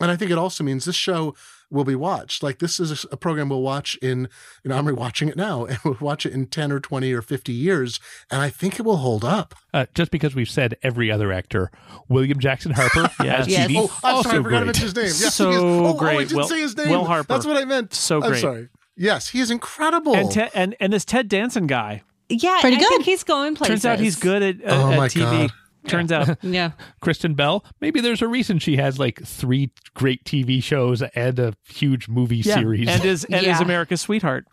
And 0.00 0.10
I 0.10 0.16
think 0.16 0.30
it 0.30 0.36
also 0.38 0.62
means 0.62 0.84
this 0.84 0.94
show 0.94 1.34
will 1.70 1.84
be 1.84 1.94
watched. 1.94 2.42
Like 2.42 2.58
this 2.58 2.78
is 2.78 3.06
a 3.10 3.16
program 3.16 3.48
we'll 3.48 3.62
watch 3.62 3.96
in, 4.02 4.28
you 4.62 4.68
know, 4.68 4.76
I'm 4.76 4.84
rewatching 4.86 5.28
it 5.28 5.36
now 5.36 5.64
and 5.66 5.78
we'll 5.84 5.96
watch 6.00 6.26
it 6.26 6.32
in 6.34 6.46
10 6.46 6.70
or 6.70 6.80
20 6.80 7.12
or 7.12 7.22
50 7.22 7.52
years. 7.52 7.98
And 8.30 8.40
I 8.42 8.50
think 8.50 8.78
it 8.78 8.82
will 8.82 8.98
hold 8.98 9.24
up. 9.24 9.54
Uh, 9.72 9.86
just 9.94 10.10
because 10.10 10.34
we've 10.34 10.50
said 10.50 10.76
every 10.82 11.10
other 11.10 11.32
actor, 11.32 11.70
William 12.08 12.38
Jackson 12.38 12.72
Harper 12.72 13.10
Yes. 13.24 13.40
as 13.40 13.48
Yes. 13.48 13.70
TV, 13.70 13.76
Oh, 13.78 13.98
I'm 14.04 14.14
also 14.16 14.28
sorry, 14.28 14.40
I 14.40 14.42
forgot 14.44 14.58
to 14.60 14.64
mention 14.66 14.84
his 14.84 14.94
name. 14.96 15.04
Yes, 15.06 15.34
So 15.34 15.50
he 15.50 15.56
is. 15.56 15.62
Oh, 15.62 15.94
great. 15.94 16.14
Oh, 16.14 16.18
I 16.18 16.22
didn't 16.24 16.36
Will- 16.36 16.48
say 16.48 16.60
his 16.60 16.76
name. 16.76 16.90
Will 16.90 17.04
Harper. 17.04 17.28
That's 17.28 17.46
what 17.46 17.56
I 17.56 17.64
meant. 17.64 17.94
So 17.94 18.22
I'm 18.22 18.28
great. 18.30 18.40
sorry. 18.42 18.68
Yes, 18.98 19.28
he 19.30 19.40
is 19.40 19.50
incredible. 19.50 20.14
And, 20.14 20.30
Ted 20.30 20.50
and 20.54 20.74
and 20.80 20.92
this 20.92 21.04
Ted 21.04 21.28
Danson 21.28 21.66
guy. 21.66 22.02
Yeah, 22.28 22.58
Pretty 22.60 22.76
I 22.76 22.80
good. 22.80 22.88
think 22.88 23.04
he's 23.04 23.24
going 23.24 23.54
places. 23.54 23.82
Turns 23.82 23.86
out 23.86 24.00
he's 24.00 24.16
good 24.16 24.42
at, 24.42 24.56
uh, 24.64 24.82
Oh 24.84 24.90
at 24.92 24.96
my 24.98 25.08
TV. 25.08 25.20
God. 25.48 25.52
Turns 25.90 26.12
out. 26.12 26.38
Yeah. 26.42 26.72
Kristen 27.00 27.34
Bell. 27.34 27.64
Maybe 27.80 28.00
there's 28.00 28.22
a 28.22 28.28
reason 28.28 28.58
she 28.58 28.76
has 28.76 28.98
like 28.98 29.22
three 29.24 29.70
great 29.94 30.24
TV 30.24 30.62
shows 30.62 31.02
and 31.02 31.38
a 31.38 31.54
huge 31.68 32.08
movie 32.08 32.38
Yeah. 32.38 32.54
series. 32.54 32.88
And 32.88 33.04
is 33.04 33.24
and 33.24 33.46
is 33.46 33.60
America's 33.60 34.00
sweetheart. 34.00 34.46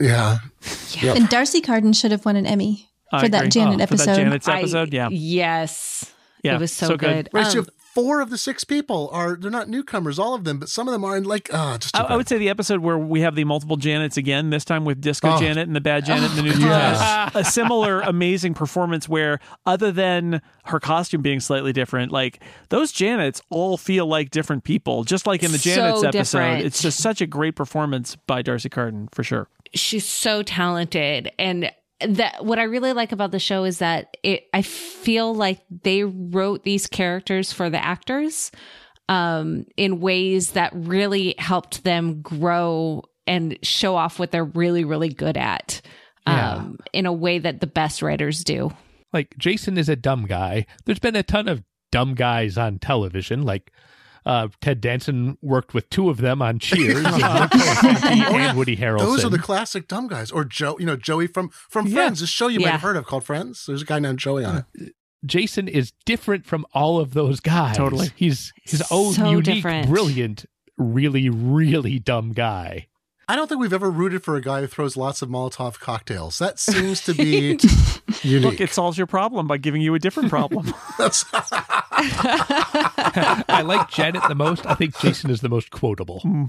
yeah. 0.00 0.38
Yep. 1.00 1.16
And 1.16 1.28
D'Arcy 1.28 1.60
Carden 1.60 1.92
should 1.92 2.10
have 2.12 2.24
won 2.24 2.36
an 2.36 2.46
Emmy 2.46 2.88
for 3.20 3.28
that. 3.28 3.50
Janet 3.50 3.80
Oh, 3.80 3.86
for 3.86 3.96
that 3.96 4.08
episode. 4.08 4.16
Janet's 4.16 4.48
I- 4.48 4.58
episode. 4.60 4.92
yeah. 4.92 5.08
Yes. 5.10 6.12
Yeah. 6.42 6.54
It 6.56 6.60
was 6.60 6.72
so, 6.72 6.88
So 6.88 6.96
good. 6.96 7.30
good. 7.30 7.30
Right. 7.32 7.46
so 7.46 7.60
Um, 7.60 7.66
four 7.96 8.20
of 8.20 8.28
the 8.28 8.36
six 8.36 8.62
people 8.62 9.08
are, 9.10 9.36
they're 9.36 9.50
not 9.50 9.70
newcomers, 9.70 10.18
all 10.18 10.34
of 10.34 10.44
them, 10.44 10.58
but 10.58 10.68
some 10.68 10.86
of 10.86 10.92
them 10.92 11.02
are 11.02 11.16
in 11.16 11.24
like, 11.24 11.48
ah, 11.52 11.78
just. 11.80 11.96
I, 11.96 12.02
I 12.02 12.16
would 12.16 12.28
say 12.28 12.36
the 12.36 12.50
episode 12.50 12.80
where 12.80 12.98
we 12.98 13.22
have 13.22 13.34
the 13.34 13.44
multiple 13.44 13.78
Janets 13.78 14.18
again, 14.18 14.50
this 14.50 14.66
time 14.66 14.84
with 14.84 15.00
Disco 15.00 15.30
Oh. 15.32 15.38
Janet 15.40 15.66
and 15.66 15.74
the 15.74 15.80
Bad 15.80 16.04
Janet 16.04 16.28
and 16.32 16.38
the 16.38 16.42
New 16.42 16.50
Yes. 16.50 17.00
Janet. 17.00 17.34
A 17.34 17.42
similar 17.50 18.02
amazing 18.02 18.52
performance 18.52 19.08
where, 19.08 19.40
other 19.64 19.90
than 19.90 20.42
her 20.66 20.78
costume 20.78 21.22
being 21.22 21.40
slightly 21.40 21.72
different, 21.72 22.12
like 22.12 22.42
those 22.68 22.92
Janets 22.92 23.40
all 23.48 23.78
feel 23.78 24.06
like 24.06 24.28
different 24.30 24.62
people. 24.64 25.02
Just 25.04 25.26
like 25.26 25.42
in 25.42 25.50
the 25.52 25.58
So 25.58 25.70
Janets 25.70 26.04
episode, 26.04 26.12
different. 26.40 26.66
it's 26.66 26.82
just 26.82 26.98
such 26.98 27.22
a 27.22 27.26
great 27.26 27.56
performance 27.56 28.14
by 28.26 28.42
D'Arcy 28.42 28.68
Carden 28.68 29.08
for 29.10 29.24
sure. 29.24 29.48
she's 29.74 30.04
so 30.04 30.42
talented 30.42 31.30
and 31.38 31.72
that 32.00 32.44
what 32.44 32.58
I 32.58 32.64
really 32.64 32.92
like 32.92 33.12
about 33.12 33.30
the 33.30 33.38
show 33.38 33.64
is 33.64 33.78
that 33.78 34.16
it 34.22 34.44
I 34.52 34.62
feel 34.62 35.34
like 35.34 35.60
they 35.82 36.04
wrote 36.04 36.62
these 36.62 36.86
characters 36.86 37.52
for 37.52 37.70
the 37.70 37.82
actors 37.82 38.50
um 39.08 39.64
in 39.76 40.00
ways 40.00 40.52
that 40.52 40.72
really 40.74 41.34
helped 41.38 41.84
them 41.84 42.20
grow 42.22 43.02
and 43.26 43.56
show 43.62 43.96
off 43.96 44.18
what 44.18 44.30
they're 44.30 44.44
really 44.44 44.84
really 44.84 45.08
good 45.08 45.36
at 45.36 45.80
Yeah. 46.26 46.54
um 46.56 46.78
in 46.92 47.06
a 47.06 47.12
way 47.12 47.38
that 47.38 47.60
the 47.60 47.66
best 47.66 48.02
writers 48.02 48.44
do. 48.44 48.72
like 49.12 49.34
Jason 49.38 49.78
is 49.78 49.88
a 49.88 49.96
dumb 49.96 50.26
guy. 50.26 50.66
There's 50.84 50.98
been 50.98 51.16
a 51.16 51.22
ton 51.22 51.48
of 51.48 51.62
dumb 51.92 52.14
guys 52.14 52.58
on 52.58 52.78
television. 52.78 53.42
Like 53.44 53.72
uh, 54.26 54.48
Ted 54.60 54.80
Danson 54.82 55.38
worked 55.40 55.72
with 55.72 55.88
two 55.88 56.10
of 56.10 56.18
them 56.18 56.42
on 56.42 56.58
Cheers, 56.58 57.04
and 57.06 57.14
and 57.22 58.58
Woody 58.58 58.76
Harrelson. 58.76 58.98
Those 58.98 59.24
are 59.24 59.30
the 59.30 59.38
classic 59.38 59.88
dumb 59.88 60.08
guys. 60.08 60.30
Or 60.30 60.44
Joe, 60.44 60.76
you 60.78 60.84
know, 60.84 60.96
Joey 60.96 61.28
from, 61.28 61.48
from 61.48 61.86
Yeah. 61.86 61.94
Friends, 61.94 62.20
this 62.20 62.28
show 62.28 62.48
you 62.48 62.60
might 62.60 62.70
have 62.70 62.82
heard 62.82 62.96
of 62.96 63.06
called 63.06 63.24
Friends. 63.24 63.64
There's 63.66 63.82
a 63.82 63.86
guy 63.86 63.98
named 64.00 64.18
Joey 64.18 64.44
on 64.44 64.64
it. 64.74 64.94
Jason 65.24 65.66
is 65.68 65.92
different 66.04 66.44
from 66.44 66.66
all 66.74 67.00
of 67.00 67.14
those 67.14 67.40
guys. 67.40 67.76
Totally. 67.76 68.10
he's 68.16 68.52
his 68.64 68.82
own 68.90 69.12
So 69.14 69.30
unique, 69.30 69.44
different. 69.44 69.88
brilliant, 69.88 70.44
really, 70.76 71.28
really 71.30 71.98
dumb 71.98 72.32
guy. 72.32 72.88
I 73.28 73.34
don't 73.34 73.48
think 73.48 73.60
we've 73.60 73.72
ever 73.72 73.90
rooted 73.90 74.22
for 74.22 74.36
a 74.36 74.40
guy 74.40 74.60
who 74.60 74.68
throws 74.68 74.96
lots 74.96 75.20
of 75.20 75.28
Molotov 75.28 75.80
cocktails. 75.80 76.38
That 76.38 76.60
seems 76.60 77.02
to 77.04 77.14
be 77.14 77.58
unique. 78.22 78.44
Look, 78.44 78.60
it 78.60 78.70
solves 78.70 78.96
your 78.96 79.08
problem 79.08 79.48
by 79.48 79.56
giving 79.56 79.82
you 79.82 79.94
a 79.94 79.98
different 79.98 80.30
problem. 80.30 80.72
I 83.48 83.62
like 83.64 83.90
Janet 83.90 84.22
the 84.28 84.36
most. 84.36 84.64
I 84.64 84.74
think 84.74 84.96
Jason 84.98 85.30
is 85.30 85.40
the 85.40 85.48
most 85.48 85.72
quotable. 85.72 86.20
Hmm. 86.20 86.44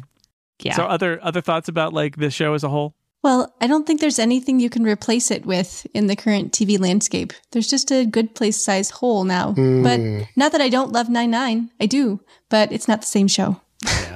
Yeah. 0.59 0.75
So 0.75 0.83
other 0.85 1.19
other 1.23 1.41
thoughts 1.41 1.67
about 1.67 1.93
like 1.93 2.17
this 2.17 2.35
show 2.35 2.53
as 2.53 2.63
a 2.63 2.69
whole? 2.69 2.95
Well, 3.23 3.55
I 3.59 3.65
don't 3.65 3.87
think 3.87 3.99
there's 3.99 4.19
anything 4.19 4.59
you 4.59 4.69
can 4.69 4.83
replace 4.83 5.31
it 5.31 5.47
with 5.47 5.87
in 5.95 6.05
the 6.05 6.15
current 6.15 6.53
TV 6.53 6.79
landscape. 6.79 7.33
There's 7.51 7.67
just 7.67 7.91
a 7.91 8.05
good 8.05 8.35
place 8.35 8.61
size 8.61 8.91
hole 8.91 9.23
now. 9.23 9.53
Hmm. 9.53 9.81
But 9.81 9.99
not 10.35 10.51
that 10.51 10.61
I 10.61 10.69
don't 10.69 10.91
love 10.91 11.09
9 11.09 11.31
9. 11.31 11.71
I 11.81 11.85
do, 11.87 12.21
but 12.49 12.71
it's 12.71 12.87
not 12.87 13.01
the 13.01 13.07
same 13.07 13.27
show. 13.27 13.59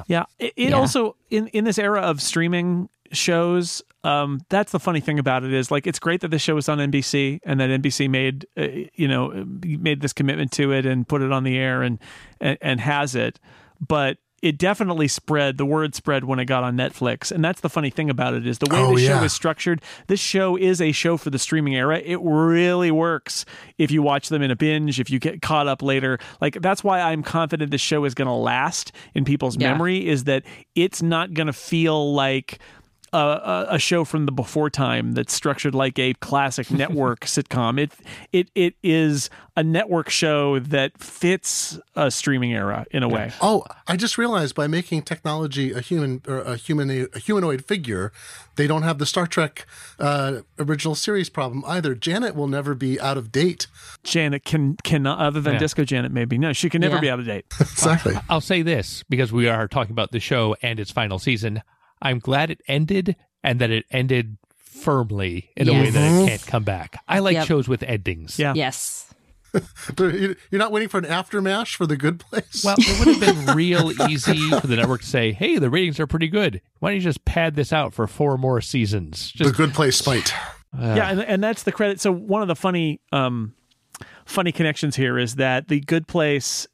Yeah. 0.08 0.26
It, 0.40 0.54
it 0.56 0.70
Yeah. 0.70 0.76
also 0.76 1.16
in 1.30 1.48
in 1.48 1.64
this 1.64 1.78
era 1.80 2.02
of 2.02 2.22
streaming 2.22 2.90
shows, 3.12 3.82
um, 4.04 4.40
that's 4.50 4.72
the 4.72 4.80
funny 4.80 5.00
thing 5.02 5.20
about 5.20 5.44
it 5.44 5.54
is 5.54 5.70
like 5.70 5.86
it's 5.86 6.00
great 6.00 6.22
that 6.22 6.30
this 6.30 6.42
show 6.42 6.58
is 6.58 6.70
on 6.70 6.78
NBC 6.80 7.40
and 7.44 7.60
that 7.60 7.70
NBC 7.70 8.10
made 8.10 8.46
uh, 8.58 8.68
you 8.96 9.08
know 9.08 9.46
made 9.64 10.02
this 10.02 10.14
commitment 10.14 10.52
to 10.54 10.72
it 10.72 10.86
and 10.86 11.08
put 11.08 11.22
it 11.22 11.32
on 11.32 11.44
the 11.44 11.58
air 11.58 11.82
and 11.84 12.00
and, 12.40 12.58
and 12.62 12.80
has 12.82 13.16
it, 13.16 13.40
but. 13.86 14.18
It 14.42 14.58
definitely 14.58 15.08
spread. 15.08 15.58
The 15.58 15.66
word 15.66 15.94
spread 15.94 16.24
when 16.24 16.40
it 16.40 16.46
got 16.46 16.64
on 16.64 16.76
Netflix, 16.76 17.32
and 17.32 17.46
that's 17.46 17.62
the 17.62 17.70
funny 17.70 17.90
thing 17.92 18.10
about 18.10 18.34
it 18.34 18.48
is 18.48 18.58
the 18.58 18.68
way 18.74 18.80
Oh, 18.82 18.96
the 18.96 19.06
show 19.06 19.20
yeah. 19.20 19.24
is 19.24 19.34
structured. 19.34 19.82
This 20.08 20.20
show 20.20 20.56
is 20.58 20.82
a 20.82 20.92
show 20.92 21.16
for 21.18 21.30
the 21.30 21.38
streaming 21.38 21.76
era. 21.76 22.00
It 22.00 22.20
really 22.24 22.90
works 22.90 23.46
if 23.78 23.92
you 23.92 24.02
watch 24.02 24.30
them 24.30 24.42
in 24.42 24.50
a 24.50 24.56
binge. 24.56 25.00
If 25.00 25.10
you 25.12 25.20
get 25.20 25.42
caught 25.44 25.68
up 25.68 25.84
later, 25.84 26.18
like 26.42 26.60
that's 26.62 26.84
why 26.84 27.02
I'm 27.02 27.22
confident 27.22 27.70
this 27.70 27.82
show 27.82 28.04
is 28.06 28.16
going 28.16 28.28
to 28.28 28.34
last 28.34 28.92
in 29.14 29.26
people's 29.26 29.58
Yeah. 29.58 29.72
memory. 29.74 30.08
Is 30.08 30.24
that 30.24 30.44
it's 30.74 31.02
not 31.04 31.34
going 31.36 31.48
to 31.48 31.54
feel 31.54 32.14
like 32.14 32.58
a, 33.14 33.18
a, 33.18 33.68
a 33.72 33.80
show 33.80 34.04
from 34.06 34.26
the 34.26 34.32
before 34.32 34.70
time 34.70 35.14
that's 35.14 35.34
structured 35.34 35.76
like 35.76 36.00
a 36.00 36.14
classic 36.16 36.72
network 36.82 37.22
sitcom. 37.22 37.80
It 37.80 37.92
it 38.32 38.50
it 38.56 38.76
is 38.84 39.30
a 39.58 39.64
network 39.64 40.10
show 40.10 40.60
that 40.60 40.98
fits 40.98 41.78
a 41.96 42.10
streaming 42.10 42.54
era 42.54 42.86
in 42.92 43.04
a 43.04 43.10
way. 43.10 43.32
Oh, 43.42 43.66
I 43.88 43.98
just 43.98 44.18
realized 44.18 44.56
by 44.56 44.68
making 44.68 45.02
technology 45.04 45.72
a 45.74 45.82
human 45.82 46.22
or 46.28 46.40
a 46.40 46.56
human 46.56 46.90
a 47.14 47.20
humanoid 47.20 47.66
figure, 47.66 48.14
they 48.56 48.66
don't 48.68 48.84
have 48.84 48.98
the 48.98 49.06
Star 49.06 49.28
Trek 49.28 49.66
uh, 50.00 50.42
original 50.58 50.96
series 50.96 51.30
problem 51.30 51.64
either. 51.68 51.94
Janet 51.96 52.34
will 52.36 52.48
never 52.48 52.74
be 52.76 53.00
out 53.00 53.18
of 53.18 53.32
date. 53.32 53.68
Janet 54.04 54.46
can 54.46 54.78
cannot 54.84 55.20
other 55.20 55.42
than 55.42 55.54
Yeah. 55.54 55.60
Disco 55.60 55.84
Janet 55.84 56.12
maybe 56.14 56.38
no 56.38 56.54
she 56.54 56.70
can 56.70 56.80
never 56.82 56.96
Yeah. 56.96 57.02
be 57.02 57.10
out 57.10 57.20
of 57.20 57.26
date. 57.26 57.46
Exactly. 57.82 58.16
I'll 58.30 58.42
say 58.42 58.62
this 58.62 59.04
because 59.10 59.32
we 59.34 59.50
are 59.50 59.68
talking 59.68 59.92
about 59.92 60.12
the 60.12 60.20
show 60.20 60.56
and 60.62 60.80
its 60.80 60.92
final 60.92 61.18
season. 61.18 61.62
I'm 62.02 62.20
glad 62.20 62.50
it 62.52 62.62
ended 62.68 63.16
and 63.44 63.60
that 63.60 63.70
it 63.72 63.86
ended 63.92 64.38
firmly 64.56 65.50
in 65.56 65.70
a 65.70 65.74
way 65.74 65.90
that 65.90 66.24
it 66.24 66.28
can't 66.28 66.46
come 66.48 66.64
back. 66.64 67.02
I 67.08 67.20
like 67.20 67.34
Yep. 67.36 67.48
shows 67.48 67.68
with 67.68 67.84
endings. 67.84 68.40
Yeah. 68.40 68.54
yes. 68.56 69.08
You're 70.00 70.36
not 70.54 70.72
waiting 70.72 70.88
for 70.90 70.98
an 70.98 71.04
AfterMASH 71.04 71.76
for 71.76 71.86
the 71.86 71.98
good 71.98 72.20
place. 72.20 72.64
Well, 72.64 72.76
it 72.80 73.00
would 73.06 73.16
have 73.22 73.46
been 73.48 73.56
real 73.56 73.92
easy 74.10 74.50
for 74.50 74.66
the 74.66 74.78
network 74.78 75.02
to 75.02 75.08
say, 75.08 75.34
"Hey, 75.34 75.58
the 75.58 75.70
ratings 75.70 76.00
are 76.00 76.08
pretty 76.08 76.30
good. 76.30 76.62
Why 76.80 76.90
don't 76.92 76.96
you 76.96 77.02
just 77.02 77.26
pad 77.26 77.56
this 77.56 77.74
out 77.74 77.94
for 77.94 78.08
four 78.08 78.38
more 78.38 78.62
seasons?" 78.62 79.34
the 79.38 79.52
good 79.52 79.74
place 79.74 80.00
fight. 80.00 80.34
yeah, 80.80 81.10
and, 81.12 81.22
and 81.22 81.44
that's 81.44 81.64
the 81.64 81.74
credit. 81.74 82.00
So 82.00 82.14
one 82.14 82.42
of 82.42 82.48
the 82.48 82.56
funny, 82.56 83.02
um, 83.12 83.54
funny 84.26 84.54
connections 84.54 84.96
here 84.96 85.18
is 85.18 85.36
that 85.36 85.68
the 85.68 85.82
Good 85.82 86.08
Place, 86.08 86.66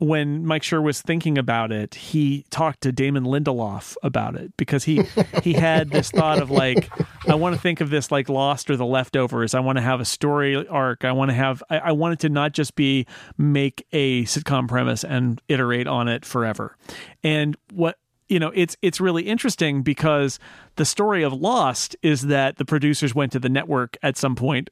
when 0.00 0.46
Mike 0.46 0.62
Schur 0.62 0.82
was 0.82 1.02
thinking 1.02 1.36
about 1.36 1.70
it, 1.70 1.94
he 1.94 2.46
talked 2.48 2.80
to 2.80 2.90
Damon 2.90 3.24
Lindelof 3.24 3.96
about 4.02 4.34
it 4.34 4.56
because 4.56 4.84
he 4.84 5.02
he 5.42 5.52
had 5.52 5.90
this 5.90 6.10
thought 6.10 6.40
of 6.40 6.50
like, 6.50 6.90
I 7.28 7.34
want 7.34 7.54
to 7.54 7.60
think 7.60 7.82
of 7.82 7.90
this 7.90 8.10
like 8.10 8.28
Lost 8.28 8.70
or 8.70 8.76
The 8.76 8.86
Leftovers. 8.86 9.54
I 9.54 9.60
want 9.60 9.76
to 9.76 9.82
have 9.82 10.00
a 10.00 10.06
story 10.06 10.66
arc. 10.66 11.04
I 11.04 11.12
want 11.12 11.30
to 11.30 11.34
have. 11.34 11.62
I, 11.68 11.78
I 11.78 11.92
want 11.92 12.14
it 12.14 12.20
to 12.20 12.30
not 12.30 12.52
just 12.52 12.74
be 12.74 13.06
make 13.36 13.86
a 13.92 14.24
sitcom 14.24 14.68
premise 14.68 15.04
and 15.04 15.40
iterate 15.48 15.86
on 15.86 16.08
it 16.08 16.24
forever. 16.24 16.76
And 17.22 17.56
what 17.72 17.98
you 18.30 18.38
know 18.38 18.52
it's 18.54 18.78
it's 18.80 19.00
really 19.00 19.24
interesting 19.24 19.82
because 19.82 20.38
the 20.76 20.86
story 20.86 21.22
of 21.22 21.34
lost 21.34 21.94
is 22.02 22.22
that 22.22 22.56
the 22.56 22.64
producers 22.64 23.14
went 23.14 23.32
to 23.32 23.38
the 23.38 23.50
network 23.50 23.98
at 24.02 24.16
some 24.16 24.34
point 24.34 24.70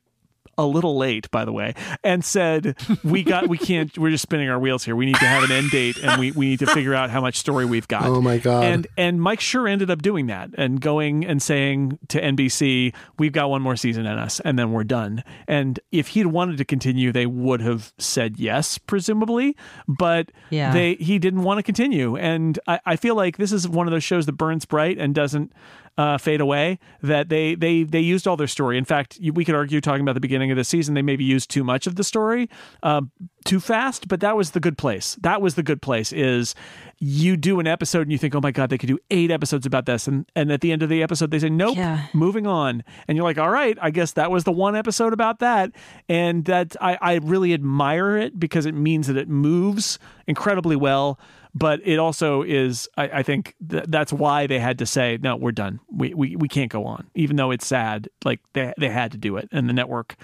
a 0.59 0.67
little 0.67 0.97
late 0.99 1.31
by 1.31 1.45
the 1.45 1.53
way 1.53 1.73
and 2.05 2.23
said 2.25 2.77
we 3.03 3.23
got 3.23 3.49
we 3.49 3.57
can't 3.57 3.97
we're 3.97 4.11
just 4.11 4.23
spinning 4.23 4.49
our 4.51 4.59
wheels 4.59 4.85
here 4.85 4.95
we 4.95 5.07
need 5.07 5.15
to 5.17 5.25
have 5.27 5.43
an 5.45 5.51
end 5.53 5.71
date 5.71 5.97
and 6.03 6.21
we, 6.21 6.33
we 6.33 6.49
need 6.49 6.59
to 6.59 6.67
figure 6.67 6.95
out 6.95 7.09
how 7.09 7.21
much 7.21 7.37
story 7.37 7.65
we've 7.65 7.89
got 7.89 8.05
Oh 8.05 8.21
my 8.21 8.37
God. 8.39 8.65
and 8.65 8.87
and 8.99 9.23
Mike 9.23 9.41
Schur 9.41 9.71
ended 9.71 9.91
up 9.91 10.03
doing 10.03 10.27
that 10.27 10.51
and 10.59 10.81
going 10.81 11.25
and 11.25 11.41
saying 11.43 11.99
to 12.09 12.21
nbc 12.21 12.93
we've 13.19 13.33
got 13.33 13.49
one 13.49 13.63
more 13.63 13.77
season 13.77 14.05
in 14.05 14.19
us 14.19 14.41
and 14.41 14.59
then 14.59 14.73
we're 14.73 14.85
done 14.85 15.23
and 15.47 15.81
if 15.93 16.09
he'd 16.09 16.27
wanted 16.27 16.59
to 16.59 16.65
continue 16.65 17.13
they 17.13 17.27
would 17.27 17.61
have 17.61 17.93
said 17.99 18.39
yes 18.39 18.77
presumably 18.79 19.57
but 19.87 20.31
Yeah. 20.51 20.73
they 20.73 20.95
he 20.97 21.19
didn't 21.19 21.45
want 21.45 21.59
to 21.59 21.63
continue. 21.63 22.17
And 22.17 22.59
I, 22.67 22.81
I 22.85 22.97
feel 22.97 23.15
like 23.15 23.37
this 23.37 23.53
is 23.53 23.69
one 23.69 23.87
of 23.87 23.93
those 23.93 24.03
shows 24.03 24.27
that 24.27 24.33
burns 24.33 24.65
bright 24.65 24.99
and 24.99 25.15
doesn't 25.15 25.53
uh, 25.97 26.19
fade 26.19 26.41
away. 26.41 26.79
That 27.03 27.29
they 27.29 27.55
they 27.55 27.85
they 27.85 28.01
used 28.01 28.27
all 28.27 28.37
their 28.37 28.47
story. 28.49 28.79
In 28.79 28.85
fact, 28.85 29.19
we 29.33 29.45
could 29.45 29.55
argue 29.55 29.81
talking 29.81 30.03
about 30.03 30.15
the 30.15 30.21
beginning 30.21 30.48
of 30.51 30.57
the 30.57 30.65
season, 30.65 30.95
they 30.95 31.03
maybe 31.03 31.25
used 31.25 31.51
too 31.51 31.65
much 31.65 31.87
of 31.87 31.97
the 31.97 32.05
story, 32.05 32.49
um, 32.83 33.11
too 33.45 33.61
fast. 33.61 34.09
But 34.09 34.21
that 34.21 34.37
was 34.37 34.51
the 34.53 34.61
good 34.61 34.77
place. 34.79 35.17
That 35.23 35.41
was 35.41 35.55
the 35.55 35.63
good 35.63 35.81
place. 35.83 36.13
Is 36.13 36.55
you 36.99 37.37
do 37.37 37.61
an 37.61 37.67
episode 37.67 38.03
and 38.03 38.13
you 38.13 38.19
think, 38.19 38.35
oh 38.35 38.41
my 38.41 38.51
god, 38.51 38.71
they 38.71 38.79
could 38.79 38.89
do 38.89 38.99
eight 39.11 39.31
episodes 39.31 39.67
about 39.67 39.87
this, 39.87 40.07
and 40.09 40.25
and 40.35 40.51
at 40.53 40.61
the 40.61 40.73
end 40.73 40.83
of 40.83 40.89
the 40.89 41.03
episode 41.03 41.31
they 41.31 41.39
say, 41.39 41.49
nope, 41.51 41.77
Yeah. 41.77 42.07
moving 42.13 42.47
on 42.47 42.83
and 43.07 43.17
you're 43.17 43.25
like 43.25 43.39
all 43.39 43.51
right 43.51 43.77
i 43.81 43.91
guess 43.91 44.13
that 44.13 44.31
was 44.31 44.45
the 44.45 44.53
one 44.53 44.75
episode 44.77 45.13
about 45.13 45.39
that 45.41 45.71
and 46.09 46.45
that 46.47 46.77
i, 46.81 46.99
I 47.01 47.15
really 47.17 47.53
admire 47.55 48.17
it 48.17 48.39
because 48.39 48.67
it 48.67 48.75
means 48.75 49.07
that 49.07 49.17
it 49.17 49.29
moves 49.29 49.99
incredibly 50.27 50.77
well 50.77 51.19
but 51.59 51.81
it 51.85 51.99
also 51.99 52.43
is 52.43 52.89
i, 52.97 53.09
I 53.09 53.23
think 53.23 53.55
th- 53.69 53.85
that's 53.89 54.13
why 54.13 54.47
they 54.47 54.59
had 54.59 54.79
to 54.79 54.87
say 54.87 55.19
no 55.21 55.37
we're 55.37 55.53
done. 55.53 55.81
We, 55.91 56.15
we, 56.15 56.37
we 56.37 56.49
can't 56.49 56.71
go 56.71 56.85
on 56.85 57.07
even 57.15 57.37
though 57.37 57.51
it's 57.51 57.67
sad 57.67 58.09
like 58.25 58.41
they, 58.53 58.73
they 58.79 58.89
had 58.89 59.13
to 59.13 59.19
do 59.19 59.37
it. 59.37 59.49
And 59.53 59.69
the 59.69 59.73
network 59.73 60.17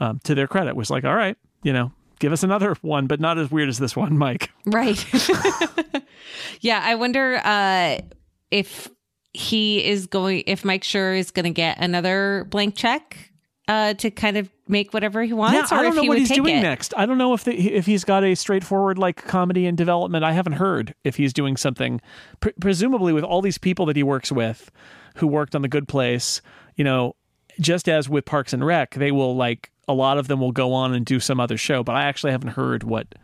um, 0.00 0.20
to 0.24 0.34
their 0.34 0.46
credit 0.46 0.76
was 0.76 0.90
like 0.90 1.04
all 1.04 1.14
right 1.14 1.36
you 1.62 1.72
know 1.72 1.92
give 2.18 2.32
us 2.32 2.42
another 2.42 2.74
one 2.82 3.06
but 3.06 3.20
not 3.20 3.38
as 3.38 3.50
weird 3.50 3.68
as 3.68 3.78
this 3.78 3.96
one 3.96 4.18
mike. 4.18 4.50
Right. 4.66 5.04
yeah, 6.60 6.80
I 6.84 6.94
wonder 6.94 7.40
uh, 7.44 7.98
if 8.50 8.88
he 9.32 9.84
is 9.84 10.06
going, 10.06 10.44
if 10.46 10.64
Mike 10.64 10.82
Schur 10.82 11.18
is 11.18 11.30
going 11.30 11.44
to 11.44 11.50
get 11.50 11.78
another 11.78 12.46
blank 12.50 12.76
check 12.76 13.31
uh, 13.68 13.94
to 13.94 14.10
kind 14.10 14.36
of 14.36 14.50
make 14.68 14.92
whatever 14.92 15.22
he 15.22 15.32
wants, 15.32 15.70
yeah, 15.70 15.76
or 15.76 15.80
I 15.80 15.82
don't 15.82 15.90
if 15.92 15.96
know 15.96 16.02
he 16.02 16.08
what 16.08 16.18
he's 16.18 16.30
doing 16.30 16.56
it. 16.58 16.62
next. 16.62 16.92
I 16.96 17.06
don't 17.06 17.18
know 17.18 17.32
if 17.32 17.44
the, 17.44 17.52
if 17.74 17.86
he's 17.86 18.04
got 18.04 18.24
a 18.24 18.34
straightforward 18.34 18.98
like 18.98 19.24
comedy 19.24 19.66
and 19.66 19.76
development. 19.76 20.24
I 20.24 20.32
haven't 20.32 20.54
heard 20.54 20.94
if 21.04 21.16
he's 21.16 21.32
doing 21.32 21.56
something. 21.56 22.00
Pre- 22.40 22.52
presumably, 22.60 23.12
with 23.12 23.24
all 23.24 23.40
these 23.40 23.58
people 23.58 23.86
that 23.86 23.96
he 23.96 24.02
works 24.02 24.32
with, 24.32 24.70
who 25.16 25.26
worked 25.26 25.54
on 25.54 25.62
The 25.62 25.68
Good 25.68 25.86
Place, 25.88 26.40
you 26.76 26.84
know, 26.84 27.14
just 27.60 27.88
as 27.88 28.08
with 28.08 28.24
Parks 28.24 28.52
and 28.52 28.64
Rec, 28.64 28.94
they 28.94 29.12
will 29.12 29.36
like 29.36 29.70
a 29.88 29.94
lot 29.94 30.18
of 30.18 30.28
them 30.28 30.40
will 30.40 30.52
go 30.52 30.72
on 30.72 30.94
and 30.94 31.04
do 31.04 31.20
some 31.20 31.38
other 31.38 31.56
show. 31.56 31.82
But 31.84 31.94
I 31.96 32.04
actually 32.04 32.32
haven't 32.32 32.50
heard 32.50 32.82
what 32.82 33.14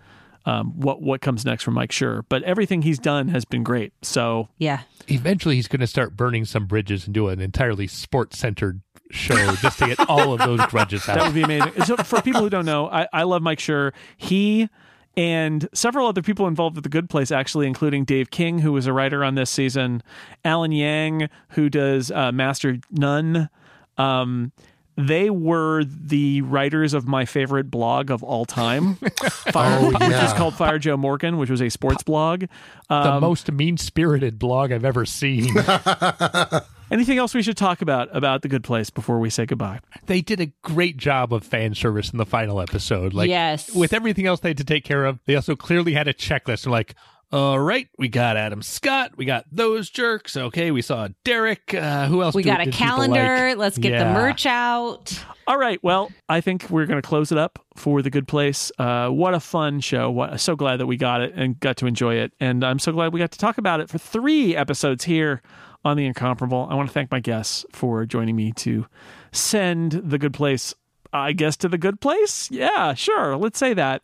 um, 0.44 0.78
what 0.78 1.02
what 1.02 1.20
comes 1.20 1.44
next 1.44 1.62
from 1.64 1.74
Mike 1.74 1.90
Schur. 1.90 2.22
But 2.28 2.42
everything 2.44 2.82
he's 2.82 2.98
done 2.98 3.28
has 3.28 3.44
been 3.44 3.62
great. 3.62 3.92
So 4.02 4.48
Yeah. 4.58 4.82
Eventually, 5.10 5.56
he's 5.56 5.68
going 5.68 5.80
to 5.80 5.86
start 5.86 6.16
burning 6.16 6.44
some 6.44 6.66
bridges 6.66 7.06
and 7.06 7.14
do 7.14 7.28
an 7.28 7.40
entirely 7.40 7.86
sports 7.86 8.38
centered 8.38 8.82
show 9.10 9.54
just 9.56 9.78
to 9.80 9.86
get 9.86 10.08
all 10.08 10.32
of 10.32 10.38
those 10.40 10.64
grudges 10.66 11.08
out. 11.08 11.16
That 11.16 11.24
would 11.26 11.34
be 11.34 11.42
amazing. 11.42 11.82
So 11.84 11.96
for 11.96 12.20
people 12.22 12.40
who 12.42 12.50
don't 12.50 12.66
know, 12.66 12.88
I, 12.88 13.06
I 13.12 13.22
love 13.24 13.42
Mike 13.42 13.58
Schur. 13.58 13.92
He 14.16 14.68
and 15.16 15.68
several 15.72 16.06
other 16.06 16.22
people 16.22 16.46
involved 16.46 16.76
with 16.76 16.84
The 16.84 16.90
Good 16.90 17.10
Place, 17.10 17.32
actually, 17.32 17.66
including 17.66 18.04
Dave 18.04 18.30
King, 18.30 18.60
who 18.60 18.72
was 18.72 18.86
a 18.86 18.92
writer 18.92 19.24
on 19.24 19.34
this 19.34 19.50
season, 19.50 20.02
Alan 20.44 20.70
Yang, 20.72 21.28
who 21.50 21.68
does 21.68 22.10
uh, 22.12 22.30
Master 22.30 22.78
Nun. 22.90 23.48
Um, 23.96 24.52
they 24.96 25.30
were 25.30 25.84
the 25.84 26.42
writers 26.42 26.92
of 26.94 27.06
my 27.06 27.24
favorite 27.24 27.70
blog 27.70 28.10
of 28.10 28.22
all 28.24 28.44
time, 28.44 28.94
Fire, 29.50 29.78
Oh, 29.80 29.90
which 29.92 30.02
is 30.24 30.32
called 30.34 30.54
Fire 30.54 30.78
Joe 30.78 30.96
Morgan, 30.96 31.36
which 31.38 31.50
was 31.50 31.62
a 31.62 31.68
sports 31.68 32.02
blog. 32.02 32.44
the 32.88 32.94
Um, 32.94 33.20
most 33.20 33.50
mean 33.50 33.76
spirited 33.76 34.38
blog 34.40 34.70
I've 34.72 34.84
ever 34.84 35.04
seen. 35.06 35.52
anything 36.90 37.18
else 37.18 37.34
we 37.34 37.42
should 37.42 37.56
talk 37.56 37.82
about 37.82 38.08
about 38.16 38.42
The 38.42 38.48
Good 38.48 38.64
Place 38.64 38.90
before 38.90 39.18
we 39.18 39.30
say 39.30 39.46
goodbye? 39.46 39.80
they 40.06 40.20
did 40.20 40.40
a 40.40 40.46
great 40.62 40.96
job 40.96 41.32
of 41.32 41.44
fan 41.44 41.74
service 41.74 42.10
in 42.10 42.18
the 42.18 42.26
final 42.26 42.60
episode. 42.60 43.12
Like, 43.14 43.28
Yes. 43.28 43.74
with 43.74 43.92
everything 43.92 44.26
else 44.26 44.40
they 44.40 44.50
had 44.50 44.58
to 44.58 44.64
take 44.64 44.84
care 44.84 45.04
of, 45.04 45.18
they 45.26 45.34
also 45.34 45.54
clearly 45.56 45.92
had 45.92 46.08
a 46.08 46.14
checklist. 46.14 46.64
They're 46.64 46.70
like, 46.72 46.94
all 47.30 47.60
right, 47.60 47.88
we 47.98 48.08
got 48.08 48.38
Adam 48.38 48.62
Scott, 48.62 49.12
we 49.18 49.26
got 49.26 49.44
those 49.52 49.90
jerks. 49.90 50.34
Okay, 50.34 50.70
we 50.70 50.80
saw 50.80 51.08
Derek. 51.24 51.74
Uh, 51.74 52.06
who 52.06 52.22
else? 52.22 52.34
We 52.34 52.42
do- 52.42 52.48
got 52.48 52.66
a 52.66 52.70
calendar. 52.70 53.48
like? 53.50 53.58
Let's 53.58 53.76
get 53.76 53.92
Yeah. 53.92 54.04
the 54.04 54.18
merch 54.18 54.46
out. 54.46 55.22
All 55.46 55.58
right. 55.58 55.78
Well, 55.82 56.10
I 56.28 56.40
think 56.42 56.68
we're 56.70 56.84
going 56.86 57.00
to 57.00 57.06
close 57.06 57.30
it 57.32 57.36
up 57.38 57.58
for 57.76 58.00
The 58.02 58.10
Good 58.10 58.28
Place. 58.28 58.70
Uh, 58.78 59.08
what 59.08 59.32
a 59.34 59.40
fun 59.40 59.80
show. 59.80 60.10
What, 60.10 60.40
so 60.40 60.56
glad 60.56 60.78
that 60.80 60.86
we 60.86 60.96
got 60.96 61.20
it 61.22 61.32
and 61.34 61.58
got 61.60 61.76
to 61.78 61.86
enjoy 61.86 62.14
it. 62.16 62.32
And 62.40 62.62
I'm 62.64 62.78
so 62.78 62.92
glad 62.92 63.12
we 63.14 63.20
got 63.20 63.30
to 63.32 63.38
talk 63.38 63.56
about 63.58 63.80
it 63.80 63.88
for 63.90 63.96
three 63.98 64.54
episodes 64.56 65.04
here 65.04 65.40
on 65.84 65.96
The 65.96 66.06
Incomparable. 66.06 66.66
I 66.70 66.74
want 66.74 66.88
to 66.88 66.92
thank 66.92 67.10
my 67.10 67.20
guests 67.20 67.64
for 67.72 68.04
joining 68.06 68.36
me 68.36 68.52
to 68.52 68.86
send 69.32 69.92
The 69.92 70.18
Good 70.18 70.34
Place, 70.34 70.74
I 71.12 71.32
guess, 71.32 71.56
to 71.58 71.68
the 71.68 71.78
good 71.78 72.00
place. 72.00 72.50
Yeah, 72.50 72.94
sure. 72.94 73.36
Let's 73.36 73.58
say 73.58 73.74
that. 73.74 74.02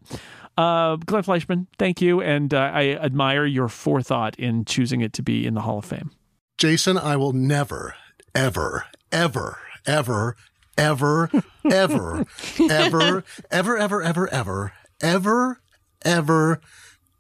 Uh, 0.56 0.96
Glenn 0.96 1.22
Fleishman, 1.22 1.66
thank 1.78 2.00
you. 2.00 2.20
And 2.22 2.54
uh, 2.54 2.70
I 2.72 2.90
admire 2.90 3.44
your 3.44 3.68
forethought 3.68 4.38
in 4.38 4.64
choosing 4.64 5.00
it 5.00 5.12
to 5.14 5.22
be 5.22 5.46
in 5.46 5.54
the 5.54 5.60
Hall 5.62 5.78
of 5.78 5.84
Fame. 5.84 6.12
Jason, 6.56 6.96
I 6.96 7.16
will 7.16 7.32
never, 7.32 7.94
ever, 8.34 8.86
ever, 9.10 9.58
ever, 9.84 10.36
ever, 10.76 11.30
ever, 11.68 12.24
ever, 12.70 13.24
ever, 13.50 13.72
ever, 13.80 14.02
ever, 14.02 14.30
ever, 14.30 14.72
ever, 15.02 15.60
ever, 16.04 16.60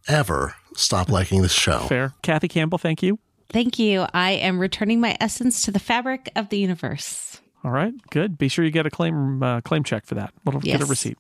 ever 0.08 0.54
stop 0.76 1.08
liking 1.08 1.42
this 1.42 1.52
show. 1.52 1.80
Fair. 1.80 2.14
Kathy 2.22 2.48
Campbell, 2.48 2.78
thank 2.78 3.02
you. 3.02 3.18
Thank 3.50 3.78
you. 3.78 4.06
I 4.12 4.32
am 4.32 4.58
returning 4.58 5.00
my 5.00 5.16
essence 5.20 5.62
to 5.62 5.70
the 5.70 5.78
fabric 5.78 6.30
of 6.34 6.48
the 6.48 6.58
universe. 6.58 7.40
All 7.62 7.70
right, 7.70 7.94
good. 8.10 8.36
Be 8.36 8.48
sure 8.48 8.64
you 8.64 8.70
get 8.70 8.84
a 8.86 8.90
claim 8.90 9.42
uh, 9.42 9.60
claim 9.62 9.84
check 9.84 10.04
for 10.06 10.16
that. 10.16 10.34
Little 10.44 10.60
get 10.60 10.82
a 10.82 10.86
receipt. 10.86 11.16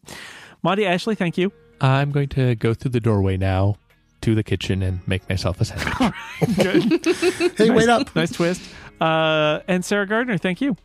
Monty 0.62 0.84
Ashley, 0.86 1.14
thank 1.14 1.38
you. 1.38 1.52
I'm 1.80 2.10
going 2.10 2.28
to 2.30 2.54
go 2.54 2.74
through 2.74 2.90
the 2.92 3.00
doorway 3.00 3.36
now 3.36 3.76
to 4.22 4.34
the 4.34 4.42
kitchen 4.42 4.82
and 4.82 5.06
make 5.06 5.28
myself 5.28 5.60
a 5.60 5.64
sandwich. 5.64 6.12
Good. 6.56 7.54
Hey, 7.56 7.70
wait 7.70 7.88
up. 7.88 8.14
nice 8.16 8.32
twist. 8.32 8.62
Uh, 9.00 9.60
and 9.68 9.84
Sarah 9.84 10.06
Gardner, 10.06 10.38
thank 10.38 10.60
you. 10.60 10.76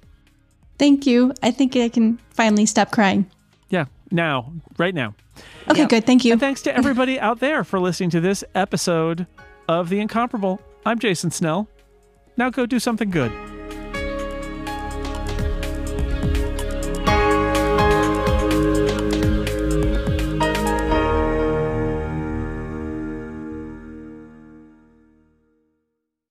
Thank 0.78 1.06
you. 1.06 1.34
I 1.44 1.52
think 1.52 1.76
I 1.76 1.90
can 1.90 2.20
finally 2.32 2.66
stop 2.66 2.92
crying. 2.92 3.30
Yeah, 3.70 3.86
now, 4.12 4.52
right 4.78 4.94
now. 4.94 5.14
Okay, 5.70 5.86
good. 5.86 6.06
Thank 6.06 6.26
you. 6.26 6.32
And 6.34 6.40
thanks 6.40 6.62
to 6.64 6.76
everybody 6.76 7.20
out 7.20 7.40
there 7.40 7.64
for 7.64 7.80
listening 7.80 8.10
to 8.12 8.20
this 8.22 8.44
episode 8.56 9.28
of 9.68 9.90
The 9.90 10.00
Incomparable. 10.00 10.60
I'm 10.90 10.98
Jason 10.98 11.30
Snell. 11.30 11.70
Now 12.36 12.50
go 12.50 12.66
do 12.66 12.80
something 12.80 13.12
good. 13.12 13.32